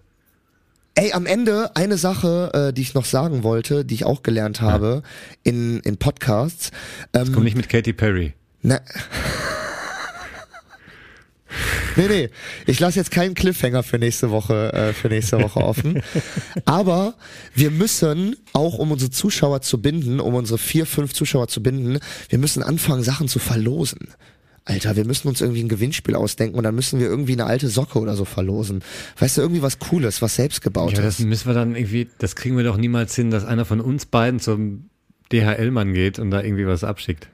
Ey, 1.00 1.14
am 1.14 1.26
Ende 1.26 1.76
eine 1.76 1.98
Sache, 1.98 2.52
äh, 2.54 2.74
die 2.74 2.82
ich 2.82 2.94
noch 2.94 3.06
sagen 3.06 3.44
wollte, 3.44 3.86
die 3.86 3.96
ich 3.96 4.06
auch 4.06 4.22
gelernt 4.22 4.60
habe 4.60 5.04
in, 5.44 5.80
in 5.82 5.98
Podcasts. 5.98 6.72
Ähm, 7.14 7.32
Komm 7.34 7.44
nicht 7.44 7.56
mit 7.56 7.70
Katy 7.70 7.94
Perry. 7.94 8.34
Na, 8.62 8.82
Nee, 11.96 12.08
nee, 12.08 12.30
ich 12.68 12.80
lasse 12.80 13.00
jetzt 13.00 13.12
keinen 13.12 13.34
Cliffhanger 13.34 13.82
für 13.84 13.98
nächste 13.98 14.30
Woche, 14.30 14.72
äh, 14.72 14.94
für 14.94 15.10
nächste 15.10 15.42
Woche 15.42 15.60
offen. 15.60 16.02
Aber 16.66 17.16
wir 17.56 17.72
müssen, 17.72 18.38
auch 18.54 18.78
um 18.78 18.92
unsere 18.92 19.12
Zuschauer 19.12 19.62
zu 19.62 19.82
binden, 19.82 20.20
um 20.20 20.36
unsere 20.36 20.60
vier, 20.60 20.86
fünf 20.86 21.14
Zuschauer 21.14 21.48
zu 21.48 21.64
binden, 21.64 22.00
wir 22.30 22.40
müssen 22.40 22.62
anfangen, 22.62 23.04
Sachen 23.04 23.28
zu 23.28 23.40
verlosen. 23.40 24.10
Alter, 24.66 24.96
wir 24.96 25.06
müssen 25.06 25.28
uns 25.28 25.42
irgendwie 25.42 25.64
ein 25.64 25.70
Gewinnspiel 25.70 26.16
ausdenken 26.16 26.58
und 26.58 26.64
dann 26.64 26.76
müssen 26.76 27.00
wir 27.00 27.08
irgendwie 27.08 27.34
eine 27.34 27.46
alte 27.46 27.68
Socke 27.70 27.98
oder 28.00 28.16
so 28.16 28.26
verlosen. 28.26 28.84
Weißt 29.18 29.38
du, 29.38 29.42
irgendwie 29.42 29.62
was 29.62 29.80
Cooles, 29.80 30.22
was 30.22 30.38
Ja, 30.38 30.44
selbstgebautes. 30.44 31.00
das 31.02 31.20
müssen 31.20 31.48
wir 31.48 31.54
dann 31.56 31.76
irgendwie, 31.76 32.08
das 32.20 32.36
kriegen 32.36 32.56
wir 32.58 32.64
doch 32.64 32.78
niemals 32.78 33.16
hin, 33.16 33.32
dass 33.32 33.46
einer 33.46 33.66
von 33.66 33.82
uns 33.82 34.06
beiden 34.06 34.40
zum 34.40 34.90
DHL-Mann 35.32 35.94
geht 35.94 36.20
und 36.20 36.30
da 36.32 36.42
irgendwie 36.44 36.68
was 36.68 36.84
abschickt. 36.84 37.28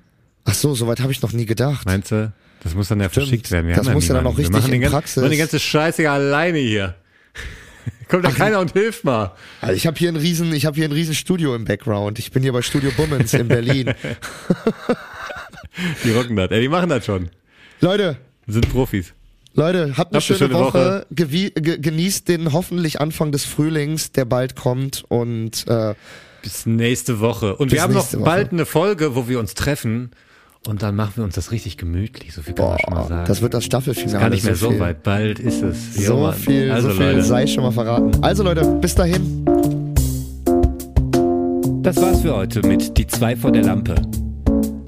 Ach 0.45 0.53
so, 0.53 0.75
soweit 0.75 0.99
habe 1.01 1.11
ich 1.11 1.21
noch 1.21 1.33
nie 1.33 1.45
gedacht. 1.45 1.85
Meinst 1.85 2.11
du? 2.11 2.31
Das 2.63 2.73
muss 2.73 2.87
dann 2.87 2.99
ja 3.01 3.09
verschickt 3.09 3.51
werden. 3.51 3.67
Wir 3.67 3.75
Das 3.75 3.89
muss 3.91 4.07
ja 4.07 4.15
dann 4.15 4.25
auch 4.27 4.33
wir 4.33 4.39
richtig 4.39 4.53
machen 4.53 4.71
den 4.71 4.75
in 4.75 4.81
gan- 4.81 4.91
Praxis. 4.91 5.17
Wir 5.17 5.23
machen 5.23 5.31
die 5.31 5.37
ganze 5.37 5.59
Scheiße 5.59 6.03
ja 6.03 6.13
alleine 6.13 6.59
hier. 6.59 6.95
Kommt 8.07 8.23
da 8.25 8.31
keiner 8.31 8.59
und 8.59 8.73
hilft 8.73 9.03
mal. 9.03 9.33
Also 9.61 9.75
ich 9.75 9.85
habe 9.87 9.97
hier 9.97 10.09
ein 10.09 10.15
riesen, 10.15 10.53
ich 10.53 10.65
habe 10.65 10.75
hier 10.75 10.85
ein 10.85 10.91
riesen 10.91 11.15
Studio 11.15 11.55
im 11.55 11.65
Background. 11.65 12.17
Ich 12.19 12.31
bin 12.31 12.43
hier 12.43 12.53
bei 12.53 12.61
Studio 12.61 12.91
Bummens 12.95 13.33
in 13.33 13.47
Berlin. 13.47 13.93
Die 16.03 16.11
rocken 16.11 16.35
das. 16.35 16.51
Ey, 16.51 16.61
die 16.61 16.69
machen 16.69 16.89
das 16.89 17.05
schon. 17.05 17.29
Leute, 17.81 18.17
Sind 18.47 18.69
Profis. 18.71 19.13
Leute, 19.53 19.93
habt 19.97 20.11
eine 20.11 20.17
Habt 20.17 20.23
schöne, 20.23 20.39
eine 20.45 20.49
schöne 20.49 20.53
Woche. 20.53 21.05
Ge 21.11 21.51
genießt 21.77 22.27
den 22.27 22.51
hoffentlich 22.53 22.99
Anfang 22.99 23.31
des 23.31 23.45
Frühlings, 23.45 24.11
der 24.11 24.25
bald 24.25 24.55
kommt. 24.55 25.03
Und 25.07 25.65
äh, 25.67 25.93
Bis 26.41 26.65
nächste 26.65 27.19
Woche. 27.21 27.55
Und 27.55 27.71
wir 27.71 27.81
haben 27.81 27.93
noch 27.93 28.11
Woche. 28.13 28.23
bald 28.23 28.51
eine 28.51 28.65
Folge, 28.65 29.15
wo 29.15 29.27
wir 29.29 29.39
uns 29.39 29.53
treffen. 29.53 30.11
Und 30.67 30.81
dann 30.81 30.95
machen 30.95 31.13
wir 31.17 31.23
uns 31.23 31.35
das 31.35 31.51
richtig 31.51 31.77
gemütlich. 31.77 32.33
So 32.33 32.41
viel 32.41 32.53
kann 32.55 32.69
man 32.69 32.79
schon 32.79 32.93
mal 32.93 33.01
boah, 33.03 33.07
sagen. 33.07 33.27
das 33.27 33.41
wird 33.41 33.53
das 33.53 33.63
Staffelfinale. 33.65 34.19
Gar 34.19 34.29
nicht 34.31 34.43
mehr 34.43 34.55
so, 34.55 34.71
viel, 34.71 34.79
weit. 34.79 35.03
Bald 35.03 35.39
ist 35.39 35.61
es. 35.61 35.95
Jo, 35.95 36.01
So 36.07 36.17
Mann. 36.17 36.33
viel, 36.33 36.71
also, 36.71 36.89
so 36.89 36.95
viel 36.95 37.05
Leute. 37.05 37.23
sei 37.23 37.47
schon 37.47 37.63
mal 37.63 37.71
verraten. 37.71 38.11
Also 38.23 38.43
Leute, 38.43 38.65
bis 38.81 38.95
dahin. 38.95 39.45
Das 41.83 41.97
war's 41.97 42.21
für 42.21 42.35
heute 42.35 42.61
mit 42.67 42.97
Die 42.97 43.05
zwei 43.05 43.35
vor 43.35 43.51
der 43.51 43.63
Lampe. 43.63 43.95